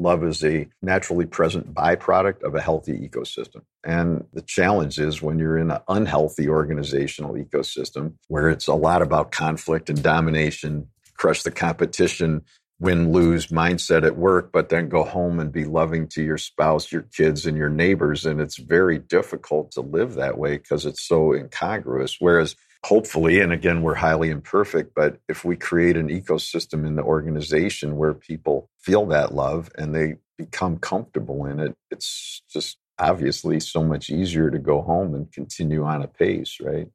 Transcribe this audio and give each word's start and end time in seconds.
love 0.00 0.24
is 0.24 0.42
a 0.42 0.68
naturally 0.82 1.26
present 1.26 1.74
byproduct 1.74 2.42
of 2.42 2.54
a 2.54 2.60
healthy 2.60 3.08
ecosystem. 3.08 3.62
And 3.84 4.24
the 4.32 4.42
challenge 4.42 4.98
is 4.98 5.22
when 5.22 5.38
you're 5.38 5.58
in 5.58 5.70
an 5.70 5.80
unhealthy 5.88 6.48
organizational 6.48 7.34
ecosystem 7.34 8.14
where 8.28 8.48
it's 8.48 8.66
a 8.66 8.74
lot 8.74 9.02
about 9.02 9.30
conflict 9.30 9.90
and 9.90 10.02
domination, 10.02 10.88
crush 11.16 11.42
the 11.42 11.50
competition, 11.50 12.42
win 12.80 13.12
lose 13.12 13.48
mindset 13.48 14.04
at 14.04 14.16
work, 14.16 14.50
but 14.52 14.70
then 14.70 14.88
go 14.88 15.04
home 15.04 15.38
and 15.38 15.52
be 15.52 15.66
loving 15.66 16.08
to 16.08 16.22
your 16.22 16.38
spouse, 16.38 16.90
your 16.90 17.02
kids, 17.02 17.44
and 17.44 17.56
your 17.56 17.68
neighbors. 17.68 18.24
And 18.24 18.40
it's 18.40 18.58
very 18.58 18.98
difficult 18.98 19.72
to 19.72 19.82
live 19.82 20.14
that 20.14 20.38
way 20.38 20.56
because 20.56 20.86
it's 20.86 21.06
so 21.06 21.34
incongruous. 21.34 22.16
Whereas 22.18 22.56
hopefully, 22.84 23.40
and 23.40 23.52
again, 23.52 23.82
we're 23.82 23.94
highly 23.94 24.30
imperfect, 24.30 24.94
but 24.94 25.18
if 25.28 25.44
we 25.44 25.56
create 25.56 25.96
an 25.96 26.08
ecosystem 26.08 26.86
in 26.86 26.96
the 26.96 27.02
organization 27.02 27.96
where 27.96 28.14
people 28.14 28.70
feel 28.78 29.06
that 29.06 29.34
love 29.34 29.70
and 29.76 29.94
they 29.94 30.16
become 30.38 30.78
comfortable 30.78 31.46
in 31.46 31.60
it, 31.60 31.74
it's 31.90 32.42
just 32.50 32.78
obviously 32.98 33.60
so 33.60 33.82
much 33.82 34.10
easier 34.10 34.50
to 34.50 34.58
go 34.58 34.82
home 34.82 35.14
and 35.14 35.32
continue 35.32 35.84
on 35.84 36.02
a 36.02 36.08
pace, 36.08 36.58
right? 36.60 36.88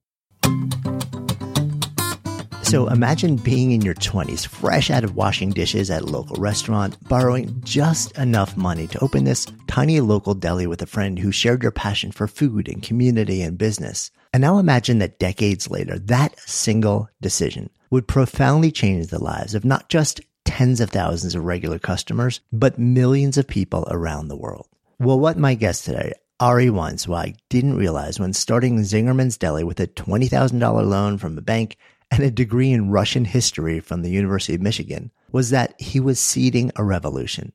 So 2.66 2.88
imagine 2.88 3.36
being 3.36 3.74
in 3.74 3.82
your 3.82 3.94
20s, 3.94 4.48
fresh 4.48 4.90
out 4.90 5.04
of 5.04 5.16
washing 5.16 5.52
dishes 5.52 5.92
at 5.92 6.02
a 6.02 6.08
local 6.08 6.36
restaurant, 6.38 6.98
borrowing 7.08 7.62
just 7.64 8.18
enough 8.18 8.58
money 8.58 8.88
to 8.88 9.04
open 9.04 9.24
this 9.24 9.46
tiny 9.68 10.00
local 10.00 10.34
deli 10.34 10.66
with 10.66 10.82
a 10.82 10.88
friend 10.88 11.20
who 11.20 11.32
shared 11.32 11.62
your 11.62 11.72
passion 11.72 12.12
for 12.12 12.28
food 12.28 12.68
and 12.68 12.82
community 12.82 13.44
and 13.44 13.60
business. 13.60 14.10
And 14.34 14.42
now 14.42 14.58
imagine 14.58 14.98
that 14.98 15.20
decades 15.20 15.70
later, 15.70 16.00
that 16.00 16.40
single 16.40 17.08
decision 17.22 17.70
would 17.92 18.08
profoundly 18.08 18.72
change 18.72 19.08
the 19.08 19.24
lives 19.24 19.54
of 19.54 19.64
not 19.64 19.88
just 19.88 20.20
tens 20.44 20.82
of 20.82 20.90
thousands 20.90 21.36
of 21.36 21.46
regular 21.46 21.78
customers, 21.78 22.42
but 22.52 22.80
millions 22.80 23.38
of 23.38 23.48
people 23.48 23.88
around 23.92 24.28
the 24.28 24.36
world. 24.36 24.68
Well, 25.00 25.20
what 25.20 25.38
my 25.38 25.54
guest 25.54 25.86
today, 25.86 26.14
Ari 26.40 26.68
Weinzweig, 26.68 27.38
didn't 27.48 27.78
realize 27.78 28.20
when 28.20 28.34
starting 28.34 28.80
Zingerman's 28.80 29.38
Deli 29.38 29.64
with 29.64 29.80
a 29.80 29.88
$20,000 29.88 30.90
loan 30.90 31.20
from 31.20 31.38
a 31.38 31.42
bank 31.42 31.78
and 32.16 32.24
a 32.24 32.32
degree 32.32 32.72
in 32.72 32.90
Russian 32.90 33.26
history 33.26 33.80
from 33.80 34.02
the 34.02 34.10
University 34.10 34.56
of 34.56 34.62
Michigan 34.62 35.12
was 35.32 35.50
that 35.50 35.80
he 35.80 36.00
was 36.00 36.20
seeding 36.20 36.72
a 36.76 36.84
revolution. 36.84 37.52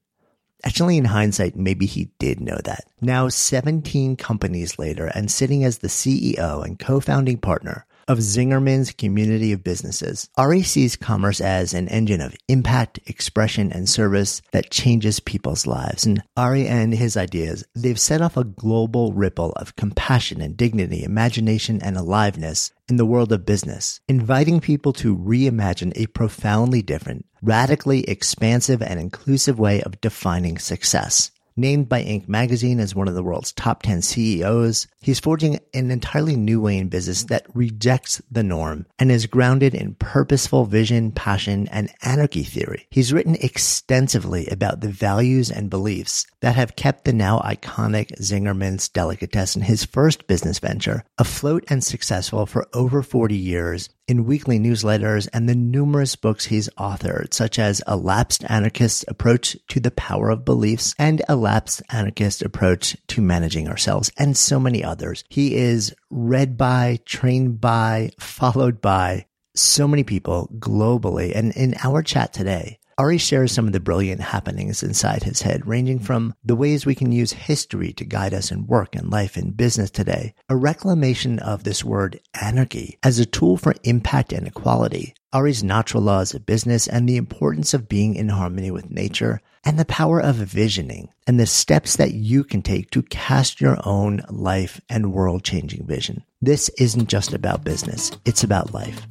Actually, 0.62 0.98
in 0.98 1.06
hindsight, 1.06 1.56
maybe 1.56 1.86
he 1.86 2.10
did 2.18 2.40
know 2.40 2.58
that. 2.64 2.84
Now, 3.00 3.28
17 3.28 4.16
companies 4.16 4.78
later, 4.78 5.06
and 5.06 5.30
sitting 5.30 5.64
as 5.64 5.78
the 5.78 5.88
CEO 5.88 6.62
and 6.62 6.78
co 6.78 7.00
founding 7.00 7.38
partner 7.38 7.86
of 8.10 8.18
Zingerman's 8.18 8.90
community 8.90 9.52
of 9.52 9.62
businesses, 9.62 10.28
Ari 10.36 10.64
sees 10.64 10.96
commerce 10.96 11.40
as 11.40 11.72
an 11.72 11.86
engine 11.86 12.20
of 12.20 12.34
impact, 12.48 12.98
expression, 13.06 13.70
and 13.70 13.88
service 13.88 14.42
that 14.50 14.72
changes 14.72 15.20
people's 15.20 15.64
lives. 15.64 16.04
And 16.04 16.20
Ari 16.36 16.66
and 16.66 16.92
his 16.92 17.16
ideas, 17.16 17.62
they've 17.72 18.00
set 18.00 18.20
off 18.20 18.36
a 18.36 18.42
global 18.42 19.12
ripple 19.12 19.52
of 19.52 19.76
compassion 19.76 20.40
and 20.40 20.56
dignity, 20.56 21.04
imagination, 21.04 21.80
and 21.82 21.96
aliveness 21.96 22.72
in 22.88 22.96
the 22.96 23.06
world 23.06 23.30
of 23.30 23.46
business, 23.46 24.00
inviting 24.08 24.58
people 24.58 24.92
to 24.94 25.16
reimagine 25.16 25.92
a 25.94 26.08
profoundly 26.08 26.82
different, 26.82 27.26
radically 27.40 28.02
expansive, 28.10 28.82
and 28.82 28.98
inclusive 28.98 29.60
way 29.60 29.82
of 29.82 30.00
defining 30.00 30.58
success. 30.58 31.30
Named 31.56 31.88
by 31.88 32.02
Inc. 32.02 32.28
magazine 32.28 32.80
as 32.80 32.94
one 32.94 33.08
of 33.08 33.14
the 33.14 33.22
world's 33.22 33.52
top 33.52 33.82
10 33.82 34.02
CEOs, 34.02 34.86
he's 35.00 35.20
forging 35.20 35.58
an 35.74 35.90
entirely 35.90 36.36
new 36.36 36.60
way 36.60 36.78
in 36.78 36.88
business 36.88 37.24
that 37.24 37.46
rejects 37.54 38.22
the 38.30 38.42
norm 38.42 38.86
and 38.98 39.10
is 39.10 39.26
grounded 39.26 39.74
in 39.74 39.94
purposeful 39.94 40.64
vision, 40.64 41.12
passion, 41.12 41.68
and 41.68 41.90
anarchy 42.02 42.44
theory. 42.44 42.86
He's 42.90 43.12
written 43.12 43.36
extensively 43.36 44.46
about 44.46 44.80
the 44.80 44.88
values 44.88 45.50
and 45.50 45.70
beliefs 45.70 46.26
that 46.40 46.56
have 46.56 46.76
kept 46.76 47.04
the 47.04 47.12
now 47.12 47.38
iconic 47.40 48.16
Zingerman's 48.20 48.88
Delicatessen, 48.88 49.62
his 49.62 49.84
first 49.84 50.26
business 50.26 50.58
venture, 50.58 51.04
afloat 51.18 51.64
and 51.68 51.82
successful 51.82 52.46
for 52.46 52.66
over 52.72 53.02
40 53.02 53.36
years 53.36 53.90
in 54.10 54.26
weekly 54.26 54.58
newsletters 54.58 55.28
and 55.32 55.48
the 55.48 55.54
numerous 55.54 56.16
books 56.16 56.46
he's 56.46 56.68
authored, 56.70 57.32
such 57.32 57.60
as 57.60 57.80
A 57.86 57.96
Lapsed 57.96 58.42
Anarchist's 58.48 59.04
Approach 59.06 59.56
to 59.68 59.78
the 59.78 59.92
Power 59.92 60.30
of 60.30 60.44
Beliefs 60.44 60.96
and 60.98 61.22
A 61.28 61.36
Lapsed 61.36 61.80
Anarchist 61.90 62.42
Approach 62.42 62.96
to 63.06 63.22
Managing 63.22 63.68
Ourselves, 63.68 64.10
and 64.18 64.36
so 64.36 64.58
many 64.58 64.82
others. 64.82 65.22
He 65.28 65.54
is 65.54 65.94
read 66.10 66.58
by, 66.58 66.98
trained 67.04 67.60
by, 67.60 68.10
followed 68.18 68.80
by 68.80 69.26
so 69.54 69.86
many 69.86 70.02
people 70.02 70.50
globally. 70.58 71.32
And 71.32 71.52
in 71.52 71.76
our 71.80 72.02
chat 72.02 72.32
today, 72.32 72.79
Ari 73.00 73.16
shares 73.16 73.50
some 73.50 73.66
of 73.66 73.72
the 73.72 73.80
brilliant 73.80 74.20
happenings 74.20 74.82
inside 74.82 75.22
his 75.22 75.40
head, 75.40 75.66
ranging 75.66 76.00
from 76.00 76.34
the 76.44 76.54
ways 76.54 76.84
we 76.84 76.94
can 76.94 77.12
use 77.12 77.32
history 77.32 77.94
to 77.94 78.04
guide 78.04 78.34
us 78.34 78.52
in 78.52 78.66
work 78.66 78.94
and 78.94 79.08
life 79.10 79.38
and 79.38 79.56
business 79.56 79.90
today, 79.90 80.34
a 80.50 80.56
reclamation 80.56 81.38
of 81.38 81.64
this 81.64 81.82
word 81.82 82.20
anarchy 82.42 82.98
as 83.02 83.18
a 83.18 83.24
tool 83.24 83.56
for 83.56 83.74
impact 83.84 84.34
and 84.34 84.46
equality, 84.46 85.14
Ari's 85.32 85.62
natural 85.62 86.02
laws 86.02 86.34
of 86.34 86.44
business 86.44 86.86
and 86.86 87.08
the 87.08 87.16
importance 87.16 87.72
of 87.72 87.88
being 87.88 88.16
in 88.16 88.28
harmony 88.28 88.70
with 88.70 88.90
nature, 88.90 89.40
and 89.64 89.78
the 89.78 89.86
power 89.86 90.20
of 90.20 90.36
visioning 90.36 91.08
and 91.26 91.40
the 91.40 91.46
steps 91.46 91.96
that 91.96 92.12
you 92.12 92.44
can 92.44 92.60
take 92.60 92.90
to 92.90 93.02
cast 93.04 93.62
your 93.62 93.78
own 93.82 94.20
life 94.28 94.78
and 94.90 95.14
world 95.14 95.42
changing 95.42 95.86
vision. 95.86 96.22
This 96.42 96.70
isn't 96.78 97.10
just 97.10 97.34
about 97.34 97.64
business, 97.64 98.10
it's 98.24 98.42
about 98.42 98.72
life. 98.72 99.06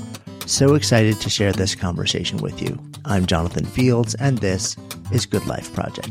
So 0.47 0.73
excited 0.73 1.22
to 1.22 1.29
share 1.29 1.51
this 1.51 1.75
conversation 1.75 2.40
with 2.40 2.59
you. 2.59 2.79
I'm 3.06 3.28
Jonathan 3.28 3.66
Fields, 3.66 4.16
and 4.16 4.40
this 4.40 4.75
is 5.12 5.28
Good 5.28 5.45
Life 5.45 5.72
Project. 5.75 6.09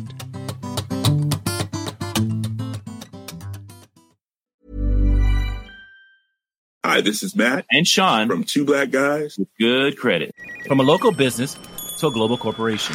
Hi, 6.84 7.00
this 7.00 7.24
is 7.24 7.34
Matt 7.34 7.66
and 7.68 7.84
Sean 7.84 8.28
from 8.28 8.44
Two 8.44 8.64
Black 8.64 8.92
Guys 8.92 9.36
with 9.38 9.48
Good 9.58 9.98
Credit. 9.98 10.32
From 10.68 10.78
a 10.78 10.84
local 10.84 11.10
business 11.10 11.56
to 11.98 12.06
a 12.06 12.12
global 12.12 12.38
corporation. 12.38 12.94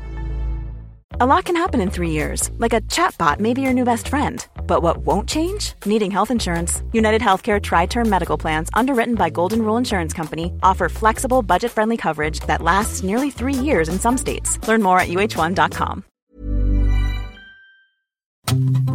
A 1.19 1.25
lot 1.25 1.43
can 1.43 1.57
happen 1.57 1.81
in 1.81 1.89
three 1.89 2.11
years, 2.11 2.49
like 2.57 2.71
a 2.71 2.79
chatbot 2.81 3.41
may 3.41 3.53
be 3.53 3.61
your 3.61 3.73
new 3.73 3.83
best 3.83 4.07
friend. 4.07 4.47
But 4.65 4.81
what 4.81 5.05
won't 5.05 5.27
change? 5.27 5.73
Needing 5.85 6.09
health 6.09 6.31
insurance. 6.31 6.83
United 6.93 7.21
Healthcare 7.21 7.61
Tri 7.61 7.85
Term 7.85 8.09
Medical 8.09 8.37
Plans, 8.37 8.69
underwritten 8.73 9.15
by 9.15 9.29
Golden 9.29 9.61
Rule 9.63 9.75
Insurance 9.75 10.13
Company, 10.13 10.53
offer 10.63 10.87
flexible, 10.87 11.41
budget 11.41 11.69
friendly 11.69 11.97
coverage 11.97 12.39
that 12.47 12.61
lasts 12.61 13.03
nearly 13.03 13.29
three 13.29 13.53
years 13.53 13.89
in 13.89 13.99
some 13.99 14.17
states. 14.17 14.65
Learn 14.69 14.81
more 14.81 15.01
at 15.01 15.09
uh1.com. 15.09 16.05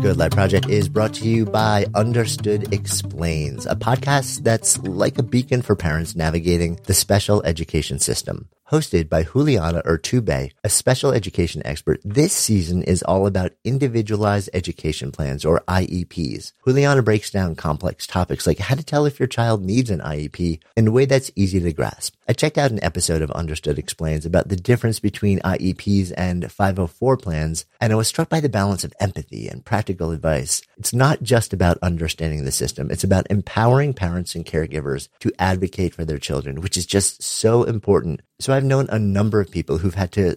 Good 0.00 0.16
Life 0.16 0.32
Project 0.32 0.70
is 0.70 0.88
brought 0.88 1.12
to 1.14 1.28
you 1.28 1.44
by 1.44 1.84
Understood 1.94 2.72
Explains, 2.72 3.66
a 3.66 3.76
podcast 3.76 4.42
that's 4.42 4.78
like 4.78 5.18
a 5.18 5.22
beacon 5.22 5.60
for 5.60 5.76
parents 5.76 6.16
navigating 6.16 6.80
the 6.84 6.94
special 6.94 7.42
education 7.42 7.98
system 7.98 8.48
hosted 8.70 9.08
by 9.08 9.22
Juliana 9.22 9.82
Urtubey, 9.82 10.52
a 10.64 10.68
special 10.68 11.12
education 11.12 11.62
expert. 11.64 12.00
This 12.04 12.32
season 12.32 12.82
is 12.82 13.02
all 13.02 13.26
about 13.26 13.52
individualized 13.64 14.50
education 14.52 15.12
plans 15.12 15.44
or 15.44 15.62
IEPs. 15.68 16.52
Juliana 16.64 17.02
breaks 17.02 17.30
down 17.30 17.54
complex 17.54 18.06
topics 18.06 18.46
like 18.46 18.58
how 18.58 18.74
to 18.74 18.84
tell 18.84 19.06
if 19.06 19.20
your 19.20 19.28
child 19.28 19.64
needs 19.64 19.90
an 19.90 20.00
IEP 20.00 20.60
in 20.76 20.88
a 20.88 20.90
way 20.90 21.04
that's 21.04 21.30
easy 21.36 21.60
to 21.60 21.72
grasp. 21.72 22.14
I 22.28 22.32
checked 22.32 22.58
out 22.58 22.72
an 22.72 22.82
episode 22.82 23.22
of 23.22 23.30
Understood 23.30 23.78
Explains 23.78 24.26
about 24.26 24.48
the 24.48 24.56
difference 24.56 24.98
between 24.98 25.38
IEPs 25.40 26.12
and 26.16 26.50
504 26.50 27.16
plans, 27.18 27.66
and 27.80 27.92
I 27.92 27.96
was 27.96 28.08
struck 28.08 28.28
by 28.28 28.40
the 28.40 28.48
balance 28.48 28.82
of 28.82 28.92
empathy 28.98 29.46
and 29.48 29.64
practical 29.64 30.10
advice. 30.10 30.60
It's 30.76 30.92
not 30.92 31.22
just 31.22 31.52
about 31.52 31.78
understanding 31.82 32.44
the 32.44 32.52
system. 32.52 32.90
It's 32.90 33.04
about 33.04 33.26
empowering 33.30 33.94
parents 33.94 34.34
and 34.34 34.44
caregivers 34.44 35.08
to 35.20 35.32
advocate 35.38 35.94
for 35.94 36.04
their 36.04 36.18
children, 36.18 36.60
which 36.60 36.76
is 36.76 36.86
just 36.86 37.22
so 37.22 37.64
important 37.64 38.20
so 38.38 38.52
I've 38.52 38.64
known 38.64 38.86
a 38.90 38.98
number 38.98 39.40
of 39.40 39.50
people 39.50 39.78
who've 39.78 39.94
had 39.94 40.12
to 40.12 40.36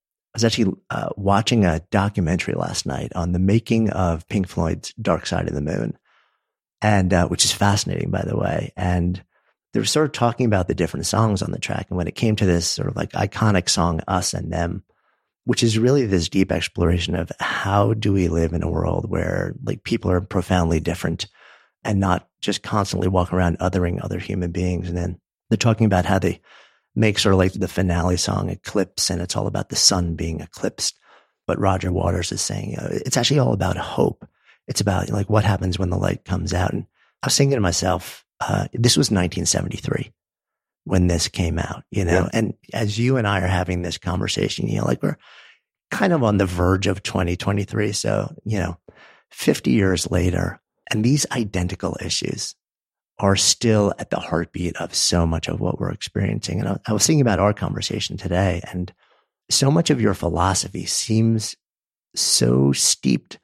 I 0.33 0.37
was 0.37 0.45
actually 0.45 0.73
uh, 0.89 1.09
watching 1.17 1.65
a 1.65 1.81
documentary 1.91 2.53
last 2.53 2.85
night 2.85 3.11
on 3.15 3.33
the 3.33 3.39
making 3.39 3.89
of 3.89 4.27
Pink 4.29 4.47
Floyd's 4.47 4.93
Dark 4.93 5.25
Side 5.25 5.47
of 5.47 5.53
the 5.53 5.61
Moon, 5.61 5.97
and 6.81 7.13
uh, 7.13 7.27
which 7.27 7.43
is 7.43 7.51
fascinating, 7.51 8.11
by 8.11 8.23
the 8.23 8.37
way. 8.37 8.71
And 8.77 9.21
they 9.73 9.79
were 9.79 9.85
sort 9.85 10.05
of 10.05 10.13
talking 10.13 10.45
about 10.45 10.67
the 10.67 10.75
different 10.75 11.05
songs 11.05 11.41
on 11.41 11.51
the 11.51 11.59
track, 11.59 11.87
and 11.89 11.97
when 11.97 12.07
it 12.07 12.15
came 12.15 12.37
to 12.37 12.45
this 12.45 12.69
sort 12.69 12.87
of 12.87 12.95
like 12.95 13.11
iconic 13.11 13.67
song, 13.67 13.99
"Us 14.07 14.33
and 14.33 14.53
Them," 14.53 14.83
which 15.43 15.63
is 15.63 15.77
really 15.77 16.05
this 16.05 16.29
deep 16.29 16.51
exploration 16.51 17.15
of 17.15 17.31
how 17.39 17.93
do 17.93 18.13
we 18.13 18.29
live 18.29 18.53
in 18.53 18.63
a 18.63 18.69
world 18.69 19.09
where 19.09 19.53
like 19.63 19.83
people 19.83 20.11
are 20.11 20.21
profoundly 20.21 20.79
different 20.79 21.27
and 21.83 21.99
not 21.99 22.27
just 22.39 22.63
constantly 22.63 23.07
walk 23.07 23.33
around 23.33 23.59
othering 23.59 24.01
other 24.01 24.19
human 24.19 24.51
beings. 24.51 24.87
And 24.87 24.97
then 24.97 25.19
they're 25.49 25.57
talking 25.57 25.85
about 25.85 26.05
how 26.05 26.19
they 26.19 26.41
make 26.95 27.19
sort 27.19 27.33
of 27.33 27.39
like 27.39 27.53
the 27.53 27.67
finale 27.67 28.17
song 28.17 28.49
Eclipse 28.49 29.09
and 29.09 29.21
it's 29.21 29.35
all 29.35 29.47
about 29.47 29.69
the 29.69 29.75
sun 29.75 30.15
being 30.15 30.41
eclipsed. 30.41 30.97
But 31.47 31.59
Roger 31.59 31.91
Waters 31.91 32.31
is 32.31 32.41
saying, 32.41 32.71
you 32.71 32.77
know, 32.77 32.87
it's 32.91 33.17
actually 33.17 33.39
all 33.39 33.53
about 33.53 33.77
hope. 33.77 34.27
It's 34.67 34.81
about 34.81 35.09
like 35.09 35.29
what 35.29 35.43
happens 35.43 35.79
when 35.79 35.89
the 35.89 35.97
light 35.97 36.23
comes 36.25 36.53
out. 36.53 36.71
And 36.71 36.85
I 37.23 37.27
was 37.27 37.37
thinking 37.37 37.55
to 37.55 37.61
myself, 37.61 38.25
uh, 38.39 38.67
this 38.73 38.97
was 38.97 39.11
1973 39.11 40.11
when 40.85 41.07
this 41.07 41.27
came 41.27 41.59
out, 41.59 41.83
you 41.91 42.05
know, 42.05 42.23
yeah. 42.23 42.29
and 42.33 42.53
as 42.73 42.97
you 42.97 43.17
and 43.17 43.27
I 43.27 43.41
are 43.41 43.47
having 43.47 43.81
this 43.81 43.97
conversation, 43.97 44.67
you 44.67 44.79
know, 44.79 44.85
like 44.85 45.03
we're 45.03 45.17
kind 45.91 46.13
of 46.13 46.23
on 46.23 46.37
the 46.37 46.45
verge 46.45 46.87
of 46.87 47.03
2023. 47.03 47.91
So, 47.91 48.33
you 48.45 48.57
know, 48.57 48.77
50 49.31 49.71
years 49.71 50.09
later, 50.09 50.59
and 50.89 51.03
these 51.03 51.25
identical 51.31 51.97
issues 52.03 52.55
are 53.21 53.35
still 53.35 53.93
at 53.99 54.09
the 54.09 54.19
heartbeat 54.19 54.75
of 54.77 54.93
so 54.95 55.27
much 55.27 55.47
of 55.47 55.59
what 55.59 55.79
we're 55.79 55.91
experiencing. 55.91 56.59
And 56.59 56.79
I, 56.85 56.91
was 56.91 57.05
thinking 57.05 57.21
about 57.21 57.39
our 57.39 57.53
conversation 57.53 58.17
today, 58.17 58.61
and 58.71 58.91
so 59.49 59.69
much 59.69 59.91
of 59.91 60.01
your 60.01 60.15
philosophy 60.15 60.85
seems 60.85 61.55
so 62.15 62.71
steeped 62.71 63.39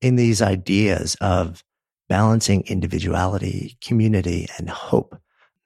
in 0.00 0.16
these 0.16 0.40
ideas 0.40 1.14
of 1.20 1.62
balancing 2.08 2.62
individuality, 2.66 3.76
community, 3.82 4.48
and 4.56 4.70
hope, 4.70 5.20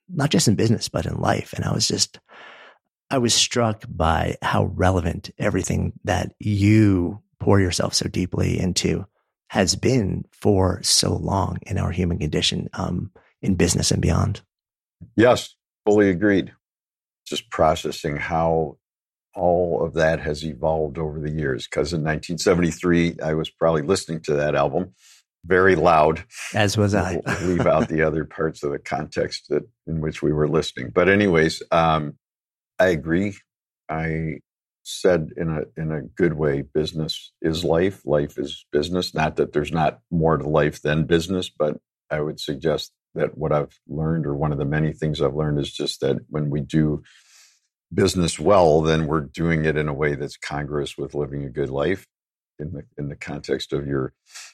not 0.08 0.30
just 0.30 0.48
in 0.48 0.56
business, 0.56 0.88
but 0.88 1.06
in 1.06 1.20
life. 1.20 1.52
And 1.52 1.64
I 1.64 1.72
was 1.72 1.86
just, 1.86 2.18
I 3.10 3.18
was 3.18 3.32
struck 3.32 3.84
by 3.88 4.36
how 4.42 4.64
relevant 4.64 5.30
everything 5.38 5.92
that 6.02 6.32
you 6.40 7.22
pour 7.38 7.60
yourself 7.60 7.94
so 7.94 8.08
deeply 8.08 8.58
into 8.58 9.06
has 9.48 9.76
been 9.76 10.24
for 10.32 10.82
so 10.82 11.14
long 11.14 11.58
in 11.62 11.78
our 11.78 11.92
human 11.92 12.18
condition. 12.18 12.68
Um, 12.72 13.12
in 13.42 13.54
business 13.54 13.90
and 13.90 14.00
beyond. 14.00 14.40
Yes, 15.16 15.54
fully 15.84 16.08
agreed. 16.08 16.52
Just 17.26 17.50
processing 17.50 18.16
how 18.16 18.78
all 19.34 19.84
of 19.84 19.94
that 19.94 20.20
has 20.20 20.44
evolved 20.44 20.98
over 20.98 21.20
the 21.20 21.30
years. 21.30 21.66
Because 21.66 21.92
in 21.92 22.00
1973, 22.00 23.16
I 23.22 23.34
was 23.34 23.50
probably 23.50 23.82
listening 23.82 24.20
to 24.22 24.34
that 24.34 24.54
album 24.54 24.94
very 25.44 25.74
loud. 25.74 26.24
As 26.54 26.76
was 26.76 26.94
I. 26.94 27.20
leave 27.42 27.66
out 27.66 27.88
the 27.88 28.02
other 28.02 28.24
parts 28.24 28.62
of 28.62 28.72
the 28.72 28.78
context 28.78 29.46
that 29.48 29.62
in 29.86 30.00
which 30.00 30.22
we 30.22 30.32
were 30.32 30.48
listening. 30.48 30.90
But 30.94 31.08
anyways, 31.08 31.62
um, 31.70 32.14
I 32.78 32.88
agree. 32.88 33.36
I 33.88 34.38
said 34.84 35.30
in 35.36 35.48
a 35.48 35.80
in 35.80 35.92
a 35.92 36.02
good 36.02 36.34
way, 36.34 36.62
business 36.62 37.32
is 37.40 37.64
life. 37.64 38.02
Life 38.04 38.38
is 38.38 38.66
business. 38.72 39.14
Not 39.14 39.36
that 39.36 39.52
there's 39.52 39.72
not 39.72 40.00
more 40.10 40.36
to 40.36 40.48
life 40.48 40.82
than 40.82 41.06
business, 41.06 41.50
but 41.50 41.78
I 42.10 42.20
would 42.20 42.40
suggest 42.40 42.92
that 43.14 43.36
what 43.36 43.52
I've 43.52 43.78
learned, 43.86 44.26
or 44.26 44.34
one 44.34 44.52
of 44.52 44.58
the 44.58 44.64
many 44.64 44.92
things 44.92 45.20
I've 45.20 45.34
learned, 45.34 45.58
is 45.58 45.72
just 45.72 46.00
that 46.00 46.16
when 46.28 46.50
we 46.50 46.60
do 46.60 47.02
business 47.92 48.38
well, 48.38 48.80
then 48.80 49.06
we're 49.06 49.20
doing 49.20 49.64
it 49.64 49.76
in 49.76 49.88
a 49.88 49.94
way 49.94 50.14
that's 50.14 50.36
congruous 50.36 50.96
with 50.96 51.14
living 51.14 51.44
a 51.44 51.50
good 51.50 51.70
life. 51.70 52.06
In 52.58 52.72
the 52.72 52.82
in 52.96 53.08
the 53.08 53.16
context 53.16 53.72
of 53.72 53.86
your 53.86 54.12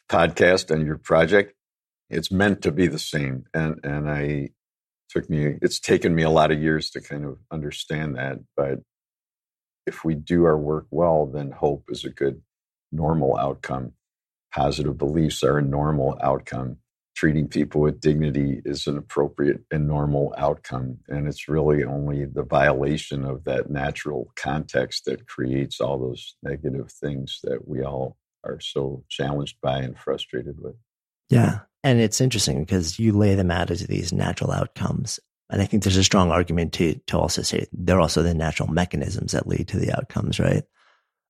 podcast 0.09 0.71
and 0.71 0.87
your 0.87 0.99
project, 0.99 1.55
it's 2.09 2.33
meant 2.33 2.63
to 2.63 2.73
be 2.73 2.87
the 2.87 2.99
same. 2.99 3.45
And 3.53 3.81
and 3.85 4.11
I 4.11 4.51
took 5.11 5.29
me 5.29 5.57
it's 5.61 5.81
taken 5.81 6.15
me 6.15 6.23
a 6.23 6.31
lot 6.31 6.51
of 6.51 6.63
years 6.63 6.91
to 6.91 7.01
kind 7.01 7.25
of 7.25 7.39
understand 7.51 8.17
that. 8.17 8.39
But 8.57 8.81
if 9.87 10.05
we 10.05 10.15
do 10.15 10.45
our 10.45 10.57
work 10.57 10.87
well, 10.91 11.27
then 11.27 11.51
hope 11.51 11.85
is 11.89 12.05
a 12.05 12.11
good 12.11 12.43
normal 12.93 13.37
outcome. 13.37 13.93
Positive 14.55 14.97
beliefs 14.97 15.43
are 15.43 15.59
a 15.59 15.63
normal 15.63 16.19
outcome 16.23 16.79
treating 17.19 17.49
people 17.49 17.81
with 17.81 18.01
dignity 18.01 18.63
is 18.65 18.87
an 18.87 18.97
appropriate 18.97 19.61
and 19.73 19.89
normal 19.89 20.33
outcome. 20.39 20.99
And 21.09 21.27
it's 21.27 21.49
really 21.49 21.83
only 21.83 22.27
the 22.27 22.45
violation 22.45 23.25
of 23.25 23.43
that 23.43 23.69
natural 23.69 24.31
context 24.37 25.05
that 25.07 25.27
creates 25.27 25.81
all 25.81 25.99
those 25.99 26.37
negative 26.45 26.93
things 26.93 27.41
that 27.43 27.67
we 27.67 27.83
all 27.83 28.17
are 28.45 28.61
so 28.61 29.03
challenged 29.09 29.61
by 29.61 29.79
and 29.79 29.99
frustrated 29.99 30.61
with. 30.61 30.77
Yeah. 31.29 31.63
And 31.83 31.99
it's 31.99 32.21
interesting 32.21 32.61
because 32.61 33.01
you 33.01 33.13
lay 33.13 33.35
them 33.35 33.51
out 33.51 33.73
as 33.73 33.85
these 33.85 34.13
natural 34.13 34.53
outcomes. 34.53 35.19
And 35.51 35.61
I 35.61 35.67
think 35.67 35.83
there's 35.83 35.97
a 35.97 36.05
strong 36.05 36.31
argument 36.31 36.73
to, 36.75 37.01
to 37.09 37.19
also 37.19 37.43
say 37.43 37.67
they're 37.73 38.01
also 38.01 38.23
the 38.23 38.33
natural 38.33 38.71
mechanisms 38.71 39.33
that 39.33 39.49
lead 39.49 39.67
to 39.69 39.79
the 39.81 39.93
outcomes, 39.93 40.39
right? 40.39 40.63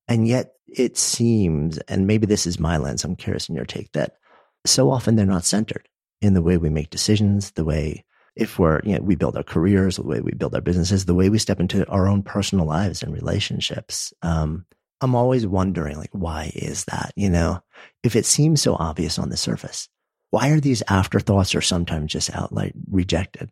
And 0.07 0.27
yet 0.27 0.53
it 0.67 0.99
seems, 0.99 1.79
and 1.79 2.05
maybe 2.05 2.27
this 2.27 2.45
is 2.45 2.59
my 2.59 2.77
lens, 2.77 3.03
I'm 3.03 3.15
curious 3.15 3.49
in 3.49 3.55
your 3.55 3.65
take, 3.65 3.91
that 3.93 4.17
so 4.69 4.91
often 4.91 5.15
they're 5.15 5.25
not 5.25 5.45
centered 5.45 5.87
in 6.21 6.33
the 6.33 6.41
way 6.41 6.57
we 6.57 6.69
make 6.69 6.89
decisions, 6.89 7.51
the 7.51 7.65
way 7.65 8.05
if 8.35 8.57
we're, 8.57 8.81
you 8.83 8.95
know, 8.95 9.01
we 9.01 9.15
build 9.15 9.35
our 9.35 9.43
careers, 9.43 9.97
the 9.97 10.03
way 10.03 10.21
we 10.21 10.31
build 10.31 10.55
our 10.55 10.61
businesses, 10.61 11.05
the 11.05 11.15
way 11.15 11.29
we 11.29 11.37
step 11.37 11.59
into 11.59 11.85
our 11.87 12.07
own 12.07 12.23
personal 12.23 12.65
lives 12.65 13.03
and 13.03 13.13
relationships. 13.13 14.13
Um, 14.21 14.65
I'm 15.01 15.15
always 15.15 15.47
wondering, 15.47 15.97
like, 15.97 16.11
why 16.11 16.51
is 16.55 16.85
that? 16.85 17.13
You 17.15 17.29
know, 17.29 17.61
if 18.03 18.15
it 18.15 18.25
seems 18.25 18.61
so 18.61 18.75
obvious 18.75 19.17
on 19.17 19.29
the 19.29 19.37
surface, 19.37 19.89
why 20.29 20.49
are 20.49 20.59
these 20.59 20.83
afterthoughts 20.87 21.55
or 21.55 21.61
sometimes 21.61 22.11
just 22.11 22.33
outright 22.33 22.73
rejected? 22.89 23.49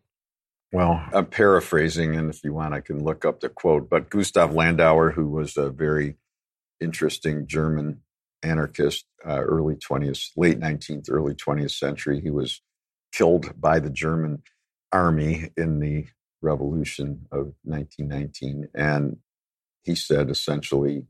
Well, 0.72 1.02
I'm 1.14 1.26
paraphrasing, 1.26 2.14
and 2.14 2.28
if 2.28 2.44
you 2.44 2.52
want, 2.52 2.74
I 2.74 2.80
can 2.80 3.02
look 3.02 3.24
up 3.24 3.40
the 3.40 3.48
quote. 3.48 3.88
But 3.88 4.10
Gustav 4.10 4.50
Landauer, 4.50 5.12
who 5.12 5.28
was 5.28 5.56
a 5.56 5.70
very 5.70 6.16
interesting 6.80 7.46
German 7.46 8.02
anarchist, 8.42 9.06
uh, 9.26 9.42
early 9.42 9.76
20th, 9.76 10.30
late 10.36 10.60
19th, 10.60 11.06
early 11.10 11.34
20th 11.34 11.72
century. 11.72 12.20
He 12.20 12.30
was 12.30 12.62
killed 13.12 13.60
by 13.60 13.78
the 13.78 13.90
German 13.90 14.42
army 14.92 15.50
in 15.56 15.80
the 15.80 16.06
revolution 16.40 17.26
of 17.32 17.54
1919. 17.64 18.68
And 18.74 19.18
he 19.82 19.94
said 19.94 20.30
essentially, 20.30 21.06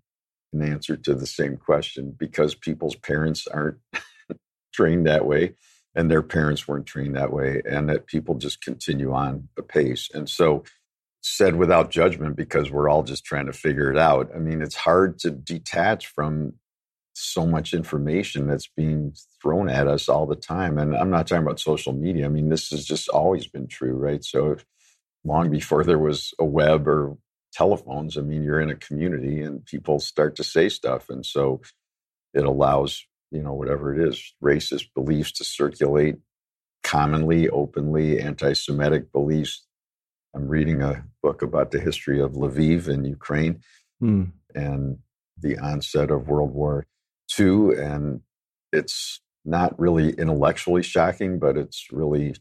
in 0.52 0.62
answer 0.62 0.96
to 0.96 1.14
the 1.14 1.26
same 1.26 1.56
question, 1.56 2.14
because 2.18 2.54
people's 2.54 2.96
parents 2.96 3.46
aren't 3.46 3.78
trained 4.72 5.06
that 5.06 5.26
way 5.26 5.54
and 5.98 6.08
their 6.08 6.22
parents 6.22 6.68
weren't 6.68 6.86
trained 6.86 7.16
that 7.16 7.32
way, 7.32 7.60
and 7.68 7.88
that 7.88 8.06
people 8.06 8.36
just 8.36 8.62
continue 8.62 9.12
on 9.12 9.48
the 9.56 9.64
pace. 9.64 10.08
And 10.14 10.28
so, 10.28 10.62
said 11.22 11.56
without 11.56 11.90
judgment, 11.90 12.36
because 12.36 12.70
we're 12.70 12.88
all 12.88 13.02
just 13.02 13.24
trying 13.24 13.46
to 13.46 13.52
figure 13.52 13.90
it 13.90 13.98
out. 13.98 14.30
I 14.32 14.38
mean, 14.38 14.62
it's 14.62 14.76
hard 14.76 15.18
to 15.20 15.32
detach 15.32 16.06
from 16.06 16.54
so 17.18 17.46
much 17.46 17.74
information 17.74 18.46
that's 18.46 18.68
being 18.68 19.14
thrown 19.42 19.68
at 19.68 19.88
us 19.88 20.08
all 20.08 20.26
the 20.26 20.36
time. 20.36 20.78
And 20.78 20.96
I'm 20.96 21.10
not 21.10 21.26
talking 21.26 21.42
about 21.42 21.60
social 21.60 21.92
media. 21.92 22.26
I 22.26 22.28
mean, 22.28 22.48
this 22.48 22.70
has 22.70 22.84
just 22.84 23.08
always 23.08 23.46
been 23.46 23.66
true, 23.66 23.94
right? 23.94 24.24
So 24.24 24.56
long 25.24 25.50
before 25.50 25.84
there 25.84 25.98
was 25.98 26.32
a 26.38 26.44
web 26.44 26.86
or 26.86 27.16
telephones, 27.52 28.16
I 28.16 28.20
mean, 28.20 28.42
you're 28.42 28.60
in 28.60 28.70
a 28.70 28.76
community 28.76 29.40
and 29.40 29.64
people 29.64 29.98
start 30.00 30.36
to 30.36 30.44
say 30.44 30.68
stuff. 30.68 31.08
And 31.08 31.26
so 31.26 31.60
it 32.34 32.44
allows, 32.44 33.04
you 33.30 33.42
know, 33.42 33.52
whatever 33.52 33.94
it 33.94 34.08
is, 34.08 34.34
racist 34.42 34.86
beliefs 34.94 35.32
to 35.32 35.44
circulate 35.44 36.16
commonly, 36.84 37.48
openly, 37.48 38.20
anti 38.20 38.52
Semitic 38.52 39.12
beliefs. 39.12 39.66
I'm 40.34 40.46
reading 40.46 40.82
a 40.82 41.04
book 41.22 41.42
about 41.42 41.70
the 41.70 41.80
history 41.80 42.20
of 42.20 42.32
Lviv 42.32 42.88
in 42.88 43.04
Ukraine 43.04 43.60
hmm. 43.98 44.24
and 44.54 44.98
the 45.36 45.58
onset 45.58 46.10
of 46.10 46.28
World 46.28 46.52
War 46.52 46.86
too. 47.38 47.72
And 47.78 48.20
it's 48.72 49.20
not 49.44 49.78
really 49.78 50.10
intellectually 50.10 50.82
shocking, 50.82 51.38
but 51.38 51.56
it's 51.56 51.86
really 51.92 52.34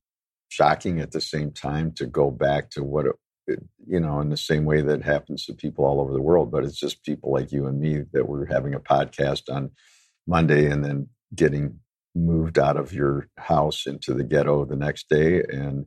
shocking 0.49 0.99
at 0.99 1.11
the 1.11 1.21
same 1.21 1.51
time 1.51 1.91
to 1.93 2.07
go 2.07 2.31
back 2.31 2.71
to 2.71 2.83
what 2.83 3.05
it, 3.45 3.59
you 3.85 3.99
know, 3.99 4.19
in 4.19 4.29
the 4.29 4.37
same 4.37 4.65
way 4.65 4.81
that 4.81 5.03
happens 5.03 5.45
to 5.45 5.53
people 5.53 5.85
all 5.85 6.01
over 6.01 6.11
the 6.11 6.21
world. 6.21 6.51
But 6.51 6.63
it's 6.63 6.79
just 6.79 7.03
people 7.03 7.31
like 7.31 7.51
you 7.51 7.67
and 7.67 7.79
me 7.79 8.03
that 8.13 8.27
were 8.27 8.47
having 8.47 8.73
a 8.73 8.79
podcast 8.79 9.43
on 9.53 9.71
Monday 10.25 10.65
and 10.65 10.83
then 10.83 11.09
getting 11.35 11.79
moved 12.15 12.57
out 12.57 12.75
of 12.75 12.91
your 12.91 13.29
house 13.37 13.85
into 13.85 14.15
the 14.15 14.23
ghetto 14.23 14.65
the 14.65 14.75
next 14.75 15.09
day. 15.09 15.43
And 15.47 15.85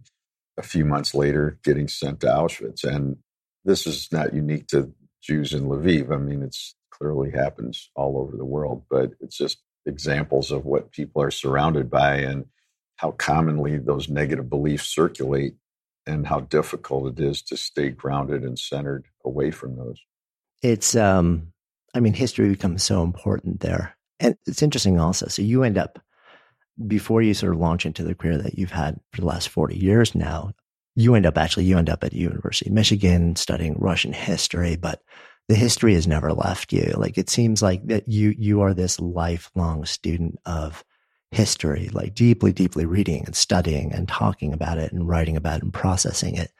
a 0.56 0.62
few 0.62 0.84
months 0.84 1.14
later, 1.14 1.58
getting 1.64 1.88
sent 1.88 2.20
to 2.20 2.28
Auschwitz. 2.28 2.84
And 2.84 3.16
this 3.64 3.86
is 3.86 4.08
not 4.12 4.34
unique 4.34 4.68
to 4.68 4.92
Jews 5.20 5.52
in 5.52 5.64
Lviv. 5.64 6.14
I 6.14 6.18
mean, 6.18 6.42
it's 6.42 6.76
clearly 7.00 7.30
happens 7.30 7.90
all 7.94 8.18
over 8.18 8.36
the 8.36 8.44
world, 8.44 8.84
but 8.90 9.12
it's 9.20 9.36
just 9.36 9.62
examples 9.86 10.50
of 10.50 10.64
what 10.64 10.92
people 10.92 11.22
are 11.22 11.30
surrounded 11.30 11.90
by 11.90 12.16
and 12.16 12.44
how 12.96 13.12
commonly 13.12 13.78
those 13.78 14.08
negative 14.08 14.50
beliefs 14.50 14.86
circulate 14.88 15.54
and 16.06 16.26
how 16.26 16.40
difficult 16.40 17.18
it 17.18 17.22
is 17.22 17.40
to 17.42 17.56
stay 17.56 17.88
grounded 17.88 18.42
and 18.42 18.58
centered 18.58 19.06
away 19.24 19.50
from 19.50 19.76
those. 19.76 19.98
it's 20.62 20.94
um 20.94 21.52
I 21.94 22.00
mean 22.00 22.12
history 22.12 22.48
becomes 22.48 22.84
so 22.84 23.02
important 23.02 23.60
there. 23.60 23.96
And 24.20 24.36
it's 24.46 24.62
interesting 24.62 25.00
also. 25.00 25.26
So 25.28 25.42
you 25.42 25.62
end 25.62 25.78
up 25.78 25.98
before 26.86 27.22
you 27.22 27.34
sort 27.34 27.54
of 27.54 27.58
launch 27.60 27.86
into 27.86 28.04
the 28.04 28.14
career 28.14 28.38
that 28.38 28.58
you've 28.58 28.70
had 28.70 28.98
for 29.12 29.22
the 29.22 29.26
last 29.26 29.48
40 29.48 29.76
years 29.76 30.14
now, 30.14 30.52
you 30.94 31.14
end 31.14 31.26
up 31.26 31.38
actually 31.38 31.64
you 31.64 31.78
end 31.78 31.90
up 31.90 32.04
at 32.04 32.12
University 32.12 32.68
of 32.70 32.74
Michigan 32.74 33.36
studying 33.36 33.74
Russian 33.78 34.12
history, 34.12 34.76
but 34.76 35.00
the 35.50 35.56
history 35.56 35.94
has 35.94 36.06
never 36.06 36.32
left 36.32 36.72
you. 36.72 36.94
Like 36.96 37.18
it 37.18 37.28
seems 37.28 37.60
like 37.60 37.84
that 37.88 38.06
you 38.06 38.36
you 38.38 38.60
are 38.60 38.72
this 38.72 39.00
lifelong 39.00 39.84
student 39.84 40.38
of 40.46 40.84
history, 41.32 41.88
like 41.92 42.14
deeply, 42.14 42.52
deeply 42.52 42.86
reading 42.86 43.24
and 43.26 43.34
studying 43.34 43.92
and 43.92 44.06
talking 44.06 44.52
about 44.52 44.78
it 44.78 44.92
and 44.92 45.08
writing 45.08 45.36
about 45.36 45.56
it 45.56 45.64
and 45.64 45.74
processing 45.74 46.36
it. 46.36 46.52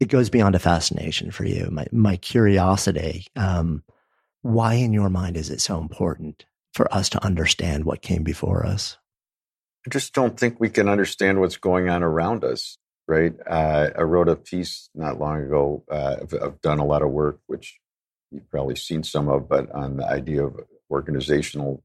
It 0.00 0.08
goes 0.08 0.30
beyond 0.30 0.54
a 0.54 0.58
fascination 0.58 1.32
for 1.32 1.44
you. 1.44 1.68
My 1.70 1.86
my 1.92 2.16
curiosity. 2.16 3.26
Um, 3.36 3.82
why 4.40 4.72
in 4.72 4.94
your 4.94 5.10
mind 5.10 5.36
is 5.36 5.50
it 5.50 5.60
so 5.60 5.78
important 5.78 6.46
for 6.72 6.92
us 6.94 7.10
to 7.10 7.22
understand 7.22 7.84
what 7.84 8.00
came 8.00 8.22
before 8.22 8.64
us? 8.64 8.96
I 9.86 9.90
just 9.90 10.14
don't 10.14 10.40
think 10.40 10.58
we 10.58 10.70
can 10.70 10.88
understand 10.88 11.40
what's 11.40 11.58
going 11.58 11.90
on 11.90 12.02
around 12.02 12.42
us, 12.42 12.78
right? 13.06 13.34
Uh, 13.46 13.90
I 13.98 14.00
wrote 14.00 14.30
a 14.30 14.36
piece 14.36 14.88
not 14.94 15.20
long 15.20 15.42
ago. 15.42 15.84
Uh, 15.90 16.16
I've, 16.22 16.34
I've, 16.42 16.60
done 16.62 16.78
a 16.78 16.86
lot 16.86 17.02
of 17.02 17.10
work, 17.10 17.40
which 17.48 17.78
you've 18.34 18.50
probably 18.50 18.76
seen 18.76 19.02
some 19.02 19.28
of, 19.28 19.48
but 19.48 19.70
on 19.72 19.96
the 19.96 20.06
idea 20.06 20.44
of 20.44 20.60
organizational 20.90 21.82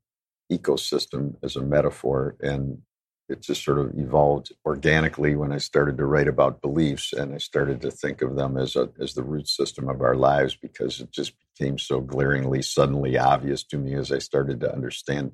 ecosystem 0.51 1.35
as 1.43 1.55
a 1.55 1.61
metaphor. 1.61 2.35
And 2.41 2.81
it 3.29 3.41
just 3.41 3.63
sort 3.63 3.77
of 3.77 3.97
evolved 3.97 4.51
organically 4.65 5.35
when 5.35 5.51
I 5.51 5.59
started 5.59 5.97
to 5.97 6.05
write 6.05 6.27
about 6.27 6.61
beliefs 6.61 7.13
and 7.13 7.33
I 7.33 7.37
started 7.37 7.81
to 7.81 7.91
think 7.91 8.21
of 8.21 8.35
them 8.35 8.57
as 8.57 8.75
a, 8.75 8.89
as 8.99 9.13
the 9.13 9.23
root 9.23 9.47
system 9.47 9.87
of 9.87 10.01
our 10.01 10.15
lives 10.15 10.55
because 10.55 10.99
it 10.99 11.11
just 11.11 11.33
became 11.55 11.77
so 11.77 12.01
glaringly 12.01 12.63
suddenly 12.63 13.17
obvious 13.19 13.63
to 13.65 13.77
me 13.77 13.93
as 13.93 14.11
I 14.11 14.17
started 14.17 14.59
to 14.61 14.73
understand 14.73 15.33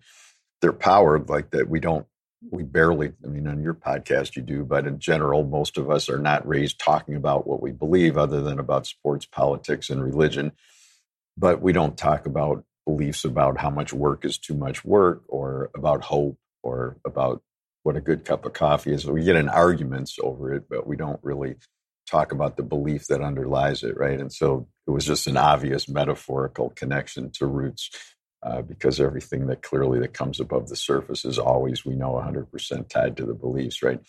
their 0.61 0.73
power 0.73 1.19
like 1.19 1.51
that 1.51 1.69
we 1.69 1.79
don't 1.79 2.05
we 2.51 2.63
barely 2.63 3.11
i 3.23 3.27
mean 3.27 3.47
on 3.47 3.61
your 3.61 3.73
podcast 3.73 4.35
you 4.35 4.41
do 4.41 4.63
but 4.63 4.85
in 4.85 4.99
general 4.99 5.43
most 5.43 5.77
of 5.77 5.89
us 5.89 6.09
are 6.09 6.19
not 6.19 6.47
raised 6.47 6.79
talking 6.79 7.15
about 7.15 7.47
what 7.47 7.61
we 7.61 7.71
believe 7.71 8.17
other 8.17 8.41
than 8.41 8.59
about 8.59 8.85
sports 8.85 9.25
politics 9.25 9.89
and 9.89 10.03
religion 10.03 10.51
but 11.37 11.61
we 11.61 11.73
don't 11.73 11.97
talk 11.97 12.25
about 12.25 12.63
beliefs 12.85 13.25
about 13.25 13.59
how 13.59 13.69
much 13.69 13.93
work 13.93 14.25
is 14.25 14.37
too 14.37 14.53
much 14.53 14.85
work 14.85 15.23
or 15.27 15.69
about 15.75 16.03
hope 16.03 16.37
or 16.63 16.97
about 17.05 17.41
what 17.83 17.95
a 17.95 18.01
good 18.01 18.25
cup 18.25 18.45
of 18.45 18.53
coffee 18.53 18.93
is. 18.93 19.05
We 19.05 19.23
get 19.23 19.35
in 19.35 19.49
arguments 19.49 20.17
over 20.21 20.53
it, 20.53 20.65
but 20.69 20.87
we 20.87 20.95
don't 20.95 21.19
really 21.23 21.55
talk 22.09 22.31
about 22.31 22.57
the 22.57 22.63
belief 22.63 23.07
that 23.07 23.21
underlies 23.21 23.83
it, 23.83 23.97
right? 23.97 24.19
And 24.19 24.31
so 24.31 24.67
it 24.87 24.91
was 24.91 25.05
just 25.05 25.27
an 25.27 25.37
obvious 25.37 25.89
metaphorical 25.89 26.69
connection 26.71 27.31
to 27.33 27.47
roots 27.47 27.89
uh, 28.43 28.61
because 28.61 28.99
everything 28.99 29.47
that 29.47 29.63
clearly 29.63 29.99
that 29.99 30.13
comes 30.13 30.39
above 30.39 30.69
the 30.69 30.75
surface 30.75 31.25
is 31.25 31.39
always, 31.39 31.83
we 31.83 31.95
know, 31.95 32.11
100% 32.11 32.89
tied 32.89 33.17
to 33.17 33.25
the 33.25 33.33
beliefs, 33.33 33.81
right? 33.81 33.99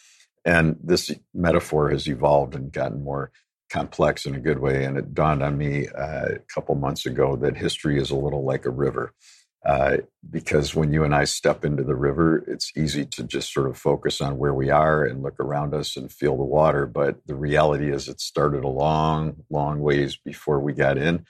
And 0.44 0.76
this 0.82 1.10
metaphor 1.34 1.90
has 1.90 2.06
evolved 2.06 2.54
and 2.54 2.70
gotten 2.70 3.02
more 3.02 3.32
complex 3.70 4.26
in 4.26 4.34
a 4.34 4.40
good 4.40 4.58
way. 4.58 4.84
And 4.84 4.96
it 4.96 5.14
dawned 5.14 5.42
on 5.42 5.58
me 5.58 5.88
uh, 5.88 6.26
a 6.36 6.38
couple 6.52 6.74
months 6.74 7.06
ago 7.06 7.36
that 7.36 7.56
history 7.56 7.98
is 7.98 8.10
a 8.10 8.16
little 8.16 8.44
like 8.44 8.64
a 8.66 8.70
river. 8.70 9.12
Uh, 9.64 9.96
because 10.30 10.76
when 10.76 10.92
you 10.92 11.02
and 11.02 11.12
I 11.12 11.24
step 11.24 11.64
into 11.64 11.82
the 11.82 11.96
river, 11.96 12.44
it's 12.46 12.70
easy 12.76 13.04
to 13.06 13.24
just 13.24 13.52
sort 13.52 13.68
of 13.68 13.76
focus 13.76 14.20
on 14.20 14.38
where 14.38 14.54
we 14.54 14.70
are 14.70 15.04
and 15.04 15.24
look 15.24 15.40
around 15.40 15.74
us 15.74 15.96
and 15.96 16.12
feel 16.12 16.36
the 16.36 16.44
water. 16.44 16.86
But 16.86 17.26
the 17.26 17.34
reality 17.34 17.92
is, 17.92 18.08
it 18.08 18.20
started 18.20 18.62
a 18.62 18.68
long, 18.68 19.42
long 19.50 19.80
ways 19.80 20.16
before 20.16 20.60
we 20.60 20.72
got 20.72 20.98
in. 20.98 21.26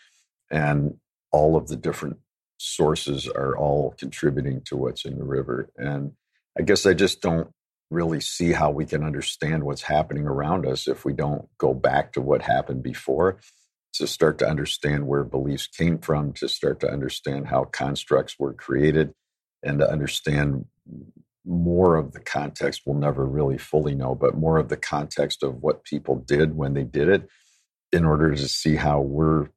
And 0.50 0.98
all 1.32 1.56
of 1.56 1.68
the 1.68 1.76
different 1.76 2.18
sources 2.58 3.26
are 3.26 3.56
all 3.56 3.94
contributing 3.98 4.60
to 4.66 4.76
what's 4.76 5.06
in 5.06 5.18
the 5.18 5.24
river. 5.24 5.70
And 5.78 6.12
I 6.58 6.62
guess 6.62 6.84
I 6.84 6.92
just 6.92 7.22
don't 7.22 7.48
really 7.90 8.20
see 8.20 8.52
how 8.52 8.70
we 8.70 8.84
can 8.84 9.04
understand 9.04 9.64
what's 9.64 9.82
happening 9.82 10.26
around 10.26 10.66
us 10.66 10.88
if 10.88 11.04
we 11.04 11.12
don't 11.12 11.48
go 11.58 11.74
back 11.74 12.12
to 12.12 12.20
what 12.20 12.42
happened 12.42 12.82
before 12.82 13.38
to 13.94 14.06
start 14.06 14.38
to 14.38 14.48
understand 14.48 15.06
where 15.06 15.24
beliefs 15.24 15.66
came 15.66 15.98
from, 15.98 16.32
to 16.34 16.48
start 16.48 16.80
to 16.80 16.90
understand 16.90 17.48
how 17.48 17.64
constructs 17.64 18.36
were 18.38 18.52
created, 18.52 19.14
and 19.62 19.78
to 19.78 19.90
understand 19.90 20.66
more 21.44 21.96
of 21.96 22.12
the 22.12 22.20
context. 22.20 22.82
We'll 22.84 22.98
never 22.98 23.24
really 23.24 23.58
fully 23.58 23.94
know, 23.94 24.14
but 24.14 24.36
more 24.36 24.58
of 24.58 24.68
the 24.68 24.76
context 24.76 25.42
of 25.42 25.62
what 25.62 25.84
people 25.84 26.16
did 26.16 26.56
when 26.56 26.74
they 26.74 26.84
did 26.84 27.08
it 27.08 27.28
in 27.92 28.04
order 28.04 28.34
to 28.34 28.48
see 28.48 28.76
how 28.76 29.00
we're 29.00 29.48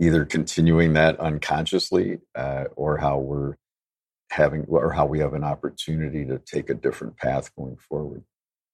either 0.00 0.24
continuing 0.24 0.94
that 0.94 1.20
unconsciously 1.20 2.18
uh, 2.34 2.64
or 2.74 2.96
how 2.96 3.18
we're 3.18 3.54
having 4.30 4.64
or 4.68 4.92
how 4.92 5.06
we 5.06 5.18
have 5.18 5.34
an 5.34 5.44
opportunity 5.44 6.24
to 6.24 6.38
take 6.38 6.70
a 6.70 6.74
different 6.74 7.16
path 7.16 7.54
going 7.56 7.76
forward. 7.76 8.24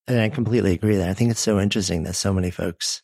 And 0.07 0.21
I 0.21 0.29
completely 0.29 0.73
agree 0.73 0.97
that 0.97 1.09
I 1.09 1.15
think 1.15 1.31
it's 1.31 1.41
so 1.41 1.59
interesting 1.59 2.05
that 2.05 2.15
so 2.15 2.33
many 2.33 2.51
folks 2.51 3.03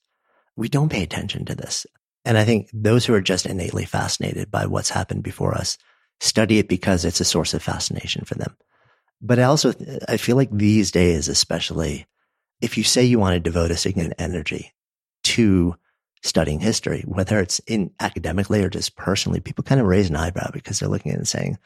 we 0.56 0.68
don't 0.68 0.90
pay 0.90 1.02
attention 1.02 1.44
to 1.46 1.54
this. 1.54 1.86
And 2.24 2.38
I 2.38 2.44
think 2.44 2.68
those 2.72 3.04
who 3.04 3.14
are 3.14 3.20
just 3.20 3.46
innately 3.46 3.84
fascinated 3.84 4.50
by 4.50 4.66
what's 4.66 4.90
happened 4.90 5.22
before 5.22 5.54
us 5.54 5.78
study 6.20 6.58
it 6.58 6.68
because 6.68 7.04
it's 7.04 7.20
a 7.20 7.24
source 7.24 7.54
of 7.54 7.62
fascination 7.62 8.24
for 8.24 8.34
them. 8.34 8.56
But 9.20 9.38
I 9.38 9.44
also, 9.44 9.72
I 10.08 10.16
feel 10.18 10.36
like 10.36 10.50
these 10.50 10.90
days, 10.90 11.28
especially 11.28 12.06
if 12.60 12.78
you 12.78 12.84
say 12.84 13.04
you 13.04 13.18
want 13.18 13.34
to 13.34 13.40
devote 13.40 13.70
a 13.70 13.76
significant 13.76 14.20
energy 14.20 14.72
to 15.24 15.74
studying 16.22 16.60
history, 16.60 17.02
whether 17.06 17.40
it's 17.40 17.58
in 17.60 17.90
academically 17.98 18.62
or 18.62 18.68
just 18.68 18.96
personally, 18.96 19.40
people 19.40 19.64
kind 19.64 19.80
of 19.80 19.86
raise 19.86 20.08
an 20.08 20.16
eyebrow 20.16 20.50
because 20.52 20.78
they're 20.78 20.88
looking 20.88 21.10
at 21.10 21.16
it 21.16 21.18
and 21.18 21.28
saying, 21.28 21.58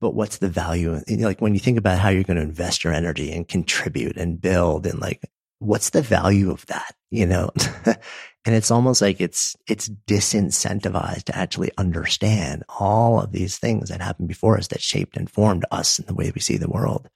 but 0.00 0.14
what's 0.14 0.38
the 0.38 0.48
value? 0.48 1.00
Like 1.08 1.40
when 1.40 1.54
you 1.54 1.60
think 1.60 1.78
about 1.78 1.98
how 1.98 2.08
you're 2.08 2.22
going 2.24 2.36
to 2.36 2.42
invest 2.42 2.84
your 2.84 2.92
energy 2.92 3.32
and 3.32 3.46
contribute 3.46 4.16
and 4.16 4.40
build 4.40 4.86
and 4.86 5.00
like 5.00 5.22
what's 5.58 5.90
the 5.90 6.02
value 6.02 6.50
of 6.50 6.64
that? 6.66 6.94
You 7.10 7.26
know, 7.26 7.50
and 7.86 8.54
it's 8.54 8.70
almost 8.70 9.02
like 9.02 9.20
it's, 9.20 9.56
it's 9.66 9.88
disincentivized 10.06 11.24
to 11.24 11.36
actually 11.36 11.70
understand 11.78 12.64
all 12.78 13.20
of 13.20 13.32
these 13.32 13.58
things 13.58 13.88
that 13.88 14.00
happened 14.00 14.28
before 14.28 14.56
us 14.56 14.68
that 14.68 14.82
shaped 14.82 15.16
and 15.16 15.30
formed 15.30 15.64
us 15.70 15.98
in 15.98 16.06
the 16.06 16.14
way 16.14 16.30
we 16.34 16.40
see 16.40 16.56
the 16.56 16.70
world. 16.70 17.08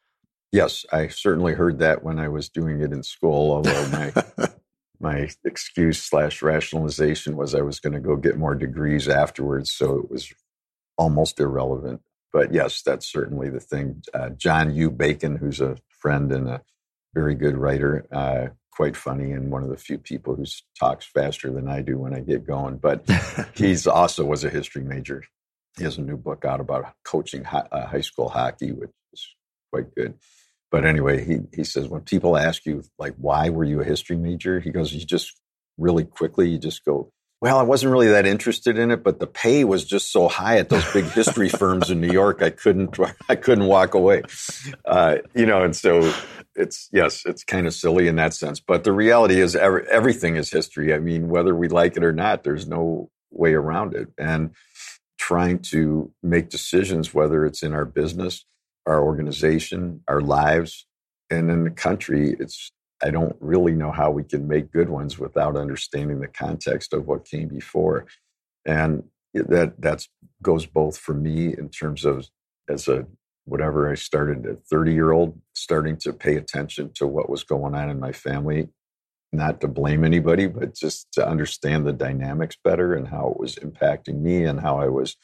Yes, 0.50 0.84
I 0.92 1.08
certainly 1.08 1.54
heard 1.54 1.78
that 1.78 2.02
when 2.02 2.18
I 2.18 2.28
was 2.28 2.48
doing 2.48 2.80
it 2.80 2.92
in 2.92 3.02
school, 3.02 3.52
although 3.52 3.88
my, 3.88 4.12
my 5.00 5.30
excuse 5.44 6.02
slash 6.02 6.42
rationalization 6.42 7.36
was 7.36 7.54
I 7.54 7.62
was 7.62 7.80
going 7.80 7.94
to 7.94 8.00
go 8.00 8.16
get 8.16 8.36
more 8.36 8.54
degrees 8.54 9.08
afterwards. 9.08 9.72
So 9.72 9.98
it 9.98 10.10
was 10.10 10.32
almost 10.98 11.40
irrelevant. 11.40 12.02
But 12.32 12.52
yes, 12.52 12.82
that's 12.82 13.10
certainly 13.10 13.50
the 13.50 13.60
thing. 13.60 14.02
Uh, 14.14 14.30
John 14.30 14.74
U. 14.74 14.90
Bacon, 14.90 15.36
who's 15.36 15.60
a 15.60 15.76
friend 15.88 16.32
and 16.32 16.48
a 16.48 16.62
very 17.14 17.34
good 17.34 17.56
writer, 17.56 18.06
uh, 18.10 18.48
quite 18.70 18.96
funny, 18.96 19.32
and 19.32 19.50
one 19.50 19.62
of 19.62 19.68
the 19.68 19.76
few 19.76 19.98
people 19.98 20.34
who 20.34 20.44
talks 20.78 21.04
faster 21.06 21.52
than 21.52 21.68
I 21.68 21.82
do 21.82 21.98
when 21.98 22.14
I 22.14 22.20
get 22.20 22.46
going. 22.46 22.78
But 22.78 23.08
he's 23.54 23.86
also 23.86 24.24
was 24.24 24.44
a 24.44 24.50
history 24.50 24.82
major. 24.82 25.24
He 25.76 25.84
has 25.84 25.98
a 25.98 26.02
new 26.02 26.16
book 26.16 26.44
out 26.44 26.60
about 26.60 26.92
coaching 27.04 27.44
hi- 27.44 27.68
uh, 27.70 27.86
high 27.86 28.00
school 28.00 28.28
hockey, 28.28 28.72
which 28.72 28.90
is 29.12 29.26
quite 29.70 29.94
good. 29.94 30.14
But 30.70 30.86
anyway, 30.86 31.22
he 31.24 31.40
he 31.54 31.64
says 31.64 31.88
when 31.88 32.00
people 32.00 32.36
ask 32.36 32.64
you 32.64 32.82
like 32.98 33.14
why 33.18 33.50
were 33.50 33.64
you 33.64 33.80
a 33.80 33.84
history 33.84 34.16
major, 34.16 34.58
he 34.58 34.70
goes, 34.70 34.92
you 34.92 35.04
just 35.04 35.38
really 35.76 36.04
quickly 36.04 36.48
you 36.48 36.58
just 36.58 36.84
go, 36.84 37.12
well, 37.42 37.58
I 37.58 37.64
wasn't 37.64 37.90
really 37.90 38.06
that 38.06 38.24
interested 38.24 38.78
in 38.78 38.92
it, 38.92 39.02
but 39.02 39.18
the 39.18 39.26
pay 39.26 39.64
was 39.64 39.84
just 39.84 40.12
so 40.12 40.28
high 40.28 40.58
at 40.58 40.68
those 40.68 40.88
big 40.92 41.06
history 41.06 41.48
firms 41.48 41.90
in 41.90 42.00
New 42.00 42.12
York, 42.12 42.40
I 42.40 42.50
couldn't, 42.50 42.96
I 43.28 43.34
couldn't 43.34 43.66
walk 43.66 43.94
away. 43.94 44.22
Uh, 44.84 45.16
you 45.34 45.44
know, 45.44 45.64
and 45.64 45.74
so 45.74 46.14
it's 46.54 46.88
yes, 46.92 47.24
it's 47.26 47.42
kind 47.42 47.66
of 47.66 47.74
silly 47.74 48.06
in 48.06 48.14
that 48.14 48.32
sense, 48.32 48.60
but 48.60 48.84
the 48.84 48.92
reality 48.92 49.40
is 49.40 49.56
every, 49.56 49.84
everything 49.88 50.36
is 50.36 50.52
history. 50.52 50.94
I 50.94 51.00
mean, 51.00 51.30
whether 51.30 51.52
we 51.52 51.66
like 51.66 51.96
it 51.96 52.04
or 52.04 52.12
not, 52.12 52.44
there's 52.44 52.68
no 52.68 53.10
way 53.32 53.54
around 53.54 53.94
it. 53.94 54.06
And 54.16 54.52
trying 55.18 55.58
to 55.72 56.12
make 56.22 56.48
decisions, 56.48 57.12
whether 57.12 57.44
it's 57.44 57.64
in 57.64 57.72
our 57.72 57.84
business, 57.84 58.44
our 58.86 59.02
organization, 59.02 60.04
our 60.06 60.20
lives, 60.20 60.86
and 61.28 61.50
in 61.50 61.64
the 61.64 61.70
country, 61.70 62.36
it's 62.38 62.70
I 63.02 63.10
don't 63.10 63.36
really 63.40 63.72
know 63.72 63.90
how 63.90 64.10
we 64.10 64.24
can 64.24 64.46
make 64.46 64.72
good 64.72 64.88
ones 64.88 65.18
without 65.18 65.56
understanding 65.56 66.20
the 66.20 66.28
context 66.28 66.92
of 66.92 67.06
what 67.06 67.24
came 67.24 67.48
before. 67.48 68.06
And 68.64 69.04
that 69.34 69.80
that's 69.80 70.08
goes 70.42 70.66
both 70.66 70.96
for 70.98 71.14
me 71.14 71.54
in 71.56 71.68
terms 71.68 72.04
of 72.04 72.28
as 72.68 72.88
a 72.88 73.06
whatever 73.44 73.90
I 73.90 73.94
started 73.94 74.46
a 74.46 74.54
30 74.54 74.92
year 74.92 75.12
old 75.12 75.40
starting 75.54 75.96
to 75.98 76.12
pay 76.12 76.36
attention 76.36 76.92
to 76.94 77.06
what 77.06 77.28
was 77.28 77.42
going 77.42 77.74
on 77.74 77.90
in 77.90 77.98
my 77.98 78.12
family, 78.12 78.68
not 79.32 79.60
to 79.62 79.68
blame 79.68 80.04
anybody, 80.04 80.46
but 80.46 80.74
just 80.74 81.10
to 81.12 81.26
understand 81.26 81.86
the 81.86 81.92
dynamics 81.92 82.56
better 82.62 82.94
and 82.94 83.08
how 83.08 83.28
it 83.28 83.40
was 83.40 83.56
impacting 83.56 84.20
me 84.20 84.44
and 84.44 84.60
how 84.60 84.78
I 84.78 84.88
was 84.88 85.16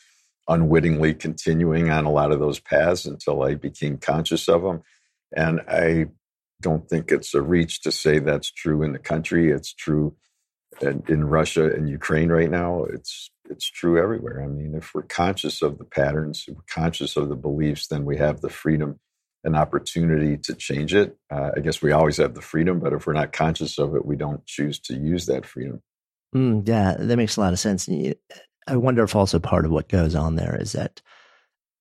unwittingly 0.49 1.14
continuing 1.14 1.90
on 1.90 2.06
a 2.06 2.11
lot 2.11 2.32
of 2.32 2.40
those 2.40 2.58
paths 2.58 3.04
until 3.04 3.42
I 3.42 3.54
became 3.54 3.99
conscious 3.99 4.49
of 4.49 4.62
them. 4.62 4.82
And 5.37 5.61
I 5.68 6.06
don't 6.60 6.88
think 6.88 7.10
it's 7.10 7.34
a 7.34 7.42
reach 7.42 7.82
to 7.82 7.92
say 7.92 8.18
that's 8.18 8.50
true 8.50 8.82
in 8.82 8.92
the 8.92 8.98
country. 8.98 9.50
It's 9.50 9.72
true 9.72 10.16
in, 10.80 11.02
in 11.08 11.24
Russia 11.24 11.72
and 11.72 11.88
Ukraine 11.88 12.30
right 12.30 12.50
now. 12.50 12.84
It's 12.84 13.30
it's 13.50 13.70
true 13.70 14.00
everywhere. 14.02 14.42
I 14.42 14.46
mean, 14.46 14.74
if 14.74 14.94
we're 14.94 15.02
conscious 15.02 15.62
of 15.62 15.78
the 15.78 15.84
patterns, 15.84 16.44
we're 16.48 16.62
conscious 16.68 17.16
of 17.16 17.28
the 17.28 17.36
beliefs, 17.36 17.86
then 17.86 18.04
we 18.04 18.18
have 18.18 18.40
the 18.40 18.50
freedom 18.50 19.00
and 19.44 19.56
opportunity 19.56 20.36
to 20.36 20.54
change 20.54 20.94
it. 20.94 21.16
Uh, 21.30 21.52
I 21.56 21.60
guess 21.60 21.80
we 21.80 21.92
always 21.92 22.18
have 22.18 22.34
the 22.34 22.42
freedom, 22.42 22.80
but 22.80 22.92
if 22.92 23.06
we're 23.06 23.14
not 23.14 23.32
conscious 23.32 23.78
of 23.78 23.94
it, 23.94 24.04
we 24.04 24.16
don't 24.16 24.44
choose 24.44 24.78
to 24.80 24.94
use 24.94 25.26
that 25.26 25.46
freedom. 25.46 25.82
Mm, 26.34 26.68
yeah, 26.68 26.96
that 26.98 27.16
makes 27.16 27.36
a 27.36 27.40
lot 27.40 27.52
of 27.52 27.58
sense. 27.58 27.88
I 28.66 28.76
wonder 28.76 29.02
if 29.02 29.16
also 29.16 29.38
part 29.38 29.64
of 29.64 29.70
what 29.70 29.88
goes 29.88 30.14
on 30.14 30.36
there 30.36 30.60
is 30.60 30.72
that 30.72 31.00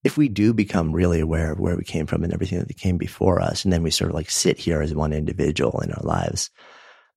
if 0.08 0.18
we 0.18 0.30
do 0.30 0.54
become 0.54 0.94
really 0.94 1.20
aware 1.20 1.52
of 1.52 1.60
where 1.60 1.76
we 1.76 1.84
came 1.84 2.06
from 2.06 2.24
and 2.24 2.34
everything 2.34 2.60
that 2.60 2.78
came 2.78 2.98
before 2.98 3.42
us, 3.42 3.66
and 3.66 3.74
then 3.74 3.84
we 3.84 3.92
sort 3.92 4.10
of 4.10 4.16
like 4.16 4.30
sit 4.30 4.58
here 4.58 4.82
as 4.82 4.94
one 4.94 5.12
individual 5.12 5.82
in 5.82 5.92
our 5.92 6.02
lives, 6.02 6.50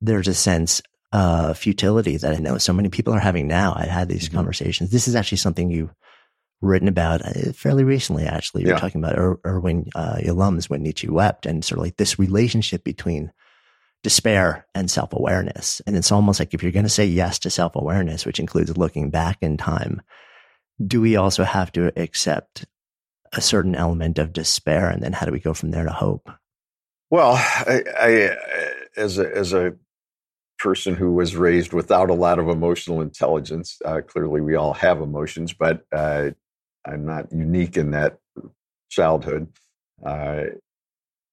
there's 0.00 0.26
a 0.26 0.34
sense 0.34 0.82
of 1.12 1.56
futility 1.56 2.16
that 2.16 2.34
I 2.34 2.38
know 2.38 2.58
so 2.58 2.72
many 2.72 2.88
people 2.88 3.14
are 3.14 3.20
having 3.20 3.46
now. 3.46 3.74
I've 3.76 3.88
had 3.88 4.08
these 4.08 4.26
mm-hmm. 4.26 4.38
conversations. 4.38 4.90
This 4.90 5.06
is 5.06 5.14
actually 5.14 5.38
something 5.38 5.70
you've 5.70 5.94
written 6.60 6.88
about 6.88 7.24
uh, 7.24 7.52
fairly 7.52 7.84
recently, 7.84 8.24
actually. 8.26 8.62
You 8.62 8.70
yeah. 8.70 8.78
talking 8.78 9.00
about 9.00 9.16
Ir- 9.16 9.38
Irvin 9.44 9.86
uh, 9.94 10.16
Yalom's 10.16 10.68
When 10.68 10.82
Nietzsche 10.82 11.08
Wept 11.08 11.46
and 11.46 11.64
sort 11.64 11.78
of 11.78 11.84
like 11.84 11.96
this 11.96 12.18
relationship 12.18 12.82
between 12.82 13.30
despair 14.02 14.66
and 14.74 14.90
self 14.90 15.12
awareness. 15.12 15.80
And 15.86 15.96
it's 15.96 16.10
almost 16.10 16.40
like 16.40 16.54
if 16.54 16.64
you're 16.64 16.72
going 16.72 16.86
to 16.86 16.88
say 16.88 17.06
yes 17.06 17.38
to 17.40 17.50
self 17.50 17.76
awareness, 17.76 18.26
which 18.26 18.40
includes 18.40 18.76
looking 18.76 19.10
back 19.10 19.38
in 19.42 19.58
time, 19.58 20.02
do 20.84 21.00
we 21.00 21.16
also 21.16 21.44
have 21.44 21.70
to 21.72 21.92
accept 22.00 22.66
a 23.32 23.40
certain 23.40 23.74
element 23.74 24.18
of 24.18 24.32
despair? 24.32 24.88
And 24.88 25.02
then 25.02 25.12
how 25.12 25.26
do 25.26 25.32
we 25.32 25.40
go 25.40 25.54
from 25.54 25.70
there 25.70 25.84
to 25.84 25.92
hope? 25.92 26.30
Well, 27.10 27.32
I, 27.34 27.82
I 27.98 28.36
as 28.96 29.18
a, 29.18 29.36
as 29.36 29.52
a 29.52 29.74
person 30.58 30.94
who 30.94 31.12
was 31.12 31.36
raised 31.36 31.72
without 31.72 32.10
a 32.10 32.14
lot 32.14 32.38
of 32.38 32.48
emotional 32.48 33.00
intelligence, 33.00 33.78
uh, 33.84 34.00
clearly 34.06 34.40
we 34.40 34.54
all 34.54 34.74
have 34.74 35.00
emotions, 35.00 35.52
but 35.52 35.84
uh, 35.92 36.30
I'm 36.84 37.04
not 37.04 37.32
unique 37.32 37.76
in 37.76 37.92
that 37.92 38.18
childhood. 38.90 39.48
Uh, 40.04 40.44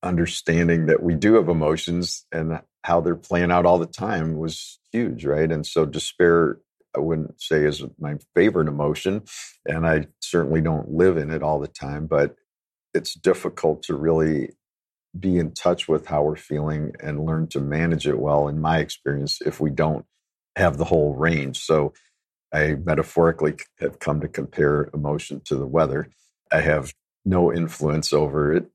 understanding 0.03 0.85
that 0.87 1.03
we 1.03 1.15
do 1.15 1.35
have 1.35 1.49
emotions 1.49 2.25
and 2.31 2.61
how 2.83 3.01
they're 3.01 3.15
playing 3.15 3.51
out 3.51 3.65
all 3.65 3.79
the 3.79 3.85
time 3.85 4.37
was 4.37 4.79
huge, 4.91 5.25
right? 5.25 5.51
And 5.51 5.65
so 5.65 5.85
despair, 5.85 6.59
I 6.97 7.01
wouldn't 7.01 7.41
say 7.41 7.65
is 7.65 7.83
my 7.99 8.15
favorite 8.35 8.69
emotion, 8.69 9.23
and 9.67 9.87
I 9.87 10.07
certainly 10.21 10.61
don't 10.61 10.91
live 10.91 11.17
in 11.17 11.31
it 11.31 11.43
all 11.43 11.59
the 11.59 11.69
time, 11.69 12.07
but 12.07 12.35
it's 12.93 13.15
difficult 13.15 13.83
to 13.83 13.95
really 13.95 14.51
be 15.19 15.39
in 15.39 15.53
touch 15.53 15.87
with 15.87 16.07
how 16.07 16.23
we're 16.23 16.37
feeling 16.37 16.93
and 17.01 17.25
learn 17.25 17.47
to 17.49 17.61
manage 17.61 18.07
it 18.07 18.19
well, 18.19 18.47
in 18.49 18.61
my 18.61 18.79
experience, 18.79 19.39
if 19.45 19.59
we 19.61 19.71
don't 19.71 20.05
have 20.57 20.77
the 20.77 20.85
whole 20.85 21.15
range. 21.15 21.59
So 21.59 21.93
I 22.53 22.75
metaphorically 22.75 23.55
have 23.79 23.99
come 23.99 24.21
to 24.21 24.29
compare 24.29 24.89
emotion 24.93 25.41
to 25.45 25.55
the 25.55 25.67
weather. 25.67 26.09
I 26.51 26.61
have 26.61 26.93
no 27.25 27.53
influence 27.53 28.13
over 28.13 28.53
it 28.53 28.65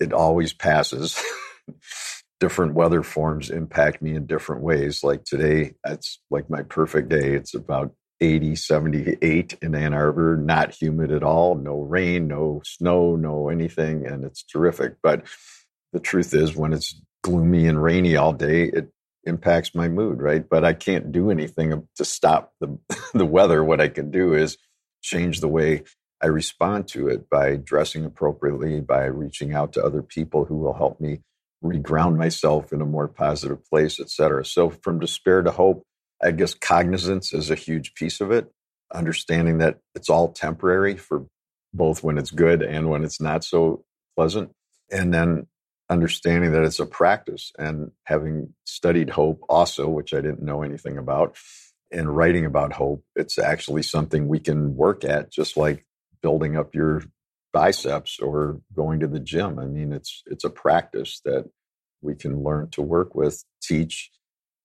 it 0.00 0.12
always 0.12 0.52
passes. 0.52 1.22
different 2.42 2.74
weather 2.74 3.04
forms 3.04 3.50
impact 3.50 4.02
me 4.02 4.16
in 4.16 4.26
different 4.26 4.62
ways. 4.62 5.04
Like 5.04 5.22
today, 5.22 5.74
it's 5.86 6.18
like 6.28 6.50
my 6.50 6.64
perfect 6.64 7.08
day. 7.08 7.34
It's 7.34 7.54
about 7.54 7.94
80, 8.20 8.56
78 8.56 9.58
in 9.62 9.76
Ann 9.76 9.94
Arbor, 9.94 10.36
not 10.36 10.74
humid 10.74 11.12
at 11.12 11.22
all, 11.22 11.54
no 11.54 11.82
rain, 11.82 12.26
no 12.26 12.60
snow, 12.64 13.14
no 13.14 13.48
anything, 13.48 14.04
and 14.08 14.24
it's 14.24 14.42
terrific. 14.42 14.96
But 15.04 15.22
the 15.92 16.00
truth 16.00 16.34
is, 16.34 16.56
when 16.56 16.72
it's 16.72 17.00
gloomy 17.22 17.68
and 17.68 17.80
rainy 17.80 18.16
all 18.16 18.32
day, 18.32 18.64
it 18.64 18.88
impacts 19.22 19.72
my 19.72 19.86
mood, 19.86 20.20
right? 20.20 20.44
But 20.48 20.64
I 20.64 20.72
can't 20.72 21.12
do 21.12 21.30
anything 21.30 21.86
to 21.94 22.04
stop 22.04 22.54
the, 22.58 22.76
the 23.14 23.24
weather. 23.24 23.62
What 23.62 23.80
I 23.80 23.86
can 23.86 24.10
do 24.10 24.34
is 24.34 24.58
change 25.00 25.38
the 25.38 25.46
way 25.48 25.84
I 26.20 26.26
respond 26.26 26.88
to 26.88 27.06
it 27.06 27.30
by 27.30 27.54
dressing 27.54 28.04
appropriately, 28.04 28.80
by 28.80 29.04
reaching 29.04 29.54
out 29.54 29.74
to 29.74 29.84
other 29.84 30.02
people 30.02 30.44
who 30.44 30.56
will 30.56 30.74
help 30.74 31.00
me 31.00 31.20
reground 31.62 32.16
myself 32.16 32.72
in 32.72 32.80
a 32.80 32.86
more 32.86 33.08
positive 33.08 33.64
place, 33.64 34.00
et 34.00 34.10
cetera. 34.10 34.44
So 34.44 34.70
from 34.70 34.98
despair 34.98 35.42
to 35.42 35.50
hope, 35.50 35.84
I 36.22 36.32
guess 36.32 36.54
cognizance 36.54 37.32
is 37.32 37.50
a 37.50 37.54
huge 37.54 37.94
piece 37.94 38.20
of 38.20 38.30
it. 38.30 38.50
Understanding 38.92 39.58
that 39.58 39.78
it's 39.94 40.10
all 40.10 40.32
temporary 40.32 40.96
for 40.96 41.26
both 41.72 42.02
when 42.02 42.18
it's 42.18 42.30
good 42.30 42.62
and 42.62 42.90
when 42.90 43.04
it's 43.04 43.20
not 43.20 43.44
so 43.44 43.84
pleasant. 44.16 44.50
And 44.90 45.14
then 45.14 45.46
understanding 45.88 46.52
that 46.52 46.64
it's 46.64 46.80
a 46.80 46.86
practice 46.86 47.52
and 47.58 47.90
having 48.04 48.54
studied 48.64 49.10
hope 49.10 49.40
also, 49.48 49.88
which 49.88 50.12
I 50.12 50.20
didn't 50.20 50.42
know 50.42 50.62
anything 50.62 50.98
about, 50.98 51.36
and 51.90 52.14
writing 52.14 52.44
about 52.44 52.72
hope, 52.72 53.04
it's 53.16 53.38
actually 53.38 53.82
something 53.82 54.26
we 54.26 54.38
can 54.38 54.76
work 54.76 55.04
at, 55.04 55.30
just 55.30 55.56
like 55.56 55.84
building 56.22 56.56
up 56.56 56.74
your 56.74 57.02
biceps 57.52 58.18
or 58.18 58.60
going 58.74 59.00
to 59.00 59.06
the 59.06 59.20
gym. 59.20 59.58
I 59.58 59.66
mean, 59.66 59.92
it's 59.92 60.22
it's 60.26 60.44
a 60.44 60.50
practice 60.50 61.20
that 61.24 61.50
we 62.00 62.14
can 62.14 62.42
learn 62.42 62.70
to 62.70 62.82
work 62.82 63.14
with, 63.14 63.44
teach, 63.62 64.10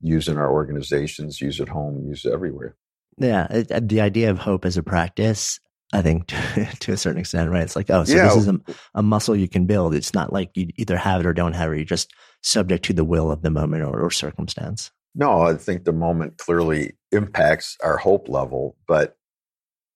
use 0.02 0.28
in 0.28 0.38
our 0.38 0.52
organizations, 0.52 1.42
use 1.42 1.62
at 1.62 1.70
home, 1.70 2.04
use 2.08 2.26
everywhere. 2.26 2.76
Yeah, 3.18 3.48
it, 3.50 3.90
the 3.90 4.02
idea 4.02 4.30
of 4.30 4.40
hope 4.40 4.66
as 4.66 4.78
a 4.78 4.84
practice, 4.84 5.60
I 5.94 6.02
think, 6.02 6.28
to, 6.28 6.66
to, 6.80 6.94
a 6.94 6.98
certain 6.98 7.20
extent, 7.20 7.50
right? 7.52 7.64
It's 7.64 7.76
like, 7.76 7.90
oh, 7.90 8.04
so 8.04 8.16
yeah. 8.16 8.26
this 8.26 8.38
is 8.38 8.48
a, 8.48 8.60
a, 8.96 9.04
muscle 9.04 9.36
you 9.36 9.48
can 9.48 9.66
build. 9.66 9.96
It's 9.96 10.14
not 10.14 10.34
like 10.34 10.52
you 10.56 10.70
either 10.78 10.98
have 10.98 11.22
it 11.22 11.26
or 11.26 11.34
don't 11.34 11.54
have 11.54 11.72
it. 11.72 11.78
You're 11.78 11.86
just 11.86 12.12
subject 12.44 12.86
to 12.86 12.94
the 12.94 13.06
will 13.06 13.32
of 13.32 13.42
the 13.42 13.50
moment 13.50 13.84
or, 13.84 14.00
or 14.00 14.12
circumstance. 14.12 14.92
No, 15.16 15.42
I 15.42 15.56
think 15.56 15.84
the 15.84 15.94
moment 15.94 16.38
clearly 16.38 16.96
impacts 17.12 17.76
our 17.84 17.98
hope 17.98 18.30
level, 18.30 18.78
but 18.88 19.16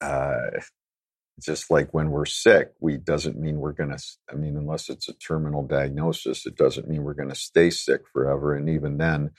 uh, 0.02 0.62
just 1.40 1.72
like 1.72 1.94
when 1.94 2.12
we're 2.12 2.26
sick, 2.26 2.72
we 2.80 2.98
doesn't 2.98 3.40
mean 3.40 3.60
we're 3.60 3.72
going 3.72 3.90
to, 3.90 4.04
I 4.32 4.36
mean, 4.36 4.58
unless 4.58 4.90
it's 4.90 5.10
a 5.10 5.14
terminal 5.14 5.64
diagnosis, 5.66 6.46
it 6.46 6.56
doesn't 6.56 6.88
mean 6.88 7.04
we're 7.04 7.14
going 7.14 7.30
to 7.30 7.36
stay 7.36 7.70
sick 7.70 8.02
forever. 8.12 8.56
And 8.56 8.70
even 8.70 8.98
then, 8.98 9.32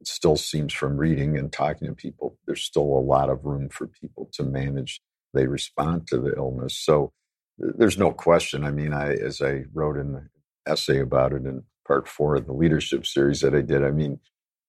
it 0.00 0.06
still 0.06 0.36
seems 0.36 0.72
from 0.72 0.96
reading 0.96 1.38
and 1.38 1.52
talking 1.52 1.88
to 1.88 1.94
people, 1.94 2.38
there's 2.46 2.62
still 2.62 2.82
a 2.82 3.06
lot 3.06 3.30
of 3.30 3.44
room 3.44 3.68
for 3.68 3.86
people 3.86 4.28
to 4.34 4.42
manage. 4.42 5.00
They 5.34 5.46
respond 5.46 6.06
to 6.08 6.18
the 6.18 6.34
illness. 6.36 6.76
So 6.76 7.12
there's 7.58 7.98
no 7.98 8.12
question. 8.12 8.64
I 8.64 8.70
mean, 8.70 8.92
I, 8.92 9.14
as 9.14 9.40
I 9.40 9.64
wrote 9.72 9.96
in 9.96 10.12
the 10.12 10.28
essay 10.66 11.00
about 11.00 11.32
it 11.32 11.44
in 11.46 11.64
part 11.86 12.08
four 12.08 12.36
of 12.36 12.46
the 12.46 12.52
leadership 12.52 13.06
series 13.06 13.40
that 13.40 13.54
I 13.54 13.62
did, 13.62 13.84
I 13.84 13.90
mean, 13.90 14.20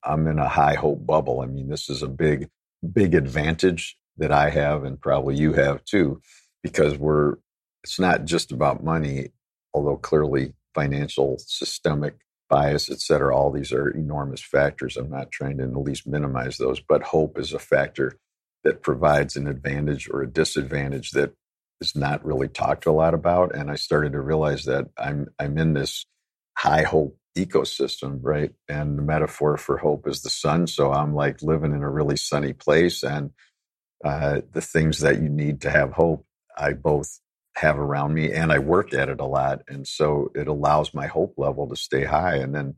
I'm 0.04 0.28
in 0.28 0.39
a 0.39 0.49
high 0.49 0.76
hope 0.76 1.06
bubble. 1.06 1.41
I 1.41 1.47
mean, 1.47 1.69
this 1.69 1.89
is 1.89 2.04
a 2.04 2.08
big, 2.08 2.49
big 2.93 3.15
advantage 3.15 3.97
that 4.17 4.32
I 4.32 4.49
have 4.49 4.84
and 4.84 4.99
probably 4.99 5.36
you 5.36 5.54
have 5.54 5.84
too 5.86 6.21
because 6.63 6.97
we're 6.97 7.36
it's 7.84 7.99
not 7.99 8.26
just 8.26 8.52
about 8.52 8.84
money, 8.84 9.30
although 9.73 9.97
clearly 9.97 10.54
financial, 10.76 11.38
systemic 11.39 12.15
bias, 12.49 12.91
et 12.91 13.02
cetera, 13.02 13.36
all 13.36 13.52
these 13.52 13.73
are 13.73 13.89
enormous 13.89 14.41
factors. 14.41 14.97
I'm 14.97 15.10
not 15.10 15.32
trying 15.32 15.58
to 15.60 15.65
in 15.65 15.73
the 15.73 15.80
least 15.80 16.08
minimize 16.08 16.58
those, 16.58 16.80
but 16.82 17.04
hope 17.04 17.39
is 17.39 17.54
a 17.54 17.60
factor 17.60 18.19
that 18.63 18.84
provides 18.84 19.36
an 19.38 19.47
advantage 19.47 20.10
or 20.10 20.23
a 20.23 20.32
disadvantage 20.32 21.12
that 21.12 21.34
is 21.82 21.95
not 21.95 22.26
really 22.26 22.49
talked 22.49 22.86
a 22.86 22.93
lot 22.93 23.13
about. 23.15 23.56
And 23.56 23.71
I 23.71 23.76
started 23.76 24.13
to 24.13 24.21
realize 24.21 24.65
that 24.65 24.89
I'm 24.97 25.28
I'm 25.39 25.58
in 25.58 25.73
this 25.73 26.06
high 26.58 26.84
hope 26.84 27.17
ecosystem, 27.38 28.19
right? 28.21 28.54
And 28.69 28.97
the 28.97 29.04
metaphor 29.04 29.58
for 29.58 29.78
hope 29.78 30.08
is 30.08 30.21
the 30.21 30.30
sun. 30.30 30.67
So 30.67 30.93
I'm 30.93 31.15
like 31.15 31.41
living 31.43 31.73
in 31.73 31.84
a 31.84 31.89
really 31.89 32.17
sunny 32.17 32.54
place 32.54 33.04
and 33.04 33.32
uh, 34.06 34.41
the 34.52 34.62
things 34.62 34.99
that 34.99 35.21
you 35.21 35.30
need 35.30 35.62
to 35.62 35.69
have 35.71 35.93
hope 35.93 36.26
I 36.58 36.74
both 36.74 37.20
have 37.56 37.78
around 37.78 38.13
me 38.13 38.32
and 38.32 38.52
I 38.52 38.60
work 38.60 38.94
at 38.94 39.10
it 39.10 39.20
a 39.20 39.26
lot. 39.26 39.62
And 39.68 39.88
so 39.88 40.32
it 40.34 40.48
allows 40.48 40.94
my 40.94 41.08
hope 41.08 41.36
level 41.38 41.68
to 41.70 41.76
stay 41.76 42.04
high. 42.06 42.36
And 42.36 42.54
then 42.56 42.76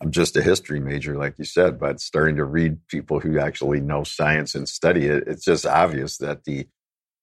I'm 0.00 0.10
just 0.10 0.36
a 0.36 0.42
history 0.42 0.80
major, 0.80 1.16
like 1.16 1.38
you 1.38 1.44
said, 1.44 1.78
but 1.78 2.00
starting 2.00 2.36
to 2.36 2.44
read 2.44 2.86
people 2.88 3.20
who 3.20 3.38
actually 3.38 3.80
know 3.80 4.04
science 4.04 4.54
and 4.54 4.68
study 4.68 5.06
it, 5.06 5.24
it's 5.26 5.44
just 5.44 5.66
obvious 5.66 6.18
that 6.18 6.44
the 6.44 6.66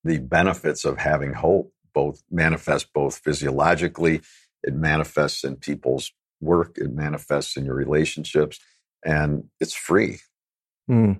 the 0.03 0.19
benefits 0.19 0.85
of 0.85 0.99
having 0.99 1.33
hope 1.33 1.73
both 1.93 2.21
manifest 2.29 2.93
both 2.93 3.17
physiologically, 3.17 4.21
it 4.63 4.73
manifests 4.73 5.43
in 5.43 5.55
people's 5.55 6.11
work, 6.39 6.77
it 6.77 6.93
manifests 6.93 7.57
in 7.57 7.65
your 7.65 7.75
relationships, 7.75 8.59
and 9.03 9.45
it's 9.59 9.73
free. 9.73 10.19
Mm. 10.89 11.19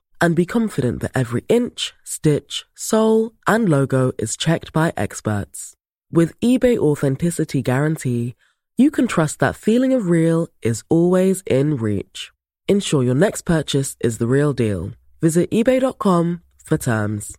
and 0.21 0.35
be 0.35 0.45
confident 0.45 1.01
that 1.01 1.11
every 1.15 1.43
inch, 1.49 1.93
stitch, 2.03 2.63
sole, 2.75 3.33
and 3.47 3.67
logo 3.67 4.11
is 4.17 4.37
checked 4.37 4.71
by 4.71 4.93
experts. 4.95 5.73
With 6.11 6.39
eBay 6.39 6.77
Authenticity 6.77 7.61
Guarantee, 7.61 8.35
you 8.77 8.91
can 8.91 9.07
trust 9.07 9.39
that 9.39 9.55
feeling 9.55 9.93
of 9.93 10.09
real 10.09 10.47
is 10.61 10.83
always 10.87 11.41
in 11.47 11.75
reach. 11.77 12.31
Ensure 12.67 13.03
your 13.03 13.15
next 13.15 13.41
purchase 13.41 13.97
is 13.99 14.19
the 14.19 14.27
real 14.27 14.53
deal. 14.53 14.91
Visit 15.21 15.49
eBay.com 15.51 16.41
for 16.63 16.77
terms. 16.77 17.35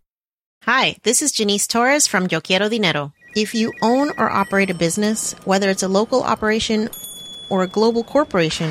Hi, 0.64 0.96
this 1.02 1.22
is 1.22 1.32
Janice 1.32 1.66
Torres 1.66 2.06
from 2.06 2.28
Yo 2.30 2.40
Quiero 2.40 2.68
Dinero. 2.68 3.12
If 3.34 3.54
you 3.54 3.72
own 3.82 4.10
or 4.18 4.30
operate 4.30 4.70
a 4.70 4.74
business, 4.74 5.32
whether 5.44 5.70
it's 5.70 5.82
a 5.82 5.88
local 5.88 6.22
operation 6.22 6.88
or 7.50 7.62
a 7.62 7.66
global 7.66 8.04
corporation, 8.04 8.70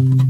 Thank 0.00 0.22
you. 0.22 0.29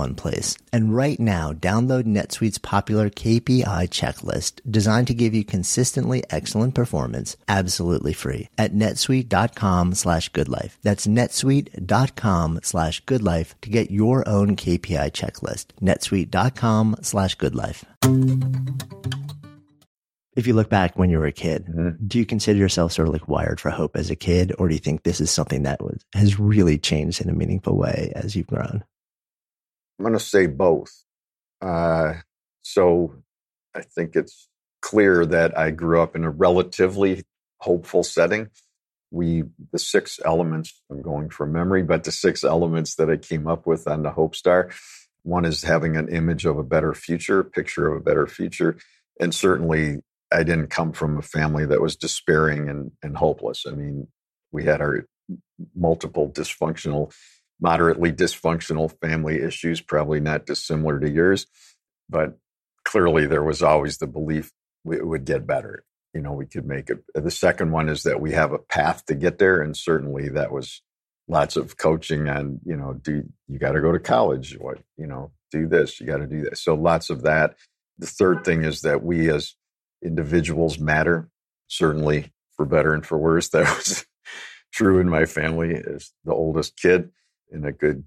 place. 0.15 0.57
And 0.73 0.95
right 0.95 1.19
now, 1.19 1.53
download 1.53 2.03
NetSuite's 2.03 2.57
popular 2.57 3.09
KPI 3.09 3.63
checklist 3.89 4.59
designed 4.69 5.07
to 5.07 5.13
give 5.13 5.33
you 5.33 5.43
consistently 5.45 6.23
excellent 6.29 6.75
performance 6.75 7.37
absolutely 7.47 8.13
free 8.13 8.49
at 8.57 8.73
netsuite.com 8.73 9.93
slash 9.93 10.31
goodlife. 10.31 10.71
That's 10.83 11.07
netsuite.com 11.07 12.59
slash 12.63 13.03
goodlife 13.05 13.53
to 13.61 13.69
get 13.69 13.91
your 13.91 14.27
own 14.27 14.55
KPI 14.55 15.11
checklist. 15.11 15.67
netsuite.com 15.81 16.97
slash 17.01 17.37
goodlife. 17.37 17.83
If 20.33 20.47
you 20.47 20.53
look 20.53 20.69
back 20.69 20.97
when 20.97 21.09
you 21.09 21.19
were 21.19 21.25
a 21.25 21.31
kid, 21.33 21.65
Mhm. 21.67 22.07
do 22.07 22.17
you 22.17 22.25
consider 22.25 22.57
yourself 22.57 22.93
sort 22.93 23.09
of 23.09 23.13
like 23.13 23.27
wired 23.27 23.59
for 23.59 23.69
hope 23.69 23.97
as 23.97 24.09
a 24.09 24.15
kid, 24.15 24.53
or 24.57 24.69
do 24.69 24.73
you 24.73 24.79
think 24.79 25.03
this 25.03 25.19
is 25.19 25.29
something 25.29 25.63
that 25.63 25.81
was, 25.83 25.99
has 26.13 26.39
really 26.39 26.77
changed 26.77 27.19
in 27.21 27.29
a 27.29 27.33
meaningful 27.33 27.75
way 27.77 28.13
as 28.15 28.33
you've 28.35 28.47
grown? 28.47 28.81
I'm 30.01 30.03
going 30.03 30.17
to 30.17 30.19
say 30.19 30.47
both. 30.47 30.91
Uh, 31.61 32.15
so 32.63 33.13
I 33.75 33.81
think 33.81 34.15
it's 34.15 34.49
clear 34.81 35.27
that 35.27 35.55
I 35.55 35.69
grew 35.69 36.01
up 36.01 36.15
in 36.15 36.23
a 36.23 36.29
relatively 36.31 37.21
hopeful 37.59 38.01
setting. 38.01 38.49
We, 39.11 39.43
the 39.71 39.77
six 39.77 40.19
elements, 40.25 40.81
I'm 40.89 41.03
going 41.03 41.29
from 41.29 41.51
memory, 41.51 41.83
but 41.83 42.03
the 42.03 42.11
six 42.11 42.43
elements 42.43 42.95
that 42.95 43.11
I 43.11 43.17
came 43.17 43.45
up 43.45 43.67
with 43.67 43.87
on 43.87 44.01
the 44.01 44.09
Hope 44.09 44.35
Star 44.35 44.71
one 45.21 45.45
is 45.45 45.61
having 45.61 45.95
an 45.95 46.09
image 46.09 46.45
of 46.45 46.57
a 46.57 46.63
better 46.63 46.95
future, 46.95 47.43
picture 47.43 47.87
of 47.87 47.97
a 47.97 48.03
better 48.03 48.25
future. 48.25 48.77
And 49.19 49.35
certainly, 49.35 49.97
I 50.31 50.41
didn't 50.41 50.71
come 50.71 50.93
from 50.93 51.19
a 51.19 51.21
family 51.21 51.67
that 51.67 51.79
was 51.79 51.95
despairing 51.95 52.69
and, 52.69 52.91
and 53.03 53.17
hopeless. 53.17 53.65
I 53.67 53.73
mean, 53.73 54.07
we 54.51 54.63
had 54.63 54.81
our 54.81 55.05
multiple 55.75 56.27
dysfunctional 56.27 57.13
moderately 57.61 58.11
dysfunctional 58.11 58.91
family 58.99 59.41
issues, 59.41 59.79
probably 59.79 60.19
not 60.19 60.45
dissimilar 60.45 60.99
to 60.99 61.09
yours. 61.09 61.45
But 62.09 62.37
clearly, 62.83 63.27
there 63.27 63.43
was 63.43 63.61
always 63.61 63.97
the 63.97 64.07
belief 64.07 64.51
it 64.85 65.07
would 65.07 65.25
get 65.25 65.47
better. 65.47 65.83
You 66.13 66.21
know, 66.21 66.33
we 66.33 66.47
could 66.47 66.65
make 66.65 66.89
it. 66.89 67.03
The 67.15 67.31
second 67.31 67.71
one 67.71 67.87
is 67.87 68.03
that 68.03 68.19
we 68.19 68.31
have 68.33 68.51
a 68.51 68.59
path 68.59 69.05
to 69.05 69.15
get 69.15 69.37
there. 69.37 69.61
And 69.61 69.77
certainly 69.77 70.29
that 70.29 70.51
was 70.51 70.81
lots 71.27 71.55
of 71.55 71.77
coaching 71.77 72.27
on, 72.27 72.59
you 72.65 72.75
know, 72.75 72.93
do 72.93 73.23
you 73.47 73.59
got 73.59 73.73
to 73.73 73.81
go 73.81 73.93
to 73.93 73.99
college? 73.99 74.57
What, 74.59 74.79
you 74.97 75.07
know, 75.07 75.31
do 75.51 75.67
this, 75.67 76.01
you 76.01 76.07
got 76.07 76.17
to 76.17 76.27
do 76.27 76.41
that. 76.41 76.57
So 76.57 76.75
lots 76.75 77.09
of 77.09 77.21
that. 77.21 77.55
The 77.99 78.07
third 78.07 78.43
thing 78.43 78.63
is 78.63 78.81
that 78.81 79.03
we 79.03 79.29
as 79.29 79.55
individuals 80.03 80.79
matter, 80.79 81.29
certainly 81.67 82.33
for 82.57 82.65
better 82.65 82.93
and 82.93 83.05
for 83.05 83.17
worse. 83.17 83.49
That 83.53 83.77
was 83.77 84.05
true 84.73 84.99
in 84.99 85.09
my 85.09 85.25
family 85.25 85.75
as 85.75 86.11
the 86.25 86.33
oldest 86.33 86.77
kid 86.77 87.11
in 87.51 87.65
a 87.65 87.71
good 87.71 88.03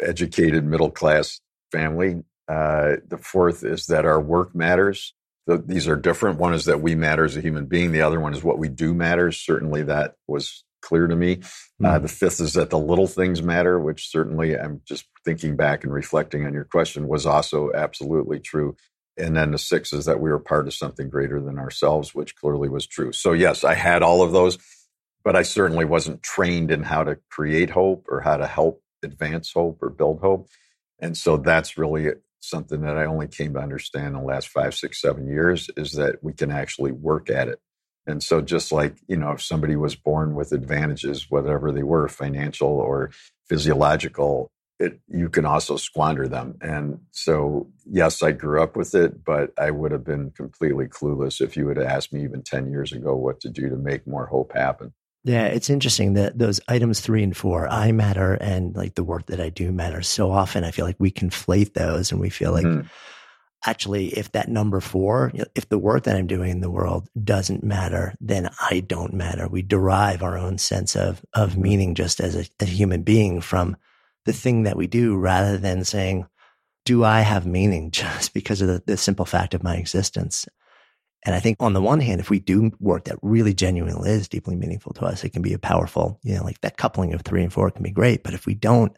educated 0.00 0.64
middle 0.64 0.90
class 0.90 1.40
family. 1.70 2.22
Uh, 2.48 2.96
the 3.06 3.18
fourth 3.18 3.64
is 3.64 3.86
that 3.86 4.04
our 4.04 4.20
work 4.20 4.54
matters. 4.54 5.14
The, 5.46 5.58
these 5.58 5.88
are 5.88 5.96
different. 5.96 6.38
One 6.38 6.54
is 6.54 6.66
that 6.66 6.80
we 6.80 6.94
matter 6.94 7.24
as 7.24 7.36
a 7.36 7.40
human 7.40 7.66
being. 7.66 7.92
The 7.92 8.02
other 8.02 8.20
one 8.20 8.34
is 8.34 8.44
what 8.44 8.58
we 8.58 8.68
do 8.68 8.94
matters. 8.94 9.38
Certainly, 9.38 9.84
that 9.84 10.14
was 10.28 10.64
clear 10.82 11.06
to 11.06 11.16
me. 11.16 11.36
Mm-hmm. 11.36 11.86
Uh, 11.86 11.98
the 12.00 12.08
fifth 12.08 12.40
is 12.40 12.52
that 12.54 12.70
the 12.70 12.78
little 12.78 13.06
things 13.06 13.42
matter, 13.42 13.78
which 13.78 14.10
certainly 14.10 14.58
I'm 14.58 14.82
just 14.84 15.06
thinking 15.24 15.56
back 15.56 15.84
and 15.84 15.92
reflecting 15.92 16.44
on 16.44 16.52
your 16.52 16.64
question 16.64 17.08
was 17.08 17.24
also 17.24 17.70
absolutely 17.72 18.40
true. 18.40 18.76
And 19.16 19.36
then 19.36 19.50
the 19.50 19.58
sixth 19.58 19.92
is 19.92 20.06
that 20.06 20.20
we 20.20 20.30
were 20.30 20.38
part 20.38 20.66
of 20.66 20.74
something 20.74 21.08
greater 21.08 21.40
than 21.40 21.58
ourselves, 21.58 22.14
which 22.14 22.34
clearly 22.36 22.68
was 22.68 22.86
true. 22.86 23.12
So, 23.12 23.32
yes, 23.32 23.62
I 23.62 23.74
had 23.74 24.02
all 24.02 24.22
of 24.22 24.32
those, 24.32 24.58
but 25.24 25.36
I 25.36 25.42
certainly 25.42 25.84
wasn't 25.84 26.22
trained 26.22 26.70
in 26.70 26.82
how 26.82 27.04
to 27.04 27.18
create 27.30 27.70
hope 27.70 28.06
or 28.08 28.20
how 28.20 28.36
to 28.36 28.46
help 28.46 28.82
advance 29.02 29.52
hope 29.52 29.82
or 29.82 29.90
build 29.90 30.20
hope. 30.20 30.48
And 31.00 31.16
so 31.16 31.36
that's 31.36 31.76
really 31.76 32.12
something 32.40 32.82
that 32.82 32.96
I 32.98 33.04
only 33.04 33.28
came 33.28 33.54
to 33.54 33.60
understand 33.60 34.08
in 34.08 34.12
the 34.14 34.20
last 34.20 34.48
five, 34.48 34.74
six, 34.74 35.00
seven 35.00 35.26
years 35.26 35.70
is 35.76 35.92
that 35.92 36.22
we 36.22 36.32
can 36.32 36.50
actually 36.50 36.92
work 36.92 37.30
at 37.30 37.48
it. 37.48 37.60
And 38.06 38.22
so, 38.22 38.40
just 38.40 38.72
like, 38.72 38.96
you 39.06 39.16
know, 39.16 39.30
if 39.32 39.42
somebody 39.42 39.76
was 39.76 39.94
born 39.94 40.34
with 40.34 40.50
advantages, 40.52 41.30
whatever 41.30 41.70
they 41.70 41.84
were, 41.84 42.08
financial 42.08 42.68
or 42.68 43.12
physiological, 43.48 44.50
it, 44.80 44.98
you 45.06 45.28
can 45.28 45.44
also 45.44 45.76
squander 45.76 46.26
them. 46.26 46.56
And 46.60 46.98
so, 47.12 47.68
yes, 47.86 48.20
I 48.20 48.32
grew 48.32 48.60
up 48.60 48.76
with 48.76 48.96
it, 48.96 49.24
but 49.24 49.52
I 49.56 49.70
would 49.70 49.92
have 49.92 50.04
been 50.04 50.32
completely 50.32 50.86
clueless 50.86 51.40
if 51.40 51.56
you 51.56 51.68
had 51.68 51.78
asked 51.78 52.12
me 52.12 52.24
even 52.24 52.42
10 52.42 52.72
years 52.72 52.92
ago 52.92 53.14
what 53.14 53.40
to 53.42 53.48
do 53.48 53.68
to 53.68 53.76
make 53.76 54.04
more 54.06 54.26
hope 54.26 54.52
happen. 54.52 54.92
Yeah, 55.24 55.46
it's 55.46 55.70
interesting 55.70 56.14
that 56.14 56.38
those 56.38 56.60
items 56.66 57.00
three 57.00 57.22
and 57.22 57.36
four, 57.36 57.68
I 57.68 57.92
matter 57.92 58.34
and 58.34 58.74
like 58.74 58.96
the 58.96 59.04
work 59.04 59.26
that 59.26 59.40
I 59.40 59.50
do 59.50 59.70
matters. 59.70 60.08
So 60.08 60.32
often 60.32 60.64
I 60.64 60.72
feel 60.72 60.84
like 60.84 60.96
we 60.98 61.12
conflate 61.12 61.74
those 61.74 62.10
and 62.10 62.20
we 62.20 62.28
feel 62.28 62.50
like 62.50 62.64
mm-hmm. 62.64 62.88
actually, 63.64 64.08
if 64.08 64.32
that 64.32 64.48
number 64.48 64.80
four, 64.80 65.30
if 65.54 65.68
the 65.68 65.78
work 65.78 66.04
that 66.04 66.16
I'm 66.16 66.26
doing 66.26 66.50
in 66.50 66.60
the 66.60 66.70
world 66.70 67.08
doesn't 67.22 67.62
matter, 67.62 68.14
then 68.20 68.50
I 68.68 68.80
don't 68.80 69.14
matter. 69.14 69.46
We 69.46 69.62
derive 69.62 70.24
our 70.24 70.36
own 70.36 70.58
sense 70.58 70.96
of, 70.96 71.24
of 71.34 71.56
meaning 71.56 71.94
just 71.94 72.18
as 72.18 72.34
a, 72.34 72.44
a 72.58 72.64
human 72.64 73.02
being 73.02 73.40
from 73.40 73.76
the 74.24 74.32
thing 74.32 74.64
that 74.64 74.76
we 74.76 74.88
do 74.88 75.16
rather 75.16 75.56
than 75.56 75.84
saying, 75.84 76.26
do 76.84 77.04
I 77.04 77.20
have 77.20 77.46
meaning 77.46 77.90
just 77.92 78.34
because 78.34 78.60
of 78.60 78.66
the, 78.66 78.82
the 78.86 78.96
simple 78.96 79.24
fact 79.24 79.54
of 79.54 79.62
my 79.62 79.76
existence? 79.76 80.48
And 81.24 81.34
I 81.34 81.40
think 81.40 81.58
on 81.60 81.72
the 81.72 81.82
one 81.82 82.00
hand, 82.00 82.20
if 82.20 82.30
we 82.30 82.40
do 82.40 82.72
work 82.80 83.04
that 83.04 83.18
really 83.22 83.54
genuinely 83.54 84.10
is 84.10 84.28
deeply 84.28 84.56
meaningful 84.56 84.92
to 84.94 85.04
us, 85.04 85.22
it 85.22 85.30
can 85.30 85.42
be 85.42 85.52
a 85.52 85.58
powerful, 85.58 86.18
you 86.22 86.34
know, 86.34 86.42
like 86.42 86.60
that 86.62 86.76
coupling 86.76 87.14
of 87.14 87.22
three 87.22 87.42
and 87.42 87.52
four 87.52 87.70
can 87.70 87.82
be 87.82 87.90
great. 87.90 88.24
But 88.24 88.34
if 88.34 88.44
we 88.46 88.54
don't, 88.54 88.96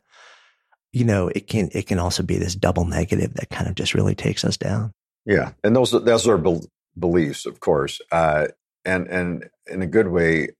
you 0.93 1.05
know, 1.05 1.29
it 1.29 1.47
can, 1.49 1.69
it 1.73 1.87
can 1.87 1.99
also 1.99 2.23
be 2.23 2.39
this 2.39 2.55
double 2.55 2.87
negative 2.87 3.35
that 3.35 3.51
kind 3.51 3.69
of 3.69 3.75
just 3.75 3.95
really 3.95 4.15
takes 4.15 4.45
us 4.45 4.57
down. 4.57 4.93
Yeah. 5.27 5.53
And 5.63 5.77
those, 5.77 5.91
those 5.91 6.27
are 6.27 6.39
be- 6.39 6.67
beliefs, 6.99 7.45
of 7.45 7.61
course. 7.61 8.01
Uh, 8.11 8.49
and, 8.85 9.07
and 9.09 9.45
in 9.67 9.83
a 9.83 9.87
good 9.87 10.09
way, 10.09 10.51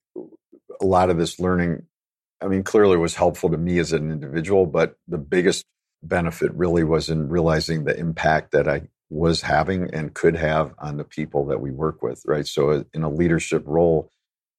a 0.81 0.85
lot 0.85 1.09
of 1.09 1.17
this 1.17 1.41
learning 1.41 1.87
I 2.45 2.49
mean, 2.49 2.63
clearly 2.63 2.99
was 2.99 3.15
helpful 3.15 3.51
to 3.51 3.57
me 3.57 3.79
as 3.79 3.93
an 3.93 4.11
individual, 4.11 4.67
but 4.67 4.97
the 5.09 5.19
biggest 5.19 5.65
benefit 6.03 6.53
really 6.53 6.85
was 6.85 7.09
in 7.09 7.31
realizing 7.31 7.85
the 7.85 7.97
impact 7.97 8.53
that 8.53 8.69
I 8.69 8.83
was 9.15 9.43
having 9.43 9.93
and 9.95 10.15
could 10.15 10.37
have 10.37 10.75
on 10.79 10.97
the 10.97 11.05
people 11.05 11.47
that 11.47 11.61
we 11.61 11.71
work 11.71 12.03
with, 12.03 12.23
right? 12.27 12.47
So, 12.47 12.71
uh, 12.71 12.85
in 12.93 13.03
a 13.03 13.11
leadership 13.11 13.63
role, 13.67 14.11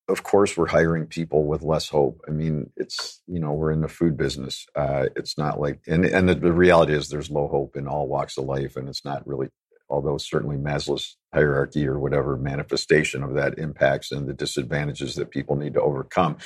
of 0.08 0.24
course, 0.24 0.56
we're 0.56 0.68
hiring 0.68 1.08
people 1.08 1.46
with 1.46 1.64
less 1.64 1.90
hope. 1.90 2.22
I 2.28 2.32
mean, 2.32 2.70
it's, 2.78 3.22
you 3.28 3.40
know, 3.40 3.52
we're 3.54 3.72
in 3.72 3.82
the 3.82 3.88
food 3.88 4.18
business. 4.18 4.68
Uh, 4.76 5.08
it's 5.16 5.38
not 5.38 5.60
like, 5.60 5.82
and, 5.88 6.06
and 6.06 6.30
the, 6.30 6.36
the 6.36 6.54
reality 6.54 6.94
is 6.94 7.10
there's 7.10 7.32
low 7.32 7.48
hope 7.48 7.76
in 7.76 7.88
all 7.88 8.08
walks 8.08 8.38
of 8.38 8.46
life, 8.46 8.76
and 8.76 8.90
it's 8.90 9.06
not 9.06 9.28
really 9.28 9.50
although 9.88 10.18
certainly 10.18 10.58
Maslow's 10.58 11.16
hierarchy 11.32 11.88
or 11.88 12.00
whatever 12.00 12.38
manifestation 12.38 13.22
of 13.22 13.36
that 13.36 13.60
impacts 13.60 14.12
and 14.12 14.28
the 14.28 14.34
disadvantages 14.34 15.14
that 15.14 15.30
people 15.30 15.56
need 15.56 15.76
to 15.76 15.82
overcome 15.82 16.38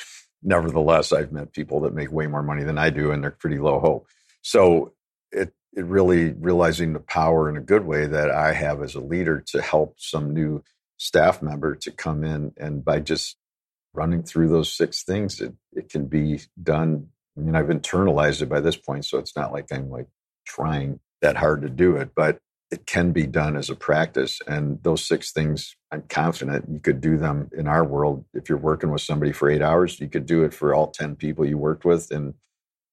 nevertheless, 0.44 1.12
I've 1.12 1.32
met 1.32 1.54
people 1.54 1.82
that 1.82 1.94
make 1.94 2.12
way 2.12 2.28
more 2.28 2.44
money 2.44 2.64
than 2.64 2.78
I 2.78 2.90
do, 2.90 3.12
and 3.12 3.24
they're 3.24 3.32
pretty 3.32 3.60
low 3.60 3.80
hope. 3.80 4.08
So 4.42 4.94
it 5.32 5.54
it 5.74 5.86
really 5.86 6.34
realizing 6.34 6.94
the 6.94 7.00
power 7.00 7.50
in 7.50 7.58
a 7.58 7.62
good 7.62 7.86
way 7.86 8.08
that 8.08 8.32
I 8.32 8.54
have 8.54 8.84
as 8.84 8.96
a 8.96 9.02
leader 9.02 9.44
to 9.48 9.62
help 9.62 9.96
some 10.00 10.34
new 10.34 10.64
staff 10.98 11.42
member 11.42 11.76
to 11.76 11.92
come 11.92 12.24
in 12.24 12.54
and 12.58 12.84
by 12.86 13.00
just 13.00 13.38
running 13.94 14.24
through 14.24 14.50
those 14.50 14.74
six 14.74 15.04
things, 15.04 15.42
it, 15.42 15.54
it 15.74 15.90
can 15.90 16.06
be 16.06 16.42
done. 16.62 17.08
I 17.38 17.42
mean, 17.42 17.56
I've 17.56 17.68
internalized 17.68 18.42
it 18.42 18.50
by 18.50 18.60
this 18.60 18.78
point, 18.78 19.06
so 19.06 19.18
it's 19.18 19.36
not 19.36 19.52
like 19.52 19.68
I'm 19.72 19.90
like 19.90 20.08
trying 20.46 21.00
that 21.22 21.38
hard 21.38 21.62
to 21.64 21.70
do 21.70 21.96
it, 21.98 22.12
but 22.16 22.40
it 22.72 22.86
can 22.86 23.12
be 23.12 23.26
done 23.26 23.58
as 23.58 23.70
a 23.70 23.76
practice. 23.76 24.40
And 24.48 24.82
those 24.84 25.04
six 25.04 25.32
things, 25.32 25.76
I'm 25.92 26.04
confident 26.04 26.70
you 26.72 26.80
could 26.80 27.02
do 27.02 27.18
them 27.18 27.50
in 27.58 27.68
our 27.68 27.84
world. 27.84 28.26
If 28.34 28.48
you're 28.48 28.60
working 28.60 28.92
with 28.92 29.02
somebody 29.02 29.32
for 29.32 29.50
eight 29.50 29.62
hours, 29.64 30.00
you 30.00 30.08
could 30.08 30.26
do 30.26 30.44
it 30.44 30.54
for 30.54 30.74
all 30.74 30.92
10 30.92 31.16
people 31.16 31.46
you 31.48 31.58
worked 31.58 31.84
with 31.86 32.12
and 32.12 32.36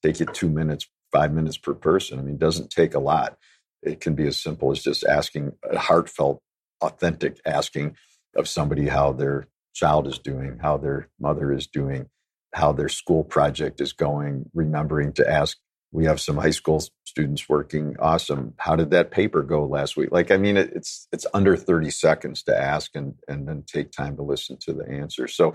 take 0.03 0.21
you 0.21 0.27
two 0.27 0.49
minutes, 0.49 0.89
five 1.17 1.33
minutes 1.33 1.57
per 1.57 1.75
person. 1.75 2.19
I 2.19 2.23
mean, 2.23 2.37
doesn't 2.37 2.71
take 2.71 2.95
a 2.95 3.01
lot. 3.01 3.37
It 3.83 4.01
can 4.01 4.15
be 4.15 4.27
as 4.27 4.37
simple 4.37 4.71
as 4.71 4.83
just 4.83 5.05
asking 5.05 5.53
a 5.71 5.79
heartfelt, 5.79 6.43
authentic 6.83 7.41
asking 7.47 7.97
of 8.35 8.49
somebody 8.49 8.89
how 8.89 9.13
their 9.13 9.47
child 9.75 10.07
is 10.07 10.19
doing, 10.19 10.59
how 10.61 10.77
their 10.77 11.09
mother 11.19 11.53
is 11.53 11.67
doing, 11.67 12.09
how 12.55 12.73
their 12.73 12.89
school 12.89 13.25
project 13.25 13.81
is 13.81 13.93
going, 13.93 14.51
remembering 14.55 15.13
to 15.15 15.31
ask 15.31 15.57
we 15.93 16.05
have 16.05 16.21
some 16.21 16.37
high 16.37 16.51
school 16.51 16.83
students 17.07 17.49
working 17.49 17.97
awesome 18.01 18.53
how 18.59 18.77
did 18.77 18.91
that 18.91 19.11
paper 19.11 19.43
go 19.43 19.65
last 19.65 19.97
week 19.97 20.11
like 20.11 20.31
i 20.31 20.37
mean 20.37 20.57
it, 20.57 20.71
it's 20.75 21.07
it's 21.13 21.27
under 21.33 21.57
30 21.57 21.91
seconds 21.91 22.43
to 22.43 22.55
ask 22.55 22.95
and 22.95 23.15
and 23.29 23.49
then 23.49 23.63
take 23.67 23.93
time 23.93 24.17
to 24.17 24.23
listen 24.23 24.59
to 24.61 24.73
the 24.73 24.87
answer 24.91 25.27
so 25.29 25.55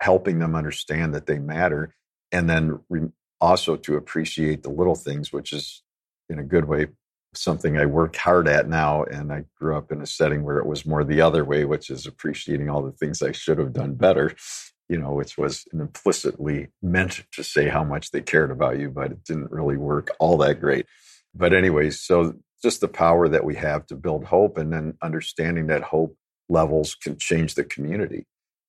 helping 0.00 0.38
them 0.38 0.56
understand 0.56 1.14
that 1.14 1.26
they 1.26 1.38
matter 1.38 1.94
and 2.32 2.48
then 2.50 2.80
re- 2.88 3.10
also 3.40 3.76
to 3.76 3.96
appreciate 3.96 4.62
the 4.62 4.70
little 4.70 4.94
things 4.94 5.32
which 5.32 5.52
is 5.52 5.82
in 6.28 6.38
a 6.38 6.44
good 6.44 6.66
way 6.66 6.86
something 7.34 7.76
i 7.76 7.84
work 7.84 8.16
hard 8.16 8.48
at 8.48 8.68
now 8.68 9.02
and 9.04 9.32
i 9.32 9.44
grew 9.58 9.76
up 9.76 9.92
in 9.92 10.00
a 10.00 10.06
setting 10.06 10.42
where 10.42 10.58
it 10.58 10.66
was 10.66 10.86
more 10.86 11.04
the 11.04 11.20
other 11.20 11.44
way 11.44 11.64
which 11.64 11.90
is 11.90 12.06
appreciating 12.06 12.70
all 12.70 12.82
the 12.82 12.92
things 12.92 13.22
i 13.22 13.32
should 13.32 13.58
have 13.58 13.72
done 13.72 13.94
better 13.94 14.34
you 14.88 14.98
know, 14.98 15.12
which 15.12 15.36
was 15.36 15.64
implicitly 15.72 16.68
meant 16.82 17.24
to 17.32 17.42
say 17.42 17.68
how 17.68 17.82
much 17.82 18.10
they 18.10 18.20
cared 18.20 18.50
about 18.50 18.78
you, 18.78 18.90
but 18.90 19.12
it 19.12 19.24
didn't 19.24 19.50
really 19.50 19.76
work 19.76 20.10
all 20.20 20.36
that 20.38 20.60
great. 20.60 20.86
But, 21.34 21.52
anyways, 21.52 22.00
so 22.00 22.34
just 22.62 22.80
the 22.80 22.88
power 22.88 23.28
that 23.28 23.44
we 23.44 23.56
have 23.56 23.86
to 23.86 23.96
build 23.96 24.24
hope 24.24 24.56
and 24.58 24.72
then 24.72 24.94
understanding 25.02 25.66
that 25.66 25.82
hope 25.82 26.16
levels 26.48 26.94
can 26.94 27.18
change 27.18 27.54
the 27.54 27.64
community. 27.64 28.26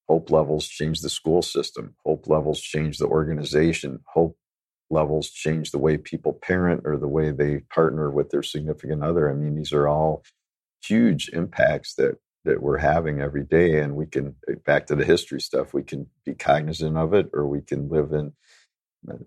Hope 0.10 0.32
levels 0.32 0.68
change 0.68 1.02
the 1.02 1.10
school 1.10 1.42
system. 1.42 1.96
Hope 2.06 2.28
levels 2.28 2.62
change 2.62 2.98
the 2.98 3.08
organization. 3.08 4.00
Hope 4.14 4.38
levels 4.90 5.30
change 5.30 5.72
the 5.72 5.78
way 5.78 5.98
people 5.98 6.34
parent 6.34 6.82
or 6.86 6.98
the 6.98 7.08
way 7.08 7.32
they 7.32 7.60
partner 7.74 8.10
with 8.10 8.30
their 8.30 8.44
significant 8.44 9.04
other. 9.04 9.30
I 9.30 9.34
mean, 9.34 9.56
these 9.56 9.74
are 9.74 9.88
all 9.88 10.24
huge 10.84 11.30
impacts 11.34 11.96
that 11.96 12.18
that 12.46 12.62
we're 12.62 12.78
having 12.78 13.20
every 13.20 13.44
day 13.44 13.82
and 13.82 13.96
we 13.96 14.06
can 14.06 14.36
eh, 14.50 14.54
back 14.66 14.88
to 14.88 14.96
the 14.96 15.04
history 15.04 15.42
stuff 15.42 15.74
we 15.74 15.84
can 15.84 16.08
be 16.26 16.34
cognizant 16.34 16.98
of 16.98 17.14
it 17.14 17.30
or 17.34 17.46
we 17.46 17.62
can 17.62 17.90
live 17.90 18.14
in 18.14 18.32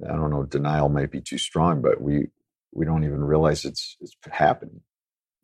i 0.08 0.12
don't 0.16 0.30
know 0.30 0.44
denial 0.44 0.88
might 0.88 1.10
be 1.10 1.20
too 1.20 1.36
strong 1.36 1.82
but 1.82 2.00
we 2.00 2.28
we 2.72 2.86
don't 2.86 3.04
even 3.04 3.22
realize 3.22 3.64
it's 3.64 3.96
it's 4.00 4.16
happening 4.30 4.80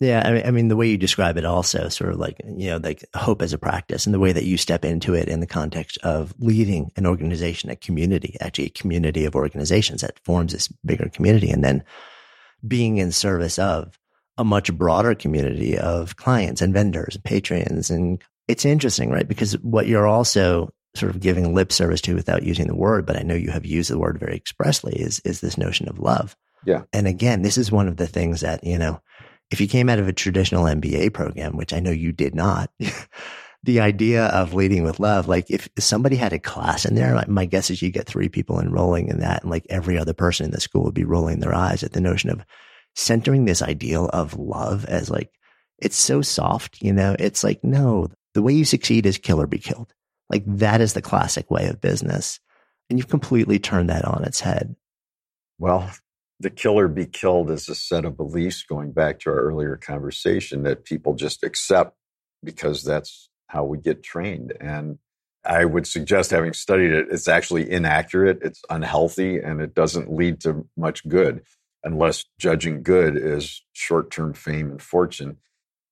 yeah 0.01 0.23
I 0.25 0.33
mean, 0.33 0.47
I 0.47 0.51
mean 0.51 0.69
the 0.69 0.77
way 0.77 0.89
you 0.89 0.97
describe 0.97 1.37
it 1.37 1.45
also 1.45 1.89
sort 1.89 2.13
of 2.13 2.19
like 2.19 2.41
you 2.45 2.71
know 2.71 2.79
like 2.79 3.05
hope 3.15 3.43
as 3.43 3.53
a 3.53 3.59
practice 3.59 4.07
and 4.07 4.15
the 4.15 4.21
way 4.21 4.33
that 4.33 4.45
you 4.45 4.57
step 4.57 4.85
into 4.85 5.15
it 5.15 5.29
in 5.29 5.41
the 5.41 5.47
context 5.47 5.99
of 6.03 6.35
leading 6.39 6.91
an 6.97 7.07
organization 7.07 7.71
a 7.71 7.77
community 7.77 8.37
actually 8.41 8.67
a 8.67 8.71
community 8.71 9.25
of 9.25 9.35
organizations 9.35 10.03
that 10.03 10.19
forms 10.21 10.53
this 10.53 10.69
bigger 10.85 11.09
community 11.09 11.51
and 11.51 11.65
then 11.65 11.83
being 12.67 12.99
in 12.99 13.13
service 13.13 13.59
of 13.59 13.99
a 14.39 14.45
much 14.45 14.73
broader 14.73 15.15
community 15.15 15.79
of 15.79 16.17
clients 16.17 16.61
and 16.61 16.75
vendors, 16.75 17.15
and 17.15 17.25
patrons. 17.25 17.91
And 17.91 18.23
it's 18.49 18.65
interesting, 18.65 19.11
right? 19.11 19.27
Because 19.27 19.53
what 19.59 19.87
you're 19.87 20.07
also 20.07 20.73
sort 20.95 21.15
of 21.15 21.21
giving 21.21 21.55
lip 21.55 21.73
service 21.73 22.01
to 22.03 22.15
without 22.15 22.43
using 22.43 22.67
the 22.67 22.77
word, 22.77 23.07
but 23.07 23.17
I 23.17 23.23
know 23.23 23.35
you 23.35 23.51
have 23.51 23.67
used 23.67 23.91
the 23.91 23.99
word 23.99 24.19
very 24.19 24.37
expressly 24.37 24.95
is, 24.95 25.21
is 25.25 25.41
this 25.41 25.59
notion 25.59 25.89
of 25.89 25.99
love. 25.99 26.37
Yeah. 26.65 26.83
And 26.93 27.07
again, 27.07 27.43
this 27.43 27.59
is 27.59 27.71
one 27.71 27.87
of 27.87 27.97
the 27.97 28.07
things 28.07 28.41
that, 28.41 28.65
you 28.65 28.79
know, 28.79 29.01
if 29.51 29.61
you 29.61 29.69
came 29.69 29.89
out 29.89 29.99
of 29.99 30.09
a 30.09 30.13
traditional 30.13 30.65
MBA 30.65 31.13
program, 31.13 31.57
which 31.57 31.73
I 31.73 31.81
know 31.81 31.91
you 31.91 32.13
did 32.13 32.35
not, 32.35 32.71
the 33.63 33.81
idea 33.81 34.27
of 34.27 34.55
leading 34.55 34.85
with 34.85 35.01
love, 35.01 35.29
like 35.29 35.51
if 35.51 35.69
somebody 35.79 36.17
had 36.17 36.33
a 36.33 36.39
class 36.39 36.85
in 36.85 36.95
there, 36.95 37.23
my 37.29 37.45
guess 37.45 37.71
is 37.71 37.83
you 37.83 37.91
get 37.91 38.07
three 38.07 38.29
people 38.29 38.61
enrolling 38.61 39.09
in 39.09 39.21
that 39.21 39.43
and 39.43 39.51
like 39.51 39.67
every 39.69 39.99
other 39.99 40.13
person 40.13 40.47
in 40.47 40.53
the 40.53 40.61
school 40.61 40.85
would 40.85 40.95
be 40.95 41.05
rolling 41.05 41.41
their 41.41 41.55
eyes 41.55 41.83
at 41.83 41.93
the 41.93 42.01
notion 42.01 42.31
of 42.31 42.45
centering 42.95 43.45
this 43.45 43.63
ideal 43.63 44.09
of 44.13 44.39
love 44.39 44.85
as 44.87 45.11
like, 45.11 45.31
it's 45.79 45.97
so 45.97 46.23
soft, 46.23 46.81
you 46.81 46.93
know, 46.93 47.15
it's 47.19 47.45
like, 47.45 47.63
no, 47.63 48.09
the 48.35 48.43
way 48.43 48.53
you 48.53 48.65
succeed 48.65 49.05
is 49.05 49.19
kill 49.19 49.41
or 49.41 49.47
be 49.47 49.59
killed. 49.59 49.93
Like 50.31 50.43
that 50.47 50.81
is 50.81 50.95
the 50.95 51.03
classic 51.03 51.51
way 51.51 51.67
of 51.67 51.81
business. 51.81 52.41
And 52.89 52.99
you've 52.99 53.09
completely 53.09 53.59
turned 53.59 53.91
that 53.91 54.05
on 54.05 54.25
its 54.25 54.41
head. 54.41 54.77
Well, 55.59 55.91
the 56.41 56.51
killer 56.51 56.89
be 56.89 57.07
killed 57.07 57.51
is 57.51 57.69
a 57.69 57.75
set 57.75 58.05
of 58.05 58.17
beliefs 58.17 58.63
going 58.63 58.93
back 58.93 59.21
to 59.21 59.31
our 59.31 59.37
earlier 59.37 59.77
conversation 59.77 60.63
that 60.65 60.85
people 60.85 61.15
just 61.15 61.43
accept 61.43 61.97
because 62.45 62.83
that's 62.85 63.31
how 63.49 63.65
we 63.65 63.79
get 63.79 64.03
trained. 64.03 64.53
And 64.61 64.99
I 65.45 65.65
would 65.65 65.87
suggest, 65.87 66.33
having 66.33 66.53
studied 66.53 66.93
it, 66.93 67.07
it's 67.11 67.29
actually 67.29 67.71
inaccurate, 67.71 68.41
it's 68.43 68.63
unhealthy, 68.69 69.39
and 69.39 69.61
it 69.61 69.75
doesn't 69.75 70.13
lead 70.13 70.41
to 70.41 70.69
much 70.77 71.07
good 71.09 71.43
unless 71.87 72.25
judging 72.39 72.83
good 72.83 73.17
is 73.17 73.63
short 73.73 74.11
term 74.11 74.35
fame 74.35 74.71
and 74.73 74.83
fortune, 74.83 75.39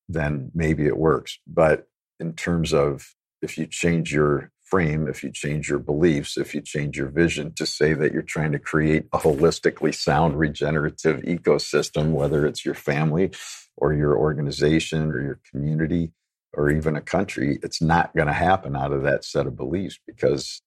then 0.08 0.50
maybe 0.52 0.86
it 0.86 0.98
works. 0.98 1.38
But 1.46 1.86
in 2.18 2.34
terms 2.34 2.74
of 2.74 3.14
if 3.40 3.56
you 3.56 3.66
change 3.66 4.12
your 4.12 4.50
frame, 4.74 5.06
if 5.06 5.22
you 5.22 5.30
change 5.30 5.68
your 5.68 5.78
beliefs, 5.78 6.36
if 6.36 6.52
you 6.52 6.60
change 6.60 6.98
your 6.98 7.08
vision 7.08 7.52
to 7.54 7.64
say 7.64 7.94
that 7.94 8.12
you're 8.12 8.22
trying 8.22 8.50
to 8.50 8.58
create 8.58 9.04
a 9.12 9.18
holistically 9.18 9.94
sound 9.94 10.36
regenerative 10.36 11.20
ecosystem, 11.22 12.10
whether 12.10 12.44
it's 12.44 12.64
your 12.64 12.74
family 12.74 13.30
or 13.76 13.94
your 13.94 14.18
organization 14.18 15.12
or 15.12 15.22
your 15.22 15.38
community 15.48 16.10
or 16.54 16.70
even 16.70 16.96
a 16.96 17.00
country, 17.00 17.56
it's 17.62 17.80
not 17.80 18.12
going 18.16 18.26
to 18.26 18.32
happen 18.32 18.74
out 18.74 18.90
of 18.90 19.04
that 19.04 19.24
set 19.24 19.46
of 19.46 19.56
beliefs 19.56 20.00
because 20.08 20.60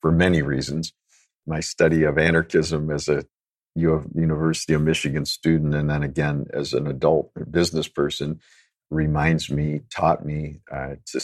for 0.00 0.10
many 0.10 0.42
reasons. 0.42 0.92
My 1.46 1.60
study 1.60 2.02
of 2.02 2.18
anarchism 2.18 2.90
as 2.90 3.08
a 3.08 3.24
University 3.76 4.74
of 4.74 4.82
Michigan 4.82 5.26
student, 5.26 5.76
and 5.76 5.88
then 5.88 6.02
again 6.02 6.46
as 6.52 6.72
an 6.72 6.88
adult 6.88 7.30
business 7.52 7.86
person, 7.86 8.40
reminds 8.90 9.48
me, 9.48 9.82
taught 9.94 10.26
me 10.26 10.58
uh, 10.72 10.96
to 11.06 11.20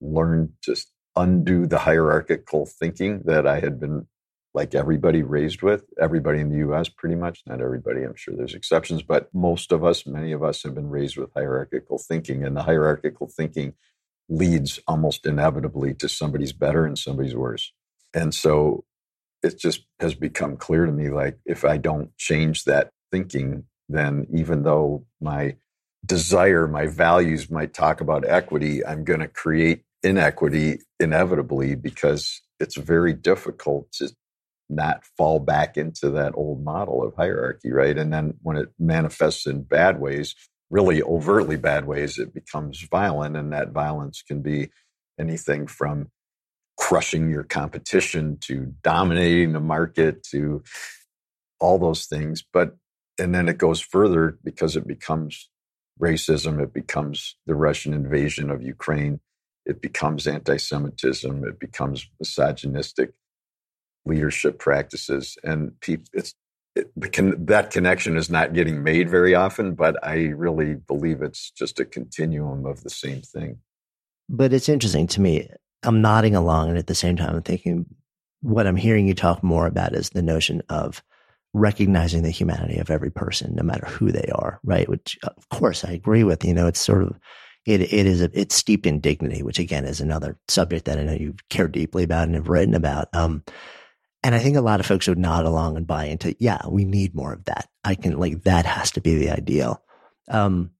learn 0.00 0.54
to 0.62 0.74
undo 1.18 1.66
the 1.66 1.80
hierarchical 1.80 2.66
thinking 2.66 3.22
that 3.24 3.46
I 3.46 3.60
had 3.60 3.80
been 3.80 4.06
like 4.54 4.74
everybody 4.74 5.22
raised 5.22 5.62
with, 5.62 5.84
everybody 6.00 6.40
in 6.40 6.50
the 6.50 6.68
US 6.70 6.88
pretty 6.88 7.16
much, 7.16 7.42
not 7.46 7.60
everybody, 7.60 8.02
I'm 8.02 8.16
sure 8.16 8.34
there's 8.36 8.54
exceptions, 8.54 9.02
but 9.02 9.28
most 9.34 9.72
of 9.72 9.84
us, 9.84 10.06
many 10.06 10.32
of 10.32 10.42
us 10.42 10.62
have 10.62 10.74
been 10.74 10.90
raised 10.90 11.18
with 11.18 11.30
hierarchical 11.34 11.98
thinking. 11.98 12.44
And 12.44 12.56
the 12.56 12.62
hierarchical 12.62 13.28
thinking 13.28 13.74
leads 14.28 14.80
almost 14.88 15.26
inevitably 15.26 15.94
to 15.94 16.08
somebody's 16.08 16.52
better 16.52 16.86
and 16.86 16.98
somebody's 16.98 17.36
worse. 17.36 17.72
And 18.14 18.34
so 18.34 18.84
it 19.42 19.58
just 19.58 19.86
has 20.00 20.14
become 20.14 20.56
clear 20.56 20.86
to 20.86 20.92
me 20.92 21.10
like 21.10 21.38
if 21.46 21.64
I 21.64 21.78
don't 21.78 22.16
change 22.18 22.64
that 22.64 22.90
thinking, 23.12 23.64
then 23.88 24.26
even 24.32 24.64
though 24.64 25.06
my 25.20 25.56
desire, 26.06 26.68
my 26.68 26.86
values 26.86 27.50
might 27.50 27.74
talk 27.74 28.00
about 28.00 28.28
equity, 28.28 28.84
I'm 28.84 29.04
going 29.04 29.20
to 29.20 29.28
create 29.28 29.84
inequity 30.02 30.80
inevitably 31.00 31.74
because 31.74 32.42
it's 32.60 32.76
very 32.76 33.12
difficult 33.12 33.90
to 33.92 34.10
not 34.68 35.04
fall 35.16 35.40
back 35.40 35.76
into 35.76 36.10
that 36.10 36.32
old 36.34 36.62
model 36.62 37.02
of 37.02 37.14
hierarchy, 37.16 37.72
right? 37.72 37.96
And 37.96 38.12
then 38.12 38.34
when 38.42 38.56
it 38.56 38.68
manifests 38.78 39.46
in 39.46 39.62
bad 39.62 40.00
ways, 40.00 40.34
really 40.70 41.02
overtly 41.02 41.56
bad 41.56 41.86
ways, 41.86 42.18
it 42.18 42.34
becomes 42.34 42.86
violent. 42.90 43.36
And 43.36 43.52
that 43.52 43.70
violence 43.70 44.22
can 44.22 44.42
be 44.42 44.70
anything 45.18 45.66
from 45.66 46.10
crushing 46.76 47.30
your 47.30 47.44
competition 47.44 48.38
to 48.42 48.74
dominating 48.82 49.52
the 49.52 49.60
market 49.60 50.22
to 50.22 50.62
all 51.58 51.78
those 51.78 52.06
things. 52.06 52.44
But, 52.52 52.76
and 53.18 53.34
then 53.34 53.48
it 53.48 53.58
goes 53.58 53.80
further 53.80 54.38
because 54.44 54.76
it 54.76 54.86
becomes 54.86 55.48
racism, 56.00 56.62
it 56.62 56.72
becomes 56.72 57.36
the 57.46 57.56
Russian 57.56 57.92
invasion 57.92 58.50
of 58.50 58.62
Ukraine, 58.62 59.20
it 59.68 59.82
becomes 59.82 60.26
anti 60.26 60.56
Semitism, 60.56 61.44
it 61.44 61.60
becomes 61.60 62.08
misogynistic 62.18 63.12
leadership 64.06 64.58
practices. 64.58 65.36
And 65.44 65.78
people, 65.80 66.06
it's, 66.14 66.34
it, 66.74 66.90
that 67.46 67.70
connection 67.70 68.16
is 68.16 68.30
not 68.30 68.54
getting 68.54 68.82
made 68.82 69.10
very 69.10 69.34
often, 69.34 69.74
but 69.74 70.02
I 70.02 70.28
really 70.28 70.74
believe 70.74 71.22
it's 71.22 71.50
just 71.50 71.78
a 71.78 71.84
continuum 71.84 72.64
of 72.64 72.82
the 72.82 72.90
same 72.90 73.20
thing. 73.20 73.58
But 74.28 74.52
it's 74.52 74.68
interesting 74.68 75.06
to 75.08 75.20
me. 75.20 75.48
I'm 75.82 76.00
nodding 76.00 76.34
along, 76.34 76.70
and 76.70 76.78
at 76.78 76.86
the 76.86 76.94
same 76.94 77.16
time, 77.16 77.36
I'm 77.36 77.42
thinking 77.42 77.86
what 78.40 78.66
I'm 78.66 78.76
hearing 78.76 79.06
you 79.06 79.14
talk 79.14 79.42
more 79.42 79.66
about 79.66 79.94
is 79.94 80.10
the 80.10 80.22
notion 80.22 80.62
of 80.68 81.02
recognizing 81.54 82.22
the 82.22 82.30
humanity 82.30 82.78
of 82.78 82.90
every 82.90 83.10
person, 83.10 83.54
no 83.54 83.62
matter 83.62 83.86
who 83.86 84.12
they 84.12 84.28
are, 84.34 84.60
right? 84.64 84.88
Which, 84.88 85.18
of 85.22 85.48
course, 85.50 85.84
I 85.84 85.92
agree 85.92 86.24
with. 86.24 86.44
You 86.44 86.54
know, 86.54 86.66
it's 86.66 86.80
sort 86.80 87.02
of 87.02 87.18
it 87.68 87.82
it 87.82 88.06
is 88.06 88.22
a, 88.22 88.30
it's 88.32 88.54
steeped 88.54 88.86
in 88.86 89.00
dignity, 89.00 89.42
which 89.42 89.58
again 89.58 89.84
is 89.84 90.00
another 90.00 90.38
subject 90.48 90.86
that 90.86 90.98
I 90.98 91.02
know 91.04 91.12
you 91.12 91.34
care 91.50 91.68
deeply 91.68 92.02
about 92.02 92.26
and 92.26 92.34
have 92.34 92.48
written 92.48 92.74
about. 92.74 93.08
Um, 93.14 93.44
and 94.22 94.34
I 94.34 94.38
think 94.38 94.56
a 94.56 94.62
lot 94.62 94.80
of 94.80 94.86
folks 94.86 95.06
would 95.06 95.18
nod 95.18 95.44
along 95.44 95.76
and 95.76 95.86
buy 95.86 96.06
into, 96.06 96.34
yeah, 96.40 96.60
we 96.68 96.84
need 96.84 97.14
more 97.14 97.32
of 97.32 97.44
that. 97.44 97.68
I 97.84 97.94
can 97.94 98.18
like 98.18 98.42
that 98.44 98.66
has 98.66 98.90
to 98.92 99.00
be 99.00 99.16
the 99.16 99.30
ideal. 99.30 99.82
Um, 100.28 100.70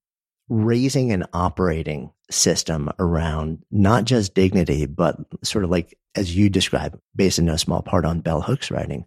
raising 0.48 1.12
an 1.12 1.26
operating 1.34 2.10
system 2.30 2.90
around 2.98 3.62
not 3.70 4.04
just 4.04 4.34
dignity, 4.34 4.86
but 4.86 5.16
sort 5.44 5.64
of 5.64 5.70
like 5.70 5.96
as 6.14 6.34
you 6.34 6.48
describe, 6.48 6.98
based 7.14 7.38
in 7.38 7.44
no 7.44 7.56
small 7.56 7.82
part 7.82 8.06
on 8.06 8.20
Bell 8.20 8.40
Hooks' 8.40 8.70
writing, 8.70 9.06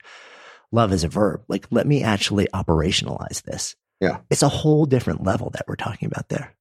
love 0.72 0.94
is 0.94 1.04
a 1.04 1.10
verb. 1.10 1.44
Like, 1.48 1.65
let 1.72 1.88
me 1.88 2.04
actually 2.04 2.48
operationalize 2.54 3.41
this. 3.41 3.76
Yeah. 4.00 4.20
It's 4.30 4.44
a 4.44 4.50
whole 4.50 4.86
different 4.86 5.24
level 5.24 5.50
that 5.52 5.65
we're 5.67 5.76
talking 5.76 6.08
about 6.08 6.30
there. 6.30 6.56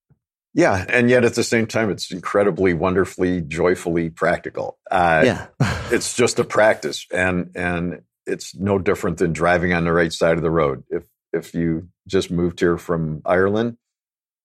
Yeah, 0.53 0.85
and 0.89 1.09
yet 1.09 1.25
at 1.25 1.35
the 1.35 1.45
same 1.45 1.67
time, 1.67 1.91
it's 1.91 2.11
incredibly, 2.11 2.75
wonderfully, 2.75 3.41
joyfully 3.41 4.11
practical. 4.11 4.79
Uh, 4.91 5.23
yeah, 5.25 5.47
it's 5.93 6.17
just 6.17 6.39
a 6.39 6.45
practice, 6.45 7.07
and 7.13 7.51
and 7.55 8.03
it's 8.27 8.55
no 8.57 8.79
different 8.79 9.19
than 9.19 9.33
driving 9.33 9.73
on 9.73 9.85
the 9.85 9.93
right 9.93 10.13
side 10.13 10.37
of 10.37 10.43
the 10.43 10.51
road. 10.51 10.83
If 10.91 11.05
if 11.33 11.55
you 11.55 11.89
just 12.09 12.31
moved 12.31 12.59
here 12.59 12.77
from 12.77 13.23
Ireland, 13.25 13.77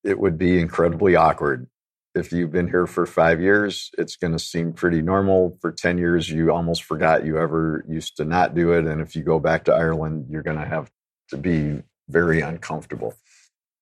it 0.04 0.18
would 0.20 0.38
be 0.38 0.60
incredibly 0.60 1.16
awkward. 1.16 1.66
If 2.14 2.32
you've 2.32 2.52
been 2.52 2.68
here 2.68 2.86
for 2.86 3.04
five 3.04 3.40
years, 3.40 3.90
it's 3.98 4.16
going 4.16 4.32
to 4.32 4.38
seem 4.38 4.72
pretty 4.72 5.02
normal. 5.02 5.58
For 5.60 5.72
ten 5.72 5.98
years, 5.98 6.30
you 6.30 6.52
almost 6.52 6.84
forgot 6.84 7.26
you 7.26 7.36
ever 7.36 7.84
used 7.88 8.16
to 8.18 8.24
not 8.24 8.54
do 8.54 8.72
it, 8.72 8.86
and 8.86 9.00
if 9.00 9.16
you 9.16 9.22
go 9.22 9.40
back 9.40 9.64
to 9.64 9.74
Ireland, 9.74 10.26
you're 10.30 10.44
going 10.44 10.58
to 10.58 10.64
have 10.64 10.88
to 11.30 11.36
be 11.36 11.82
very 12.08 12.40
uncomfortable. 12.40 13.14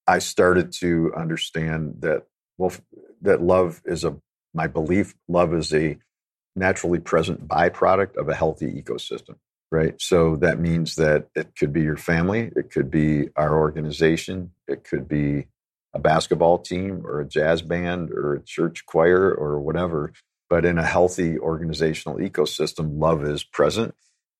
I 0.07 0.19
started 0.19 0.73
to 0.81 1.13
understand 1.17 1.97
that 2.01 2.25
well 2.59 2.73
that 3.23 3.43
love 3.43 3.83
is 3.85 4.05
a 4.05 4.17
my 4.53 4.67
belief 4.67 5.15
love 5.29 5.55
is 5.55 5.73
a 5.73 5.99
naturally 6.57 7.01
present 7.01 7.49
byproduct 7.49 8.17
of 8.17 8.29
a 8.29 8.35
healthy 8.35 8.83
ecosystem 8.83 9.37
right? 9.73 10.01
So 10.01 10.37
that 10.37 10.61
means 10.61 10.95
that 10.97 11.27
it 11.35 11.57
could 11.59 11.73
be 11.73 11.83
your 11.83 11.97
family 11.97 12.51
it 12.55 12.71
could 12.71 12.91
be 12.91 13.29
our 13.37 13.59
organization 13.59 14.53
it 14.69 14.85
could 14.85 15.09
be 15.09 15.47
a 15.95 15.99
basketball 15.99 16.59
team 16.59 17.03
or 17.07 17.21
a 17.21 17.29
jazz 17.29 17.63
band 17.63 18.11
or 18.11 18.35
a 18.35 18.43
church 18.43 18.85
choir 18.87 19.33
or 19.33 19.61
whatever 19.61 20.13
but 20.51 20.65
in 20.65 20.79
a 20.79 20.85
healthy 20.85 21.39
organizational 21.39 22.19
ecosystem 22.19 23.01
love 23.01 23.25
is 23.25 23.43
present. 23.43 23.95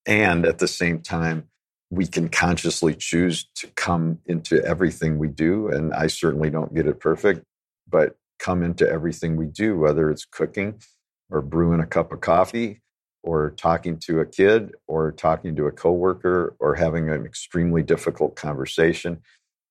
And 0.05 0.45
at 0.45 0.59
the 0.59 0.67
same 0.67 1.01
time 1.01 1.49
we 1.95 2.05
can 2.07 2.29
consciously 2.29 2.93
choose 2.93 3.47
to 3.55 3.67
come 3.75 4.19
into 4.25 4.63
everything 4.63 5.17
we 5.17 5.27
do. 5.29 5.69
And 5.69 5.93
I 5.93 6.07
certainly 6.07 6.49
don't 6.49 6.73
get 6.73 6.87
it 6.87 6.99
perfect, 6.99 7.43
but 7.89 8.17
come 8.39 8.63
into 8.63 8.89
everything 8.89 9.35
we 9.35 9.45
do, 9.45 9.77
whether 9.77 10.11
it's 10.11 10.25
cooking 10.25 10.81
or 11.29 11.41
brewing 11.41 11.79
a 11.79 11.85
cup 11.85 12.11
of 12.11 12.21
coffee 12.21 12.81
or 13.23 13.51
talking 13.51 13.97
to 13.97 14.19
a 14.19 14.25
kid 14.25 14.73
or 14.87 15.11
talking 15.11 15.55
to 15.55 15.65
a 15.65 15.71
coworker 15.71 16.55
or 16.59 16.75
having 16.75 17.09
an 17.09 17.25
extremely 17.25 17.81
difficult 17.81 18.35
conversation, 18.35 19.21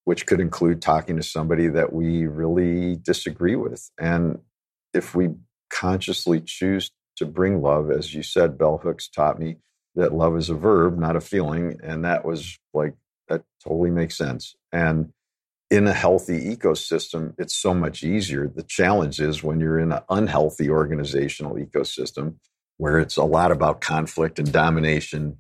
which 0.05 0.27
could 0.27 0.41
include 0.41 0.83
talking 0.83 1.17
to 1.17 1.23
somebody 1.23 1.69
that 1.69 1.93
we 1.93 2.27
really 2.27 2.97
disagree 2.97 3.55
with. 3.55 3.91
And 3.99 4.39
if 4.93 5.15
we 5.15 5.31
consciously 5.71 6.41
choose 6.41 6.91
to 7.17 7.27
bring 7.27 7.63
love, 7.63 7.91
as 7.91 8.15
you 8.15 8.23
said, 8.23 8.59
Bell 8.59 8.79
Hooks 8.83 9.09
taught 9.09 9.39
me, 9.39 9.59
that 9.95 10.13
love 10.13 10.37
is 10.37 10.51
a 10.51 10.55
verb, 10.55 10.99
not 10.99 11.17
a 11.17 11.21
feeling. 11.21 11.79
And 11.83 12.05
that 12.05 12.25
was 12.25 12.59
like, 12.73 12.95
that 13.29 13.43
totally 13.63 13.91
makes 13.91 14.17
sense. 14.17 14.57
And 14.73 15.13
in 15.71 15.87
a 15.87 15.93
healthy 15.93 16.55
ecosystem, 16.55 17.35
it's 17.39 17.55
so 17.55 17.75
much 17.75 18.03
easier. 18.03 18.47
The 18.49 18.63
challenge 18.63 19.21
is 19.21 19.43
when 19.43 19.61
you're 19.61 19.79
in 19.79 19.93
an 19.93 20.03
unhealthy 20.09 20.69
organizational 20.69 21.57
ecosystem 21.57 22.37
where 22.77 22.99
it's 22.99 23.17
a 23.17 23.25
lot 23.25 23.53
about 23.53 23.81
conflict 23.81 24.39
and 24.39 24.53
domination, 24.53 25.39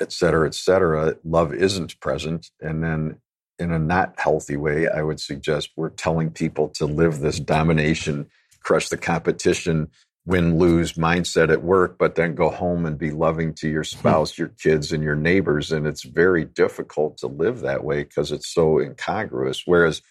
et 0.00 0.10
cetera, 0.10 0.46
et 0.46 0.54
cetera, 0.54 1.16
love 1.22 1.54
isn't 1.54 2.00
present. 2.00 2.50
And 2.60 2.82
then 2.82 3.20
in 3.58 3.70
a 3.70 3.78
not 3.78 4.14
healthy 4.18 4.56
way, 4.56 4.88
I 4.88 5.02
would 5.02 5.20
suggest 5.20 5.70
we're 5.76 5.90
telling 5.90 6.30
people 6.30 6.68
to 6.70 6.86
live 6.86 7.20
this 7.20 7.38
domination, 7.38 8.28
crush 8.62 8.88
the 8.88 8.96
competition, 8.96 9.90
win 10.24 10.58
lose 10.58 10.92
mindset 10.92 11.50
at 11.50 11.64
work, 11.64 11.98
but 11.98 12.14
then 12.14 12.34
go 12.34 12.48
home 12.48 12.86
and 12.86 12.96
be 12.96 13.10
loving 13.10 13.54
to 13.54 13.68
your 13.68 13.82
hmm. 13.82 13.98
spouse, 13.98 14.38
your 14.38 14.48
kids, 14.48 14.92
and 14.92 15.02
your 15.02 15.16
neighbors. 15.16 15.72
And 15.72 15.86
it's 15.86 16.04
very 16.04 16.44
difficult 16.44 17.18
to 17.18 17.26
live 17.26 17.60
that 17.60 17.84
way 17.84 18.04
because 18.04 18.32
it's 18.32 18.52
so 18.52 18.78
incongruous. 18.78 19.62
Whereas, 19.66 20.02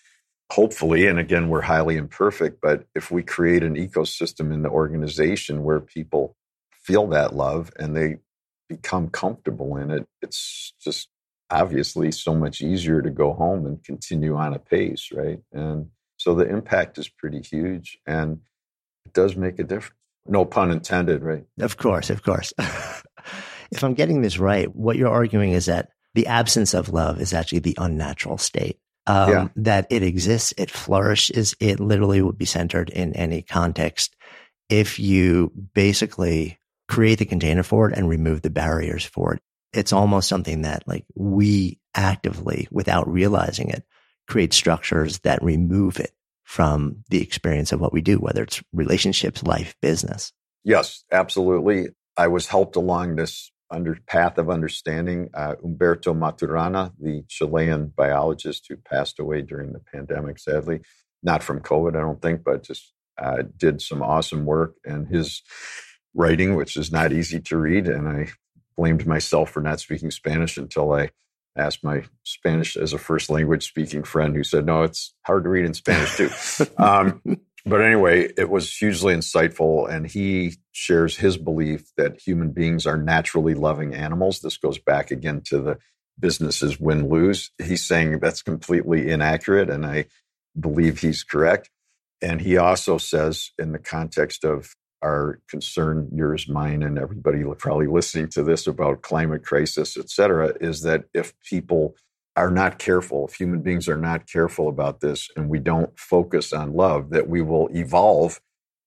hopefully, 0.52 1.08
and 1.08 1.18
again, 1.18 1.48
we're 1.48 1.62
highly 1.62 1.96
imperfect, 1.96 2.60
but 2.62 2.86
if 2.94 3.10
we 3.10 3.24
create 3.24 3.64
an 3.64 3.76
ecosystem 3.76 4.54
in 4.54 4.64
the 4.64 4.70
organization 4.70 5.64
where 5.64 5.80
people 5.80 6.36
feel 6.74 7.08
that 7.08 7.34
love 7.36 7.72
and 7.80 7.96
they 7.96 8.18
become 8.68 9.10
comfortable 9.10 9.78
in 9.78 9.92
it, 9.92 10.06
it's 10.22 10.74
just 10.82 11.08
obviously 11.50 12.12
so 12.12 12.34
much 12.34 12.62
easier 12.62 13.02
to 13.02 13.10
go 13.10 13.34
home 13.34 13.66
and 13.66 13.84
continue 13.84 14.36
on 14.36 14.54
a 14.54 14.60
pace, 14.60 15.10
right? 15.14 15.40
And 15.52 15.90
so 16.18 16.34
the 16.34 16.48
impact 16.48 16.98
is 16.98 17.10
pretty 17.10 17.42
huge 17.42 17.98
and 18.08 18.40
it 19.06 19.14
does 19.14 19.36
make 19.36 19.60
a 19.60 19.64
difference. 19.64 20.01
No 20.26 20.46
pun 20.46 20.72
intended, 20.72 21.24
right? 21.24 21.46
Of 21.60 21.78
course, 21.78 22.10
of 22.10 22.24
course. 22.24 22.54
if 23.72 23.84
I'm 23.84 23.94
getting 23.94 24.22
this 24.22 24.38
right, 24.38 24.74
what 24.76 24.98
you're 24.98 25.12
arguing 25.12 25.52
is 25.52 25.66
that 25.66 25.90
the 26.14 26.28
absence 26.28 26.74
of 26.74 26.90
love 26.90 27.22
is 27.22 27.34
actually 27.34 27.60
the 27.60 27.78
unnatural 27.78 28.38
state. 28.38 28.80
Um, 29.08 29.30
yeah. 29.30 29.48
That 29.56 29.88
it 29.90 30.04
exists, 30.04 30.54
it 30.58 30.70
flourishes, 30.70 31.56
it 31.60 31.80
literally 31.80 32.22
would 32.22 32.38
be 32.38 32.46
centered 32.46 32.90
in 32.90 33.16
any 33.16 33.42
context 33.42 34.16
if 34.70 35.00
you 35.00 35.52
basically 35.74 36.60
create 36.88 37.18
the 37.20 37.26
container 37.26 37.64
for 37.64 37.90
it 37.90 37.98
and 37.98 38.08
remove 38.08 38.42
the 38.42 38.50
barriers 38.50 39.04
for 39.04 39.34
it. 39.34 39.42
It's 39.74 39.94
almost 39.94 40.30
something 40.30 40.64
that 40.64 40.88
like 40.88 41.06
we 41.16 41.80
actively, 41.96 42.68
without 42.70 43.12
realizing 43.12 43.70
it, 43.70 43.84
create 44.28 44.54
structures 44.54 45.20
that 45.20 45.44
remove 45.44 46.00
it 46.00 46.12
from 46.52 47.02
the 47.10 47.22
experience 47.22 47.72
of 47.72 47.80
what 47.80 47.94
we 47.94 48.02
do, 48.02 48.18
whether 48.18 48.44
it's 48.44 48.62
relationships, 48.74 49.42
life, 49.42 49.74
business. 49.82 50.34
Yes, 50.66 51.06
absolutely. 51.10 51.88
I 52.18 52.28
was 52.28 52.48
helped 52.48 52.76
along 52.76 53.16
this 53.16 53.54
under 53.70 53.98
path 54.06 54.38
of 54.38 54.50
understanding. 54.50 55.30
Uh, 55.34 55.56
Humberto 55.64 56.14
Maturana, 56.14 56.92
the 57.00 57.24
Chilean 57.30 57.94
biologist 57.96 58.66
who 58.68 58.76
passed 58.76 59.18
away 59.18 59.44
during 59.44 59.72
the 59.72 59.80
pandemic, 59.80 60.40
sadly, 60.40 60.82
not 61.24 61.42
from 61.42 61.62
COVID, 61.62 61.96
I 61.96 62.02
don't 62.02 62.22
think, 62.22 62.44
but 62.44 62.64
just 62.64 62.92
uh, 63.18 63.44
did 63.56 63.82
some 63.82 64.02
awesome 64.02 64.44
work. 64.44 64.76
And 64.84 65.08
his 65.08 65.44
writing, 66.14 66.56
which 66.56 66.76
is 66.76 66.92
not 66.92 67.14
easy 67.14 67.40
to 67.40 67.56
read, 67.56 67.88
and 67.88 68.10
I 68.10 68.28
blamed 68.76 69.08
myself 69.08 69.52
for 69.52 69.62
not 69.62 69.80
speaking 69.80 70.12
Spanish 70.12 70.58
until 70.58 70.92
I 70.92 71.12
asked 71.58 71.84
my 71.84 72.04
Spanish 72.24 72.78
as 72.78 72.94
a 72.94 72.98
first 72.98 73.30
language 73.30 73.68
speaking 73.68 74.04
friend 74.04 74.36
who 74.36 74.44
said, 74.44 74.66
no, 74.66 74.84
it's 74.84 75.14
hard 75.26 75.44
to 75.44 75.50
read 75.50 75.66
in 75.66 75.74
Spanish 75.74 76.16
too. 76.16 76.30
um, 76.78 77.22
but 77.66 77.82
anyway, 77.82 78.30
it 78.38 78.50
was 78.50 78.76
hugely 78.76 79.14
insightful. 79.14 79.90
And 79.90 80.08
he 80.08 80.56
shares 80.72 81.18
his 81.18 81.38
belief 81.38 81.92
that 81.98 82.20
human 82.20 82.52
beings 82.52 82.88
are 82.88 82.98
naturally 82.98 83.54
loving 83.54 83.94
animals. 83.94 84.40
This 84.40 84.58
goes 84.58 84.80
back 84.80 85.12
again 85.12 85.42
to 85.46 85.60
the 85.60 85.78
businesses 86.20 86.80
win 86.80 87.10
lose. 87.10 87.52
He's 87.62 87.86
saying 87.86 88.20
that's 88.20 88.42
completely 88.42 89.10
inaccurate. 89.10 89.70
And 89.70 89.86
I 89.86 90.06
believe 90.60 91.00
he's 91.00 91.24
correct. 91.24 91.70
And 92.22 92.42
he 92.42 92.58
also 92.58 92.98
says, 92.98 93.52
in 93.58 93.72
the 93.72 93.80
context 93.80 94.44
of 94.44 94.76
our 95.04 95.40
concern, 95.50 96.10
yours, 96.14 96.48
mine, 96.48 96.84
and 96.84 96.98
everybody 96.98 97.44
probably 97.58 97.88
listening 97.88 98.30
to 98.30 98.44
this 98.44 98.68
about 98.68 99.02
climate 99.02 99.44
crisis, 99.44 99.98
et 99.98 100.10
cetera, 100.10 100.54
is 100.62 100.82
that 100.84 101.06
if 101.14 101.34
people 101.42 101.96
are 102.36 102.52
not 102.52 102.80
careful, 102.80 103.28
if 103.28 103.36
human 103.36 103.62
beings 103.62 103.90
are 103.90 103.98
not 103.98 104.28
careful 104.28 104.70
about 104.70 105.02
this 105.02 105.30
and 105.36 105.50
we 105.50 105.60
don't 105.60 105.98
focus 106.00 106.54
on 106.54 106.74
love, 106.74 107.10
that 107.10 107.28
we 107.28 107.42
will 107.42 107.70
evolve 107.74 108.40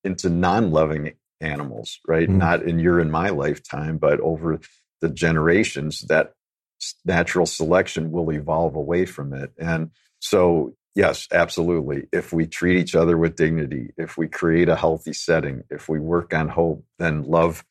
into 0.02 0.28
non 0.28 0.70
loving 0.70 1.12
animals, 1.40 2.00
right? 2.06 2.28
Mm. 2.28 2.36
Not 2.36 2.62
in 2.62 2.78
your 2.78 3.00
and 3.00 3.12
my 3.12 3.30
lifetime, 3.30 3.98
but 3.98 4.20
over 4.20 4.60
the 5.00 5.08
generations, 5.08 6.02
that 6.08 6.32
natural 7.04 7.46
selection 7.46 8.10
will 8.10 8.30
evolve 8.30 8.74
away 8.76 9.06
from 9.06 9.32
it. 9.32 9.52
And 9.58 9.90
so 10.20 10.74
Yes, 10.94 11.26
absolutely. 11.32 12.06
If 12.12 12.32
we 12.32 12.46
treat 12.46 12.78
each 12.78 12.94
other 12.94 13.16
with 13.16 13.36
dignity, 13.36 13.92
if 13.96 14.16
we 14.16 14.28
create 14.28 14.68
a 14.68 14.76
healthy 14.76 15.12
setting, 15.12 15.64
if 15.70 15.88
we 15.88 15.98
work 15.98 16.32
on 16.32 16.48
hope, 16.48 16.84
then 16.98 17.24
love 17.24 17.64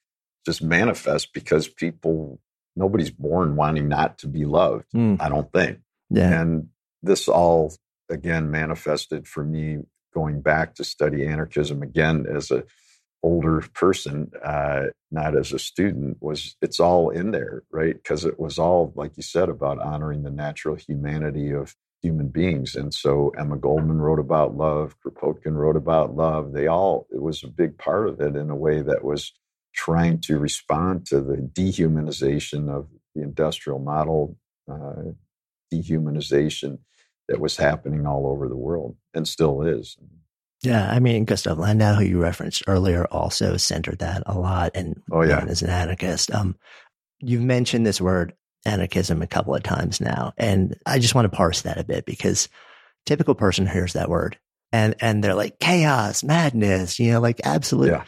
just 0.45 0.61
manifests 0.61 1.29
because 1.33 1.67
people, 1.67 2.39
nobody's 2.75 3.11
born 3.11 3.55
wanting 3.55 3.87
not 3.87 4.17
to 4.19 4.27
be 4.27 4.43
loved, 4.43 4.85
mm. 4.93 5.21
I 5.21 5.29
don't 5.29 5.51
think. 5.53 5.79
Yeah. 6.09 6.41
And 6.41 6.67
this 7.01 7.29
all, 7.29 7.73
again, 8.09 8.51
manifested 8.51 9.27
for 9.27 9.43
me 9.43 9.79
going 10.13 10.41
back 10.41 10.75
to 10.75 10.83
study 10.83 11.25
anarchism 11.25 11.81
again 11.81 12.25
as 12.29 12.51
a 12.51 12.65
older 13.23 13.61
person, 13.73 14.31
uh, 14.43 14.87
not 15.09 15.37
as 15.37 15.53
a 15.53 15.59
student, 15.59 16.17
was 16.19 16.57
it's 16.61 16.79
all 16.79 17.09
in 17.09 17.31
there, 17.31 17.63
right? 17.71 17.95
Because 17.95 18.25
it 18.25 18.37
was 18.37 18.59
all, 18.59 18.91
like 18.95 19.15
you 19.15 19.23
said, 19.23 19.47
about 19.47 19.79
honoring 19.79 20.23
the 20.23 20.29
natural 20.29 20.75
humanity 20.75 21.51
of 21.51 21.73
human 22.03 22.27
beings. 22.27 22.75
And 22.75 22.93
so 22.93 23.29
Emma 23.39 23.57
Goldman 23.57 23.99
wrote 24.01 24.19
about 24.19 24.55
love, 24.55 24.95
Kropotkin 25.01 25.55
wrote 25.55 25.77
about 25.77 26.15
love. 26.15 26.51
They 26.53 26.67
all, 26.67 27.07
it 27.11 27.21
was 27.21 27.43
a 27.43 27.47
big 27.47 27.77
part 27.77 28.09
of 28.09 28.19
it 28.19 28.35
in 28.35 28.49
a 28.49 28.55
way 28.55 28.81
that 28.81 29.03
was 29.03 29.31
trying 29.73 30.19
to 30.21 30.37
respond 30.37 31.07
to 31.07 31.21
the 31.21 31.37
dehumanization 31.37 32.69
of 32.69 32.87
the 33.15 33.23
industrial 33.23 33.79
model, 33.79 34.37
uh, 34.71 35.13
dehumanization 35.73 36.77
that 37.29 37.39
was 37.39 37.57
happening 37.57 38.05
all 38.05 38.27
over 38.27 38.47
the 38.47 38.55
world 38.55 38.97
and 39.13 39.27
still 39.27 39.61
is. 39.63 39.97
Yeah, 40.61 40.89
I 40.89 40.99
mean, 40.99 41.25
Gustav 41.25 41.57
Landauer, 41.57 41.97
who 41.97 42.05
you 42.05 42.21
referenced 42.21 42.63
earlier, 42.67 43.05
also 43.05 43.57
centered 43.57 43.99
that 43.99 44.23
a 44.25 44.37
lot, 44.37 44.71
and 44.75 45.01
oh 45.11 45.21
yeah, 45.21 45.43
as 45.45 45.61
an 45.61 45.69
anarchist. 45.69 46.33
Um, 46.33 46.55
you've 47.19 47.41
mentioned 47.41 47.85
this 47.85 47.99
word 47.99 48.33
anarchism 48.65 49.21
a 49.21 49.27
couple 49.27 49.55
of 49.55 49.63
times 49.63 49.99
now. 49.99 50.33
And 50.37 50.77
I 50.85 50.99
just 50.99 51.15
want 51.15 51.25
to 51.25 51.35
parse 51.35 51.61
that 51.61 51.77
a 51.77 51.83
bit 51.83 52.05
because 52.05 52.49
typical 53.05 53.35
person 53.35 53.67
hears 53.67 53.93
that 53.93 54.09
word 54.09 54.37
and, 54.71 54.95
and 54.99 55.23
they're 55.23 55.35
like 55.35 55.59
chaos, 55.59 56.23
madness, 56.23 56.99
you 56.99 57.11
know, 57.11 57.19
like 57.19 57.41
absolute. 57.43 57.91
Yeah. 57.91 58.03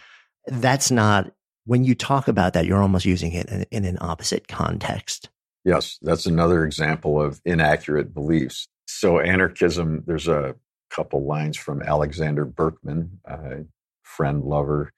That's 0.48 0.92
not 0.92 1.32
when 1.66 1.84
you 1.84 1.96
talk 1.96 2.28
about 2.28 2.54
that, 2.54 2.66
you're 2.66 2.82
almost 2.82 3.06
using 3.06 3.34
it 3.34 3.50
in, 3.50 3.66
in 3.72 3.86
an 3.86 3.98
opposite 4.00 4.48
context. 4.48 5.30
Yes. 5.64 5.98
That's 6.02 6.28
another 6.28 6.64
example 6.66 7.20
of 7.22 7.42
inaccurate 7.44 8.14
beliefs. 8.14 8.68
So 8.88 9.20
anarchism, 9.20 10.04
there's 10.06 10.28
a 10.28 10.56
couple 10.92 11.26
lines 11.26 11.58
from 11.58 11.82
Alexander 11.82 12.46
Berkman, 12.46 13.20
a 13.26 13.64
friend, 14.04 14.44
lover, 14.44 14.92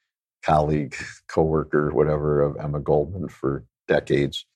colleague, 0.44 0.94
coworker, 1.28 1.90
whatever 1.90 2.42
of 2.42 2.56
Emma 2.58 2.80
Goldman 2.80 3.28
for 3.28 3.64
decades. 3.86 4.46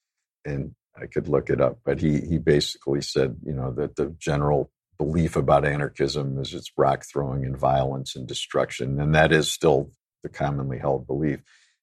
And 0.45 0.75
I 1.01 1.07
could 1.07 1.28
look 1.28 1.51
it 1.51 1.61
up, 1.61 1.80
but 1.84 2.01
he 2.01 2.20
he 2.20 2.38
basically 2.38 3.03
said, 3.03 3.36
you 3.45 3.53
know, 3.53 3.72
that 3.72 3.97
the 3.97 4.14
general 4.18 4.70
belief 4.99 5.36
about 5.36 5.64
anarchism 5.64 6.38
is 6.38 6.55
it's 6.55 6.72
rock 6.76 7.05
throwing 7.05 7.45
and 7.45 7.57
violence 7.57 8.14
and 8.14 8.26
destruction, 8.26 9.01
and 9.01 9.14
that 9.14 9.32
is 9.32 9.51
still 9.51 9.93
the 10.22 10.28
commonly 10.28 10.78
held 10.78 11.07
belief. 11.07 11.40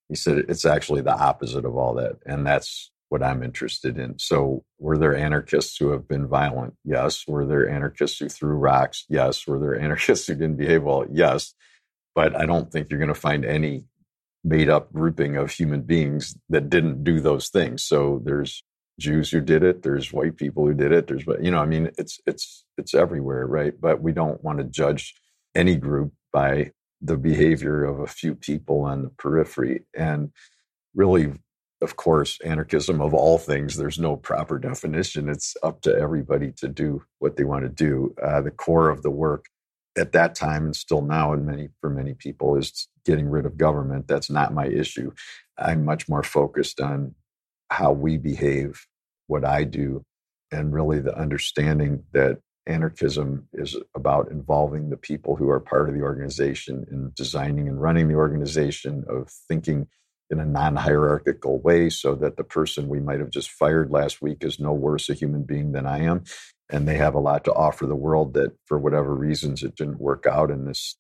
He 0.08 0.16
said 0.16 0.46
it's 0.50 0.66
actually 0.66 1.02
the 1.02 1.18
opposite 1.18 1.66
of 1.66 1.76
all 1.76 1.96
that, 1.96 2.18
and 2.26 2.46
that's 2.46 2.92
what 3.10 3.24
I'm 3.24 3.44
interested 3.44 3.98
in. 3.98 4.20
So, 4.20 4.64
were 4.78 4.98
there 4.98 5.16
anarchists 5.16 5.78
who 5.78 5.90
have 5.92 6.08
been 6.08 6.28
violent? 6.28 6.76
Yes. 6.86 7.26
Were 7.28 7.46
there 7.46 7.68
anarchists 7.68 8.20
who 8.20 8.30
threw 8.30 8.56
rocks? 8.56 9.06
Yes. 9.10 9.46
Were 9.48 9.60
there 9.60 9.80
anarchists 9.82 10.28
who 10.28 10.36
didn't 10.36 10.58
behave 10.58 10.84
well? 10.84 11.06
Yes. 11.12 11.54
But 12.16 12.36
I 12.36 12.46
don't 12.46 12.72
think 12.72 12.90
you're 12.90 13.00
going 13.00 13.10
to 13.10 13.16
find 13.16 13.46
any 13.46 13.86
made 14.44 14.70
up 14.70 14.94
grouping 14.94 15.36
of 15.36 15.52
human 15.52 15.82
beings 15.82 16.38
that 16.50 16.70
didn't 16.70 17.04
do 17.04 17.20
those 17.20 17.50
things. 17.50 17.84
So 17.84 18.22
there's 18.24 18.64
Jews 19.00 19.32
who 19.32 19.42
did 19.42 19.64
it. 19.64 19.84
There's 19.84 20.14
white 20.14 20.38
people 20.38 20.68
who 20.68 20.76
did 20.76 20.94
it. 20.94 21.08
There's, 21.08 21.26
but 21.26 21.44
you 21.44 21.52
know, 21.52 21.60
I 21.60 21.68
mean, 21.68 21.92
it's 22.00 22.22
it's 22.28 22.66
it's 22.78 22.96
everywhere, 22.96 23.48
right? 23.48 23.74
But 23.80 24.04
we 24.04 24.14
don't 24.14 24.44
want 24.44 24.60
to 24.60 24.66
judge 24.66 25.16
any 25.56 25.78
group 25.78 26.14
by 26.34 26.74
the 27.02 27.18
behavior 27.18 27.86
of 27.86 28.00
a 28.02 28.08
few 28.08 28.36
people 28.36 28.84
on 28.84 29.04
the 29.04 29.10
periphery. 29.12 29.86
And 29.98 30.32
really, 30.96 31.34
of 31.82 31.98
course, 31.98 32.40
anarchism 32.46 33.02
of 33.02 33.14
all 33.16 33.40
things, 33.40 33.78
there's 33.78 34.00
no 34.00 34.18
proper 34.18 34.60
definition. 34.60 35.30
It's 35.30 35.58
up 35.64 35.82
to 35.84 35.96
everybody 35.96 36.54
to 36.60 36.70
do 36.70 37.04
what 37.20 37.38
they 37.38 37.46
want 37.46 37.64
to 37.64 37.70
do. 37.70 38.16
Uh, 38.24 38.42
the 38.42 38.52
core 38.52 38.90
of 38.92 39.04
the 39.04 39.12
work 39.12 39.48
at 39.98 40.14
that 40.14 40.36
time 40.36 40.66
and 40.66 40.78
still 40.78 41.02
now, 41.04 41.34
and 41.34 41.46
many 41.46 41.70
for 41.82 41.90
many 41.92 42.16
people, 42.16 42.58
is 42.58 42.90
getting 43.06 43.30
rid 43.30 43.46
of 43.48 43.58
government. 43.58 44.08
That's 44.08 44.32
not 44.32 44.54
my 44.54 44.68
issue. 44.68 45.12
I'm 45.58 45.86
much 45.86 46.10
more 46.10 46.24
focused 46.24 46.82
on 46.82 47.16
how 47.70 47.92
we 47.92 48.18
behave, 48.18 48.86
what 49.28 49.46
I 49.46 49.64
do, 49.64 50.04
and 50.52 50.74
really 50.74 51.00
the 51.00 51.18
understanding 51.18 52.04
that 52.14 52.40
anarchism 52.68 53.48
is 53.54 53.76
about 53.96 54.30
involving 54.32 54.90
the 54.90 54.98
people 54.98 55.36
who 55.36 55.50
are 55.50 55.60
part 55.60 55.90
of 55.90 55.96
the 55.96 56.02
organization 56.02 56.86
in 56.92 57.12
designing 57.16 57.68
and 57.68 57.82
running 57.82 58.08
the 58.08 58.16
organization, 58.16 59.04
of 59.10 59.30
thinking 59.48 59.88
in 60.30 60.40
a 60.40 60.46
non 60.46 60.76
hierarchical 60.76 61.60
way 61.60 61.90
so 61.90 62.16
that 62.16 62.38
the 62.38 62.44
person 62.44 62.88
we 62.88 63.00
might 63.00 63.20
have 63.20 63.32
just 63.32 63.50
fired 63.52 63.90
last 63.92 64.22
week 64.22 64.44
is 64.44 64.60
no 64.60 64.72
worse 64.72 65.10
a 65.10 65.14
human 65.14 65.44
being 65.44 65.72
than 65.72 65.86
I 65.86 66.00
am. 66.04 66.24
And 66.72 66.88
they 66.88 66.96
have 66.96 67.16
a 67.16 67.20
lot 67.20 67.46
to 67.46 67.54
offer 67.54 67.88
the 67.88 67.96
world 67.96 68.36
that, 68.36 68.52
for 68.66 68.78
whatever 68.78 69.16
reasons, 69.16 69.64
it 69.64 69.76
didn't 69.76 70.00
work 70.00 70.28
out 70.28 70.52
in 70.52 70.66
this, 70.66 70.96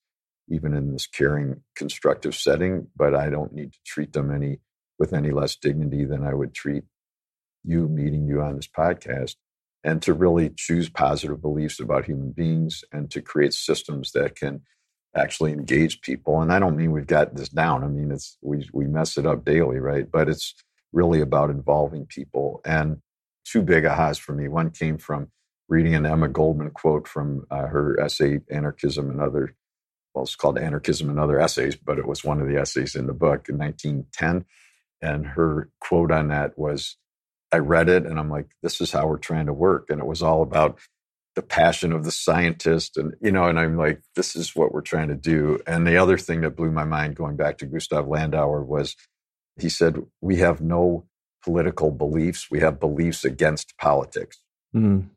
even 0.49 0.73
in 0.73 0.91
this 0.91 1.05
caring, 1.05 1.61
constructive 1.75 2.35
setting. 2.35 2.87
But 2.95 3.13
I 3.13 3.29
don't 3.29 3.53
need 3.53 3.73
to 3.73 3.79
treat 3.85 4.13
them 4.13 4.33
any 4.33 4.59
with 4.99 5.13
any 5.13 5.31
less 5.31 5.55
dignity 5.55 6.05
than 6.05 6.23
I 6.23 6.33
would 6.33 6.53
treat 6.53 6.83
you 7.63 7.87
meeting 7.87 8.27
you 8.27 8.41
on 8.41 8.55
this 8.55 8.67
podcast. 8.67 9.35
And 9.83 10.01
to 10.01 10.13
really 10.13 10.51
choose 10.55 10.89
positive 10.89 11.41
beliefs 11.41 11.79
about 11.79 12.05
human 12.05 12.31
beings 12.31 12.83
and 12.91 13.09
to 13.11 13.21
create 13.21 13.53
systems 13.53 14.11
that 14.11 14.35
can 14.35 14.61
actually 15.15 15.53
engage 15.53 16.01
people. 16.01 16.41
And 16.41 16.51
I 16.51 16.59
don't 16.59 16.75
mean 16.75 16.91
we've 16.91 17.07
got 17.07 17.35
this 17.35 17.49
down. 17.49 17.83
I 17.83 17.87
mean 17.87 18.11
it's 18.11 18.37
we 18.41 18.69
we 18.73 18.87
mess 18.87 19.17
it 19.17 19.25
up 19.25 19.45
daily, 19.45 19.79
right? 19.79 20.09
But 20.11 20.27
it's 20.27 20.53
really 20.91 21.21
about 21.21 21.49
involving 21.49 22.05
people. 22.05 22.61
And 22.65 22.97
two 23.45 23.61
big 23.61 23.85
ahas 23.85 24.19
for 24.19 24.33
me. 24.33 24.47
One 24.47 24.69
came 24.69 24.97
from 24.97 25.31
reading 25.69 25.95
an 25.95 26.05
Emma 26.05 26.27
Goldman 26.27 26.71
quote 26.71 27.07
from 27.07 27.45
uh, 27.49 27.67
her 27.67 27.99
essay 27.99 28.39
"Anarchism 28.51 29.09
and 29.09 29.21
Other." 29.21 29.55
Well, 30.13 30.23
it's 30.23 30.35
called 30.35 30.57
"Anarchism 30.57 31.09
and 31.09 31.19
Other 31.19 31.39
Essays," 31.39 31.75
but 31.75 31.99
it 31.99 32.07
was 32.07 32.23
one 32.23 32.41
of 32.41 32.47
the 32.47 32.59
essays 32.59 32.95
in 32.95 33.07
the 33.07 33.13
book 33.13 33.47
in 33.47 33.57
1910 33.57 34.45
and 35.01 35.25
her 35.25 35.69
quote 35.79 36.11
on 36.11 36.27
that 36.29 36.57
was, 36.57 36.97
I 37.51 37.57
read 37.57 37.89
it 37.89 38.05
and 38.05 38.19
I'm 38.19 38.29
like, 38.29 38.47
this 38.61 38.79
is 38.81 38.91
how 38.91 39.07
we're 39.07 39.17
trying 39.17 39.47
to 39.47 39.53
work. 39.53 39.89
And 39.89 39.99
it 39.99 40.05
was 40.05 40.21
all 40.21 40.41
about 40.41 40.79
the 41.35 41.41
passion 41.41 41.93
of 41.93 42.03
the 42.03 42.11
scientist. 42.11 42.97
And, 42.97 43.13
you 43.21 43.31
know, 43.31 43.45
and 43.45 43.59
I'm 43.59 43.77
like, 43.77 44.01
this 44.15 44.35
is 44.35 44.55
what 44.55 44.73
we're 44.73 44.81
trying 44.81 45.07
to 45.07 45.15
do. 45.15 45.59
And 45.65 45.87
the 45.87 45.97
other 45.97 46.17
thing 46.17 46.41
that 46.41 46.55
blew 46.55 46.71
my 46.71 46.83
mind 46.83 47.15
going 47.15 47.37
back 47.37 47.57
to 47.59 47.65
Gustav 47.65 48.05
Landauer 48.05 48.65
was 48.65 48.95
he 49.59 49.69
said, 49.69 50.03
We 50.21 50.37
have 50.37 50.61
no 50.61 51.05
political 51.43 51.91
beliefs, 51.91 52.47
we 52.51 52.59
have 52.59 52.79
beliefs 52.79 53.23
against 53.23 53.77
politics. 53.77 54.39
Mm. 54.75 55.09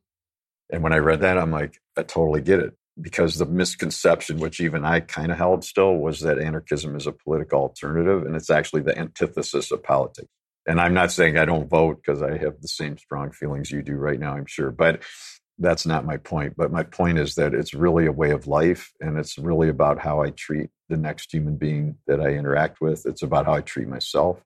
And 0.70 0.82
when 0.82 0.92
I 0.92 0.98
read 0.98 1.20
that, 1.20 1.38
I'm 1.38 1.50
like, 1.50 1.80
I 1.96 2.02
totally 2.02 2.40
get 2.40 2.60
it. 2.60 2.74
Because 3.00 3.36
the 3.36 3.46
misconception, 3.46 4.38
which 4.38 4.60
even 4.60 4.84
I 4.84 5.00
kind 5.00 5.32
of 5.32 5.38
held 5.38 5.64
still, 5.64 5.96
was 5.96 6.20
that 6.20 6.38
anarchism 6.38 6.94
is 6.94 7.06
a 7.06 7.12
political 7.12 7.60
alternative, 7.60 8.24
and 8.26 8.36
it's 8.36 8.50
actually 8.50 8.82
the 8.82 8.98
antithesis 8.98 9.70
of 9.70 9.82
politics. 9.82 10.28
And 10.66 10.80
I'm 10.80 10.94
not 10.94 11.10
saying 11.10 11.38
I 11.38 11.44
don't 11.44 11.68
vote 11.68 11.96
because 12.04 12.22
I 12.22 12.36
have 12.36 12.60
the 12.60 12.68
same 12.68 12.98
strong 12.98 13.32
feelings 13.32 13.70
you 13.70 13.82
do 13.82 13.96
right 13.96 14.20
now, 14.20 14.34
I'm 14.34 14.46
sure. 14.46 14.70
But 14.70 15.02
that's 15.58 15.86
not 15.86 16.04
my 16.04 16.16
point. 16.18 16.54
But 16.56 16.70
my 16.70 16.82
point 16.82 17.18
is 17.18 17.34
that 17.36 17.54
it's 17.54 17.74
really 17.74 18.06
a 18.06 18.12
way 18.12 18.30
of 18.30 18.46
life, 18.46 18.92
and 19.00 19.18
it's 19.18 19.38
really 19.38 19.68
about 19.68 19.98
how 19.98 20.22
I 20.22 20.30
treat 20.30 20.70
the 20.88 20.96
next 20.96 21.32
human 21.32 21.56
being 21.56 21.96
that 22.06 22.20
I 22.20 22.34
interact 22.34 22.80
with. 22.80 23.06
It's 23.06 23.22
about 23.22 23.46
how 23.46 23.54
I 23.54 23.60
treat 23.62 23.88
myself 23.88 24.42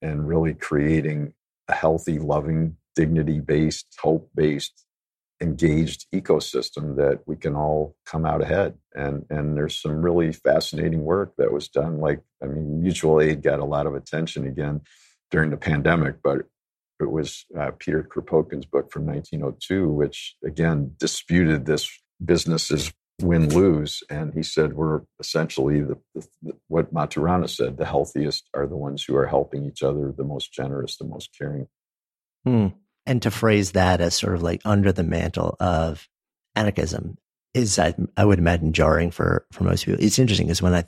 and 0.00 0.26
really 0.26 0.54
creating 0.54 1.34
a 1.68 1.74
healthy, 1.74 2.18
loving, 2.18 2.76
dignity 2.94 3.40
based, 3.40 3.86
hope 4.00 4.30
based, 4.34 4.84
engaged 5.42 6.06
ecosystem 6.14 6.96
that 6.96 7.20
we 7.26 7.36
can 7.36 7.54
all 7.54 7.96
come 8.06 8.24
out 8.24 8.40
ahead. 8.40 8.74
And 8.94 9.26
and 9.28 9.56
there's 9.56 9.80
some 9.80 10.00
really 10.00 10.32
fascinating 10.32 11.02
work 11.02 11.34
that 11.36 11.52
was 11.52 11.68
done. 11.68 11.98
Like, 11.98 12.20
I 12.42 12.46
mean, 12.46 12.80
mutual 12.80 13.20
aid 13.20 13.42
got 13.42 13.60
a 13.60 13.64
lot 13.64 13.86
of 13.86 13.94
attention 13.94 14.46
again 14.46 14.80
during 15.30 15.50
the 15.50 15.56
pandemic, 15.56 16.16
but 16.22 16.46
it 17.00 17.10
was 17.10 17.44
uh, 17.58 17.72
Peter 17.78 18.02
Kropotkin's 18.02 18.66
book 18.66 18.92
from 18.92 19.06
1902, 19.06 19.88
which 19.90 20.36
again 20.44 20.94
disputed 20.98 21.66
this 21.66 21.90
business 22.24 22.70
is 22.70 22.92
win 23.20 23.52
lose. 23.52 24.02
And 24.08 24.32
he 24.34 24.42
said, 24.42 24.74
we're 24.74 25.02
essentially 25.20 25.80
the, 25.80 25.98
the, 26.14 26.54
what 26.68 26.92
Maturana 26.94 27.48
said 27.48 27.76
the 27.76 27.84
healthiest 27.84 28.48
are 28.54 28.66
the 28.66 28.76
ones 28.76 29.04
who 29.04 29.16
are 29.16 29.26
helping 29.26 29.64
each 29.64 29.82
other, 29.82 30.12
the 30.16 30.24
most 30.24 30.52
generous, 30.52 30.96
the 30.96 31.04
most 31.04 31.30
caring. 31.36 31.66
Hmm. 32.44 32.68
And 33.06 33.20
to 33.22 33.30
phrase 33.30 33.72
that 33.72 34.00
as 34.00 34.14
sort 34.14 34.34
of 34.34 34.42
like 34.42 34.60
under 34.64 34.92
the 34.92 35.02
mantle 35.02 35.56
of 35.58 36.08
anarchism 36.54 37.18
is, 37.54 37.78
I, 37.78 37.94
I 38.16 38.24
would 38.24 38.38
imagine, 38.38 38.72
jarring 38.72 39.10
for, 39.10 39.46
for 39.52 39.64
most 39.64 39.84
people. 39.84 40.02
It's 40.02 40.18
interesting 40.18 40.46
because 40.46 40.62
when 40.62 40.74
I, 40.74 40.84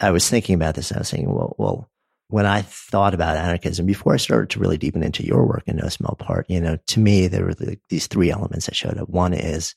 I 0.00 0.10
was 0.10 0.28
thinking 0.28 0.54
about 0.54 0.74
this, 0.74 0.92
I 0.92 0.98
was 0.98 1.08
saying, 1.08 1.32
well, 1.32 1.54
well, 1.58 1.90
when 2.28 2.46
I 2.46 2.62
thought 2.62 3.14
about 3.14 3.36
anarchism 3.36 3.86
before 3.86 4.14
I 4.14 4.18
started 4.18 4.50
to 4.50 4.58
really 4.58 4.78
deepen 4.78 5.02
into 5.02 5.24
your 5.24 5.46
work 5.46 5.62
in 5.66 5.76
no 5.76 5.88
small 5.88 6.16
part, 6.18 6.46
you 6.48 6.60
know, 6.60 6.76
to 6.88 7.00
me, 7.00 7.28
there 7.28 7.44
were 7.44 7.54
these 7.88 8.06
three 8.06 8.30
elements 8.30 8.66
that 8.66 8.74
showed 8.74 8.98
up. 8.98 9.08
One 9.08 9.32
is 9.32 9.74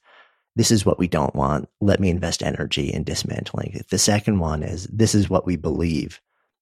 this 0.55 0.71
is 0.71 0.85
what 0.85 0.99
we 0.99 1.07
don't 1.07 1.35
want. 1.35 1.69
Let 1.79 1.99
me 1.99 2.09
invest 2.09 2.41
energy 2.41 2.91
in 2.91 3.03
dismantling 3.03 3.71
it. 3.73 3.89
The 3.89 3.99
second 3.99 4.39
one 4.39 4.63
is 4.63 4.85
this 4.85 5.13
is 5.13 5.29
what 5.29 5.45
we 5.45 5.57
believe. 5.57 6.21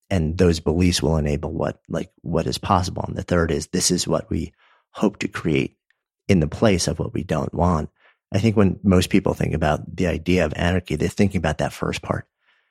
And 0.09 0.37
those 0.37 0.59
beliefs 0.59 1.01
will 1.01 1.17
enable 1.17 1.51
what, 1.51 1.81
like, 1.89 2.11
what 2.21 2.47
is 2.47 2.57
possible. 2.57 3.03
And 3.07 3.17
the 3.17 3.23
third 3.23 3.51
is 3.51 3.67
this 3.67 3.91
is 3.91 4.07
what 4.07 4.29
we 4.29 4.53
hope 4.97 5.19
to 5.19 5.27
create 5.27 5.77
in 6.27 6.39
the 6.39 6.47
place 6.47 6.87
of 6.87 6.99
what 6.99 7.13
we 7.13 7.23
don't 7.23 7.53
want. 7.53 7.89
I 8.33 8.39
think 8.39 8.57
when 8.57 8.79
most 8.83 9.09
people 9.09 9.33
think 9.33 9.53
about 9.53 9.95
the 9.95 10.07
idea 10.07 10.45
of 10.45 10.53
anarchy, 10.55 10.95
they're 10.95 11.07
thinking 11.07 11.39
about 11.39 11.59
that 11.59 11.71
first 11.71 12.01
part. 12.01 12.27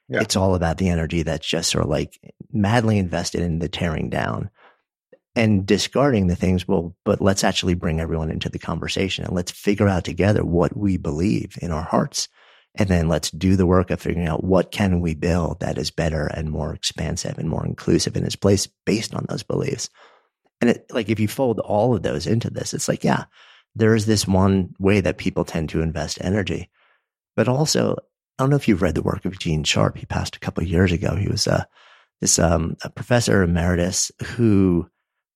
Yeah. 0.09 0.21
It's 0.21 0.37
all 0.37 0.55
about 0.55 0.79
the 0.79 0.89
energy 0.89 1.23
that's 1.23 1.47
just 1.47 1.71
sort 1.71 1.85
of 1.85 1.91
like 1.91 2.19
madly 2.53 2.99
invested 2.99 3.41
in 3.41 3.59
the 3.59 3.69
tearing 3.69 4.11
down 4.11 4.51
and 5.35 5.67
discarding 5.67 6.27
the 6.27 6.37
things. 6.37 6.69
Well, 6.69 6.95
but 7.05 7.21
let's 7.21 7.45
actually 7.45 7.75
bring 7.75 8.01
everyone 8.01 8.31
into 8.31 8.49
the 8.49 8.59
conversation 8.59 9.25
and 9.25 9.35
let's 9.35 9.51
figure 9.51 9.89
out 9.89 10.05
together 10.05 10.45
what 10.45 10.77
we 10.77 10.97
believe 10.97 11.57
in 11.63 11.71
our 11.71 11.83
hearts. 11.83 12.29
And 12.75 12.89
then 12.89 13.09
let's 13.09 13.31
do 13.31 13.57
the 13.57 13.67
work 13.67 13.91
of 13.91 14.01
figuring 14.01 14.29
out 14.29 14.45
what 14.45 14.71
can 14.71 15.01
we 15.01 15.15
build 15.15 15.61
that 15.61 15.79
is 15.79 15.91
better 15.91 16.27
and 16.27 16.51
more 16.51 16.75
expansive 16.75 17.39
and 17.39 17.49
more 17.49 17.65
inclusive 17.65 18.17
in 18.17 18.25
its 18.25 18.37
place 18.37 18.69
based 18.85 19.15
on 19.15 19.25
those 19.29 19.43
beliefs. 19.43 19.89
And 20.61 20.71
it, 20.71 20.87
like, 20.91 21.09
if 21.09 21.21
you 21.21 21.29
fold 21.29 21.61
all 21.61 21.95
of 21.95 22.03
those 22.03 22.27
into 22.27 22.51
this, 22.51 22.73
it's 22.73 22.89
like, 22.89 23.05
yeah, 23.05 23.25
there 23.75 23.95
is 23.95 24.07
this 24.07 24.27
one 24.27 24.75
way 24.79 25.01
that 25.01 25.19
people 25.19 25.45
tend 25.45 25.69
to 25.71 25.83
invest 25.83 26.19
energy, 26.21 26.71
but 27.35 27.49
also 27.49 27.97
I 28.39 28.43
don't 28.43 28.51
know 28.51 28.57
if 28.57 28.69
you've 28.69 28.83
read 28.83 28.95
the 28.95 29.03
work 29.03 29.25
of 29.25 29.39
Gene 29.39 29.65
Sharp. 29.65 29.97
He 29.97 30.05
passed 30.05 30.37
a 30.37 30.41
couple 30.41 30.63
of 30.63 30.69
years 30.69 30.93
ago. 30.93 31.17
He 31.17 31.29
was 31.29 31.47
a, 31.47 31.55
uh, 31.55 31.65
this 32.21 32.39
um, 32.39 32.77
a 32.83 32.91
professor 32.91 33.43
emeritus 33.43 34.11
who 34.23 34.89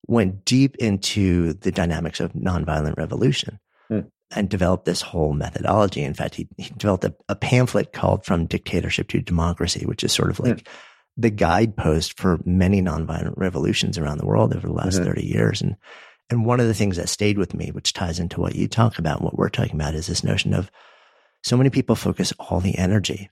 went 0.07 0.45
deep 0.45 0.77
into 0.77 1.53
the 1.55 1.71
dynamics 1.71 2.21
of 2.21 2.33
nonviolent 2.33 2.97
revolution 2.97 3.59
hmm. 3.89 4.01
and 4.35 4.49
developed 4.49 4.87
this 4.87 5.03
whole 5.03 5.33
methodology. 5.33 6.03
In 6.03 6.15
fact, 6.15 6.35
he, 6.35 6.49
he 6.57 6.71
developed 6.71 7.05
a, 7.05 7.15
a, 7.29 7.37
pamphlet 7.37 7.93
called 7.93 8.25
From 8.25 8.47
Dictatorship 8.47 9.09
to 9.09 9.21
Democracy, 9.21 9.85
which 9.85 10.03
is 10.03 10.13
sort 10.13 10.31
of 10.31 10.41
like 10.41 10.67
hmm. 10.67 10.73
The 11.21 11.31
guidepost 11.31 12.19
for 12.19 12.41
many 12.45 12.81
nonviolent 12.81 13.35
revolutions 13.37 13.99
around 13.99 14.19
the 14.19 14.27
world 14.27 14.55
over 14.55 14.67
the 14.67 14.73
last 14.73 14.97
mm-hmm. 14.97 15.05
30 15.05 15.27
years. 15.27 15.61
And, 15.61 15.77
and 16.31 16.47
one 16.47 16.61
of 16.61 16.67
the 16.67 16.75
things 16.75 16.97
that 16.97 17.09
stayed 17.09 17.39
with 17.39 17.55
me, 17.55 17.71
which 17.71 17.93
ties 17.93 18.19
into 18.19 18.41
what 18.41 18.55
you 18.55 18.69
talk 18.69 18.99
about, 18.99 19.17
and 19.17 19.25
what 19.25 19.37
we're 19.37 19.49
talking 19.49 19.75
about, 19.75 19.95
is 19.95 20.07
this 20.07 20.25
notion 20.25 20.55
of 20.55 20.71
so 21.43 21.57
many 21.57 21.71
people 21.71 21.97
focus 21.97 22.33
all 22.39 22.61
the 22.61 22.77
energy 22.79 23.31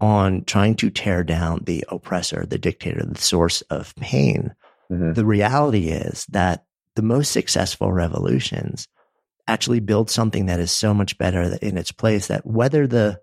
on 0.00 0.44
trying 0.44 0.74
to 0.76 0.90
tear 0.90 1.24
down 1.24 1.62
the 1.64 1.84
oppressor, 1.88 2.44
the 2.46 2.58
dictator, 2.58 3.04
the 3.04 3.20
source 3.20 3.62
of 3.62 3.94
pain. 3.96 4.54
Mm-hmm. 4.90 5.14
The 5.14 5.24
reality 5.24 5.88
is 5.88 6.26
that 6.26 6.64
the 6.94 7.02
most 7.02 7.32
successful 7.32 7.92
revolutions 7.92 8.88
actually 9.48 9.80
build 9.80 10.10
something 10.10 10.46
that 10.46 10.60
is 10.60 10.70
so 10.70 10.92
much 10.92 11.16
better 11.18 11.56
in 11.62 11.78
its 11.78 11.92
place 11.92 12.26
that 12.28 12.46
whether 12.46 12.86
the 12.86 13.20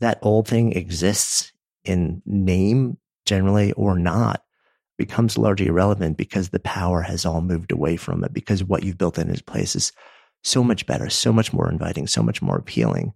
that 0.00 0.18
old 0.22 0.46
thing 0.46 0.72
exists 0.72 1.52
in 1.84 2.22
name 2.26 2.98
generally 3.26 3.72
or 3.72 3.98
not 3.98 4.42
becomes 4.98 5.36
largely 5.36 5.66
irrelevant 5.66 6.16
because 6.16 6.48
the 6.48 6.60
power 6.60 7.02
has 7.02 7.26
all 7.26 7.42
moved 7.42 7.70
away 7.70 7.96
from 7.96 8.24
it 8.24 8.32
because 8.32 8.64
what 8.64 8.82
you've 8.82 8.98
built 8.98 9.18
in 9.18 9.28
its 9.28 9.42
place 9.42 9.76
is 9.76 9.92
so 10.42 10.64
much 10.64 10.86
better, 10.86 11.10
so 11.10 11.32
much 11.32 11.52
more 11.52 11.70
inviting, 11.70 12.06
so 12.06 12.22
much 12.22 12.40
more 12.40 12.56
appealing 12.56 13.12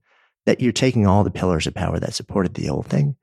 that 0.46 0.60
you're 0.60 0.72
taking 0.72 1.06
all 1.06 1.24
the 1.24 1.30
pillars 1.30 1.66
of 1.66 1.74
power 1.74 1.98
that 1.98 2.14
supported 2.14 2.54
the 2.54 2.68
old 2.68 2.86
thing 2.86 3.16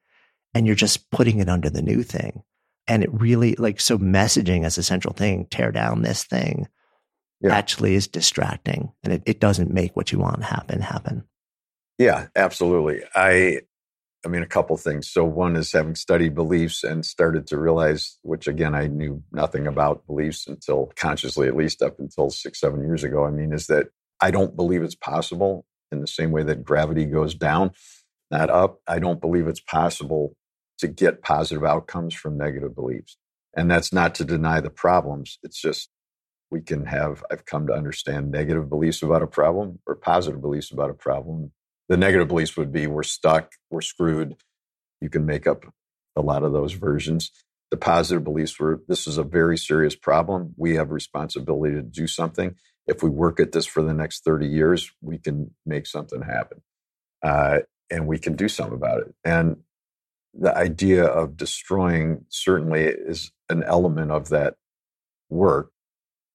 and 0.54 0.66
you're 0.66 0.76
just 0.76 1.12
putting 1.12 1.40
it 1.40 1.50
under 1.50 1.70
the 1.70 1.82
new 1.82 2.04
thing. 2.04 2.42
And 2.88 3.04
it 3.04 3.10
really 3.12 3.56
like 3.56 3.82
so 3.82 3.98
messaging 3.98 4.66
as 4.66 4.78
a 4.78 4.84
central 4.84 5.14
thing, 5.14 5.46
tear 5.50 5.72
down 5.72 6.02
this 6.02 6.24
thing 6.24 6.68
yeah. 7.42 7.54
actually 7.54 7.96
is 7.96 8.08
distracting 8.08 8.92
and 9.04 9.14
it, 9.14 9.24
it 9.26 9.40
doesn't 9.40 9.74
make 9.74 9.96
what 9.96 10.12
you 10.12 10.20
want 10.20 10.44
happen 10.44 10.82
happen. 10.82 11.26
Yeah, 11.98 12.28
absolutely. 12.36 13.02
I 13.16 13.62
I 14.28 14.30
mean 14.30 14.44
a 14.44 14.48
couple 14.48 14.76
things. 14.76 15.10
So 15.10 15.24
one 15.24 15.56
is 15.56 15.72
having 15.72 15.96
studied 15.96 16.36
beliefs 16.36 16.84
and 16.84 17.06
started 17.06 17.48
to 17.48 17.58
realize, 17.58 18.20
which 18.24 18.46
again 18.46 18.76
I 18.76 18.88
knew 18.88 19.24
nothing 19.32 19.68
about 19.68 20.06
beliefs 20.06 20.48
until 20.48 20.92
consciously, 20.98 21.48
at 21.48 21.56
least 21.56 21.82
up 21.82 21.98
until 21.98 22.30
six, 22.30 22.60
seven 22.60 22.82
years 22.82 23.06
ago. 23.06 23.26
I 23.26 23.32
mean, 23.32 23.54
is 23.54 23.68
that 23.68 23.88
I 24.20 24.32
don't 24.32 24.58
believe 24.58 24.84
it's 24.84 24.96
possible 24.96 25.66
in 25.94 26.02
the 26.02 26.08
same 26.08 26.32
way 26.32 26.44
that 26.44 26.66
gravity 26.66 27.06
goes 27.06 27.36
down, 27.36 27.72
not 28.30 28.50
up. 28.50 28.82
I 28.86 29.00
don't 29.00 29.22
believe 29.22 29.48
it's 29.48 29.62
possible 29.62 30.36
to 30.80 30.90
get 30.90 31.22
positive 31.22 31.64
outcomes 31.64 32.14
from 32.14 32.38
negative 32.38 32.76
beliefs. 32.76 33.16
And 33.56 33.72
that's 33.72 33.94
not 33.94 34.14
to 34.16 34.26
deny 34.26 34.60
the 34.60 34.70
problems. 34.70 35.40
It's 35.42 35.62
just 35.62 35.90
we 36.52 36.60
can 36.60 36.86
have, 36.86 37.24
I've 37.32 37.46
come 37.46 37.66
to 37.68 37.74
understand 37.74 38.32
negative 38.32 38.70
beliefs 38.70 39.02
about 39.02 39.24
a 39.24 39.28
problem 39.28 39.80
or 39.88 39.96
positive 39.96 40.42
beliefs 40.42 40.70
about 40.70 40.90
a 40.90 40.94
problem. 40.94 41.54
The 41.90 41.98
negative 41.98 42.28
beliefs 42.28 42.58
would 42.58 42.72
be 42.72 42.88
we're 42.88 43.04
stuck, 43.04 43.54
we're 43.70 43.82
screwed. 43.82 44.36
You 45.02 45.10
can 45.10 45.26
make 45.26 45.48
up 45.48 45.66
a 46.16 46.22
lot 46.22 46.44
of 46.44 46.54
those 46.54 46.74
versions. 46.74 47.32
The 47.72 47.78
positive 47.78 48.24
beliefs 48.24 48.60
were 48.60 48.82
this 48.88 49.08
is 49.08 49.18
a 49.18 49.24
very 49.24 49.58
serious 49.58 49.96
problem. 49.96 50.54
We 50.58 50.76
have 50.76 50.92
responsibility 50.92 51.76
to 51.76 51.82
do 51.82 52.08
something 52.08 52.56
if 52.88 53.04
we 53.04 53.10
work 53.10 53.40
at 53.40 53.52
this 53.52 53.66
for 53.66 53.84
the 53.84 53.94
next 53.94 54.24
30 54.24 54.48
years, 54.48 54.92
we 55.02 55.18
can 55.18 55.52
make 55.66 55.86
something 55.86 56.22
happen. 56.22 56.62
Uh, 57.22 57.60
and 57.92 58.08
we 58.08 58.18
can 58.18 58.36
do 58.36 58.48
something 58.48 58.76
about 58.76 59.02
it. 59.02 59.14
And 59.24 59.58
the 60.34 60.56
idea 60.56 61.06
of 61.06 61.38
destroying 61.38 62.26
certainly 62.30 62.84
is 62.84 63.32
an 63.50 63.64
element 63.64 64.12
of 64.12 64.30
that 64.30 64.56
work 65.30 65.72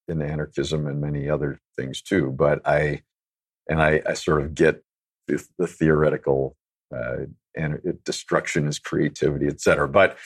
in 0.09 0.21
anarchism 0.21 0.87
and 0.87 1.01
many 1.01 1.29
other 1.29 1.61
things 1.77 2.03
too. 2.03 2.31
But 2.31 2.67
I, 2.67 3.03
and 3.69 3.81
I, 3.81 4.03
I 4.07 4.15
sort 4.15 4.43
of 4.43 4.55
get 4.55 4.83
the, 5.27 5.45
the 5.59 5.67
theoretical 5.67 6.57
uh, 6.95 7.27
and 7.57 7.81
it, 7.85 8.05
destruction 8.05 8.67
is 8.67 8.79
creativity, 8.79 9.47
et 9.47 9.61
cetera. 9.61 9.89
But, 9.89 10.17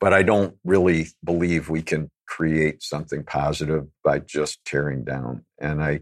but 0.00 0.12
I 0.12 0.22
don't 0.22 0.56
really 0.64 1.08
believe 1.24 1.68
we 1.68 1.82
can 1.82 2.10
create 2.26 2.82
something 2.82 3.24
positive 3.24 3.86
by 4.04 4.18
just 4.18 4.64
tearing 4.64 5.04
down. 5.04 5.44
And 5.60 5.82
I 5.82 6.00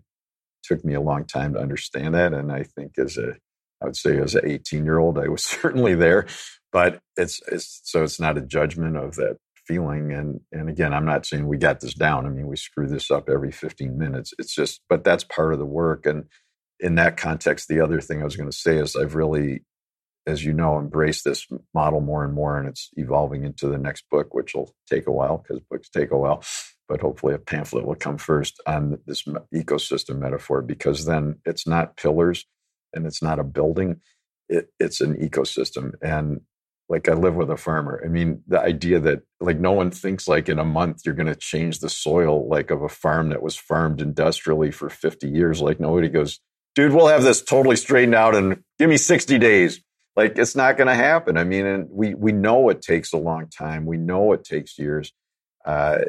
took 0.63 0.85
me 0.85 0.95
a 0.95 1.01
long 1.01 1.27
time 1.27 1.55
to 1.55 1.61
understand 1.61 2.15
that. 2.15 2.33
And 2.33 2.51
I 2.51 2.63
think 2.63 2.99
as 2.99 3.17
a, 3.19 3.35
I 3.83 3.87
would 3.87 3.97
say 3.97 4.19
as 4.19 4.35
an 4.35 4.47
18 4.47 4.85
year 4.85 4.99
old, 4.99 5.19
I 5.19 5.29
was 5.29 5.45
certainly 5.45 5.95
there, 5.95 6.27
but 6.73 7.01
it's, 7.17 7.41
it's, 7.51 7.81
so 7.85 8.03
it's 8.03 8.21
not 8.21 8.39
a 8.39 8.43
judgment 8.43 8.97
of 8.97 9.17
that 9.17 9.37
feeling. 9.67 10.13
And, 10.13 10.41
and 10.53 10.69
again, 10.69 10.93
I'm 10.93 11.07
not 11.07 11.27
saying 11.27 11.47
we 11.47 11.57
got 11.57 11.81
this 11.81 11.95
down. 11.95 12.27
I 12.27 12.31
mean, 12.31 12.47
we 12.47 12.57
screw 12.57 12.87
this 12.87 13.11
up 13.11 13.29
every 13.29 13.53
15 13.53 13.97
minutes. 13.97 14.33
It's 14.39 14.55
just, 14.55 14.81
but 14.89 15.05
that's 15.05 15.25
part 15.25 15.53
of 15.53 15.59
the 15.59 15.65
work. 15.67 16.07
And 16.07 16.25
in 16.85 16.95
that 16.97 17.17
context, 17.17 17.67
the 17.67 17.81
other 17.81 18.01
thing 18.01 18.21
I 18.21 18.25
was 18.25 18.37
going 18.37 18.51
to 18.51 18.57
say 18.57 18.77
is 18.77 18.95
I've 18.95 19.17
really 19.17 19.65
as 20.27 20.45
you 20.45 20.53
know, 20.53 20.79
embraced 20.79 21.25
this 21.25 21.47
model 21.75 22.01
more 22.01 22.25
and 22.25 22.33
more, 22.33 22.59
and 22.59 22.69
it's 22.69 22.91
evolving 22.97 23.45
into 23.45 23.69
the 23.69 23.79
next 23.79 24.05
book, 24.11 24.33
which 24.33 24.55
will 24.55 24.75
take 24.89 25.07
a 25.07 25.13
while 25.13 25.39
because 25.39 25.63
books 25.71 25.89
take 25.89 26.11
a 26.11 26.19
while. 26.19 26.43
But 26.89 27.01
hopefully, 27.01 27.35
a 27.35 27.39
pamphlet 27.39 27.87
will 27.87 27.95
come 27.95 28.19
first 28.19 28.61
on 28.67 28.99
this 29.07 29.25
ecosystem 29.55 30.19
metaphor 30.19 30.63
because 30.63 31.05
then 31.05 31.37
it's 31.45 31.67
not 31.67 31.97
pillars 31.97 32.47
and 32.95 33.07
it's 33.07 33.23
not 33.23 33.39
a 33.39 33.45
building; 33.45 34.01
it, 34.49 34.69
it's 34.81 35.01
an 35.01 35.17
ecosystem. 35.17 35.93
And 36.03 36.41
like 36.89 37.09
I 37.09 37.15
live 37.15 37.35
with 37.35 37.51
a 37.51 37.57
farmer. 37.57 38.03
I 38.05 38.09
mean, 38.09 38.43
the 38.47 38.61
idea 38.61 39.01
that 39.01 39.23
like 39.41 39.59
no 39.59 39.73
one 39.73 39.91
thinks 39.91 40.29
like 40.29 40.49
in 40.49 40.59
a 40.59 40.65
month 40.65 41.03
you're 41.05 41.15
going 41.15 41.27
to 41.27 41.35
change 41.35 41.81
the 41.81 41.89
soil 41.89 42.49
like 42.49 42.71
of 42.71 42.83
a 42.83 42.89
farm 42.89 43.31
that 43.31 43.43
was 43.43 43.57
farmed 43.57 44.01
industrially 44.01 44.71
for 44.71 44.91
50 44.91 45.29
years. 45.29 45.63
Like 45.63 45.81
nobody 45.81 46.09
goes, 46.09 46.41
dude, 46.75 46.93
we'll 46.93 47.09
have 47.09 47.23
this 47.23 47.43
totally 47.43 47.77
straightened 47.77 48.15
out 48.15 48.35
and 48.35 48.63
give 48.79 48.89
me 48.89 48.97
60 48.97 49.39
days. 49.39 49.81
Like 50.17 50.39
it's 50.39 50.55
not 50.55 50.77
going 50.77 50.87
to 50.87 50.95
happen. 50.95 51.37
I 51.37 51.45
mean, 51.45 51.67
and 51.67 51.89
we 51.91 52.15
we 52.15 52.31
know 52.31 52.69
it 52.69 52.83
takes 52.83 53.13
a 53.13 53.19
long 53.19 53.49
time. 53.49 53.85
We 53.85 53.97
know 53.97 54.33
it 54.33 54.45
takes 54.45 54.79
years. 54.79 55.13
Uh, 55.65 56.05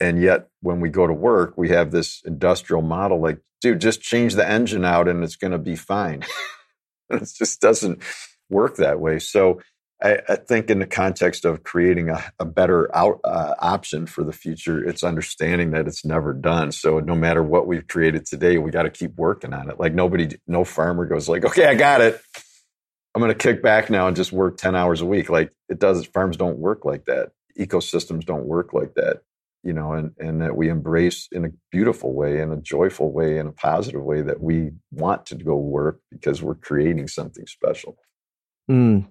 and 0.00 0.20
yet 0.20 0.48
when 0.60 0.80
we 0.80 0.88
go 0.88 1.06
to 1.06 1.12
work, 1.12 1.54
we 1.56 1.68
have 1.70 1.90
this 1.90 2.22
industrial 2.24 2.82
model 2.82 3.20
like, 3.20 3.38
dude, 3.60 3.80
just 3.80 4.00
change 4.00 4.34
the 4.34 4.48
engine 4.48 4.84
out 4.84 5.08
and 5.08 5.22
it's 5.22 5.36
going 5.36 5.52
to 5.52 5.58
be 5.58 5.76
fine. 5.76 6.24
it 7.10 7.30
just 7.36 7.60
doesn't 7.60 8.02
work 8.50 8.76
that 8.76 9.00
way. 9.00 9.18
So 9.18 9.60
I, 10.02 10.18
I, 10.28 10.36
think 10.36 10.70
in 10.70 10.78
the 10.78 10.86
context 10.86 11.44
of 11.44 11.64
creating 11.64 12.08
a, 12.08 12.22
a 12.38 12.44
better 12.44 12.94
out, 12.96 13.20
uh, 13.24 13.54
option 13.58 14.06
for 14.06 14.22
the 14.22 14.32
future, 14.32 14.84
it's 14.84 15.02
understanding 15.02 15.72
that 15.72 15.88
it's 15.88 16.04
never 16.04 16.32
done. 16.32 16.70
So 16.70 17.00
no 17.00 17.16
matter 17.16 17.42
what 17.42 17.66
we've 17.66 17.86
created 17.86 18.24
today, 18.24 18.58
we 18.58 18.70
got 18.70 18.84
to 18.84 18.90
keep 18.90 19.16
working 19.16 19.52
on 19.52 19.68
it. 19.70 19.80
Like 19.80 19.94
nobody, 19.94 20.38
no 20.46 20.64
farmer 20.64 21.04
goes 21.04 21.28
like, 21.28 21.44
okay, 21.44 21.66
I 21.66 21.74
got 21.74 22.00
it. 22.00 22.20
I'm 23.14 23.20
going 23.20 23.32
to 23.32 23.38
kick 23.38 23.60
back 23.60 23.90
now 23.90 24.06
and 24.06 24.14
just 24.14 24.32
work 24.32 24.56
10 24.56 24.76
hours 24.76 25.00
a 25.00 25.06
week. 25.06 25.28
Like 25.28 25.52
it 25.68 25.80
does. 25.80 26.06
Farms 26.06 26.36
don't 26.36 26.58
work 26.58 26.84
like 26.84 27.06
that. 27.06 27.30
Ecosystems 27.58 28.24
don't 28.24 28.46
work 28.46 28.72
like 28.72 28.94
that, 28.94 29.22
you 29.64 29.72
know, 29.72 29.94
and, 29.94 30.12
and 30.18 30.40
that 30.42 30.56
we 30.56 30.68
embrace 30.68 31.26
in 31.32 31.44
a 31.44 31.48
beautiful 31.72 32.14
way, 32.14 32.40
in 32.40 32.52
a 32.52 32.56
joyful 32.56 33.10
way, 33.10 33.38
in 33.38 33.48
a 33.48 33.52
positive 33.52 34.04
way 34.04 34.22
that 34.22 34.40
we 34.40 34.70
want 34.92 35.26
to 35.26 35.34
go 35.34 35.56
work 35.56 36.00
because 36.12 36.40
we're 36.40 36.54
creating 36.54 37.08
something 37.08 37.48
special. 37.48 37.96
Mm, 38.70 39.08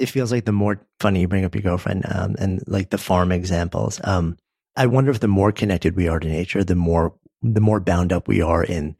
it 0.00 0.08
feels 0.08 0.32
like 0.32 0.44
the 0.44 0.52
more 0.52 0.80
funny 0.98 1.20
you 1.20 1.28
bring 1.28 1.44
up 1.44 1.54
your 1.54 1.62
girlfriend 1.62 2.04
um, 2.08 2.34
and 2.38 2.62
like 2.66 2.90
the 2.90 2.98
farm 2.98 3.30
examples. 3.30 4.00
Um, 4.02 4.38
I 4.76 4.86
wonder 4.86 5.10
if 5.10 5.20
the 5.20 5.28
more 5.28 5.52
connected 5.52 5.94
we 5.94 6.08
are 6.08 6.18
to 6.18 6.28
nature, 6.28 6.64
the 6.64 6.74
more 6.74 7.14
the 7.42 7.60
more 7.60 7.80
bound 7.80 8.12
up 8.12 8.28
we 8.28 8.42
are 8.42 8.62
in 8.62 8.96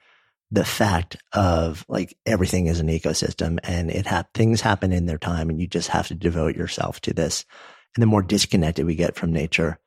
the 0.51 0.64
fact 0.64 1.16
of 1.32 1.84
like 1.88 2.16
everything 2.26 2.66
is 2.66 2.80
an 2.80 2.88
ecosystem 2.88 3.59
and 3.62 3.90
it 3.90 4.07
ha- 4.07 4.24
things 4.34 4.61
happen 4.61 4.92
in 4.92 5.07
their 5.07 5.18
time 5.18 5.48
and 5.48 5.61
you 5.61 5.66
just 5.66 5.88
have 5.88 6.09
to 6.09 6.14
devote 6.14 6.57
yourself 6.57 7.01
to 7.01 7.12
this. 7.12 7.44
And 7.94 8.03
the 8.03 8.07
more 8.07 8.22
disconnected 8.22 8.86
we 8.86 8.94
get 8.94 9.16
from 9.16 9.32
nature, 9.32 9.78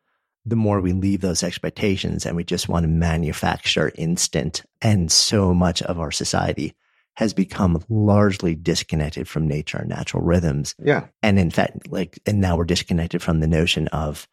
the 0.45 0.55
more 0.55 0.79
we 0.81 0.93
leave 0.93 1.21
those 1.21 1.43
expectations 1.43 2.25
and 2.25 2.35
we 2.35 2.43
just 2.43 2.69
want 2.69 2.83
to 2.83 2.89
manufacture 2.89 3.91
instant. 3.95 4.63
And 4.81 5.11
so 5.11 5.53
much 5.53 5.81
of 5.81 5.99
our 5.99 6.11
society 6.11 6.75
has 7.15 7.33
become 7.33 7.83
largely 7.89 8.55
disconnected 8.55 9.27
from 9.27 9.47
nature 9.47 9.77
and 9.77 9.89
natural 9.89 10.23
rhythms. 10.23 10.75
Yeah. 10.83 11.07
And 11.21 11.37
in 11.37 11.51
fact, 11.51 11.91
like, 11.91 12.19
and 12.25 12.41
now 12.41 12.57
we're 12.57 12.65
disconnected 12.65 13.21
from 13.21 13.39
the 13.39 13.47
notion 13.47 13.87
of 13.89 14.27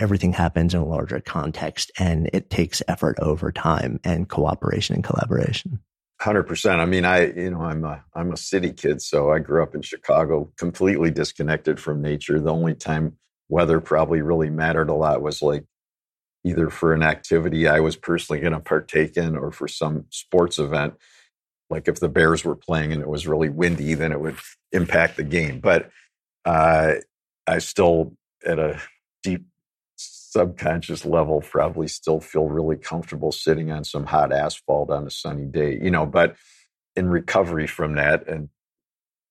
everything 0.00 0.32
happens 0.32 0.74
in 0.74 0.80
a 0.80 0.86
larger 0.86 1.20
context 1.20 1.90
and 1.98 2.28
it 2.32 2.50
takes 2.50 2.82
effort 2.86 3.18
over 3.20 3.50
time 3.50 3.98
and 4.04 4.28
cooperation 4.28 4.94
and 4.94 5.04
collaboration. 5.04 5.80
Hundred 6.20 6.44
percent. 6.44 6.80
I 6.80 6.84
mean, 6.84 7.04
I 7.04 7.26
you 7.26 7.50
know 7.50 7.60
I'm 7.60 7.84
a 7.84 8.02
I'm 8.12 8.32
a 8.32 8.36
city 8.36 8.72
kid, 8.72 9.00
so 9.00 9.30
I 9.30 9.38
grew 9.38 9.62
up 9.62 9.76
in 9.76 9.82
Chicago, 9.82 10.50
completely 10.56 11.12
disconnected 11.12 11.78
from 11.78 12.02
nature. 12.02 12.40
The 12.40 12.52
only 12.52 12.74
time 12.74 13.16
weather 13.48 13.78
probably 13.80 14.20
really 14.20 14.50
mattered 14.50 14.88
a 14.88 14.94
lot 14.94 15.22
was 15.22 15.42
like 15.42 15.64
either 16.44 16.70
for 16.70 16.92
an 16.92 17.04
activity 17.04 17.68
I 17.68 17.78
was 17.78 17.94
personally 17.94 18.40
going 18.40 18.52
to 18.52 18.58
partake 18.58 19.16
in, 19.16 19.36
or 19.36 19.52
for 19.52 19.68
some 19.68 20.06
sports 20.10 20.58
event 20.58 20.94
like 21.70 21.88
if 21.88 22.00
the 22.00 22.08
Bears 22.08 22.44
were 22.44 22.56
playing 22.56 22.92
and 22.92 23.02
it 23.02 23.08
was 23.08 23.26
really 23.26 23.48
windy, 23.48 23.94
then 23.94 24.12
it 24.12 24.20
would 24.20 24.36
impact 24.72 25.16
the 25.16 25.24
game. 25.24 25.60
But 25.60 25.90
uh, 26.44 26.94
I 27.46 27.58
still, 27.58 28.14
at 28.44 28.58
a 28.58 28.80
deep 29.22 29.46
subconscious 29.96 31.04
level, 31.04 31.40
probably 31.40 31.88
still 31.88 32.20
feel 32.20 32.48
really 32.48 32.76
comfortable 32.76 33.32
sitting 33.32 33.70
on 33.70 33.84
some 33.84 34.06
hot 34.06 34.32
asphalt 34.32 34.90
on 34.90 35.06
a 35.06 35.10
sunny 35.10 35.46
day, 35.46 35.78
you 35.80 35.90
know. 35.90 36.06
But 36.06 36.36
in 36.96 37.08
recovery 37.08 37.66
from 37.66 37.96
that 37.96 38.26
and 38.28 38.48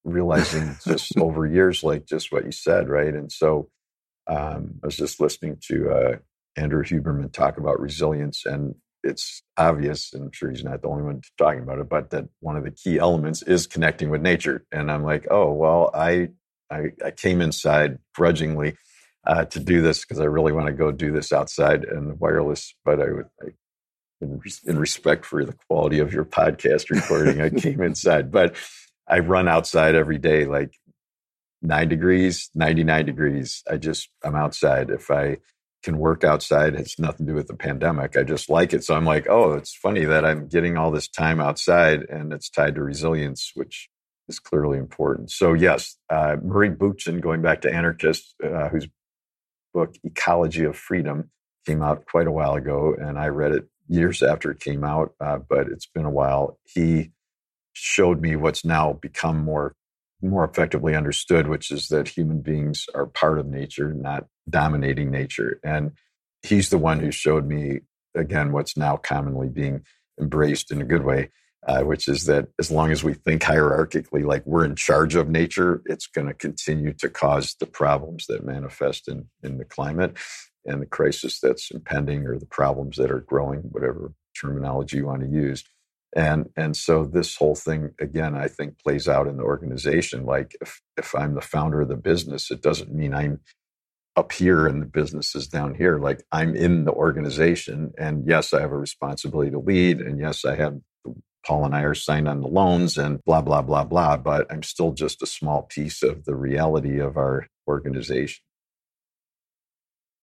realizing 0.03 0.77
just 0.85 1.17
over 1.19 1.45
years, 1.45 1.83
like 1.83 2.05
just 2.05 2.31
what 2.31 2.45
you 2.45 2.51
said, 2.51 2.87
right? 2.87 3.13
And 3.13 3.31
so 3.31 3.69
um, 4.27 4.79
I 4.83 4.87
was 4.87 4.97
just 4.97 5.19
listening 5.19 5.57
to 5.67 5.89
uh, 5.89 6.17
Andrew 6.55 6.83
Huberman 6.83 7.31
talk 7.31 7.57
about 7.57 7.79
resilience 7.79 8.45
and 8.45 8.75
it's 9.03 9.43
obvious, 9.57 10.13
and 10.13 10.23
I'm 10.23 10.31
sure 10.31 10.49
he's 10.49 10.63
not 10.63 10.81
the 10.81 10.87
only 10.87 11.03
one 11.03 11.21
talking 11.37 11.61
about 11.61 11.79
it, 11.79 11.89
but 11.89 12.09
that 12.11 12.25
one 12.39 12.57
of 12.57 12.63
the 12.63 12.71
key 12.71 12.99
elements 12.99 13.41
is 13.41 13.67
connecting 13.67 14.09
with 14.09 14.21
nature. 14.21 14.65
And 14.71 14.91
I'm 14.91 15.03
like, 15.03 15.27
oh, 15.29 15.51
well, 15.51 15.91
I, 15.93 16.29
I, 16.71 16.91
I 17.03 17.11
came 17.11 17.41
inside 17.41 17.99
grudgingly 18.15 18.75
uh, 19.25 19.45
to 19.45 19.59
do 19.59 19.81
this 19.81 20.01
because 20.01 20.19
I 20.19 20.25
really 20.25 20.51
want 20.51 20.67
to 20.67 20.73
go 20.73 20.91
do 20.91 21.11
this 21.11 21.31
outside 21.31 21.83
and 21.83 22.19
wireless, 22.19 22.73
but 22.83 23.01
I 23.01 23.11
would, 23.11 23.25
I, 23.41 23.47
in, 24.21 24.41
in 24.65 24.79
respect 24.79 25.25
for 25.25 25.45
the 25.45 25.55
quality 25.67 25.99
of 25.99 26.13
your 26.13 26.25
podcast 26.25 26.89
recording, 26.89 27.41
I 27.41 27.49
came 27.49 27.81
inside, 27.83 28.31
but 28.31 28.55
I 29.07 29.19
run 29.19 29.47
outside 29.47 29.95
every 29.95 30.17
day, 30.17 30.45
like 30.45 30.73
nine 31.61 31.89
degrees, 31.89 32.49
99 32.55 33.05
degrees. 33.05 33.63
I 33.69 33.77
just, 33.77 34.09
I'm 34.23 34.35
outside. 34.35 34.89
If 34.89 35.11
I, 35.11 35.37
can 35.87 35.99
work 35.99 36.25
outside. 36.25 36.75
has 36.75 36.99
nothing 36.99 37.25
to 37.25 37.31
do 37.31 37.35
with 37.35 37.47
the 37.47 37.55
pandemic. 37.55 38.17
I 38.17 38.23
just 38.23 38.49
like 38.49 38.73
it. 38.73 38.83
So 38.83 38.93
I'm 38.93 39.05
like, 39.05 39.25
oh, 39.29 39.53
it's 39.53 39.73
funny 39.73 40.03
that 40.03 40.25
I'm 40.25 40.49
getting 40.49 40.75
all 40.75 40.91
this 40.91 41.07
time 41.07 41.39
outside 41.39 42.01
and 42.09 42.33
it's 42.33 42.49
tied 42.49 42.75
to 42.75 42.83
resilience, 42.83 43.53
which 43.55 43.87
is 44.27 44.37
clearly 44.37 44.79
important. 44.79 45.31
So, 45.31 45.53
yes, 45.53 45.95
uh, 46.09 46.35
Murray 46.43 46.71
Bookchin, 46.71 47.21
going 47.21 47.41
back 47.41 47.61
to 47.61 47.73
Anarchist, 47.73 48.35
uh, 48.43 48.67
whose 48.67 48.89
book, 49.73 49.95
Ecology 50.03 50.65
of 50.65 50.75
Freedom, 50.75 51.31
came 51.65 51.81
out 51.81 52.05
quite 52.05 52.27
a 52.27 52.31
while 52.31 52.55
ago. 52.55 52.93
And 52.99 53.17
I 53.17 53.27
read 53.27 53.53
it 53.53 53.69
years 53.87 54.21
after 54.21 54.51
it 54.51 54.59
came 54.59 54.83
out, 54.83 55.13
uh, 55.21 55.37
but 55.37 55.67
it's 55.69 55.87
been 55.87 56.03
a 56.03 56.11
while. 56.11 56.59
He 56.65 57.11
showed 57.71 58.19
me 58.19 58.35
what's 58.35 58.65
now 58.65 58.91
become 58.91 59.37
more 59.37 59.73
more 60.21 60.43
effectively 60.43 60.95
understood, 60.95 61.47
which 61.47 61.71
is 61.71 61.89
that 61.89 62.07
human 62.07 62.41
beings 62.41 62.85
are 62.95 63.05
part 63.05 63.39
of 63.39 63.47
nature, 63.47 63.93
not 63.93 64.25
dominating 64.49 65.11
nature. 65.11 65.59
And 65.63 65.91
he's 66.41 66.69
the 66.69 66.77
one 66.77 66.99
who 66.99 67.11
showed 67.11 67.45
me, 67.45 67.81
again, 68.15 68.51
what's 68.51 68.77
now 68.77 68.97
commonly 68.97 69.49
being 69.49 69.83
embraced 70.19 70.71
in 70.71 70.81
a 70.81 70.85
good 70.85 71.03
way, 71.03 71.29
uh, 71.67 71.81
which 71.81 72.07
is 72.07 72.25
that 72.25 72.47
as 72.59 72.71
long 72.71 72.91
as 72.91 73.03
we 73.03 73.13
think 73.13 73.43
hierarchically, 73.43 74.25
like 74.25 74.45
we're 74.45 74.65
in 74.65 74.75
charge 74.75 75.15
of 75.15 75.29
nature, 75.29 75.81
it's 75.85 76.07
going 76.07 76.27
to 76.27 76.33
continue 76.33 76.93
to 76.93 77.09
cause 77.09 77.55
the 77.59 77.67
problems 77.67 78.25
that 78.27 78.45
manifest 78.45 79.07
in, 79.07 79.27
in 79.43 79.57
the 79.57 79.65
climate 79.65 80.17
and 80.65 80.81
the 80.81 80.87
crisis 80.87 81.39
that's 81.39 81.69
impending 81.69 82.25
or 82.25 82.39
the 82.39 82.45
problems 82.47 82.97
that 82.97 83.11
are 83.11 83.21
growing, 83.21 83.59
whatever 83.71 84.13
terminology 84.39 84.97
you 84.97 85.05
want 85.05 85.21
to 85.21 85.29
use 85.29 85.63
and 86.15 86.49
and 86.55 86.75
so 86.75 87.05
this 87.05 87.35
whole 87.35 87.55
thing 87.55 87.91
again 87.99 88.35
i 88.35 88.47
think 88.47 88.77
plays 88.79 89.07
out 89.07 89.27
in 89.27 89.37
the 89.37 89.43
organization 89.43 90.25
like 90.25 90.55
if 90.61 90.81
if 90.97 91.13
i'm 91.15 91.35
the 91.35 91.41
founder 91.41 91.81
of 91.81 91.89
the 91.89 91.95
business 91.97 92.51
it 92.51 92.61
doesn't 92.61 92.93
mean 92.93 93.13
i'm 93.13 93.39
up 94.15 94.31
here 94.31 94.67
and 94.67 94.81
the 94.81 94.85
business 94.85 95.35
is 95.35 95.47
down 95.47 95.75
here. 95.75 95.99
Like 95.99 96.23
i'm 96.31 96.55
in 96.55 96.85
the 96.85 96.91
organization 96.93 97.93
and 97.97 98.27
yes 98.27 98.53
i 98.53 98.61
have 98.61 98.71
a 98.71 98.77
responsibility 98.77 99.51
to 99.51 99.59
lead 99.59 100.01
and 100.01 100.19
yes 100.19 100.45
i 100.45 100.55
have 100.55 100.79
paul 101.45 101.65
and 101.65 101.75
i 101.75 101.81
are 101.81 101.95
signed 101.95 102.27
on 102.27 102.41
the 102.41 102.47
loans 102.47 102.97
and 102.97 103.19
blah 103.25 103.41
blah 103.41 103.61
blah 103.61 103.83
blah 103.83 104.17
but 104.17 104.51
i'm 104.51 104.63
still 104.63 104.93
just 104.93 105.23
a 105.23 105.27
small 105.27 105.63
piece 105.63 106.03
of 106.03 106.25
the 106.25 106.35
reality 106.35 106.99
of 106.99 107.17
our 107.17 107.47
organization 107.67 108.43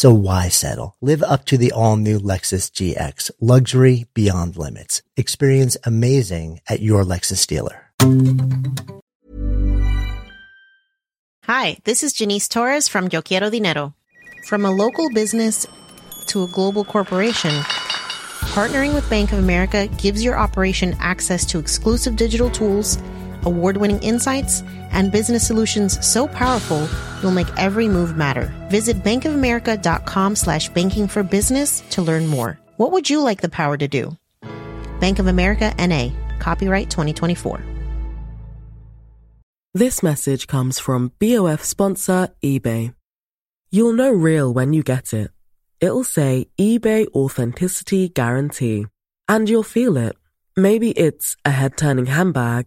So 0.00 0.14
why 0.14 0.48
settle? 0.48 0.96
Live 1.02 1.22
up 1.22 1.44
to 1.44 1.58
the 1.58 1.72
all 1.72 1.96
new 1.96 2.18
Lexus 2.18 2.70
GX, 2.70 3.30
luxury 3.38 4.06
beyond 4.14 4.56
limits. 4.56 5.02
Experience 5.14 5.76
amazing 5.84 6.62
at 6.66 6.80
your 6.80 7.04
Lexus 7.04 7.46
dealer. 7.46 7.92
Hi, 11.44 11.76
this 11.84 12.02
is 12.02 12.14
Janice 12.14 12.48
Torres 12.48 12.88
from 12.88 13.10
Yo 13.12 13.20
Quiero 13.20 13.50
Dinero. 13.50 13.92
From 14.46 14.64
a 14.64 14.70
local 14.70 15.10
business 15.10 15.66
to 16.28 16.44
a 16.44 16.48
global 16.48 16.86
corporation, 16.86 17.50
partnering 18.54 18.94
with 18.94 19.10
Bank 19.10 19.32
of 19.32 19.38
America 19.38 19.86
gives 19.98 20.24
your 20.24 20.38
operation 20.38 20.96
access 20.98 21.44
to 21.44 21.58
exclusive 21.58 22.16
digital 22.16 22.48
tools, 22.48 22.96
award 23.44 23.76
winning 23.76 24.02
insights, 24.02 24.62
and 24.92 25.12
business 25.12 25.46
solutions 25.46 25.98
so 26.04 26.26
powerful 26.28 26.88
you'll 27.22 27.30
make 27.30 27.48
every 27.56 27.88
move 27.88 28.16
matter. 28.16 28.52
Visit 28.68 29.02
bankofamerica.com 29.02 30.36
slash 30.36 30.68
banking 30.70 31.08
for 31.08 31.22
business 31.22 31.80
to 31.90 32.02
learn 32.02 32.26
more. 32.26 32.58
What 32.76 32.92
would 32.92 33.08
you 33.08 33.20
like 33.20 33.40
the 33.40 33.48
power 33.48 33.76
to 33.76 33.88
do? 33.88 34.16
Bank 35.00 35.18
of 35.18 35.26
America 35.26 35.74
NA, 35.78 36.10
copyright 36.38 36.90
2024. 36.90 37.60
This 39.72 40.02
message 40.02 40.46
comes 40.48 40.80
from 40.80 41.12
BOF 41.20 41.62
sponsor 41.62 42.28
eBay. 42.42 42.92
You'll 43.70 43.92
know 43.92 44.10
real 44.10 44.52
when 44.52 44.72
you 44.72 44.82
get 44.82 45.12
it. 45.12 45.30
It'll 45.80 46.02
say 46.04 46.48
eBay 46.58 47.06
Authenticity 47.14 48.08
Guarantee. 48.08 48.86
And 49.28 49.48
you'll 49.48 49.62
feel 49.62 49.96
it. 49.96 50.16
Maybe 50.56 50.90
it's 50.90 51.36
a 51.44 51.52
head 51.52 51.76
turning 51.76 52.06
handbag, 52.06 52.66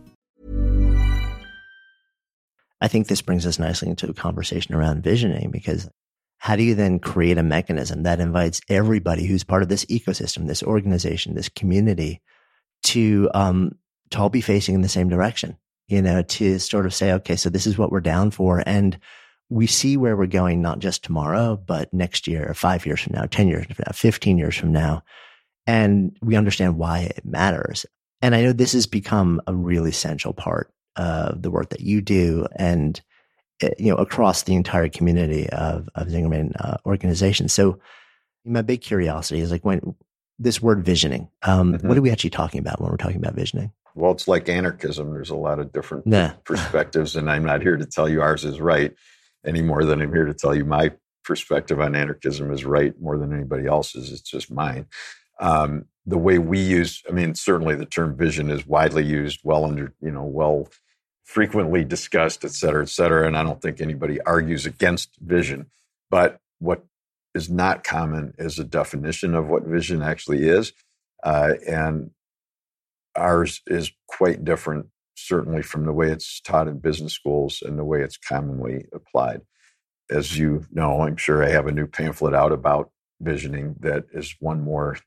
I 2.81 2.87
think 2.87 3.07
this 3.07 3.21
brings 3.21 3.45
us 3.45 3.59
nicely 3.59 3.89
into 3.89 4.09
a 4.09 4.13
conversation 4.13 4.73
around 4.73 5.03
visioning 5.03 5.51
because 5.51 5.87
how 6.39 6.55
do 6.55 6.63
you 6.63 6.73
then 6.73 6.97
create 6.97 7.37
a 7.37 7.43
mechanism 7.43 8.01
that 8.03 8.19
invites 8.19 8.61
everybody 8.67 9.27
who's 9.27 9.43
part 9.43 9.61
of 9.61 9.69
this 9.69 9.85
ecosystem, 9.85 10.47
this 10.47 10.63
organization, 10.63 11.35
this 11.35 11.49
community 11.49 12.19
to, 12.83 13.29
um, 13.35 13.73
to 14.09 14.17
all 14.17 14.29
be 14.29 14.41
facing 14.41 14.73
in 14.73 14.81
the 14.81 14.89
same 14.89 15.07
direction, 15.07 15.55
you 15.87 16.01
know, 16.01 16.23
to 16.23 16.57
sort 16.57 16.87
of 16.87 16.93
say, 16.95 17.11
okay, 17.13 17.35
so 17.35 17.49
this 17.49 17.67
is 17.67 17.77
what 17.77 17.91
we're 17.91 18.01
down 18.01 18.31
for. 18.31 18.63
And 18.65 18.97
we 19.49 19.67
see 19.67 19.97
where 19.97 20.17
we're 20.17 20.25
going, 20.25 20.63
not 20.63 20.79
just 20.79 21.03
tomorrow, 21.03 21.61
but 21.63 21.93
next 21.93 22.25
year, 22.27 22.51
five 22.55 22.87
years 22.87 23.01
from 23.01 23.13
now, 23.13 23.25
10 23.25 23.47
years 23.47 23.67
from 23.67 23.75
now, 23.85 23.91
15 23.93 24.37
years 24.39 24.57
from 24.57 24.71
now. 24.71 25.03
And 25.67 26.17
we 26.23 26.35
understand 26.35 26.79
why 26.79 27.01
it 27.01 27.23
matters. 27.23 27.85
And 28.23 28.33
I 28.33 28.41
know 28.41 28.51
this 28.51 28.73
has 28.73 28.87
become 28.87 29.41
a 29.45 29.53
really 29.53 29.91
essential 29.91 30.33
part 30.33 30.73
uh, 30.95 31.33
the 31.35 31.51
work 31.51 31.69
that 31.69 31.81
you 31.81 32.01
do 32.01 32.47
and 32.55 33.01
uh, 33.63 33.69
you 33.77 33.91
know 33.91 33.97
across 33.97 34.43
the 34.43 34.55
entire 34.55 34.89
community 34.89 35.49
of 35.49 35.89
of 35.95 36.07
Zingerman 36.07 36.53
uh, 36.59 36.77
organizations. 36.85 37.53
So 37.53 37.79
my 38.45 38.61
big 38.61 38.81
curiosity 38.81 39.41
is 39.41 39.51
like 39.51 39.65
when 39.65 39.95
this 40.39 40.61
word 40.61 40.83
visioning. 40.83 41.29
Um, 41.43 41.73
mm-hmm. 41.73 41.87
What 41.87 41.97
are 41.97 42.01
we 42.01 42.11
actually 42.11 42.31
talking 42.31 42.59
about 42.59 42.81
when 42.81 42.89
we're 42.89 42.97
talking 42.97 43.17
about 43.17 43.35
visioning? 43.35 43.71
Well, 43.93 44.11
it's 44.11 44.27
like 44.27 44.49
anarchism. 44.49 45.13
There's 45.13 45.29
a 45.29 45.35
lot 45.35 45.59
of 45.59 45.71
different 45.71 46.07
nah. 46.07 46.31
perspectives, 46.45 47.15
and 47.15 47.29
I'm 47.29 47.45
not 47.45 47.61
here 47.61 47.77
to 47.77 47.85
tell 47.85 48.09
you 48.09 48.21
ours 48.21 48.43
is 48.43 48.59
right 48.59 48.93
any 49.45 49.61
more 49.61 49.83
than 49.83 50.01
I'm 50.01 50.13
here 50.13 50.25
to 50.25 50.33
tell 50.33 50.55
you 50.55 50.65
my 50.65 50.91
perspective 51.23 51.79
on 51.79 51.95
anarchism 51.95 52.51
is 52.51 52.65
right 52.65 52.99
more 52.99 53.17
than 53.17 53.33
anybody 53.33 53.67
else's. 53.67 54.11
It's 54.11 54.21
just 54.21 54.51
mine. 54.51 54.87
Um, 55.41 55.85
the 56.05 56.17
way 56.17 56.37
we 56.37 56.59
use, 56.59 57.03
I 57.09 57.11
mean, 57.11 57.35
certainly 57.35 57.75
the 57.75 57.85
term 57.85 58.15
vision 58.15 58.49
is 58.49 58.65
widely 58.65 59.03
used, 59.03 59.41
well 59.43 59.65
under, 59.65 59.93
you 60.01 60.11
know, 60.11 60.23
well 60.23 60.69
frequently 61.23 61.83
discussed, 61.83 62.45
et 62.45 62.51
cetera, 62.51 62.83
et 62.83 62.89
cetera. 62.89 63.27
And 63.27 63.37
I 63.37 63.43
don't 63.43 63.61
think 63.61 63.81
anybody 63.81 64.21
argues 64.21 64.65
against 64.65 65.17
vision. 65.19 65.67
But 66.09 66.39
what 66.59 66.85
is 67.33 67.49
not 67.49 67.83
common 67.83 68.33
is 68.37 68.59
a 68.59 68.63
definition 68.63 69.35
of 69.35 69.47
what 69.47 69.63
vision 69.63 70.01
actually 70.01 70.47
is. 70.47 70.73
Uh, 71.23 71.53
and 71.67 72.11
ours 73.15 73.61
is 73.67 73.91
quite 74.07 74.43
different, 74.43 74.87
certainly 75.15 75.61
from 75.61 75.85
the 75.85 75.93
way 75.93 76.11
it's 76.11 76.41
taught 76.41 76.67
in 76.67 76.79
business 76.79 77.13
schools 77.13 77.61
and 77.65 77.77
the 77.79 77.85
way 77.85 78.01
it's 78.01 78.17
commonly 78.17 78.85
applied. 78.93 79.41
As 80.09 80.37
you 80.37 80.65
know, 80.71 81.01
I'm 81.01 81.17
sure 81.17 81.43
I 81.43 81.49
have 81.49 81.67
a 81.67 81.71
new 81.71 81.87
pamphlet 81.87 82.33
out 82.33 82.51
about 82.51 82.91
visioning 83.21 83.75
that 83.79 84.05
is 84.13 84.35
one 84.39 84.61
more 84.61 84.97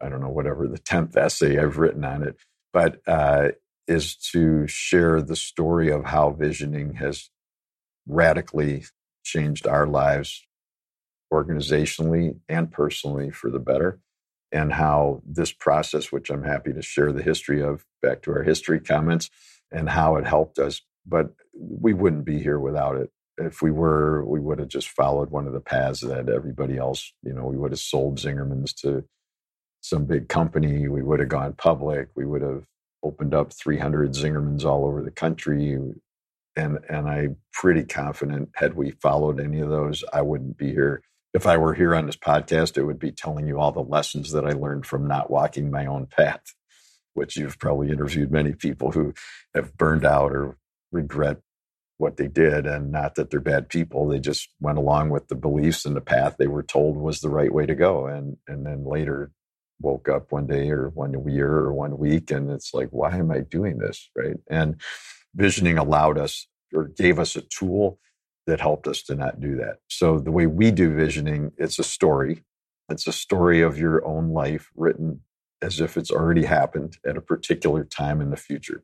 I 0.00 0.08
don't 0.08 0.20
know, 0.20 0.28
whatever 0.28 0.66
the 0.66 0.78
10th 0.78 1.16
essay 1.16 1.58
I've 1.58 1.78
written 1.78 2.04
on 2.04 2.22
it, 2.22 2.36
but 2.72 3.00
uh, 3.06 3.48
is 3.86 4.14
to 4.32 4.66
share 4.66 5.20
the 5.20 5.36
story 5.36 5.90
of 5.90 6.04
how 6.04 6.30
visioning 6.30 6.94
has 6.94 7.30
radically 8.06 8.84
changed 9.24 9.66
our 9.66 9.86
lives 9.86 10.46
organizationally 11.32 12.38
and 12.48 12.70
personally 12.70 13.30
for 13.30 13.50
the 13.50 13.58
better. 13.58 14.00
And 14.52 14.72
how 14.72 15.22
this 15.24 15.52
process, 15.52 16.10
which 16.10 16.28
I'm 16.28 16.42
happy 16.42 16.72
to 16.72 16.82
share 16.82 17.12
the 17.12 17.22
history 17.22 17.62
of, 17.62 17.86
back 18.02 18.22
to 18.22 18.32
our 18.32 18.42
history 18.42 18.80
comments, 18.80 19.30
and 19.70 19.88
how 19.88 20.16
it 20.16 20.26
helped 20.26 20.58
us. 20.58 20.80
But 21.06 21.34
we 21.54 21.92
wouldn't 21.92 22.24
be 22.24 22.42
here 22.42 22.58
without 22.58 22.96
it. 22.96 23.10
If 23.38 23.62
we 23.62 23.70
were, 23.70 24.24
we 24.24 24.40
would 24.40 24.58
have 24.58 24.66
just 24.66 24.88
followed 24.88 25.30
one 25.30 25.46
of 25.46 25.52
the 25.52 25.60
paths 25.60 26.00
that 26.00 26.28
everybody 26.28 26.76
else, 26.76 27.12
you 27.22 27.32
know, 27.32 27.44
we 27.44 27.56
would 27.56 27.70
have 27.70 27.78
sold 27.78 28.18
Zingerman's 28.18 28.72
to 28.74 29.04
some 29.82 30.06
big 30.06 30.28
company. 30.28 30.88
We 30.88 31.02
would 31.02 31.20
have 31.20 31.28
gone 31.28 31.54
public. 31.54 32.08
We 32.14 32.26
would 32.26 32.42
have 32.42 32.64
opened 33.02 33.34
up 33.34 33.52
300 33.52 34.12
Zingermans 34.12 34.64
all 34.64 34.86
over 34.86 35.02
the 35.02 35.10
country. 35.10 35.78
And, 36.56 36.78
and 36.88 37.08
I'm 37.08 37.36
pretty 37.52 37.84
confident, 37.84 38.50
had 38.56 38.74
we 38.74 38.92
followed 38.92 39.40
any 39.40 39.60
of 39.60 39.70
those, 39.70 40.04
I 40.12 40.22
wouldn't 40.22 40.58
be 40.58 40.70
here. 40.72 41.02
If 41.34 41.46
I 41.46 41.58
were 41.58 41.74
here 41.74 41.94
on 41.94 42.06
this 42.06 42.16
podcast, 42.16 42.78
it 42.78 42.84
would 42.84 42.98
be 42.98 43.12
telling 43.12 43.46
you 43.46 43.60
all 43.60 43.72
the 43.72 43.80
lessons 43.82 44.32
that 44.32 44.46
I 44.46 44.52
learned 44.52 44.86
from 44.86 45.06
not 45.06 45.30
walking 45.30 45.70
my 45.70 45.86
own 45.86 46.06
path, 46.06 46.42
which 47.14 47.36
you've 47.36 47.58
probably 47.58 47.90
interviewed 47.90 48.32
many 48.32 48.54
people 48.54 48.92
who 48.92 49.14
have 49.54 49.76
burned 49.76 50.04
out 50.04 50.32
or 50.32 50.56
regret 50.92 51.38
what 51.98 52.16
they 52.16 52.28
did 52.28 52.66
and 52.66 52.90
not 52.90 53.14
that 53.14 53.30
they're 53.30 53.40
bad 53.40 53.68
people 53.68 54.08
they 54.08 54.18
just 54.18 54.48
went 54.60 54.78
along 54.78 55.10
with 55.10 55.28
the 55.28 55.34
beliefs 55.34 55.84
and 55.84 55.94
the 55.94 56.00
path 56.00 56.36
they 56.38 56.46
were 56.46 56.62
told 56.62 56.96
was 56.96 57.20
the 57.20 57.28
right 57.28 57.52
way 57.52 57.66
to 57.66 57.74
go 57.74 58.06
and 58.06 58.36
and 58.48 58.66
then 58.66 58.84
later 58.84 59.30
woke 59.80 60.08
up 60.08 60.30
one 60.30 60.46
day 60.46 60.70
or 60.70 60.90
one 60.90 61.14
year 61.28 61.50
or 61.50 61.72
one 61.72 61.98
week 61.98 62.30
and 62.30 62.50
it's 62.50 62.74
like 62.74 62.88
why 62.90 63.16
am 63.16 63.30
i 63.30 63.40
doing 63.40 63.78
this 63.78 64.10
right 64.16 64.36
and 64.48 64.80
visioning 65.34 65.78
allowed 65.78 66.18
us 66.18 66.46
or 66.74 66.84
gave 66.84 67.18
us 67.18 67.36
a 67.36 67.42
tool 67.42 67.98
that 68.46 68.60
helped 68.60 68.86
us 68.86 69.02
to 69.02 69.14
not 69.14 69.40
do 69.40 69.56
that. 69.56 69.78
So 69.88 70.18
the 70.18 70.32
way 70.32 70.46
we 70.46 70.70
do 70.70 70.94
visioning, 70.94 71.52
it's 71.56 71.78
a 71.78 71.84
story. 71.84 72.44
It's 72.88 73.06
a 73.06 73.12
story 73.12 73.60
of 73.60 73.78
your 73.78 74.04
own 74.04 74.30
life 74.30 74.70
written 74.74 75.20
as 75.62 75.80
if 75.80 75.96
it's 75.96 76.10
already 76.10 76.44
happened 76.44 76.96
at 77.06 77.16
a 77.16 77.20
particular 77.20 77.84
time 77.84 78.20
in 78.20 78.30
the 78.30 78.36
future. 78.36 78.82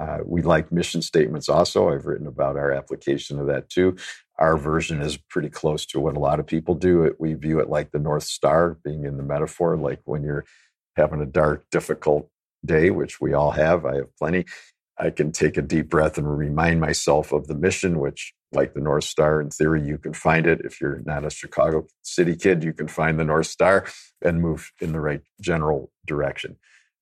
Uh, 0.00 0.18
we 0.24 0.40
like 0.40 0.72
mission 0.72 1.02
statements 1.02 1.48
also. 1.48 1.90
I've 1.90 2.06
written 2.06 2.26
about 2.26 2.56
our 2.56 2.72
application 2.72 3.38
of 3.38 3.46
that 3.48 3.68
too. 3.68 3.96
Our 4.38 4.56
version 4.56 5.02
is 5.02 5.18
pretty 5.18 5.50
close 5.50 5.84
to 5.86 6.00
what 6.00 6.16
a 6.16 6.20
lot 6.20 6.40
of 6.40 6.46
people 6.46 6.74
do. 6.74 7.14
We 7.18 7.34
view 7.34 7.60
it 7.60 7.68
like 7.68 7.90
the 7.90 7.98
North 7.98 8.22
Star, 8.22 8.78
being 8.82 9.04
in 9.04 9.18
the 9.18 9.22
metaphor, 9.22 9.76
like 9.76 10.00
when 10.04 10.22
you're 10.22 10.46
having 10.96 11.20
a 11.20 11.26
dark, 11.26 11.66
difficult 11.70 12.30
day, 12.64 12.90
which 12.90 13.20
we 13.20 13.34
all 13.34 13.50
have. 13.50 13.84
I 13.84 13.96
have 13.96 14.16
plenty. 14.16 14.46
I 14.98 15.10
can 15.10 15.32
take 15.32 15.58
a 15.58 15.62
deep 15.62 15.90
breath 15.90 16.16
and 16.18 16.38
remind 16.38 16.80
myself 16.80 17.32
of 17.32 17.46
the 17.46 17.54
mission, 17.54 17.98
which, 17.98 18.34
like 18.52 18.74
the 18.74 18.80
North 18.80 19.04
Star, 19.04 19.40
in 19.40 19.50
theory, 19.50 19.82
you 19.86 19.98
can 19.98 20.14
find 20.14 20.46
it. 20.46 20.60
If 20.64 20.80
you're 20.80 21.02
not 21.04 21.24
a 21.24 21.30
Chicago 21.30 21.86
City 22.02 22.36
kid, 22.36 22.64
you 22.64 22.72
can 22.72 22.88
find 22.88 23.18
the 23.18 23.24
North 23.24 23.46
Star 23.46 23.86
and 24.22 24.40
move 24.40 24.72
in 24.80 24.92
the 24.92 25.00
right 25.00 25.22
general 25.40 25.90
direction. 26.06 26.56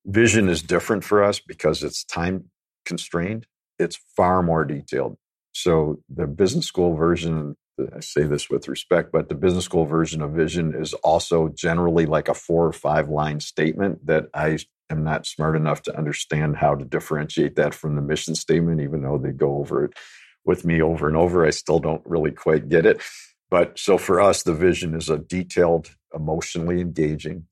Vision 0.04 0.48
is 0.48 0.62
different 0.62 1.04
for 1.04 1.22
us 1.22 1.40
because 1.40 1.82
it's 1.82 2.04
time 2.04 2.50
constrained, 2.88 3.46
it's 3.78 3.98
far 4.16 4.42
more 4.42 4.64
detailed. 4.64 5.16
So 5.52 6.00
the 6.08 6.26
business 6.26 6.66
school 6.66 6.94
version, 6.94 7.56
I 7.94 8.00
say 8.00 8.24
this 8.24 8.50
with 8.50 8.66
respect, 8.66 9.12
but 9.12 9.28
the 9.28 9.34
business 9.36 9.64
school 9.64 9.84
version 9.84 10.22
of 10.22 10.32
vision 10.32 10.74
is 10.74 10.94
also 10.94 11.48
generally 11.48 12.06
like 12.06 12.28
a 12.28 12.34
four 12.34 12.66
or 12.66 12.72
five 12.72 13.08
line 13.08 13.40
statement 13.40 14.06
that 14.06 14.26
I 14.34 14.58
am 14.90 15.04
not 15.04 15.26
smart 15.26 15.54
enough 15.54 15.82
to 15.82 15.96
understand 15.96 16.56
how 16.56 16.74
to 16.74 16.84
differentiate 16.84 17.54
that 17.56 17.74
from 17.74 17.94
the 17.94 18.02
mission 18.02 18.34
statement, 18.34 18.80
even 18.80 19.02
though 19.02 19.18
they 19.18 19.32
go 19.32 19.58
over 19.58 19.84
it 19.84 19.92
with 20.44 20.64
me 20.64 20.82
over 20.82 21.06
and 21.06 21.16
over. 21.16 21.46
I 21.46 21.50
still 21.50 21.78
don't 21.78 22.02
really 22.04 22.32
quite 22.32 22.68
get 22.68 22.86
it. 22.86 23.00
But 23.50 23.78
so 23.78 23.98
for 23.98 24.20
us, 24.20 24.42
the 24.42 24.54
vision 24.54 24.94
is 24.94 25.08
a 25.08 25.18
detailed, 25.18 25.94
emotionally 26.14 26.80
engaging, 26.80 27.46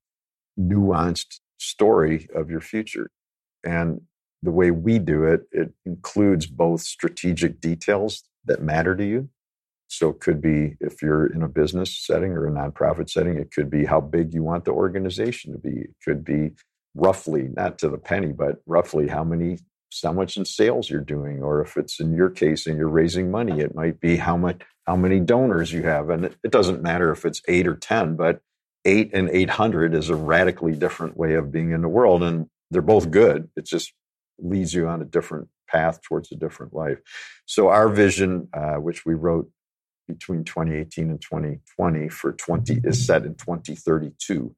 nuanced 0.58 1.40
story 1.58 2.28
of 2.34 2.50
your 2.50 2.60
future. 2.60 3.10
And 3.64 4.02
the 4.46 4.52
way 4.52 4.70
we 4.70 4.98
do 4.98 5.24
it, 5.24 5.42
it 5.52 5.72
includes 5.84 6.46
both 6.46 6.80
strategic 6.80 7.60
details 7.60 8.22
that 8.46 8.62
matter 8.62 8.96
to 8.96 9.04
you. 9.04 9.28
So 9.88 10.10
it 10.10 10.20
could 10.20 10.40
be 10.40 10.76
if 10.80 11.02
you're 11.02 11.26
in 11.26 11.42
a 11.42 11.48
business 11.48 11.96
setting 11.96 12.32
or 12.32 12.46
a 12.46 12.50
nonprofit 12.50 13.10
setting, 13.10 13.36
it 13.36 13.52
could 13.52 13.68
be 13.68 13.84
how 13.84 14.00
big 14.00 14.32
you 14.32 14.42
want 14.42 14.64
the 14.64 14.72
organization 14.72 15.52
to 15.52 15.58
be. 15.58 15.80
It 15.80 15.96
could 16.04 16.24
be 16.24 16.52
roughly, 16.94 17.50
not 17.54 17.78
to 17.80 17.88
the 17.88 17.98
penny, 17.98 18.32
but 18.32 18.62
roughly 18.66 19.08
how 19.08 19.24
many 19.24 19.58
how 20.02 20.12
much 20.12 20.36
in 20.36 20.44
sales 20.44 20.90
you're 20.90 21.00
doing, 21.00 21.42
or 21.42 21.62
if 21.62 21.76
it's 21.76 22.00
in 22.00 22.12
your 22.14 22.28
case 22.28 22.66
and 22.66 22.76
you're 22.76 22.88
raising 22.88 23.30
money, 23.30 23.60
it 23.60 23.74
might 23.74 23.98
be 23.98 24.16
how 24.16 24.36
much 24.36 24.60
how 24.86 24.96
many 24.96 25.20
donors 25.20 25.72
you 25.72 25.82
have. 25.84 26.10
And 26.10 26.26
it, 26.26 26.36
it 26.44 26.50
doesn't 26.50 26.82
matter 26.82 27.10
if 27.12 27.24
it's 27.24 27.40
eight 27.48 27.66
or 27.66 27.76
ten, 27.76 28.14
but 28.14 28.40
eight 28.84 29.10
and 29.14 29.30
eight 29.30 29.50
hundred 29.50 29.94
is 29.94 30.10
a 30.10 30.16
radically 30.16 30.74
different 30.74 31.16
way 31.16 31.34
of 31.34 31.50
being 31.50 31.72
in 31.72 31.82
the 31.82 31.88
world. 31.88 32.22
And 32.22 32.48
they're 32.70 32.82
both 32.82 33.10
good. 33.10 33.48
It's 33.56 33.70
just 33.70 33.92
leads 34.38 34.74
you 34.74 34.86
on 34.88 35.02
a 35.02 35.04
different 35.04 35.48
path 35.68 36.00
towards 36.02 36.30
a 36.32 36.36
different 36.36 36.74
life. 36.74 36.98
So 37.46 37.68
our 37.68 37.88
vision, 37.88 38.48
uh, 38.52 38.74
which 38.74 39.04
we 39.04 39.14
wrote 39.14 39.50
between 40.06 40.44
2018 40.44 41.10
and 41.10 41.20
2020 41.20 42.08
for 42.08 42.32
20 42.32 42.80
is 42.84 43.04
set 43.04 43.24
in 43.24 43.34
2032 43.34 44.54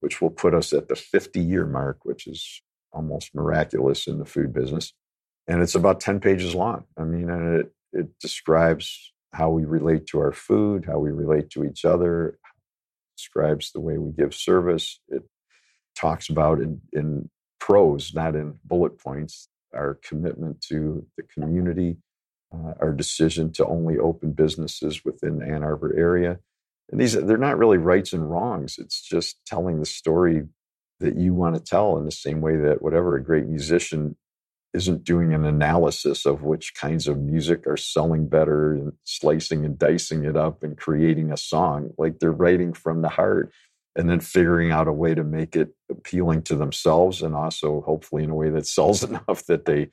which 0.00 0.20
will 0.20 0.30
put 0.30 0.52
us 0.52 0.72
at 0.72 0.88
the 0.88 0.96
50 0.96 1.40
year 1.40 1.66
mark 1.66 1.98
which 2.04 2.26
is 2.26 2.62
almost 2.92 3.34
miraculous 3.34 4.06
in 4.06 4.18
the 4.18 4.24
food 4.24 4.52
business. 4.52 4.92
And 5.48 5.62
it's 5.62 5.74
about 5.74 6.00
10 6.00 6.20
pages 6.20 6.54
long. 6.54 6.84
I 6.96 7.04
mean 7.04 7.30
it, 7.30 7.72
it 7.92 8.18
describes 8.20 9.12
how 9.32 9.50
we 9.50 9.64
relate 9.64 10.06
to 10.06 10.20
our 10.20 10.32
food 10.32 10.84
how 10.86 10.98
we 10.98 11.10
relate 11.10 11.50
to 11.50 11.64
each 11.64 11.84
other 11.84 12.38
describes 13.16 13.72
the 13.72 13.80
way 13.80 13.98
we 13.98 14.12
give 14.12 14.34
service. 14.34 15.00
It 15.08 15.22
talks 15.94 16.28
about 16.28 16.60
in, 16.60 16.80
in 16.92 17.30
prose 17.66 18.12
not 18.14 18.34
in 18.34 18.48
bullet 18.64 18.94
points 18.98 19.48
our 19.74 19.98
commitment 20.08 20.60
to 20.60 21.06
the 21.16 21.22
community 21.34 21.96
uh, 22.54 22.74
our 22.80 22.92
decision 22.92 23.52
to 23.52 23.66
only 23.66 23.98
open 23.98 24.32
businesses 24.32 25.04
within 25.04 25.38
the 25.38 25.46
Ann 25.46 25.62
Arbor 25.62 25.94
area. 25.96 26.38
And 26.90 27.00
these 27.00 27.14
they're 27.14 27.38
not 27.38 27.58
really 27.58 27.78
rights 27.78 28.12
and 28.12 28.30
wrongs. 28.30 28.76
It's 28.78 29.00
just 29.00 29.38
telling 29.46 29.80
the 29.80 29.86
story 29.86 30.42
that 31.00 31.16
you 31.16 31.34
want 31.34 31.54
to 31.56 31.62
tell 31.62 31.96
in 31.96 32.04
the 32.04 32.10
same 32.10 32.40
way 32.40 32.56
that 32.56 32.82
whatever 32.82 33.16
a 33.16 33.24
great 33.24 33.46
musician 33.46 34.16
isn't 34.74 35.04
doing 35.04 35.34
an 35.34 35.44
analysis 35.44 36.24
of 36.26 36.42
which 36.42 36.74
kinds 36.74 37.06
of 37.06 37.18
music 37.18 37.66
are 37.66 37.76
selling 37.76 38.28
better 38.28 38.72
and 38.72 38.92
slicing 39.04 39.64
and 39.64 39.78
dicing 39.78 40.24
it 40.24 40.36
up 40.36 40.62
and 40.62 40.78
creating 40.78 41.30
a 41.30 41.36
song. 41.36 41.90
Like 41.98 42.18
they're 42.18 42.32
writing 42.32 42.72
from 42.72 43.02
the 43.02 43.08
heart 43.08 43.52
and 43.96 44.08
then 44.08 44.20
figuring 44.20 44.70
out 44.70 44.88
a 44.88 44.92
way 44.92 45.14
to 45.14 45.24
make 45.24 45.54
it 45.54 45.74
appealing 45.90 46.42
to 46.42 46.56
themselves 46.56 47.22
and 47.22 47.34
also 47.34 47.82
hopefully 47.82 48.24
in 48.24 48.30
a 48.30 48.34
way 48.34 48.50
that 48.50 48.66
sells 48.66 49.02
enough 49.08 49.44
that 49.46 49.64
they 49.64 49.90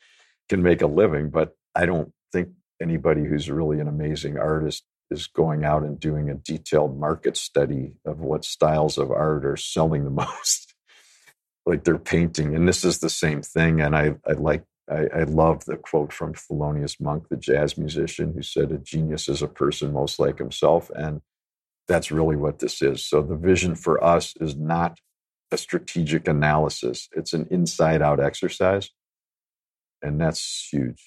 can 0.47 0.63
make 0.63 0.81
a 0.81 0.87
living. 0.87 1.29
But 1.29 1.55
I 1.75 1.85
don't 1.85 2.11
think 2.31 2.49
anybody 2.81 3.25
who's 3.25 3.49
really 3.49 3.79
an 3.79 3.87
amazing 3.87 4.37
artist 4.37 4.83
is 5.11 5.27
going 5.27 5.63
out 5.63 5.83
and 5.83 5.99
doing 5.99 6.29
a 6.29 6.35
detailed 6.35 6.99
market 6.99 7.35
study 7.35 7.93
of 8.05 8.19
what 8.19 8.45
styles 8.45 8.97
of 8.97 9.11
art 9.11 9.45
are 9.45 9.57
selling 9.57 10.03
the 10.03 10.09
most. 10.09 10.75
like 11.65 11.83
they're 11.83 11.97
painting, 11.97 12.55
and 12.55 12.67
this 12.67 12.83
is 12.83 12.99
the 12.99 13.09
same 13.09 13.41
thing. 13.41 13.81
And 13.81 13.95
I, 13.95 14.15
I 14.27 14.33
like, 14.33 14.63
I, 14.89 15.07
I 15.13 15.23
love 15.23 15.65
the 15.65 15.77
quote 15.77 16.11
from 16.13 16.33
Thelonious 16.33 16.99
Monk, 16.99 17.27
the 17.29 17.37
jazz 17.37 17.77
musician, 17.77 18.33
who 18.33 18.41
said, 18.41 18.71
"A 18.71 18.77
genius 18.77 19.27
is 19.27 19.41
a 19.41 19.47
person 19.47 19.93
most 19.93 20.19
like 20.19 20.39
himself," 20.39 20.89
and 20.95 21.21
that's 21.89 22.11
really 22.11 22.37
what 22.37 22.59
this 22.59 22.81
is. 22.81 23.05
So 23.05 23.21
the 23.21 23.35
vision 23.35 23.75
for 23.75 24.01
us 24.01 24.33
is 24.39 24.55
not 24.55 24.99
a 25.51 25.57
strategic 25.57 26.27
analysis; 26.27 27.09
it's 27.11 27.33
an 27.33 27.47
inside-out 27.51 28.21
exercise, 28.21 28.91
and 30.01 30.21
that's 30.21 30.69
huge. 30.71 31.03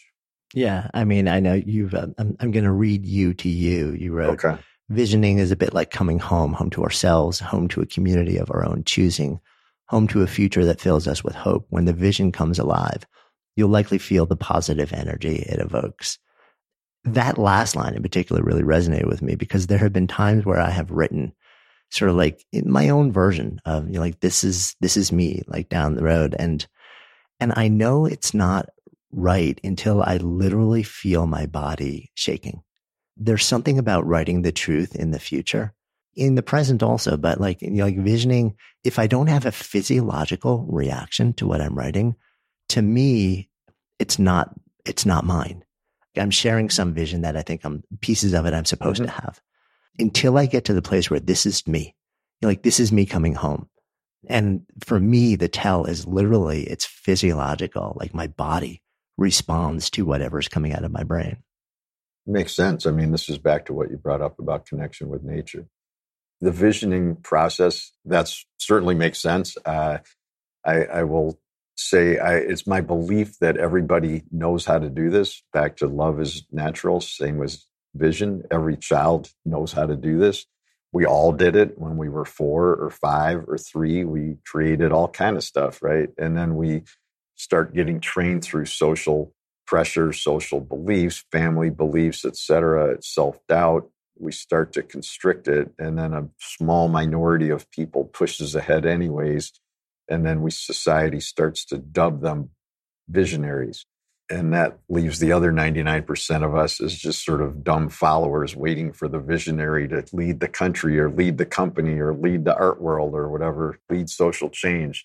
Yeah, 0.52 0.90
I 0.92 1.04
mean, 1.04 1.28
I 1.28 1.40
know 1.40 1.54
you've. 1.54 1.94
Uh, 1.94 2.08
I'm, 2.18 2.36
I'm 2.40 2.50
going 2.50 2.64
to 2.64 2.72
read 2.72 3.06
you 3.06 3.32
to 3.34 3.48
you. 3.48 3.92
You 3.92 4.12
wrote, 4.12 4.44
okay. 4.44 4.60
"Visioning 4.90 5.38
is 5.38 5.52
a 5.52 5.56
bit 5.56 5.72
like 5.72 5.90
coming 5.90 6.18
home, 6.18 6.52
home 6.52 6.70
to 6.70 6.82
ourselves, 6.82 7.40
home 7.40 7.68
to 7.68 7.80
a 7.80 7.86
community 7.86 8.36
of 8.36 8.50
our 8.50 8.66
own 8.66 8.82
choosing, 8.84 9.40
home 9.86 10.08
to 10.08 10.22
a 10.22 10.26
future 10.26 10.64
that 10.66 10.80
fills 10.80 11.08
us 11.08 11.24
with 11.24 11.34
hope. 11.34 11.64
When 11.70 11.86
the 11.86 11.94
vision 11.94 12.32
comes 12.32 12.58
alive, 12.58 13.06
you'll 13.56 13.70
likely 13.70 13.98
feel 13.98 14.26
the 14.26 14.36
positive 14.36 14.92
energy 14.92 15.36
it 15.36 15.60
evokes." 15.60 16.18
That 17.04 17.38
last 17.38 17.74
line 17.74 17.94
in 17.94 18.02
particular 18.02 18.42
really 18.42 18.62
resonated 18.62 19.08
with 19.08 19.22
me 19.22 19.34
because 19.34 19.66
there 19.66 19.78
have 19.78 19.92
been 19.92 20.06
times 20.06 20.44
where 20.44 20.60
I 20.60 20.70
have 20.70 20.90
written 20.90 21.32
sort 21.90 22.10
of 22.10 22.16
like 22.16 22.44
my 22.52 22.88
own 22.88 23.12
version 23.12 23.60
of 23.64 23.86
you 23.86 23.94
know, 23.94 24.00
like 24.00 24.20
this 24.20 24.44
is 24.44 24.76
this 24.80 24.96
is 24.96 25.12
me 25.12 25.42
like 25.46 25.68
down 25.68 25.94
the 25.94 26.04
road 26.04 26.34
and 26.38 26.66
and 27.40 27.52
I 27.56 27.68
know 27.68 28.06
it's 28.06 28.34
not 28.34 28.68
right 29.12 29.60
until 29.62 30.02
I 30.02 30.16
literally 30.16 30.82
feel 30.82 31.26
my 31.26 31.46
body 31.46 32.10
shaking. 32.14 32.62
There's 33.16 33.44
something 33.44 33.78
about 33.78 34.06
writing 34.06 34.42
the 34.42 34.52
truth 34.52 34.94
in 34.96 35.10
the 35.10 35.18
future, 35.18 35.74
in 36.14 36.34
the 36.34 36.42
present 36.42 36.82
also, 36.82 37.16
but 37.16 37.40
like, 37.40 37.60
you 37.60 37.70
know, 37.70 37.84
like 37.84 37.98
visioning, 37.98 38.56
if 38.84 38.98
I 38.98 39.06
don't 39.06 39.26
have 39.26 39.44
a 39.44 39.52
physiological 39.52 40.66
reaction 40.68 41.32
to 41.34 41.46
what 41.46 41.60
I'm 41.60 41.74
writing, 41.74 42.16
to 42.70 42.82
me, 42.82 43.50
it's 43.98 44.18
not, 44.18 44.54
it's 44.84 45.04
not 45.04 45.24
mine. 45.24 45.64
I'm 46.16 46.30
sharing 46.30 46.70
some 46.70 46.94
vision 46.94 47.22
that 47.22 47.36
I 47.36 47.42
think 47.42 47.64
I'm 47.64 47.82
pieces 48.00 48.34
of 48.34 48.46
it 48.46 48.54
I'm 48.54 48.64
supposed 48.64 49.02
mm-hmm. 49.02 49.06
to 49.06 49.22
have 49.22 49.40
until 49.98 50.38
I 50.38 50.46
get 50.46 50.66
to 50.66 50.74
the 50.74 50.82
place 50.82 51.10
where 51.10 51.20
this 51.20 51.46
is 51.46 51.66
me. 51.66 51.94
Like 52.40 52.62
this 52.62 52.80
is 52.80 52.92
me 52.92 53.06
coming 53.06 53.34
home. 53.34 53.68
And 54.28 54.66
for 54.84 55.00
me, 55.00 55.36
the 55.36 55.48
tell 55.48 55.84
is 55.84 56.06
literally, 56.06 56.62
it's 56.64 56.84
physiological, 56.84 57.96
like 57.98 58.14
my 58.14 58.28
body 58.28 58.82
responds 59.18 59.90
to 59.90 60.04
whatever's 60.04 60.48
coming 60.48 60.72
out 60.72 60.84
of 60.84 60.92
my 60.92 61.02
brain. 61.02 61.38
Makes 62.26 62.54
sense. 62.54 62.86
I 62.86 62.92
mean, 62.92 63.10
this 63.10 63.28
is 63.28 63.38
back 63.38 63.66
to 63.66 63.72
what 63.72 63.90
you 63.90 63.96
brought 63.96 64.22
up 64.22 64.38
about 64.38 64.66
connection 64.66 65.08
with 65.08 65.24
nature. 65.24 65.66
The 66.40 66.52
visioning 66.52 67.16
process, 67.16 67.92
that's 68.04 68.46
certainly 68.58 68.94
makes 68.94 69.20
sense. 69.20 69.56
Uh, 69.64 69.98
I, 70.64 70.84
I, 70.84 71.02
will 71.04 71.40
say 71.76 72.18
I, 72.18 72.36
it's 72.36 72.66
my 72.66 72.80
belief 72.80 73.38
that 73.40 73.56
everybody 73.56 74.24
knows 74.30 74.66
how 74.66 74.78
to 74.78 74.90
do 74.90 75.10
this. 75.10 75.42
Back 75.52 75.76
to 75.78 75.86
love 75.86 76.20
is 76.20 76.44
natural, 76.52 77.00
same 77.00 77.38
with 77.38 77.58
vision. 77.94 78.42
Every 78.50 78.76
child 78.76 79.30
knows 79.44 79.72
how 79.72 79.86
to 79.86 79.96
do 79.96 80.18
this. 80.18 80.46
We 80.92 81.06
all 81.06 81.32
did 81.32 81.56
it 81.56 81.78
when 81.78 81.96
we 81.96 82.08
were 82.08 82.24
four 82.26 82.74
or 82.74 82.90
five 82.90 83.44
or 83.48 83.58
three. 83.58 84.04
We 84.04 84.36
created 84.46 84.92
all 84.92 85.08
kind 85.08 85.36
of 85.36 85.44
stuff, 85.44 85.82
right? 85.82 86.10
And 86.18 86.36
then 86.36 86.56
we 86.56 86.84
start 87.36 87.74
getting 87.74 88.00
trained 88.00 88.44
through 88.44 88.66
social 88.66 89.34
pressure, 89.66 90.12
social 90.12 90.60
beliefs, 90.60 91.24
family 91.32 91.70
beliefs, 91.70 92.24
etc., 92.24 92.98
self-doubt, 93.02 93.88
we 94.18 94.32
start 94.32 94.72
to 94.74 94.82
constrict 94.82 95.48
it 95.48 95.72
and 95.78 95.98
then 95.98 96.12
a 96.12 96.28
small 96.38 96.88
minority 96.88 97.50
of 97.50 97.70
people 97.70 98.04
pushes 98.04 98.54
ahead 98.54 98.86
anyways 98.86 99.52
and 100.12 100.26
then 100.26 100.42
we 100.42 100.50
society 100.50 101.20
starts 101.20 101.64
to 101.66 101.78
dub 101.78 102.20
them 102.20 102.50
visionaries 103.08 103.86
and 104.32 104.54
that 104.54 104.78
leaves 104.88 105.18
the 105.18 105.32
other 105.32 105.52
99% 105.52 106.44
of 106.44 106.54
us 106.54 106.80
as 106.80 106.96
just 106.96 107.24
sort 107.24 107.42
of 107.42 107.62
dumb 107.62 107.90
followers 107.90 108.56
waiting 108.56 108.92
for 108.92 109.06
the 109.06 109.18
visionary 109.18 109.86
to 109.88 110.04
lead 110.12 110.40
the 110.40 110.48
country 110.48 110.98
or 110.98 111.10
lead 111.10 111.36
the 111.36 111.44
company 111.44 111.98
or 111.98 112.14
lead 112.14 112.46
the 112.46 112.56
art 112.56 112.80
world 112.80 113.14
or 113.14 113.28
whatever, 113.28 113.78
lead 113.90 114.08
social 114.08 114.48
change. 114.48 115.04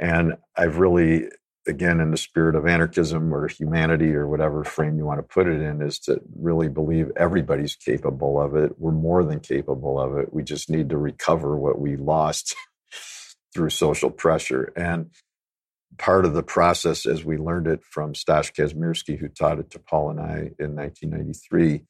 And 0.00 0.34
I've 0.56 0.78
really, 0.78 1.28
again, 1.68 2.00
in 2.00 2.10
the 2.10 2.16
spirit 2.16 2.56
of 2.56 2.66
anarchism 2.66 3.32
or 3.32 3.46
humanity 3.46 4.12
or 4.12 4.26
whatever 4.26 4.64
frame 4.64 4.98
you 4.98 5.04
want 5.04 5.20
to 5.20 5.22
put 5.22 5.46
it 5.46 5.60
in, 5.60 5.80
is 5.80 6.00
to 6.00 6.20
really 6.34 6.68
believe 6.68 7.12
everybody's 7.16 7.76
capable 7.76 8.40
of 8.40 8.56
it. 8.56 8.72
We're 8.78 8.90
more 8.90 9.24
than 9.24 9.38
capable 9.38 10.00
of 10.00 10.16
it. 10.18 10.34
We 10.34 10.42
just 10.42 10.68
need 10.68 10.88
to 10.88 10.98
recover 10.98 11.56
what 11.56 11.78
we 11.78 11.96
lost 11.96 12.56
through 13.54 13.70
social 13.70 14.10
pressure. 14.10 14.72
And 14.76 15.10
part 15.98 16.24
of 16.24 16.34
the 16.34 16.42
process 16.42 17.06
as 17.06 17.24
we 17.24 17.36
learned 17.36 17.66
it 17.66 17.84
from 17.84 18.14
Stash 18.14 18.52
Kazmierski, 18.52 19.18
who 19.18 19.28
taught 19.28 19.58
it 19.58 19.70
to 19.70 19.78
Paul 19.78 20.10
and 20.10 20.20
I 20.20 20.50
in 20.58 20.74
1993. 20.74 21.84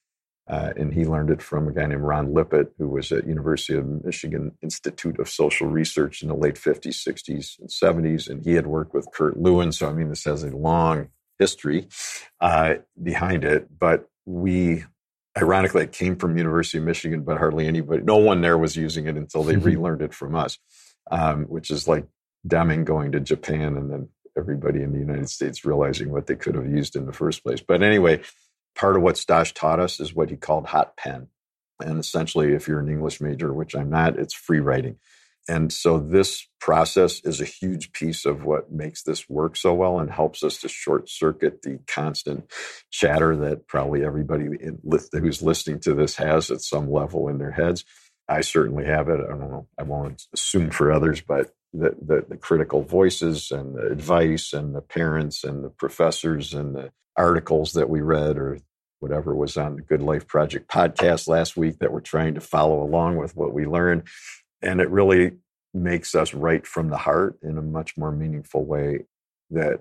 Uh, 0.46 0.74
and 0.76 0.92
he 0.92 1.06
learned 1.06 1.30
it 1.30 1.40
from 1.40 1.66
a 1.66 1.72
guy 1.72 1.86
named 1.86 2.02
Ron 2.02 2.34
Lippitt, 2.34 2.68
who 2.76 2.88
was 2.88 3.10
at 3.12 3.26
University 3.26 3.78
of 3.78 4.04
Michigan 4.04 4.52
Institute 4.62 5.18
of 5.18 5.28
Social 5.28 5.66
Research 5.68 6.20
in 6.20 6.28
the 6.28 6.34
late 6.34 6.56
50s, 6.56 7.02
60s, 7.02 7.58
and 7.58 7.70
70s. 7.70 8.28
And 8.28 8.44
he 8.44 8.52
had 8.52 8.66
worked 8.66 8.92
with 8.92 9.08
Kurt 9.10 9.38
Lewin. 9.38 9.72
So, 9.72 9.88
I 9.88 9.94
mean, 9.94 10.10
this 10.10 10.24
has 10.24 10.44
a 10.44 10.54
long 10.54 11.08
history 11.38 11.88
uh, 12.40 12.74
behind 13.02 13.44
it. 13.44 13.78
But 13.78 14.08
we, 14.26 14.84
ironically, 15.36 15.84
it 15.84 15.92
came 15.92 16.16
from 16.16 16.36
University 16.36 16.76
of 16.76 16.84
Michigan, 16.84 17.22
but 17.22 17.38
hardly 17.38 17.66
anybody, 17.66 18.02
no 18.02 18.16
one 18.16 18.42
there 18.42 18.58
was 18.58 18.76
using 18.76 19.06
it 19.06 19.16
until 19.16 19.42
they 19.44 19.56
relearned 19.70 20.02
it 20.02 20.12
from 20.12 20.34
us, 20.34 20.58
um, 21.10 21.44
which 21.44 21.70
is 21.70 21.88
like 21.88 22.06
Deming 22.46 22.84
going 22.84 23.12
to 23.12 23.20
Japan 23.20 23.76
and 23.76 23.90
then 23.90 24.08
everybody 24.36 24.82
in 24.82 24.92
the 24.92 24.98
United 24.98 25.30
States 25.30 25.64
realizing 25.64 26.10
what 26.10 26.26
they 26.26 26.36
could 26.36 26.54
have 26.54 26.66
used 26.66 26.96
in 26.96 27.06
the 27.06 27.12
first 27.12 27.42
place. 27.44 27.60
But 27.60 27.82
anyway, 27.82 28.22
part 28.76 28.96
of 28.96 29.02
what 29.02 29.16
Stash 29.18 29.54
taught 29.54 29.80
us 29.80 30.00
is 30.00 30.14
what 30.14 30.30
he 30.30 30.36
called 30.36 30.66
hot 30.66 30.96
pen. 30.96 31.28
And 31.80 31.98
essentially, 31.98 32.52
if 32.54 32.68
you're 32.68 32.80
an 32.80 32.88
English 32.88 33.20
major, 33.20 33.52
which 33.52 33.74
I'm 33.74 33.90
not, 33.90 34.18
it's 34.18 34.34
free 34.34 34.60
writing. 34.60 34.96
And 35.48 35.72
so 35.72 35.98
this 35.98 36.48
process 36.60 37.20
is 37.24 37.40
a 37.40 37.44
huge 37.46 37.92
piece 37.92 38.24
of 38.24 38.44
what 38.44 38.72
makes 38.72 39.02
this 39.02 39.28
work 39.28 39.56
so 39.56 39.74
well 39.74 39.98
and 39.98 40.10
helps 40.10 40.42
us 40.42 40.58
to 40.60 40.68
short 40.68 41.10
circuit 41.10 41.62
the 41.62 41.80
constant 41.86 42.50
chatter 42.90 43.36
that 43.36 43.66
probably 43.68 44.04
everybody 44.04 44.48
who's 45.12 45.42
listening 45.42 45.80
to 45.80 45.94
this 45.94 46.16
has 46.16 46.50
at 46.50 46.62
some 46.62 46.90
level 46.90 47.28
in 47.28 47.38
their 47.38 47.50
heads. 47.50 47.84
I 48.28 48.40
certainly 48.40 48.84
have 48.86 49.08
it. 49.08 49.20
I 49.20 49.28
don't 49.28 49.50
know. 49.50 49.68
I 49.78 49.82
won't 49.82 50.26
assume 50.32 50.70
for 50.70 50.92
others, 50.92 51.20
but 51.20 51.52
the, 51.72 51.96
the, 52.00 52.24
the, 52.28 52.36
critical 52.36 52.82
voices 52.82 53.50
and 53.50 53.74
the 53.74 53.86
advice 53.86 54.52
and 54.52 54.74
the 54.74 54.80
parents 54.80 55.42
and 55.42 55.64
the 55.64 55.70
professors 55.70 56.54
and 56.54 56.74
the 56.74 56.92
articles 57.16 57.72
that 57.72 57.90
we 57.90 58.00
read 58.00 58.38
or 58.38 58.58
whatever 59.00 59.34
was 59.34 59.56
on 59.56 59.76
the 59.76 59.82
Good 59.82 60.00
Life 60.00 60.26
Project 60.26 60.70
podcast 60.70 61.28
last 61.28 61.56
week 61.56 61.80
that 61.80 61.92
we're 61.92 62.00
trying 62.00 62.34
to 62.34 62.40
follow 62.40 62.82
along 62.82 63.16
with 63.16 63.36
what 63.36 63.52
we 63.52 63.66
learned. 63.66 64.04
And 64.62 64.80
it 64.80 64.88
really 64.88 65.32
makes 65.74 66.14
us 66.14 66.32
write 66.32 66.66
from 66.66 66.88
the 66.88 66.96
heart 66.96 67.36
in 67.42 67.58
a 67.58 67.62
much 67.62 67.96
more 67.96 68.12
meaningful 68.12 68.64
way 68.64 69.00
that 69.50 69.80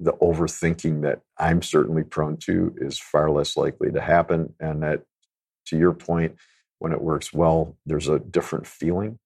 the 0.00 0.14
overthinking 0.14 1.02
that 1.02 1.20
I'm 1.38 1.62
certainly 1.62 2.02
prone 2.02 2.38
to 2.38 2.74
is 2.78 2.98
far 2.98 3.30
less 3.30 3.56
likely 3.56 3.92
to 3.92 4.00
happen. 4.00 4.54
And 4.58 4.82
that, 4.82 5.02
to 5.66 5.78
your 5.78 5.92
point, 5.92 6.36
when 6.78 6.92
it 6.92 7.00
works 7.00 7.32
well, 7.32 7.76
there's 7.86 8.08
a 8.08 8.18
different 8.18 8.66
feeling 8.66 9.18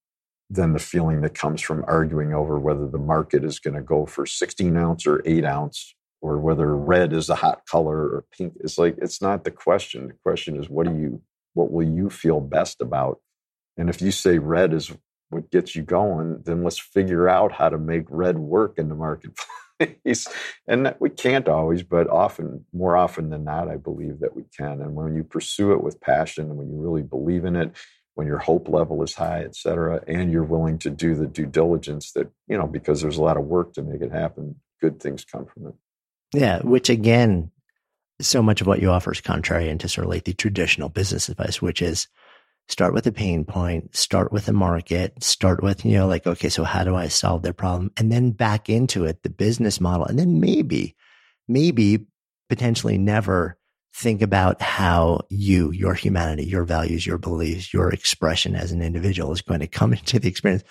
than 0.51 0.73
the 0.73 0.79
feeling 0.79 1.21
that 1.21 1.35
comes 1.35 1.61
from 1.61 1.85
arguing 1.87 2.33
over 2.33 2.59
whether 2.59 2.89
the 2.89 2.99
market 2.99 3.45
is 3.45 3.59
going 3.59 3.75
to 3.75 3.83
go 3.83 4.07
for 4.07 4.25
16 4.25 4.77
ounce 4.77 5.07
or 5.07 5.23
8 5.25 5.45
ounce 5.45 5.95
or 6.21 6.39
whether 6.39 6.75
red 6.77 7.13
is 7.13 7.29
a 7.29 7.35
hot 7.37 7.63
color 7.71 7.99
or 7.99 8.25
pink. 8.33 8.55
It's 8.61 8.79
like 8.79 8.97
it's 8.99 9.21
not 9.21 9.45
the 9.45 9.51
question. 9.51 10.09
The 10.09 10.15
question 10.25 10.57
is 10.57 10.69
what 10.69 10.87
do 10.87 10.97
you 10.97 11.23
what 11.55 11.71
will 11.71 11.87
you 11.87 12.09
feel 12.11 12.41
best 12.41 12.81
about? 12.81 13.21
And 13.77 13.91
if 13.91 14.01
you 14.01 14.11
say 14.11 14.39
red 14.39 14.73
is 14.73 14.91
what 15.31 15.51
gets 15.51 15.77
you 15.77 15.83
going 15.83 16.43
then 16.45 16.65
let's 16.65 16.79
figure 16.79 17.29
out 17.29 17.53
how 17.53 17.69
to 17.69 17.79
make 17.79 18.07
red 18.09 18.39
work 18.39 18.79
in 18.79 18.89
the 18.89 18.95
marketplace 18.95 19.47
and 20.67 20.95
we 20.99 21.11
can't 21.11 21.49
always 21.49 21.83
but 21.83 22.09
often 22.11 22.65
more 22.73 22.97
often 22.97 23.31
than 23.31 23.45
not 23.45 23.69
i 23.69 23.77
believe 23.77 24.21
that 24.21 24.35
we 24.35 24.45
can 24.57 24.81
and 24.81 24.95
when 24.95 25.15
you 25.15 25.23
pursue 25.23 25.73
it 25.73 25.83
with 25.83 26.01
passion 26.01 26.47
and 26.47 26.57
when 26.57 26.69
you 26.69 26.77
really 26.77 27.03
believe 27.03 27.45
in 27.45 27.55
it 27.55 27.73
when 28.19 28.27
your 28.27 28.39
hope 28.39 28.69
level 28.69 29.01
is 29.05 29.15
high, 29.15 29.43
et 29.45 29.55
cetera, 29.55 30.03
and 30.09 30.33
you're 30.33 30.43
willing 30.43 30.77
to 30.77 30.91
do 30.91 31.15
the 31.15 31.29
due 31.29 31.47
diligence 31.47 32.11
that, 32.15 32.29
you 32.49 32.59
know, 32.59 32.67
because 32.67 33.01
there's 33.01 33.17
a 33.17 33.23
lot 33.23 33.37
of 33.37 33.45
work 33.45 33.73
to 33.73 33.81
make 33.81 34.01
it 34.01 34.11
happen, 34.11 34.57
good 34.81 34.99
things 35.01 35.25
come 35.25 35.47
from 35.47 35.69
it. 35.69 35.75
Yeah, 36.35 36.59
which 36.63 36.91
again, 36.91 37.53
so 38.21 38.43
much 38.43 38.61
of 38.61 38.67
what 38.67 38.83
you 38.83 38.91
offer 38.91 39.13
is 39.13 39.21
contrary 39.21 39.69
into 39.69 39.89
sort 39.89 40.05
of 40.05 40.11
like 40.11 40.25
the 40.25 40.33
traditional 40.33 40.89
business 40.89 41.29
advice, 41.29 41.63
which 41.63 41.81
is 41.81 42.09
start 42.69 42.93
with 42.93 43.07
a 43.07 43.13
pain 43.13 43.45
point, 43.45 43.95
start 43.97 44.31
with 44.31 44.47
a 44.49 44.53
market, 44.53 45.23
start 45.23 45.63
with, 45.63 45.85
you 45.85 45.95
know, 45.95 46.07
like, 46.07 46.27
okay, 46.27 46.51
so 46.51 46.65
how 46.65 46.85
do 46.85 46.95
I 46.95 47.09
solve 47.09 47.43
their 47.43 47.55
problem? 47.55 47.91
And 47.97 48.13
then 48.13 48.31
back 48.31 48.69
into 48.69 49.05
it, 49.05 49.23
the 49.23 49.31
business 49.31 49.81
model. 49.81 50.07
And 50.07 50.19
then 50.19 50.39
maybe, 50.39 50.95
maybe 51.49 52.07
potentially 52.49 52.99
never 52.99 53.59
think 53.95 54.21
about 54.21 54.61
how 54.61 55.21
you, 55.31 55.71
your 55.73 55.95
humanity, 55.95 56.45
your 56.45 56.65
values, 56.65 57.07
your 57.07 57.19
beliefs, 57.19 57.73
your 57.73 57.91
expression 57.91 58.55
as 58.55 58.71
an 58.71 58.83
individual 58.83 59.33
is 59.33 59.41
going 59.41 59.61
to 59.61 59.67
come 59.67 59.93
into 59.95 60.19
the 60.19 60.29
experience, 60.29 60.63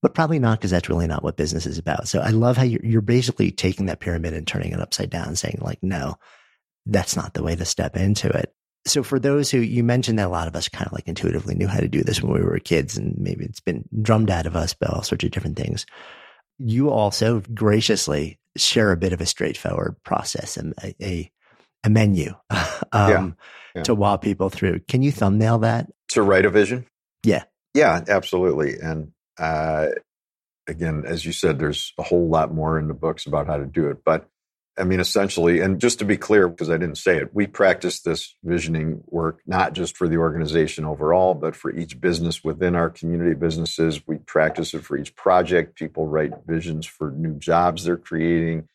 but 0.00 0.14
probably 0.14 0.38
not 0.38 0.58
because 0.58 0.70
that's 0.70 0.88
really 0.88 1.06
not 1.06 1.22
what 1.22 1.36
business 1.36 1.66
is 1.66 1.78
about. 1.78 2.08
So 2.08 2.20
I 2.20 2.30
love 2.30 2.56
how 2.56 2.64
you're, 2.64 2.84
you're 2.84 3.02
basically 3.02 3.50
taking 3.50 3.86
that 3.86 4.00
pyramid 4.00 4.32
and 4.32 4.46
turning 4.46 4.72
it 4.72 4.80
upside 4.80 5.10
down 5.10 5.36
saying 5.36 5.58
like, 5.60 5.82
no, 5.82 6.16
that's 6.86 7.14
not 7.14 7.34
the 7.34 7.42
way 7.42 7.54
to 7.54 7.64
step 7.66 7.96
into 7.96 8.28
it. 8.28 8.54
So 8.84 9.02
for 9.02 9.18
those 9.18 9.50
who 9.50 9.58
you 9.58 9.84
mentioned 9.84 10.18
that 10.18 10.26
a 10.26 10.30
lot 10.30 10.48
of 10.48 10.56
us 10.56 10.68
kind 10.68 10.86
of 10.86 10.92
like 10.92 11.06
intuitively 11.06 11.54
knew 11.54 11.68
how 11.68 11.78
to 11.78 11.88
do 11.88 12.02
this 12.02 12.20
when 12.22 12.32
we 12.32 12.40
were 12.40 12.58
kids 12.58 12.96
and 12.96 13.16
maybe 13.16 13.44
it's 13.44 13.60
been 13.60 13.84
drummed 14.00 14.30
out 14.30 14.46
of 14.46 14.56
us 14.56 14.74
by 14.74 14.86
all 14.86 15.02
sorts 15.02 15.24
of 15.24 15.30
different 15.30 15.56
things. 15.56 15.86
You 16.58 16.90
also 16.90 17.42
graciously 17.54 18.38
share 18.56 18.92
a 18.92 18.96
bit 18.96 19.12
of 19.12 19.20
a 19.20 19.26
straightforward 19.26 19.96
process 20.04 20.56
and 20.56 20.74
a, 20.82 20.94
a 21.00 21.30
a 21.84 21.90
menu 21.90 22.34
um, 22.50 22.66
yeah, 22.92 23.30
yeah. 23.74 23.82
to 23.82 23.94
walk 23.94 24.22
people 24.22 24.48
through. 24.50 24.80
Can 24.80 25.02
you 25.02 25.12
thumbnail 25.12 25.58
that? 25.58 25.90
To 26.10 26.22
write 26.22 26.44
a 26.44 26.50
vision? 26.50 26.86
Yeah. 27.24 27.44
Yeah, 27.74 28.02
absolutely. 28.06 28.78
And 28.78 29.12
uh, 29.38 29.88
again, 30.66 31.04
as 31.06 31.24
you 31.24 31.32
said, 31.32 31.58
there's 31.58 31.92
a 31.98 32.02
whole 32.02 32.28
lot 32.28 32.54
more 32.54 32.78
in 32.78 32.88
the 32.88 32.94
books 32.94 33.26
about 33.26 33.46
how 33.46 33.56
to 33.56 33.66
do 33.66 33.88
it. 33.88 34.04
But 34.04 34.28
I 34.78 34.84
mean, 34.84 35.00
essentially, 35.00 35.60
and 35.60 35.78
just 35.78 35.98
to 35.98 36.06
be 36.06 36.16
clear, 36.16 36.48
because 36.48 36.70
I 36.70 36.78
didn't 36.78 36.96
say 36.96 37.18
it, 37.18 37.34
we 37.34 37.46
practice 37.46 38.00
this 38.00 38.34
visioning 38.42 39.04
work 39.06 39.40
not 39.46 39.74
just 39.74 39.98
for 39.98 40.08
the 40.08 40.16
organization 40.16 40.86
overall, 40.86 41.34
but 41.34 41.54
for 41.54 41.70
each 41.70 42.00
business 42.00 42.42
within 42.42 42.74
our 42.74 42.88
community 42.88 43.34
businesses. 43.34 44.06
We 44.06 44.16
practice 44.16 44.72
it 44.72 44.82
for 44.82 44.96
each 44.96 45.14
project. 45.14 45.76
People 45.76 46.08
write 46.08 46.32
visions 46.46 46.86
for 46.86 47.10
new 47.10 47.34
jobs 47.38 47.84
they're 47.84 47.98
creating. 47.98 48.66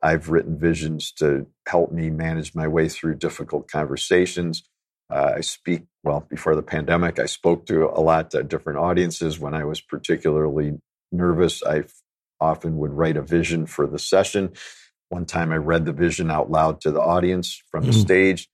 I've 0.00 0.30
written 0.30 0.56
visions 0.56 1.10
to 1.12 1.46
help 1.66 1.90
me 1.90 2.10
manage 2.10 2.54
my 2.54 2.68
way 2.68 2.88
through 2.88 3.16
difficult 3.16 3.68
conversations. 3.68 4.62
Uh, 5.10 5.32
I 5.38 5.40
speak, 5.40 5.82
well, 6.04 6.24
before 6.30 6.54
the 6.54 6.62
pandemic, 6.62 7.18
I 7.18 7.26
spoke 7.26 7.66
to 7.66 7.86
a 7.86 8.00
lot 8.00 8.32
of 8.34 8.48
different 8.48 8.78
audiences. 8.78 9.40
When 9.40 9.54
I 9.54 9.64
was 9.64 9.80
particularly 9.80 10.78
nervous, 11.10 11.62
I 11.64 11.84
often 12.40 12.78
would 12.78 12.92
write 12.92 13.16
a 13.16 13.22
vision 13.22 13.66
for 13.66 13.86
the 13.88 13.98
session. 13.98 14.52
One 15.10 15.26
time 15.26 15.52
I 15.52 15.56
read 15.56 15.84
the 15.84 15.92
vision 15.92 16.30
out 16.30 16.50
loud 16.50 16.80
to 16.82 16.90
the 16.90 17.00
audience 17.00 17.62
from 17.70 17.84
the 17.84 17.92
mm. 17.92 18.00
stage 18.00 18.48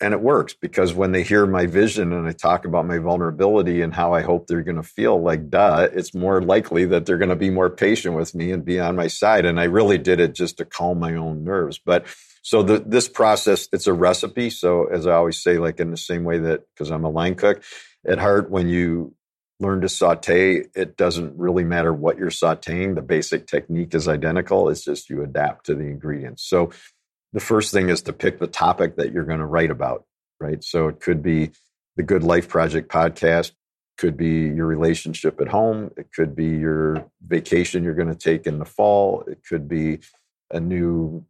and 0.00 0.14
it 0.14 0.20
works 0.20 0.54
because 0.54 0.94
when 0.94 1.12
they 1.12 1.22
hear 1.22 1.44
my 1.46 1.66
vision 1.66 2.12
and 2.12 2.28
I 2.28 2.32
talk 2.32 2.64
about 2.64 2.86
my 2.86 2.98
vulnerability 2.98 3.82
and 3.82 3.92
how 3.92 4.14
I 4.14 4.22
hope 4.22 4.46
they're 4.46 4.62
going 4.62 4.76
to 4.76 4.82
feel 4.82 5.20
like 5.20 5.50
duh, 5.50 5.88
it's 5.92 6.14
more 6.14 6.40
likely 6.40 6.84
that 6.86 7.04
they're 7.04 7.18
going 7.18 7.30
to 7.30 7.36
be 7.36 7.50
more 7.50 7.70
patient 7.70 8.14
with 8.14 8.34
me 8.34 8.52
and 8.52 8.64
be 8.64 8.78
on 8.78 8.94
my 8.94 9.08
side. 9.08 9.44
And 9.44 9.58
I 9.58 9.64
really 9.64 9.98
did 9.98 10.20
it 10.20 10.34
just 10.34 10.58
to 10.58 10.64
calm 10.64 11.00
my 11.00 11.14
own 11.14 11.42
nerves. 11.42 11.80
But 11.84 12.06
so 12.42 12.62
the, 12.62 12.78
this 12.78 13.08
process, 13.08 13.68
it's 13.72 13.88
a 13.88 13.92
recipe. 13.92 14.50
So 14.50 14.84
as 14.84 15.06
I 15.06 15.14
always 15.14 15.42
say, 15.42 15.58
like 15.58 15.80
in 15.80 15.90
the 15.90 15.96
same 15.96 16.22
way 16.22 16.38
that, 16.38 16.62
because 16.72 16.90
I'm 16.90 17.04
a 17.04 17.10
line 17.10 17.34
cook 17.34 17.62
at 18.06 18.18
heart, 18.18 18.50
when 18.50 18.68
you 18.68 19.14
learn 19.60 19.80
to 19.80 19.88
saute, 19.88 20.64
it 20.74 20.96
doesn't 20.96 21.36
really 21.36 21.64
matter 21.64 21.92
what 21.92 22.18
you're 22.18 22.30
sauteing. 22.30 22.94
The 22.94 23.02
basic 23.02 23.46
technique 23.46 23.94
is 23.94 24.06
identical. 24.06 24.68
It's 24.68 24.84
just 24.84 25.10
you 25.10 25.22
adapt 25.22 25.66
to 25.66 25.74
the 25.74 25.84
ingredients. 25.84 26.44
So 26.44 26.70
the 27.32 27.40
first 27.40 27.72
thing 27.72 27.88
is 27.88 28.02
to 28.02 28.12
pick 28.12 28.38
the 28.38 28.46
topic 28.46 28.96
that 28.96 29.12
you're 29.12 29.24
going 29.24 29.40
to 29.40 29.46
write 29.46 29.70
about, 29.70 30.04
right? 30.40 30.62
So 30.62 30.88
it 30.88 31.00
could 31.00 31.22
be 31.22 31.50
the 31.96 32.02
Good 32.04 32.22
Life 32.22 32.48
Project 32.48 32.90
podcast, 32.90 33.52
could 33.98 34.16
be 34.16 34.48
your 34.48 34.66
relationship 34.66 35.40
at 35.40 35.48
home, 35.48 35.90
it 35.96 36.12
could 36.14 36.36
be 36.36 36.46
your 36.46 37.10
vacation 37.26 37.82
you're 37.82 37.94
going 37.94 38.08
to 38.08 38.14
take 38.14 38.46
in 38.46 38.60
the 38.60 38.64
fall, 38.64 39.24
it 39.26 39.40
could 39.46 39.68
be 39.68 39.98
a 40.50 40.60
new 40.60 41.24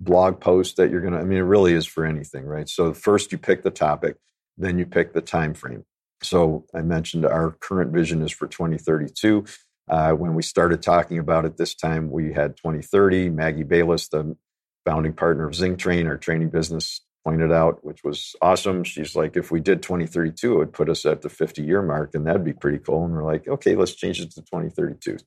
blog 0.00 0.40
post 0.40 0.76
that 0.76 0.90
you're 0.90 1.00
going 1.00 1.12
to 1.12 1.18
I 1.18 1.24
mean 1.24 1.38
it 1.38 1.42
really 1.42 1.74
is 1.74 1.86
for 1.86 2.04
anything, 2.04 2.44
right? 2.44 2.68
So 2.68 2.92
first 2.94 3.32
you 3.32 3.38
pick 3.38 3.62
the 3.62 3.70
topic, 3.70 4.16
then 4.56 4.78
you 4.78 4.86
pick 4.86 5.12
the 5.12 5.20
time 5.20 5.52
frame. 5.52 5.84
So 6.22 6.64
I 6.74 6.82
mentioned 6.82 7.26
our 7.26 7.52
current 7.52 7.92
vision 7.92 8.22
is 8.22 8.32
for 8.32 8.46
2032. 8.46 9.44
Uh, 9.88 10.12
when 10.12 10.34
we 10.34 10.42
started 10.42 10.82
talking 10.82 11.18
about 11.18 11.44
it 11.44 11.56
this 11.56 11.74
time, 11.74 12.10
we 12.10 12.32
had 12.32 12.56
2030. 12.56 13.30
Maggie 13.30 13.62
Bayless, 13.62 14.08
the 14.08 14.36
founding 14.84 15.12
partner 15.12 15.46
of 15.46 15.54
ZingTrain, 15.54 16.06
our 16.06 16.16
training 16.16 16.50
business, 16.50 17.00
pointed 17.24 17.52
out, 17.52 17.84
which 17.84 18.04
was 18.04 18.36
awesome. 18.40 18.84
She's 18.84 19.16
like, 19.16 19.36
if 19.36 19.50
we 19.50 19.60
did 19.60 19.82
2032, 19.82 20.52
it 20.52 20.56
would 20.58 20.72
put 20.72 20.88
us 20.88 21.04
at 21.04 21.22
the 21.22 21.28
50 21.28 21.62
year 21.62 21.82
mark, 21.82 22.14
and 22.14 22.26
that'd 22.26 22.44
be 22.44 22.52
pretty 22.52 22.78
cool. 22.78 23.04
And 23.04 23.14
we're 23.14 23.24
like, 23.24 23.48
okay, 23.48 23.74
let's 23.74 23.94
change 23.94 24.20
it 24.20 24.30
to 24.32 24.42
2032. 24.42 25.18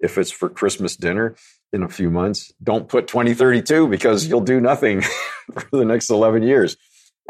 If 0.00 0.18
it's 0.18 0.30
for 0.30 0.48
Christmas 0.48 0.96
dinner 0.96 1.36
in 1.72 1.82
a 1.82 1.88
few 1.88 2.10
months, 2.10 2.52
don't 2.62 2.88
put 2.88 3.08
2032 3.08 3.88
because 3.88 4.26
you'll 4.26 4.40
do 4.40 4.60
nothing 4.60 5.00
for 5.52 5.68
the 5.70 5.84
next 5.84 6.10
11 6.10 6.42
years. 6.42 6.76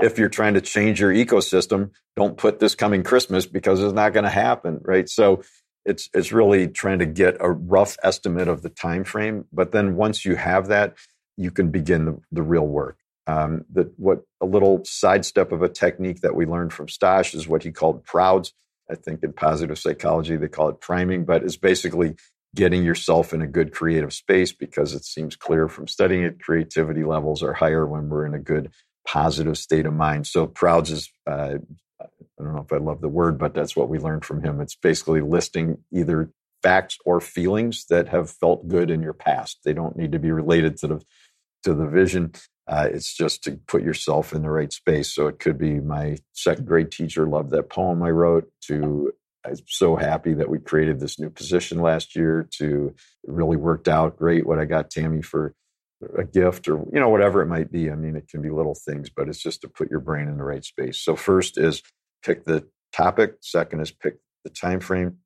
If 0.01 0.19
you're 0.19 0.29
trying 0.29 0.55
to 0.55 0.61
change 0.61 1.01
your 1.01 1.13
ecosystem, 1.13 1.91
don't 2.17 2.37
put 2.37 2.59
this 2.61 2.75
coming 2.75 3.03
Christmas 3.03 3.47
because 3.47 3.81
it's 3.81 3.95
not 3.95 4.13
going 4.13 4.25
to 4.25 4.31
happen, 4.31 4.81
right? 4.85 5.09
So 5.09 5.43
it's 5.85 6.09
it's 6.15 6.33
really 6.33 6.69
trying 6.69 6.99
to 7.01 7.07
get 7.07 7.37
a 7.41 7.51
rough 7.51 7.97
estimate 8.03 8.49
of 8.49 8.63
the 8.63 8.69
time 8.69 9.05
frame. 9.05 9.45
But 9.53 9.73
then 9.73 9.97
once 9.97 10.25
you 10.25 10.37
have 10.37 10.69
that, 10.69 10.97
you 11.37 11.51
can 11.51 11.71
begin 11.71 12.05
the, 12.05 12.21
the 12.31 12.43
real 12.43 12.67
work. 12.67 12.99
Um, 13.27 13.65
that 13.73 13.93
what 13.99 14.23
a 14.41 14.47
little 14.47 14.83
sidestep 14.85 15.53
of 15.53 15.63
a 15.63 15.69
technique 15.69 16.21
that 16.23 16.35
we 16.35 16.47
learned 16.47 16.73
from 16.73 16.87
Stosh 16.87 17.35
is 17.35 17.47
what 17.49 17.63
he 17.63 17.71
called 17.71 18.05
prouds. 18.05 18.53
I 18.91 18.97
think 18.97 19.23
in 19.23 19.33
positive 19.33 19.79
psychology 19.79 20.37
they 20.37 20.49
call 20.49 20.69
it 20.69 20.81
priming, 20.81 21.25
but 21.25 21.43
it's 21.45 21.57
basically 21.57 22.17
getting 22.55 22.85
yourself 22.85 23.33
in 23.33 23.41
a 23.41 23.47
good 23.47 23.73
creative 23.73 24.13
space 24.13 24.53
because 24.53 24.93
it 24.95 25.05
seems 25.05 25.37
clear 25.37 25.69
from 25.69 25.89
studying 25.89 26.25
it, 26.25 26.41
creativity 26.41 27.05
levels 27.05 27.43
are 27.43 27.55
higher 27.55 27.87
when 27.87 28.09
we're 28.09 28.27
in 28.27 28.35
a 28.35 28.39
good 28.39 28.71
positive 29.07 29.59
state 29.59 29.87
of 29.87 29.95
mind. 29.95 30.27
So 30.27 30.47
prouds 30.47 30.91
is 30.91 31.11
uh, 31.27 31.57
I 32.43 32.45
don't 32.45 32.55
know 32.55 32.63
if 32.63 32.73
I 32.73 32.79
love 32.79 33.01
the 33.01 33.09
word, 33.09 33.39
but 33.39 33.55
that's 33.55 33.77
what 33.77 33.89
we 33.89 33.99
learned 33.99 34.25
from 34.25 34.43
him. 34.43 34.61
It's 34.61 34.75
basically 34.75 35.21
listing 35.21 35.79
either 35.93 36.31
facts 36.63 36.99
or 37.05 37.21
feelings 37.21 37.87
that 37.91 38.09
have 38.09 38.31
felt 38.31 38.69
good 38.69 38.91
in 38.91 39.03
your 39.03 39.13
past. 39.13 39.61
They 39.65 39.73
don't 39.73 39.97
need 39.97 40.13
to 40.13 40.19
be 40.19 40.31
related 40.33 40.77
to 40.79 40.87
the 40.89 41.03
to 41.65 41.75
the 41.75 41.87
vision. 41.87 42.33
Uh, 42.67 42.89
it's 42.93 43.15
just 43.15 43.45
to 43.45 43.53
put 43.67 43.83
yourself 43.83 44.33
in 44.33 44.43
the 44.43 44.51
right 44.51 44.73
space. 44.73 45.13
So 45.13 45.27
it 45.27 45.39
could 45.39 45.59
be 45.59 45.81
my 45.81 46.19
second 46.33 46.67
grade 46.67 46.91
teacher 46.91 47.27
loved 47.27 47.51
that 47.51 47.71
poem 47.71 48.03
I 48.03 48.11
wrote. 48.11 48.51
To 48.67 49.13
I'm 49.45 49.57
so 49.67 49.97
happy 49.97 50.35
that 50.35 50.49
we 50.49 50.59
created 50.59 51.01
this 51.01 51.19
new 51.19 51.31
position 51.31 51.81
last 51.81 52.17
year. 52.17 52.49
To 52.59 52.95
really 53.27 53.57
worked 53.57 53.89
out 53.89 54.17
great. 54.17 54.47
What 54.47 54.59
I 54.59 54.65
got 54.65 54.91
Tammy 54.91 55.23
for 55.23 55.55
a 56.17 56.25
gift 56.25 56.69
or 56.69 56.79
you 56.93 57.01
know 57.01 57.09
whatever 57.09 57.43
it 57.43 57.47
might 57.47 57.71
be. 57.71 57.91
I 57.91 57.95
mean, 57.95 58.17
it 58.17 58.29
can 58.29 58.43
be 58.43 58.51
little 58.51 58.75
things, 58.75 59.11
but 59.11 59.29
it's 59.29 59.43
just 59.43 59.61
to 59.63 59.69
put 59.69 59.91
your 59.91 60.01
brain 60.01 60.29
in 60.29 60.37
the 60.37 60.45
right 60.45 60.65
space. 60.65 60.99
So 60.99 61.17
first 61.17 61.59
is 61.59 61.83
pick 62.25 62.45
the 62.45 62.67
topic. 62.93 63.37
Second 63.41 63.81
is 63.81 63.91
pick 63.91 64.19
the 64.45 64.51
time 64.51 64.81
frame. 64.81 65.19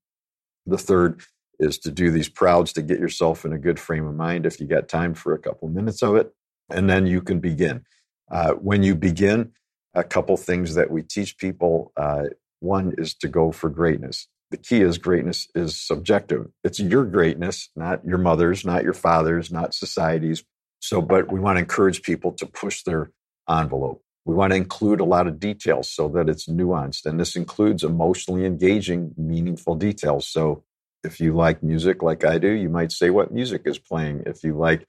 The 0.66 0.78
third 0.78 1.22
is 1.58 1.78
to 1.78 1.90
do 1.90 2.10
these 2.10 2.28
prouds 2.28 2.72
to 2.74 2.82
get 2.82 2.98
yourself 2.98 3.44
in 3.44 3.52
a 3.52 3.58
good 3.58 3.80
frame 3.80 4.06
of 4.06 4.14
mind 4.14 4.44
if 4.46 4.60
you 4.60 4.66
got 4.66 4.88
time 4.88 5.14
for 5.14 5.32
a 5.32 5.38
couple 5.38 5.68
minutes 5.68 6.02
of 6.02 6.16
it. 6.16 6.32
And 6.70 6.90
then 6.90 7.06
you 7.06 7.22
can 7.22 7.40
begin. 7.40 7.84
Uh, 8.30 8.52
when 8.52 8.82
you 8.82 8.94
begin, 8.94 9.52
a 9.96 10.04
couple 10.04 10.36
things 10.36 10.74
that 10.74 10.90
we 10.90 11.02
teach 11.02 11.38
people. 11.38 11.92
Uh, 11.96 12.24
one 12.60 12.94
is 12.98 13.14
to 13.14 13.28
go 13.28 13.50
for 13.50 13.70
greatness. 13.70 14.28
The 14.50 14.56
key 14.58 14.82
is 14.82 14.98
greatness 14.98 15.48
is 15.54 15.80
subjective. 15.80 16.48
It's 16.62 16.78
your 16.78 17.04
greatness, 17.04 17.70
not 17.74 18.04
your 18.04 18.18
mother's, 18.18 18.64
not 18.64 18.84
your 18.84 18.92
father's, 18.92 19.50
not 19.50 19.74
society's. 19.74 20.44
So, 20.86 21.02
but 21.02 21.32
we 21.32 21.40
want 21.40 21.56
to 21.56 21.60
encourage 21.62 22.02
people 22.02 22.30
to 22.34 22.46
push 22.46 22.84
their 22.84 23.10
envelope. 23.50 24.02
We 24.24 24.36
want 24.36 24.52
to 24.52 24.56
include 24.56 25.00
a 25.00 25.04
lot 25.04 25.26
of 25.26 25.40
details 25.40 25.90
so 25.90 26.06
that 26.10 26.28
it's 26.28 26.46
nuanced. 26.46 27.06
And 27.06 27.18
this 27.18 27.34
includes 27.34 27.82
emotionally 27.82 28.44
engaging, 28.44 29.12
meaningful 29.16 29.74
details. 29.74 30.28
So 30.28 30.62
if 31.02 31.18
you 31.18 31.34
like 31.34 31.60
music 31.60 32.04
like 32.04 32.24
I 32.24 32.38
do, 32.38 32.50
you 32.50 32.68
might 32.68 32.92
say 32.92 33.10
what 33.10 33.32
music 33.32 33.62
is 33.64 33.80
playing. 33.80 34.22
If 34.26 34.44
you 34.44 34.56
like 34.56 34.86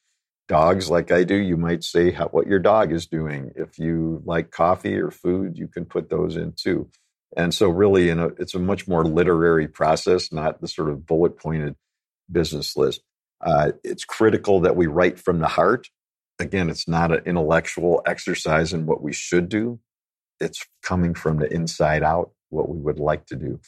dogs 0.47 0.87
like 0.87 1.11
I 1.11 1.23
do, 1.23 1.35
you 1.35 1.57
might 1.57 1.83
say 1.83 2.11
how, 2.11 2.27
what 2.27 2.45
your 2.45 2.59
dog 2.59 2.93
is 2.93 3.07
doing. 3.07 3.53
If 3.55 3.79
you 3.79 4.21
like 4.23 4.51
coffee 4.51 4.97
or 4.97 5.09
food, 5.09 5.57
you 5.57 5.67
can 5.67 5.85
put 5.85 6.11
those 6.11 6.37
in 6.37 6.53
too. 6.55 6.91
And 7.35 7.55
so, 7.55 7.69
really, 7.69 8.09
a, 8.09 8.27
it's 8.37 8.53
a 8.53 8.59
much 8.59 8.87
more 8.87 9.03
literary 9.03 9.67
process, 9.67 10.31
not 10.31 10.61
the 10.61 10.67
sort 10.67 10.89
of 10.89 11.07
bullet 11.07 11.39
pointed 11.39 11.75
business 12.31 12.77
list. 12.77 13.01
Uh, 13.41 13.71
it's 13.83 14.05
critical 14.05 14.61
that 14.61 14.75
we 14.75 14.87
write 14.87 15.19
from 15.19 15.39
the 15.39 15.47
heart 15.47 15.87
again, 16.39 16.69
it's 16.69 16.87
not 16.87 17.11
an 17.11 17.23
intellectual 17.25 18.01
exercise 18.05 18.73
in 18.73 18.85
what 18.85 19.01
we 19.01 19.13
should 19.13 19.49
do. 19.49 19.79
It's 20.39 20.65
coming 20.83 21.13
from 21.13 21.37
the 21.37 21.51
inside 21.51 22.03
out, 22.03 22.31
what 22.49 22.69
we 22.69 22.77
would 22.77 22.99
like 22.99 23.25
to 23.27 23.35
do. 23.35 23.59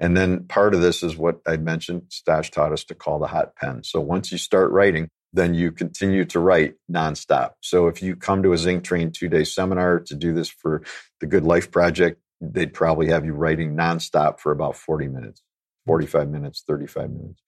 And 0.00 0.16
then 0.16 0.44
part 0.44 0.74
of 0.74 0.80
this 0.80 1.02
is 1.02 1.16
what 1.16 1.40
I 1.46 1.56
mentioned, 1.56 2.04
Stash 2.08 2.50
taught 2.50 2.72
us 2.72 2.84
to 2.84 2.94
call 2.94 3.18
the 3.18 3.26
hot 3.26 3.54
pen. 3.56 3.84
So 3.84 4.00
once 4.00 4.32
you 4.32 4.38
start 4.38 4.70
writing, 4.72 5.08
then 5.32 5.54
you 5.54 5.72
continue 5.72 6.24
to 6.26 6.40
write 6.40 6.74
nonstop. 6.90 7.52
So 7.60 7.88
if 7.88 8.02
you 8.02 8.16
come 8.16 8.42
to 8.42 8.52
a 8.52 8.56
ZingTrain 8.56 9.12
two 9.12 9.28
day 9.28 9.44
seminar 9.44 10.00
to 10.00 10.14
do 10.14 10.32
this 10.32 10.48
for 10.48 10.82
the 11.20 11.26
Good 11.26 11.44
Life 11.44 11.70
Project, 11.70 12.20
they'd 12.40 12.72
probably 12.72 13.08
have 13.08 13.24
you 13.24 13.34
writing 13.34 13.76
nonstop 13.76 14.40
for 14.40 14.52
about 14.52 14.76
40 14.76 15.08
minutes, 15.08 15.42
45 15.86 16.28
minutes, 16.28 16.64
35 16.66 17.10
minutes. 17.10 17.42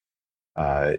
Uh, 0.55 0.93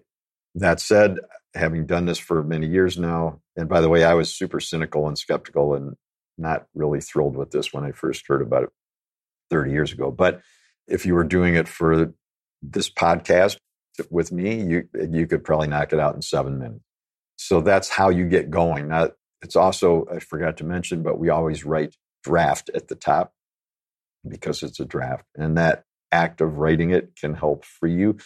that 0.57 0.79
said, 0.79 1.17
having 1.53 1.85
done 1.85 2.05
this 2.05 2.17
for 2.17 2.43
many 2.43 2.67
years 2.67 2.97
now, 2.97 3.41
and 3.55 3.69
by 3.69 3.81
the 3.81 3.89
way, 3.89 4.03
I 4.03 4.13
was 4.13 4.33
super 4.33 4.59
cynical 4.59 5.07
and 5.07 5.17
skeptical 5.17 5.75
and 5.75 5.95
not 6.37 6.65
really 6.73 7.01
thrilled 7.01 7.35
with 7.35 7.51
this 7.51 7.73
when 7.73 7.83
I 7.83 7.91
first 7.91 8.25
heard 8.27 8.41
about 8.41 8.63
it 8.63 8.69
30 9.49 9.71
years 9.71 9.91
ago. 9.91 10.11
But 10.11 10.41
if 10.87 11.05
you 11.05 11.13
were 11.13 11.23
doing 11.23 11.55
it 11.55 11.67
for 11.67 12.13
this 12.61 12.89
podcast 12.89 13.57
with 14.09 14.31
me, 14.31 14.61
you 14.61 14.89
you 15.09 15.27
could 15.27 15.43
probably 15.43 15.67
knock 15.67 15.93
it 15.93 15.99
out 15.99 16.15
in 16.15 16.21
seven 16.21 16.59
minutes. 16.59 16.83
So 17.37 17.61
that's 17.61 17.89
how 17.89 18.09
you 18.09 18.27
get 18.27 18.49
going. 18.49 18.87
Now, 18.87 19.09
it's 19.41 19.55
also 19.55 20.05
I 20.11 20.19
forgot 20.19 20.57
to 20.57 20.63
mention, 20.63 21.03
but 21.03 21.19
we 21.19 21.29
always 21.29 21.65
write 21.65 21.95
draft 22.23 22.69
at 22.73 22.87
the 22.87 22.95
top 22.95 23.33
because 24.27 24.63
it's 24.63 24.79
a 24.79 24.85
draft, 24.85 25.25
and 25.35 25.57
that 25.57 25.83
act 26.11 26.41
of 26.41 26.57
writing 26.57 26.91
it 26.91 27.15
can 27.15 27.33
help 27.33 27.63
free 27.65 27.93
you 27.93 28.17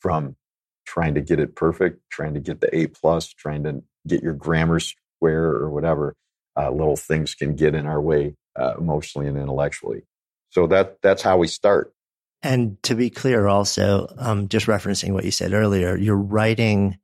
from 0.00 0.36
trying 0.84 1.14
to 1.14 1.20
get 1.20 1.40
it 1.40 1.56
perfect, 1.56 2.00
trying 2.10 2.34
to 2.34 2.40
get 2.40 2.60
the 2.60 2.74
A 2.76 2.86
plus, 2.88 3.28
trying 3.32 3.64
to 3.64 3.82
get 4.06 4.22
your 4.22 4.34
grammar 4.34 4.80
square 4.80 5.44
or 5.44 5.70
whatever. 5.70 6.14
Uh, 6.56 6.70
little 6.70 6.96
things 6.96 7.34
can 7.34 7.56
get 7.56 7.74
in 7.74 7.86
our 7.86 8.00
way 8.00 8.36
uh, 8.58 8.74
emotionally 8.78 9.26
and 9.26 9.36
intellectually. 9.36 10.02
So 10.50 10.66
that 10.68 10.98
that's 11.02 11.22
how 11.22 11.38
we 11.38 11.48
start. 11.48 11.92
And 12.42 12.80
to 12.82 12.94
be 12.94 13.10
clear, 13.10 13.48
also, 13.48 14.14
um, 14.18 14.48
just 14.48 14.66
referencing 14.66 15.12
what 15.12 15.24
you 15.24 15.30
said 15.30 15.54
earlier, 15.54 15.96
you're 15.96 16.16
writing 16.16 16.98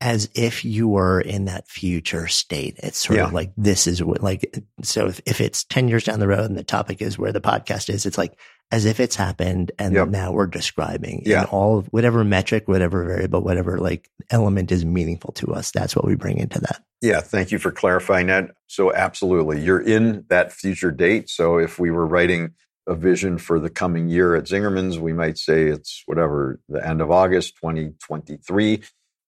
as 0.00 0.28
if 0.34 0.64
you 0.64 0.86
were 0.86 1.20
in 1.20 1.46
that 1.46 1.66
future 1.66 2.28
state. 2.28 2.78
It's 2.82 2.98
sort 2.98 3.18
yeah. 3.18 3.24
of 3.24 3.32
like 3.32 3.52
this 3.56 3.86
is 3.86 4.02
what, 4.02 4.22
like, 4.22 4.62
so 4.82 5.06
if, 5.06 5.20
if 5.24 5.40
it's 5.40 5.64
10 5.64 5.88
years 5.88 6.04
down 6.04 6.20
the 6.20 6.28
road 6.28 6.50
and 6.50 6.58
the 6.58 6.62
topic 6.62 7.00
is 7.00 7.18
where 7.18 7.32
the 7.32 7.40
podcast 7.40 7.88
is, 7.88 8.04
it's 8.04 8.18
like 8.18 8.38
as 8.70 8.86
if 8.86 8.98
it's 8.98 9.16
happened 9.16 9.70
and 9.78 9.94
yep. 9.94 10.08
now 10.08 10.32
we're 10.32 10.46
describing 10.46 11.22
yeah. 11.24 11.40
and 11.40 11.48
all 11.50 11.78
of 11.78 11.86
whatever 11.88 12.24
metric, 12.24 12.66
whatever 12.66 13.04
variable, 13.04 13.40
whatever 13.40 13.78
like 13.78 14.10
element 14.30 14.72
is 14.72 14.84
meaningful 14.84 15.32
to 15.32 15.54
us. 15.54 15.70
That's 15.70 15.94
what 15.94 16.04
we 16.04 16.16
bring 16.16 16.38
into 16.38 16.60
that. 16.60 16.82
Yeah. 17.00 17.20
Thank 17.20 17.52
you 17.52 17.58
for 17.58 17.70
clarifying 17.70 18.26
that. 18.28 18.50
So 18.66 18.92
absolutely. 18.92 19.60
You're 19.60 19.80
in 19.80 20.24
that 20.28 20.52
future 20.52 20.90
date. 20.90 21.28
So 21.28 21.58
if 21.58 21.78
we 21.78 21.90
were 21.90 22.06
writing 22.06 22.54
a 22.86 22.94
vision 22.94 23.38
for 23.38 23.60
the 23.60 23.70
coming 23.70 24.08
year 24.08 24.34
at 24.34 24.44
Zingerman's, 24.44 24.98
we 24.98 25.12
might 25.12 25.38
say 25.38 25.68
it's 25.68 26.02
whatever, 26.06 26.60
the 26.68 26.86
end 26.86 27.00
of 27.00 27.10
August 27.10 27.56
2023 27.56 28.82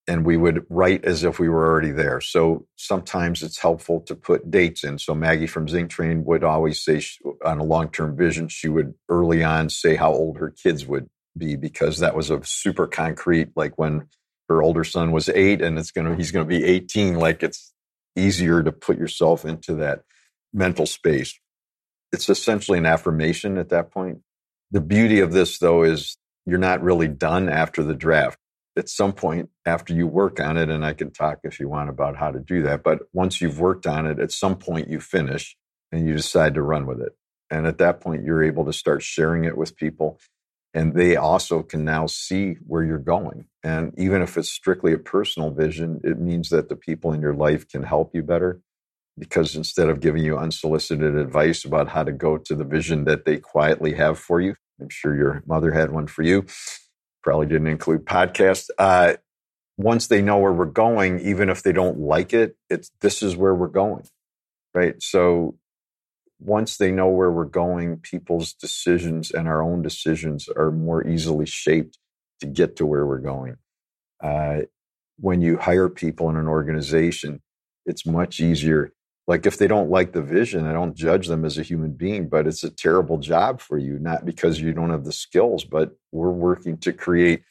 and 0.09 0.25
we 0.25 0.37
would 0.37 0.65
write 0.69 1.05
as 1.05 1.25
if 1.25 1.39
we 1.39 1.49
were 1.49 1.67
already 1.67 1.91
there. 1.91 2.21
So 2.21 2.67
sometimes 2.77 3.43
it's 3.43 3.59
helpful 3.59 4.01
to 4.03 4.15
put 4.15 4.51
dates 4.51 4.85
in. 4.85 4.99
So 4.99 5.15
Maggie 5.15 5.49
from 5.49 5.67
ZingTrain 5.67 6.25
would 6.25 6.45
always 6.45 6.81
say 6.81 7.03
on 7.47 7.59
a 7.59 7.65
long 7.65 7.91
term 7.91 8.17
vision, 8.17 8.49
she 8.49 8.69
would 8.69 8.95
early 9.09 9.43
on 9.43 9.71
say 9.71 9.97
how 9.97 10.13
old 10.13 10.39
her 10.39 10.51
kids 10.51 10.87
would 10.87 11.09
be 11.37 11.57
because 11.57 11.99
that 11.99 12.17
was 12.17 12.31
a 12.31 12.43
super 12.45 12.87
concrete, 12.87 13.51
like 13.57 13.79
when 13.79 14.09
her 14.49 14.63
older 14.63 14.85
son 14.85 15.13
was 15.13 15.29
eight 15.31 15.61
and 15.61 15.79
it's 15.79 15.91
going 15.91 16.07
to, 16.07 16.17
he's 16.17 16.31
going 16.31 16.47
to 16.47 16.59
be 16.59 16.65
18. 16.65 17.17
Like 17.17 17.43
it's 17.43 17.73
easier 18.15 18.63
to 18.63 18.73
put 18.73 18.99
yourself 18.99 19.45
into 19.45 19.75
that 19.77 20.03
mental 20.53 20.87
space. 20.87 21.39
It's 22.13 22.29
essentially 22.29 22.79
an 22.79 22.87
affirmation 22.87 23.59
at 23.59 23.69
that 23.71 23.91
point. 23.91 24.21
The 24.71 24.81
beauty 24.81 25.21
of 25.21 25.33
this 25.33 25.59
though 25.59 25.83
is 25.83 26.17
you're 26.47 26.59
not 26.59 26.83
really 26.83 27.09
done 27.09 27.49
after 27.49 27.83
the 27.83 27.95
draft 27.95 28.39
at 28.77 28.89
some 28.89 29.13
point 29.13 29.49
after 29.65 29.95
you 29.95 30.07
work 30.07 30.39
on 30.39 30.57
it, 30.57 30.69
and 30.69 30.85
I 30.85 30.93
can 30.93 31.11
talk 31.11 31.41
if 31.45 31.59
you 31.59 31.69
want 31.69 31.89
about 31.89 32.17
how 32.17 32.31
to 32.31 32.39
do 32.39 32.63
that. 32.63 32.83
But 32.83 33.01
once 33.13 33.41
you've 33.41 33.59
worked 33.59 33.87
on 33.87 34.07
it, 34.07 34.19
at 34.19 34.33
some 34.33 34.57
point 34.57 34.89
you 34.89 35.01
finish 35.01 35.57
and 35.91 36.07
you 36.07 36.15
decide 36.15 36.55
to 36.55 36.63
run 36.63 36.87
with 36.87 37.01
it. 37.01 37.13
And 37.51 37.67
at 37.67 37.79
that 37.79 38.01
point, 38.01 38.25
you're 38.25 38.43
able 38.43 38.65
to 38.67 38.73
start 38.73 39.03
sharing 39.03 39.45
it 39.45 39.57
with 39.57 39.77
people. 39.77 40.19
And 40.75 40.95
they 40.95 41.17
also 41.17 41.63
can 41.63 41.85
now 41.85 42.07
see 42.07 42.57
where 42.67 42.83
you're 42.83 42.99
going. 42.99 43.47
And 43.63 43.95
even 43.97 44.21
if 44.23 44.37
it's 44.37 44.51
strictly 44.51 44.93
a 44.93 44.99
personal 44.99 45.51
vision, 45.51 46.01
it 46.05 46.19
means 46.19 46.51
that 46.51 46.69
the 46.69 46.77
people 46.77 47.13
in 47.13 47.21
your 47.23 47.35
life 47.35 47.69
can 47.69 47.83
help 47.83 48.15
you 48.15 48.23
better. 48.23 48.61
Because 49.19 49.57
instead 49.57 49.89
of 49.89 50.01
giving 50.01 50.23
you 50.23 50.37
unsolicited 50.37 51.17
advice 51.17 51.65
about 51.65 51.89
how 51.89 52.05
to 52.05 52.13
go 52.13 52.37
to 52.37 52.55
the 52.55 52.65
vision 52.65 53.05
that 53.05 53.25
they 53.25 53.39
quietly 53.39 53.95
have 53.95 54.19
for 54.19 54.43
you, 54.43 54.57
I'm 54.79 54.91
sure 54.91 55.17
your 55.17 55.43
mother 55.47 55.73
had 55.73 55.91
one 55.91 56.07
for 56.07 56.23
you 56.23 56.45
probably 57.27 57.47
didn't 57.47 57.67
include 57.67 58.05
podcasts. 58.07 58.71
Uh, 58.79 59.15
once 59.77 60.07
they 60.07 60.23
know 60.23 60.39
where 60.39 60.53
we're 60.53 60.65
going, 60.65 61.19
even 61.19 61.51
if 61.51 61.61
they 61.65 61.73
don't 61.73 61.99
like 61.99 62.33
it, 62.33 62.57
it's 62.71 62.93
this 63.01 63.21
is 63.21 63.37
where 63.37 63.55
we're 63.55 63.67
going. 63.67 64.07
Right. 64.73 64.95
So 65.03 65.57
once 66.39 66.77
they 66.77 66.91
know 66.91 67.09
where 67.09 67.31
we're 67.31 67.45
going, 67.45 67.99
people's 67.99 68.53
decisions 68.53 69.31
and 69.31 69.49
our 69.49 69.63
own 69.63 69.83
decisions 69.83 70.49
are 70.55 70.71
more 70.71 71.07
easily 71.07 71.47
shaped 71.47 71.99
to 72.41 72.47
get 72.47 72.77
to 72.77 72.87
where 72.87 73.07
we're 73.07 73.19
going. 73.19 73.57
Uh, 74.23 74.63
when 75.19 75.41
you 75.41 75.57
hire 75.57 75.89
people 75.89 76.29
in 76.29 76.37
an 76.37 76.47
organization, 76.47 77.41
it's 77.87 78.05
much 78.05 78.41
easier. 78.41 78.93
Like 79.27 79.47
if 79.47 79.59
they 79.59 79.67
don't 79.67 79.91
like 79.91 80.13
the 80.13 80.23
vision, 80.23 80.67
I 80.67 80.73
don't 80.73 80.95
judge 80.95 81.27
them 81.27 81.45
as 81.45 81.59
a 81.59 81.63
human 81.63 81.93
being, 81.93 82.29
but 82.29 82.47
it's 82.47 82.63
a 82.63 82.71
terrible 82.71 83.19
job 83.19 83.61
for 83.61 83.79
you, 83.79 83.99
not 83.99 84.25
because 84.25 84.61
you 84.61 84.73
don't 84.73 84.91
have 84.91 85.05
the 85.05 85.13
skills, 85.13 85.65
but 85.65 85.97
we're 86.13 86.31
working 86.31 86.77
to 86.79 86.93
create 86.93 87.43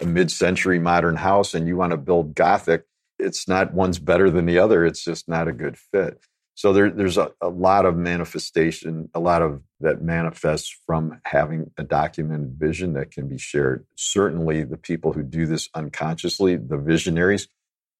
a 0.00 0.06
mid-century 0.06 0.78
modern 0.78 1.16
house 1.16 1.54
and 1.54 1.66
you 1.66 1.76
want 1.76 1.90
to 1.90 1.96
build 1.96 2.34
Gothic. 2.34 2.84
It's 3.18 3.48
not 3.48 3.74
one's 3.74 3.98
better 3.98 4.30
than 4.30 4.46
the 4.46 4.58
other. 4.58 4.86
It's 4.86 5.02
just 5.02 5.28
not 5.28 5.48
a 5.48 5.52
good 5.52 5.76
fit. 5.76 6.24
So 6.58 6.72
there, 6.72 6.90
there's 6.90 7.18
a, 7.18 7.30
a 7.40 7.48
lot 7.48 7.86
of 7.86 7.96
manifestation, 7.96 9.10
a 9.14 9.20
lot 9.20 9.42
of 9.42 9.62
that 9.78 10.02
manifests 10.02 10.76
from 10.86 11.20
having 11.24 11.70
a 11.78 11.84
documented 11.84 12.56
vision 12.58 12.94
that 12.94 13.12
can 13.12 13.28
be 13.28 13.38
shared. 13.38 13.86
Certainly, 13.94 14.64
the 14.64 14.76
people 14.76 15.12
who 15.12 15.22
do 15.22 15.46
this 15.46 15.68
unconsciously, 15.72 16.56
the 16.56 16.76
visionaries, 16.76 17.46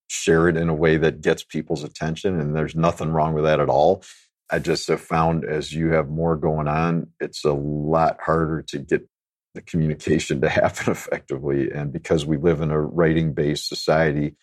share 0.09 0.49
it 0.49 0.57
in 0.57 0.69
a 0.69 0.75
way 0.75 0.97
that 0.97 1.21
gets 1.21 1.45
people's 1.45 1.85
attention, 1.85 2.41
and 2.41 2.57
there's 2.57 2.75
nothing 2.75 3.11
wrong 3.11 3.33
with 3.33 3.45
that 3.45 3.61
at 3.61 3.69
all. 3.69 4.03
I 4.51 4.59
just 4.59 4.89
have 4.89 5.01
found 5.01 5.45
as 5.45 5.73
you 5.73 5.93
have 5.93 6.09
more 6.09 6.35
going 6.35 6.67
on, 6.67 7.13
it's 7.21 7.45
a 7.45 7.53
lot 7.53 8.19
harder 8.21 8.63
to 8.71 8.79
get 8.81 9.09
the 9.55 9.63
communication 9.63 10.41
to 10.41 10.49
happen 10.49 10.91
effectively. 10.91 11.71
And 11.71 11.93
because 11.93 12.27
we 12.27 12.37
live 12.37 12.61
in 12.61 12.73
a 12.73 12.81
writing 12.81 13.35
based 13.35 13.69
society, 13.69 14.35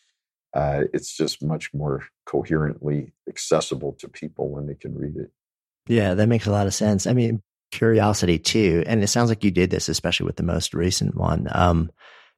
uh, 0.56 0.86
it's 0.94 1.16
just 1.16 1.44
much 1.44 1.74
more 1.74 2.04
coherently 2.26 3.14
accessible 3.28 3.94
to 4.00 4.08
people 4.08 4.50
when 4.50 4.66
they 4.66 4.76
can 4.76 4.96
read 4.96 5.18
it. 5.18 5.32
Yeah, 5.88 6.14
that 6.14 6.28
makes 6.28 6.48
a 6.48 6.52
lot 6.52 6.66
of 6.66 6.74
sense. 6.74 7.06
I 7.06 7.14
mean, 7.14 7.44
curiosity 7.72 8.40
too, 8.40 8.84
and 8.88 9.04
it 9.04 9.08
sounds 9.08 9.30
like 9.30 9.44
you 9.44 9.52
did 9.52 9.70
this, 9.70 9.90
especially 9.90 10.26
with 10.26 10.38
the 10.38 10.44
most 10.44 10.74
recent 10.74 11.16
one. 11.16 11.48
Um, 11.52 11.92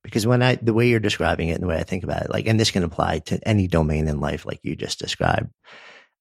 because 0.03 0.25
when 0.25 0.41
I, 0.41 0.55
the 0.55 0.73
way 0.73 0.87
you're 0.87 0.99
describing 0.99 1.49
it 1.49 1.53
and 1.53 1.63
the 1.63 1.67
way 1.67 1.77
I 1.77 1.83
think 1.83 2.03
about 2.03 2.23
it, 2.23 2.31
like, 2.31 2.47
and 2.47 2.59
this 2.59 2.71
can 2.71 2.83
apply 2.83 3.19
to 3.19 3.47
any 3.47 3.67
domain 3.67 4.07
in 4.07 4.19
life, 4.19 4.45
like 4.45 4.59
you 4.63 4.75
just 4.75 4.99
described. 4.99 5.49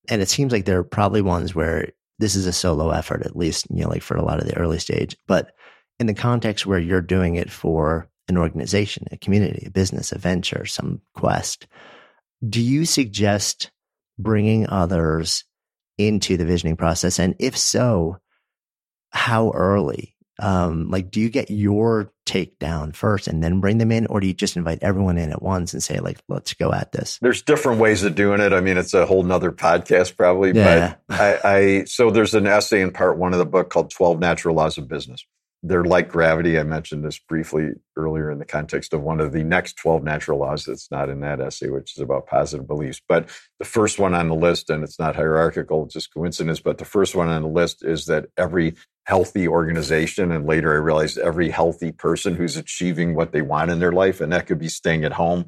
And 0.08 0.20
it 0.20 0.28
seems 0.28 0.52
like 0.52 0.64
there 0.64 0.78
are 0.78 0.84
probably 0.84 1.22
ones 1.22 1.54
where 1.54 1.90
this 2.18 2.34
is 2.34 2.46
a 2.46 2.52
solo 2.52 2.90
effort, 2.90 3.22
at 3.22 3.36
least, 3.36 3.66
you 3.70 3.82
know, 3.82 3.88
like 3.88 4.02
for 4.02 4.16
a 4.16 4.24
lot 4.24 4.40
of 4.40 4.46
the 4.46 4.56
early 4.56 4.78
stage. 4.78 5.16
But 5.26 5.52
in 5.98 6.06
the 6.06 6.14
context 6.14 6.66
where 6.66 6.78
you're 6.78 7.00
doing 7.00 7.36
it 7.36 7.50
for 7.50 8.08
an 8.28 8.36
organization, 8.36 9.06
a 9.10 9.16
community, 9.16 9.66
a 9.66 9.70
business, 9.70 10.12
a 10.12 10.18
venture, 10.18 10.66
some 10.66 11.00
quest. 11.14 11.66
Do 12.46 12.60
you 12.60 12.84
suggest 12.84 13.70
bringing 14.18 14.68
others 14.68 15.44
into 15.98 16.36
the 16.36 16.46
visioning 16.46 16.76
process? 16.76 17.18
And 17.18 17.34
if 17.38 17.56
so, 17.56 18.18
how 19.10 19.50
early? 19.52 20.14
Um, 20.38 20.90
like, 20.90 21.10
do 21.10 21.18
you 21.18 21.30
get 21.30 21.50
your 21.50 22.12
take 22.26 22.58
down 22.58 22.92
first 22.92 23.26
and 23.26 23.42
then 23.42 23.60
bring 23.60 23.78
them 23.78 23.90
in, 23.90 24.06
or 24.06 24.20
do 24.20 24.26
you 24.26 24.34
just 24.34 24.56
invite 24.56 24.80
everyone 24.82 25.16
in 25.16 25.30
at 25.30 25.40
once 25.40 25.72
and 25.72 25.82
say, 25.82 25.98
like, 25.98 26.18
let's 26.28 26.52
go 26.52 26.72
at 26.72 26.92
this? 26.92 27.18
There's 27.22 27.40
different 27.40 27.80
ways 27.80 28.02
of 28.02 28.14
doing 28.14 28.40
it. 28.40 28.52
I 28.52 28.60
mean, 28.60 28.76
it's 28.76 28.92
a 28.92 29.06
whole 29.06 29.22
nother 29.22 29.50
podcast 29.50 30.14
probably, 30.14 30.52
yeah. 30.52 30.96
but 31.08 31.18
I, 31.18 31.38
I, 31.42 31.84
so 31.84 32.10
there's 32.10 32.34
an 32.34 32.46
essay 32.46 32.82
in 32.82 32.90
part 32.90 33.16
one 33.16 33.32
of 33.32 33.38
the 33.38 33.46
book 33.46 33.70
called 33.70 33.90
12 33.90 34.18
Natural 34.18 34.54
Laws 34.54 34.76
of 34.76 34.88
Business 34.88 35.24
they're 35.68 35.84
like 35.84 36.08
gravity. 36.08 36.58
I 36.58 36.62
mentioned 36.62 37.04
this 37.04 37.18
briefly 37.18 37.70
earlier 37.96 38.30
in 38.30 38.38
the 38.38 38.44
context 38.44 38.92
of 38.92 39.02
one 39.02 39.20
of 39.20 39.32
the 39.32 39.42
next 39.42 39.76
12 39.76 40.04
natural 40.04 40.38
laws 40.38 40.64
that's 40.64 40.90
not 40.90 41.08
in 41.08 41.20
that 41.20 41.40
essay, 41.40 41.68
which 41.68 41.96
is 41.96 42.02
about 42.02 42.26
positive 42.26 42.66
beliefs. 42.66 43.00
But 43.06 43.28
the 43.58 43.64
first 43.64 43.98
one 43.98 44.14
on 44.14 44.28
the 44.28 44.34
list, 44.34 44.70
and 44.70 44.84
it's 44.84 44.98
not 44.98 45.16
hierarchical, 45.16 45.86
just 45.86 46.14
coincidence, 46.14 46.60
but 46.60 46.78
the 46.78 46.84
first 46.84 47.14
one 47.14 47.28
on 47.28 47.42
the 47.42 47.48
list 47.48 47.84
is 47.84 48.06
that 48.06 48.26
every 48.36 48.74
healthy 49.04 49.48
organization, 49.48 50.30
and 50.30 50.46
later 50.46 50.72
I 50.72 50.76
realized 50.76 51.18
every 51.18 51.50
healthy 51.50 51.92
person 51.92 52.34
who's 52.34 52.56
achieving 52.56 53.14
what 53.14 53.32
they 53.32 53.42
want 53.42 53.70
in 53.70 53.78
their 53.78 53.92
life, 53.92 54.20
and 54.20 54.32
that 54.32 54.46
could 54.46 54.58
be 54.58 54.68
staying 54.68 55.04
at 55.04 55.12
home 55.12 55.46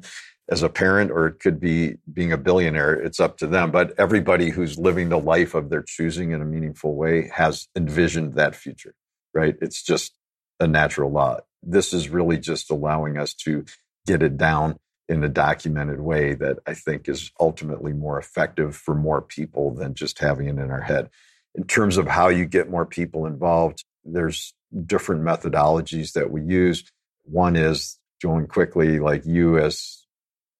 as 0.51 0.63
a 0.63 0.69
parent 0.69 1.11
or 1.11 1.27
it 1.27 1.39
could 1.39 1.59
be 1.59 1.95
being 2.11 2.33
a 2.33 2.37
billionaire 2.37 2.93
it's 2.93 3.19
up 3.19 3.37
to 3.37 3.45
them 3.45 3.69
but 3.69 3.93
everybody 3.99 4.49
who's 4.49 4.79
living 4.79 5.09
the 5.09 5.19
life 5.19 5.53
of 5.53 5.69
their 5.69 5.83
choosing 5.83 6.31
in 6.31 6.41
a 6.41 6.45
meaningful 6.45 6.95
way 6.95 7.29
has 7.31 7.67
envisioned 7.75 8.33
that 8.33 8.55
future 8.55 8.95
right? 9.33 9.55
It's 9.61 9.83
just 9.83 10.13
a 10.59 10.67
natural 10.67 11.11
law. 11.11 11.39
This 11.63 11.93
is 11.93 12.09
really 12.09 12.37
just 12.37 12.71
allowing 12.71 13.17
us 13.17 13.33
to 13.45 13.65
get 14.05 14.23
it 14.23 14.37
down 14.37 14.77
in 15.07 15.23
a 15.23 15.29
documented 15.29 15.99
way 15.99 16.35
that 16.35 16.59
I 16.67 16.73
think 16.75 17.09
is 17.09 17.31
ultimately 17.39 17.93
more 17.93 18.19
effective 18.19 18.75
for 18.75 18.93
more 18.93 19.21
people 19.21 19.73
than 19.73 19.95
just 19.95 20.19
having 20.19 20.47
it 20.47 20.59
in 20.59 20.69
our 20.71 20.81
head. 20.81 21.09
In 21.55 21.63
terms 21.65 21.97
of 21.97 22.07
how 22.07 22.29
you 22.29 22.45
get 22.45 22.69
more 22.69 22.85
people 22.85 23.25
involved, 23.25 23.83
there's 24.05 24.53
different 24.85 25.23
methodologies 25.23 26.13
that 26.13 26.29
we 26.29 26.43
use. 26.43 26.83
One 27.23 27.55
is 27.55 27.97
going 28.21 28.47
quickly, 28.47 28.99
like 28.99 29.25
you 29.25 29.57
as 29.57 30.05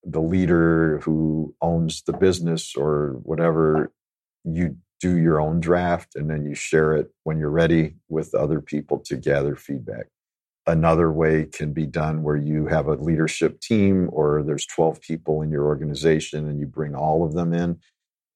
the 0.04 0.22
leader 0.22 1.00
who 1.04 1.54
owns 1.62 2.02
the 2.04 2.14
business 2.14 2.76
or 2.76 3.20
whatever, 3.24 3.92
you 4.44 4.78
do 5.00 5.18
your 5.18 5.40
own 5.40 5.60
draft 5.60 6.16
and 6.16 6.30
then 6.30 6.46
you 6.46 6.56
share 6.56 6.96
it 6.96 7.12
when 7.24 7.40
you're 7.40 7.50
ready 7.50 7.96
with 8.10 8.34
other 8.36 8.62
people 8.62 9.00
to 9.00 9.16
gather 9.16 9.56
feedback. 9.56 10.08
Another 10.68 11.12
way 11.12 11.46
can 11.46 11.74
be 11.74 11.86
done 11.86 12.22
where 12.22 12.36
you 12.36 12.68
have 12.68 12.88
a 12.88 12.94
leadership 12.94 13.60
team 13.60 14.10
or 14.12 14.44
there's 14.44 14.66
12 14.66 15.02
people 15.02 15.42
in 15.42 15.52
your 15.52 15.66
organization 15.66 16.48
and 16.48 16.60
you 16.60 16.68
bring 16.68 16.96
all 16.96 17.26
of 17.26 17.34
them 17.34 17.54
in 17.54 17.80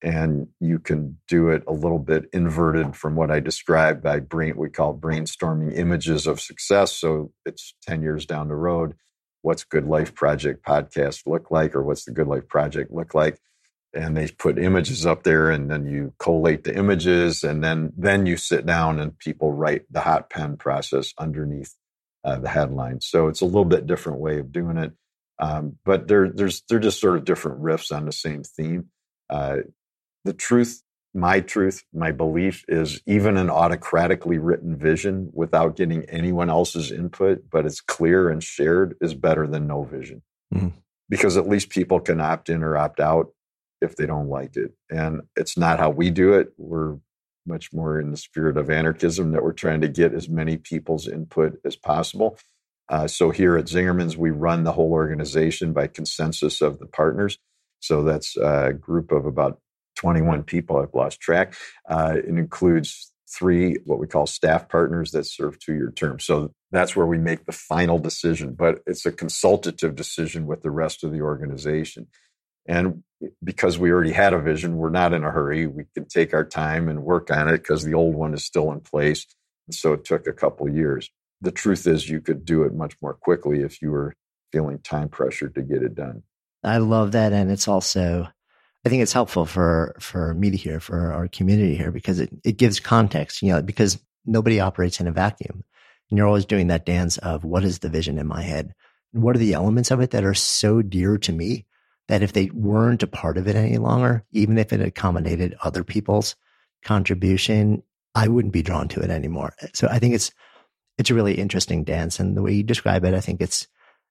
and 0.01 0.47
you 0.59 0.79
can 0.79 1.17
do 1.27 1.49
it 1.49 1.63
a 1.67 1.71
little 1.71 1.99
bit 1.99 2.25
inverted 2.33 2.95
from 2.95 3.15
what 3.15 3.31
I 3.31 3.39
described 3.39 4.03
by 4.03 4.19
brain 4.19 4.57
we 4.57 4.69
call 4.69 4.97
brainstorming 4.97 5.77
images 5.77 6.27
of 6.27 6.41
success 6.41 6.91
so 6.91 7.31
it's 7.45 7.73
10 7.83 8.01
years 8.01 8.25
down 8.25 8.47
the 8.47 8.55
road 8.55 8.95
what's 9.43 9.63
good 9.63 9.85
life 9.85 10.15
project 10.15 10.65
podcast 10.65 11.27
look 11.27 11.51
like 11.51 11.75
or 11.75 11.83
what's 11.83 12.05
the 12.05 12.11
good 12.11 12.27
life 12.27 12.47
project 12.47 12.91
look 12.91 13.13
like 13.13 13.39
and 13.93 14.17
they 14.17 14.27
put 14.27 14.59
images 14.59 15.05
up 15.05 15.23
there 15.23 15.51
and 15.51 15.69
then 15.69 15.85
you 15.85 16.13
collate 16.19 16.63
the 16.63 16.75
images 16.75 17.43
and 17.43 17.63
then 17.63 17.93
then 17.97 18.25
you 18.25 18.37
sit 18.37 18.65
down 18.65 18.99
and 18.99 19.17
people 19.19 19.53
write 19.53 19.83
the 19.91 20.01
hot 20.01 20.29
pen 20.29 20.57
process 20.57 21.13
underneath 21.17 21.75
uh, 22.23 22.39
the 22.39 22.49
headline. 22.49 23.01
So 23.01 23.27
it's 23.27 23.41
a 23.41 23.45
little 23.45 23.65
bit 23.65 23.87
different 23.87 24.19
way 24.19 24.39
of 24.39 24.51
doing 24.51 24.77
it 24.77 24.93
um, 25.39 25.77
but 25.83 26.07
they're 26.07 26.29
there's 26.29 26.63
they're 26.69 26.79
just 26.79 26.99
sort 26.99 27.17
of 27.17 27.25
different 27.25 27.61
riffs 27.61 27.95
on 27.95 28.05
the 28.05 28.11
same 28.11 28.43
theme. 28.43 28.89
Uh, 29.29 29.57
the 30.23 30.33
truth 30.33 30.81
my 31.13 31.39
truth 31.41 31.83
my 31.93 32.11
belief 32.11 32.63
is 32.67 33.01
even 33.05 33.37
an 33.37 33.49
autocratically 33.49 34.39
written 34.41 34.75
vision 34.75 35.29
without 35.33 35.75
getting 35.75 36.05
anyone 36.05 36.49
else's 36.49 36.91
input 36.91 37.43
but 37.51 37.65
it's 37.65 37.81
clear 37.81 38.29
and 38.29 38.43
shared 38.43 38.95
is 39.01 39.13
better 39.13 39.47
than 39.47 39.67
no 39.67 39.83
vision. 39.83 40.21
Mm-hmm. 40.53 40.69
because 41.09 41.35
at 41.35 41.49
least 41.49 41.69
people 41.71 41.99
can 41.99 42.21
opt 42.21 42.47
in 42.47 42.63
or 42.63 42.77
opt 42.77 42.99
out 42.99 43.29
if 43.83 43.95
they 43.95 44.05
don't 44.05 44.29
like 44.29 44.55
it. 44.55 44.71
And 44.89 45.21
it's 45.35 45.57
not 45.57 45.79
how 45.79 45.89
we 45.89 46.09
do 46.09 46.33
it. 46.33 46.53
We're 46.57 46.97
much 47.45 47.73
more 47.73 47.99
in 47.99 48.11
the 48.11 48.17
spirit 48.17 48.57
of 48.57 48.69
anarchism 48.69 49.31
that 49.31 49.43
we're 49.43 49.53
trying 49.53 49.81
to 49.81 49.89
get 49.89 50.13
as 50.13 50.29
many 50.29 50.57
people's 50.57 51.07
input 51.07 51.59
as 51.65 51.75
possible. 51.75 52.37
Uh, 52.89 53.07
so 53.07 53.31
here 53.31 53.57
at 53.57 53.65
Zingerman's, 53.65 54.17
we 54.17 54.31
run 54.31 54.63
the 54.63 54.71
whole 54.71 54.91
organization 54.91 55.73
by 55.73 55.87
consensus 55.87 56.61
of 56.61 56.79
the 56.79 56.85
partners. 56.85 57.37
So 57.79 58.03
that's 58.03 58.37
a 58.37 58.73
group 58.73 59.11
of 59.11 59.25
about 59.25 59.59
21 59.97 60.43
people. 60.43 60.77
I've 60.77 60.93
lost 60.93 61.19
track. 61.19 61.55
Uh, 61.87 62.13
it 62.17 62.25
includes 62.25 63.11
three 63.27 63.77
what 63.85 63.99
we 63.99 64.07
call 64.07 64.27
staff 64.27 64.69
partners 64.69 65.11
that 65.11 65.25
serve 65.25 65.59
two 65.59 65.73
year 65.73 65.91
terms. 65.91 66.23
So 66.23 66.51
that's 66.71 66.95
where 66.95 67.05
we 67.05 67.17
make 67.17 67.45
the 67.45 67.51
final 67.51 67.97
decision, 67.97 68.53
but 68.53 68.81
it's 68.85 69.05
a 69.05 69.11
consultative 69.11 69.95
decision 69.95 70.45
with 70.45 70.61
the 70.61 70.71
rest 70.71 71.03
of 71.03 71.11
the 71.11 71.21
organization. 71.21 72.07
And 72.65 73.03
because 73.43 73.77
we 73.77 73.91
already 73.91 74.11
had 74.11 74.33
a 74.33 74.39
vision, 74.39 74.77
we're 74.77 74.89
not 74.89 75.13
in 75.13 75.23
a 75.23 75.31
hurry. 75.31 75.67
We 75.67 75.85
can 75.93 76.05
take 76.05 76.33
our 76.33 76.43
time 76.45 76.89
and 76.89 77.03
work 77.03 77.31
on 77.31 77.47
it 77.47 77.59
because 77.59 77.83
the 77.83 77.93
old 77.93 78.15
one 78.15 78.33
is 78.33 78.43
still 78.43 78.71
in 78.71 78.81
place. 78.81 79.25
And 79.67 79.75
so 79.75 79.93
it 79.93 80.05
took 80.05 80.27
a 80.27 80.33
couple 80.33 80.69
years. 80.69 81.09
The 81.41 81.51
truth 81.51 81.87
is, 81.87 82.09
you 82.09 82.21
could 82.21 82.45
do 82.45 82.63
it 82.63 82.73
much 82.73 82.95
more 83.01 83.13
quickly 83.13 83.61
if 83.61 83.81
you 83.81 83.91
were 83.91 84.13
feeling 84.51 84.79
time 84.79 85.09
pressure 85.09 85.49
to 85.49 85.61
get 85.61 85.83
it 85.83 85.95
done. 85.95 86.23
I 86.63 86.77
love 86.77 87.13
that. 87.13 87.33
And 87.33 87.51
it's 87.51 87.67
also, 87.67 88.27
I 88.85 88.89
think 88.89 89.03
it's 89.03 89.13
helpful 89.13 89.45
for, 89.45 89.95
for 89.99 90.33
me 90.33 90.51
to 90.51 90.57
hear, 90.57 90.79
for 90.79 91.11
our 91.11 91.27
community 91.27 91.75
here, 91.75 91.91
because 91.91 92.19
it, 92.19 92.29
it 92.45 92.57
gives 92.57 92.79
context, 92.79 93.41
you 93.41 93.51
know, 93.51 93.61
because 93.61 94.01
nobody 94.25 94.59
operates 94.59 94.99
in 94.99 95.07
a 95.07 95.11
vacuum. 95.11 95.63
And 96.09 96.17
you're 96.17 96.27
always 96.27 96.45
doing 96.45 96.67
that 96.67 96.85
dance 96.85 97.17
of 97.17 97.43
what 97.43 97.63
is 97.63 97.79
the 97.79 97.89
vision 97.89 98.17
in 98.17 98.27
my 98.27 98.41
head? 98.41 98.73
What 99.11 99.35
are 99.35 99.39
the 99.39 99.53
elements 99.53 99.91
of 99.91 99.99
it 99.99 100.11
that 100.11 100.23
are 100.23 100.33
so 100.33 100.81
dear 100.81 101.17
to 101.17 101.31
me 101.31 101.65
that 102.07 102.21
if 102.23 102.33
they 102.33 102.49
weren't 102.53 103.03
a 103.03 103.07
part 103.07 103.37
of 103.37 103.47
it 103.47 103.55
any 103.55 103.77
longer, 103.77 104.23
even 104.31 104.57
if 104.57 104.73
it 104.73 104.81
accommodated 104.81 105.55
other 105.63 105.83
people's 105.83 106.35
contribution, 106.83 107.81
I 108.15 108.27
wouldn't 108.27 108.53
be 108.53 108.61
drawn 108.61 108.87
to 108.89 109.01
it 109.01 109.09
anymore. 109.09 109.55
So 109.73 109.87
I 109.89 109.99
think 109.99 110.13
it's 110.13 110.31
it's 110.97 111.09
a 111.09 111.15
really 111.15 111.33
interesting 111.33 111.83
dance, 111.83 112.19
and 112.19 112.37
the 112.37 112.41
way 112.43 112.53
you 112.53 112.63
describe 112.63 113.03
it, 113.03 113.15
I 113.15 113.19
think 113.19 113.41
it's 113.41 113.67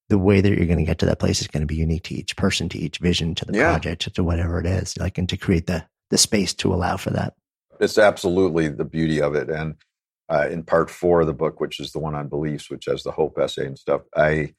the 0.08 0.18
way 0.18 0.40
that 0.40 0.48
you're 0.50 0.66
going 0.66 0.78
to 0.78 0.84
get 0.84 0.98
to 0.98 1.06
that 1.06 1.20
place 1.20 1.40
is 1.40 1.46
going 1.46 1.60
to 1.60 1.66
be 1.66 1.76
unique 1.76 2.02
to 2.04 2.14
each 2.14 2.36
person, 2.36 2.68
to 2.68 2.78
each 2.78 2.98
vision, 2.98 3.34
to 3.36 3.44
the 3.44 3.56
Yeah. 3.56 3.70
project, 3.70 4.12
to 4.14 4.24
whatever 4.24 4.58
it 4.58 4.66
is, 4.66 4.98
like, 4.98 5.16
and 5.16 5.28
to 5.28 5.36
create 5.36 5.68
the, 5.68 5.86
the 6.10 6.18
space 6.18 6.52
to 6.54 6.74
allow 6.74 6.96
for 6.96 7.10
that. 7.10 7.34
It's 7.80 7.98
absolutely 7.98 8.68
the 8.68 8.84
beauty 8.84 9.22
of 9.22 9.34
it. 9.36 9.48
And 9.48 9.76
uh, 10.28 10.48
in 10.50 10.64
part 10.64 10.90
four 10.90 11.20
of 11.20 11.28
the 11.28 11.32
book, 11.32 11.60
which 11.60 11.78
is 11.78 11.92
the 11.92 11.98
one 12.00 12.14
on 12.14 12.28
beliefs, 12.28 12.68
which 12.68 12.86
has 12.86 13.04
the 13.04 13.12
hope 13.12 13.38
essay 13.38 13.66
and 13.66 13.78
stuff, 13.78 14.02
I 14.14 14.54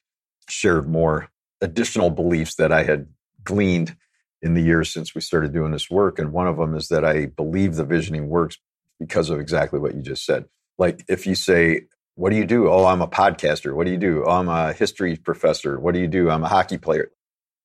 shared 0.48 0.88
more 0.90 1.30
additional 1.62 2.10
beliefs 2.10 2.56
that 2.56 2.72
I 2.72 2.84
had 2.84 3.08
gleaned 3.44 3.96
in 4.42 4.54
the 4.54 4.62
years 4.62 4.92
since 4.92 5.16
we 5.16 5.22
started 5.22 5.54
doing 5.54 5.72
this 5.72 5.90
work. 5.90 6.20
And 6.20 6.34
one 6.34 6.48
of 6.48 6.58
them 6.58 6.76
is 6.76 6.90
that 6.90 7.06
I 7.06 7.28
believe 7.28 7.76
the 7.76 7.86
visioning 7.86 8.28
works 8.28 8.58
because 9.00 9.30
of 9.30 9.40
exactly 9.40 9.80
what 9.80 9.96
you 9.96 10.02
just 10.02 10.26
said. 10.26 10.46
Like 10.78 11.04
if 11.08 11.26
you 11.26 11.36
say, 11.36 11.84
what 12.16 12.30
do 12.30 12.36
you 12.36 12.46
do? 12.46 12.70
Oh, 12.70 12.86
I'm 12.86 13.02
a 13.02 13.08
podcaster. 13.08 13.74
What 13.74 13.86
do 13.86 13.92
you 13.92 13.98
do? 13.98 14.24
Oh, 14.26 14.32
I'm 14.32 14.50
a 14.50 14.74
history 14.74 15.16
professor. 15.16 15.80
What 15.80 15.94
do 15.94 16.00
you 16.00 16.08
do? 16.08 16.30
I'm 16.30 16.44
a 16.44 16.50
hockey 16.50 16.78
player. 16.78 17.12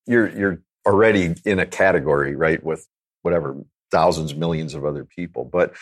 You're 0.07 0.29
you're 0.29 0.63
already 0.87 1.35
in 1.45 1.59
a 1.59 1.67
category, 1.67 2.35
right, 2.35 2.63
with 2.65 2.87
whatever 3.23 3.57
thousands, 3.91 4.35
millions 4.35 4.75
of 4.75 4.85
other 4.85 5.05
people. 5.05 5.45
But 5.45 5.75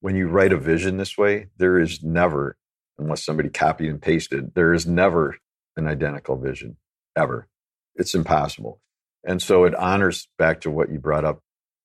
when 0.00 0.16
you 0.16 0.28
write 0.28 0.52
a 0.52 0.58
vision 0.58 0.96
this 0.96 1.18
way, 1.18 1.48
there 1.58 1.78
is 1.78 2.02
never, 2.02 2.56
unless 2.98 3.24
somebody 3.24 3.48
copied 3.50 3.90
and 3.90 4.00
pasted, 4.00 4.54
there 4.54 4.72
is 4.72 4.86
never 4.86 5.36
an 5.76 5.86
identical 5.86 6.36
vision 6.36 6.76
ever. 7.16 7.48
It's 7.96 8.14
impossible. 8.14 8.80
And 9.26 9.42
so 9.42 9.64
it 9.64 9.74
honors 9.74 10.28
back 10.38 10.60
to 10.62 10.70
what 10.70 10.90
you 10.90 10.98
brought 10.98 11.24
up. 11.24 11.40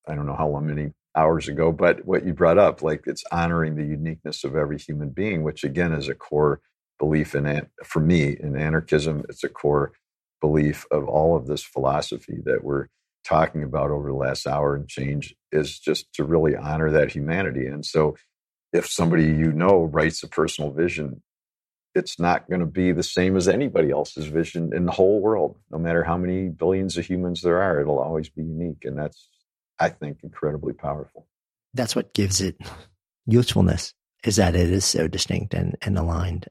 I 0.08 0.16
don't 0.16 0.28
know 0.28 0.36
how 0.36 0.48
long, 0.48 0.68
many 0.68 0.94
hours 1.16 1.48
ago, 1.48 1.72
but 1.72 2.06
what 2.06 2.26
you 2.26 2.34
brought 2.34 2.58
up, 2.58 2.82
like 2.82 3.04
it's 3.06 3.24
honoring 3.32 3.76
the 3.76 3.86
uniqueness 3.86 4.44
of 4.44 4.56
every 4.56 4.78
human 4.78 5.10
being, 5.10 5.44
which 5.44 5.64
again 5.64 5.92
is 5.92 6.08
a 6.08 6.16
core 6.16 6.62
belief 7.00 7.36
in, 7.36 7.68
for 7.84 8.00
me, 8.00 8.38
in 8.40 8.56
anarchism. 8.56 9.24
It's 9.28 9.44
a 9.44 9.50
core 9.50 9.92
belief 10.40 10.86
of 10.92 11.08
all 11.08 11.36
of 11.36 11.48
this 11.48 11.64
philosophy 11.64 12.38
that 12.46 12.64
we're 12.64 12.88
talking 13.24 13.64
about 13.64 13.92
over 13.92 14.10
the 14.10 14.16
last 14.16 14.48
hour 14.48 14.76
and 14.76 14.88
change 14.88 15.36
is 15.52 15.80
just 15.80 16.12
to 16.14 16.24
really 16.24 16.56
honor 16.56 16.90
that 16.92 17.12
humanity. 17.12 17.68
And 17.68 17.86
so 17.86 18.16
if 18.74 18.88
somebody 18.88 19.26
you 19.26 19.52
know 19.52 19.84
writes 19.84 20.24
a 20.24 20.28
personal 20.28 20.72
vision, 20.72 21.22
it's 21.94 22.20
not 22.20 22.50
going 22.50 22.60
to 22.62 22.66
be 22.66 22.92
the 22.92 23.04
same 23.04 23.36
as 23.36 23.48
anybody 23.48 23.92
else's 23.92 24.28
vision 24.28 24.72
in 24.74 24.86
the 24.86 24.92
whole 24.92 25.22
world. 25.22 25.58
No 25.70 25.78
matter 25.78 26.04
how 26.04 26.18
many 26.18 26.50
billions 26.50 26.98
of 26.98 27.06
humans 27.06 27.42
there 27.42 27.62
are, 27.62 27.82
it'll 27.82 28.00
always 28.00 28.30
be 28.30 28.44
unique. 28.44 28.84
And 28.86 28.98
that's, 28.98 29.28
I 29.80 29.90
think, 29.90 30.20
incredibly 30.24 30.74
powerful. 30.74 31.28
That's 31.74 31.96
what 31.96 32.14
gives 32.14 32.42
it 32.42 32.58
usefulness 33.28 33.94
is 34.24 34.36
that 34.38 34.56
it 34.56 34.70
is 34.70 34.86
so 34.86 35.08
distinct 35.08 35.54
and, 35.54 35.76
and 35.82 35.98
aligned. 35.98 36.48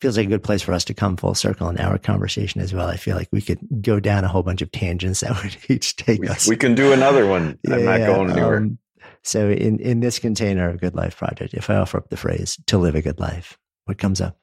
Feels 0.00 0.16
like 0.16 0.26
a 0.26 0.30
good 0.30 0.42
place 0.42 0.62
for 0.62 0.72
us 0.72 0.84
to 0.86 0.94
come 0.94 1.16
full 1.16 1.34
circle 1.34 1.68
in 1.68 1.78
our 1.78 1.98
conversation 1.98 2.60
as 2.60 2.72
well. 2.74 2.88
I 2.88 2.96
feel 2.96 3.16
like 3.16 3.28
we 3.30 3.40
could 3.42 3.60
go 3.82 4.00
down 4.00 4.24
a 4.24 4.28
whole 4.28 4.42
bunch 4.42 4.62
of 4.62 4.72
tangents 4.72 5.20
that 5.20 5.30
would 5.42 5.56
each 5.68 5.94
take 5.96 6.20
We, 6.20 6.28
us. 6.28 6.48
we 6.48 6.56
can 6.56 6.74
do 6.74 6.92
another 6.92 7.26
one. 7.26 7.58
I'm 7.70 7.84
not 7.84 8.00
Yeah, 8.00 8.06
going 8.06 8.30
anywhere. 8.30 8.56
um, 8.58 8.78
so 9.22 9.48
in, 9.48 9.78
in 9.78 10.00
this 10.00 10.18
container 10.18 10.68
of 10.68 10.80
Good 10.80 10.96
Life 10.96 11.16
Project, 11.16 11.54
if 11.54 11.70
I 11.70 11.76
offer 11.76 11.98
up 11.98 12.08
the 12.08 12.16
phrase 12.16 12.58
to 12.66 12.78
live 12.78 12.96
a 12.96 13.02
good 13.02 13.20
life, 13.20 13.56
what 13.84 13.98
comes 13.98 14.20
up? 14.20 14.38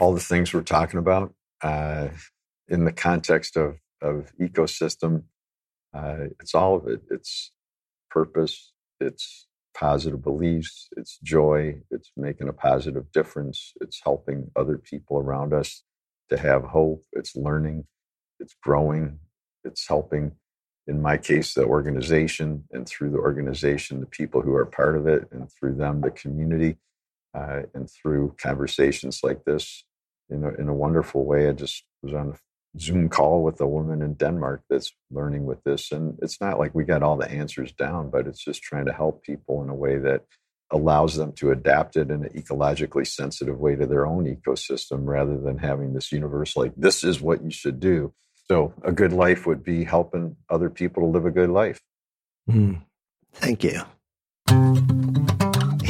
All 0.00 0.14
the 0.14 0.20
things 0.20 0.54
we're 0.54 0.62
talking 0.62 1.00
about 1.00 1.34
uh, 1.62 2.08
in 2.68 2.86
the 2.86 2.92
context 2.92 3.56
of, 3.56 3.76
of 4.02 4.32
ecosystem. 4.40 5.24
Uh, 5.94 6.26
it's 6.40 6.54
all 6.54 6.76
of 6.76 6.88
it. 6.88 7.02
It's 7.10 7.52
purpose. 8.10 8.72
It's 9.00 9.46
positive 9.74 10.22
beliefs. 10.22 10.88
It's 10.96 11.18
joy. 11.22 11.82
It's 11.90 12.12
making 12.16 12.48
a 12.48 12.52
positive 12.54 13.12
difference. 13.12 13.72
It's 13.80 14.00
helping 14.04 14.50
other 14.56 14.78
people 14.78 15.18
around 15.18 15.54
us 15.54 15.84
to 16.30 16.38
have 16.38 16.64
hope. 16.64 17.04
It's 17.12 17.36
learning. 17.36 17.86
It's 18.40 18.56
growing. 18.62 19.20
It's 19.64 19.86
helping, 19.88 20.32
in 20.86 21.02
my 21.02 21.18
case, 21.18 21.54
the 21.54 21.64
organization, 21.64 22.64
and 22.72 22.88
through 22.88 23.10
the 23.10 23.18
organization, 23.18 24.00
the 24.00 24.06
people 24.06 24.42
who 24.42 24.54
are 24.54 24.66
part 24.66 24.96
of 24.96 25.06
it, 25.06 25.28
and 25.32 25.50
through 25.52 25.76
them, 25.76 26.00
the 26.00 26.10
community, 26.10 26.78
uh, 27.34 27.62
and 27.74 27.90
through 27.90 28.36
conversations 28.40 29.20
like 29.22 29.44
this 29.44 29.84
in 30.30 30.44
a, 30.44 30.48
in 30.54 30.68
a 30.68 30.74
wonderful 30.74 31.24
way. 31.24 31.48
I 31.48 31.52
just 31.52 31.84
was 32.02 32.14
on 32.14 32.30
a 32.30 32.78
Zoom 32.78 33.08
call 33.08 33.42
with 33.42 33.60
a 33.60 33.66
woman 33.66 34.02
in 34.02 34.14
Denmark 34.14 34.62
that's 34.70 34.92
learning 35.10 35.44
with 35.44 35.62
this. 35.64 35.92
And 35.92 36.18
it's 36.22 36.40
not 36.40 36.58
like 36.58 36.74
we 36.74 36.84
got 36.84 37.02
all 37.02 37.16
the 37.16 37.30
answers 37.30 37.72
down, 37.72 38.10
but 38.10 38.26
it's 38.26 38.44
just 38.44 38.62
trying 38.62 38.86
to 38.86 38.92
help 38.92 39.22
people 39.22 39.62
in 39.62 39.68
a 39.68 39.74
way 39.74 39.98
that 39.98 40.24
allows 40.72 41.16
them 41.16 41.32
to 41.32 41.50
adapt 41.50 41.96
it 41.96 42.10
in 42.10 42.24
an 42.24 42.30
ecologically 42.34 43.06
sensitive 43.06 43.58
way 43.58 43.74
to 43.74 43.86
their 43.86 44.06
own 44.06 44.24
ecosystem 44.24 45.00
rather 45.04 45.36
than 45.36 45.58
having 45.58 45.94
this 45.94 46.12
universe 46.12 46.56
like, 46.56 46.72
this 46.76 47.02
is 47.02 47.20
what 47.20 47.42
you 47.42 47.50
should 47.50 47.80
do. 47.80 48.12
So 48.48 48.72
a 48.82 48.92
good 48.92 49.12
life 49.12 49.46
would 49.46 49.64
be 49.64 49.84
helping 49.84 50.36
other 50.48 50.70
people 50.70 51.02
to 51.02 51.08
live 51.08 51.26
a 51.26 51.30
good 51.30 51.50
life. 51.50 51.80
Mm, 52.48 52.82
thank 53.32 53.64
you. 53.64 53.82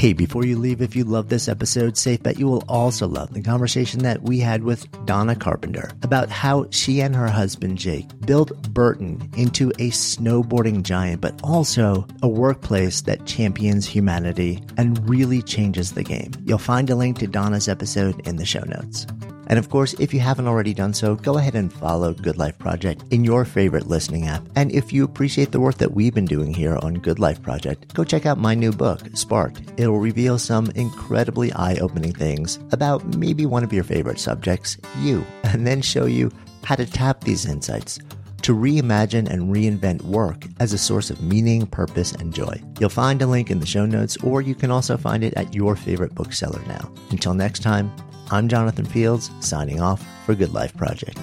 Hey, 0.00 0.14
before 0.14 0.46
you 0.46 0.56
leave, 0.56 0.80
if 0.80 0.96
you 0.96 1.04
love 1.04 1.28
this 1.28 1.46
episode, 1.46 1.98
safe 1.98 2.22
bet 2.22 2.38
you 2.38 2.46
will 2.46 2.64
also 2.70 3.06
love 3.06 3.34
the 3.34 3.42
conversation 3.42 4.02
that 4.04 4.22
we 4.22 4.38
had 4.38 4.64
with 4.64 4.88
Donna 5.04 5.36
Carpenter 5.36 5.90
about 6.02 6.30
how 6.30 6.66
she 6.70 7.02
and 7.02 7.14
her 7.14 7.28
husband 7.28 7.76
Jake 7.76 8.06
built 8.24 8.50
Burton 8.72 9.30
into 9.36 9.68
a 9.72 9.90
snowboarding 9.90 10.84
giant, 10.84 11.20
but 11.20 11.38
also 11.44 12.06
a 12.22 12.28
workplace 12.28 13.02
that 13.02 13.26
champions 13.26 13.86
humanity 13.86 14.62
and 14.78 15.06
really 15.06 15.42
changes 15.42 15.92
the 15.92 16.02
game. 16.02 16.30
You'll 16.46 16.56
find 16.56 16.88
a 16.88 16.96
link 16.96 17.18
to 17.18 17.26
Donna's 17.26 17.68
episode 17.68 18.26
in 18.26 18.36
the 18.36 18.46
show 18.46 18.64
notes. 18.64 19.06
And 19.50 19.58
of 19.58 19.68
course, 19.68 19.94
if 19.94 20.14
you 20.14 20.20
haven't 20.20 20.46
already 20.46 20.72
done 20.72 20.94
so, 20.94 21.16
go 21.16 21.36
ahead 21.36 21.56
and 21.56 21.72
follow 21.72 22.14
Good 22.14 22.38
Life 22.38 22.56
Project 22.56 23.02
in 23.10 23.24
your 23.24 23.44
favorite 23.44 23.88
listening 23.88 24.28
app. 24.28 24.46
And 24.54 24.70
if 24.70 24.92
you 24.92 25.02
appreciate 25.02 25.50
the 25.50 25.58
work 25.58 25.74
that 25.78 25.92
we've 25.92 26.14
been 26.14 26.24
doing 26.24 26.54
here 26.54 26.76
on 26.76 26.94
Good 26.94 27.18
Life 27.18 27.42
Project, 27.42 27.92
go 27.92 28.04
check 28.04 28.26
out 28.26 28.38
my 28.38 28.54
new 28.54 28.70
book, 28.70 29.00
Sparked. 29.14 29.60
It'll 29.76 29.98
reveal 29.98 30.38
some 30.38 30.70
incredibly 30.76 31.52
eye 31.54 31.78
opening 31.80 32.12
things 32.12 32.60
about 32.70 33.04
maybe 33.16 33.44
one 33.44 33.64
of 33.64 33.72
your 33.72 33.82
favorite 33.82 34.20
subjects, 34.20 34.78
you, 35.00 35.26
and 35.42 35.66
then 35.66 35.82
show 35.82 36.06
you 36.06 36.30
how 36.62 36.76
to 36.76 36.86
tap 36.86 37.24
these 37.24 37.44
insights 37.44 37.98
to 38.42 38.54
reimagine 38.54 39.28
and 39.28 39.52
reinvent 39.52 40.02
work 40.02 40.44
as 40.60 40.72
a 40.72 40.78
source 40.78 41.10
of 41.10 41.20
meaning, 41.22 41.66
purpose, 41.66 42.12
and 42.12 42.32
joy. 42.32 42.62
You'll 42.78 42.88
find 42.88 43.20
a 43.20 43.26
link 43.26 43.50
in 43.50 43.58
the 43.58 43.66
show 43.66 43.84
notes, 43.84 44.16
or 44.18 44.42
you 44.42 44.54
can 44.54 44.70
also 44.70 44.96
find 44.96 45.24
it 45.24 45.34
at 45.34 45.54
your 45.54 45.74
favorite 45.74 46.14
bookseller 46.14 46.62
now. 46.68 46.90
Until 47.10 47.34
next 47.34 47.64
time, 47.64 47.92
I'm 48.32 48.48
Jonathan 48.48 48.84
Fields, 48.84 49.32
signing 49.40 49.80
off 49.80 50.06
for 50.24 50.36
Good 50.36 50.54
Life 50.54 50.76
Project. 50.76 51.18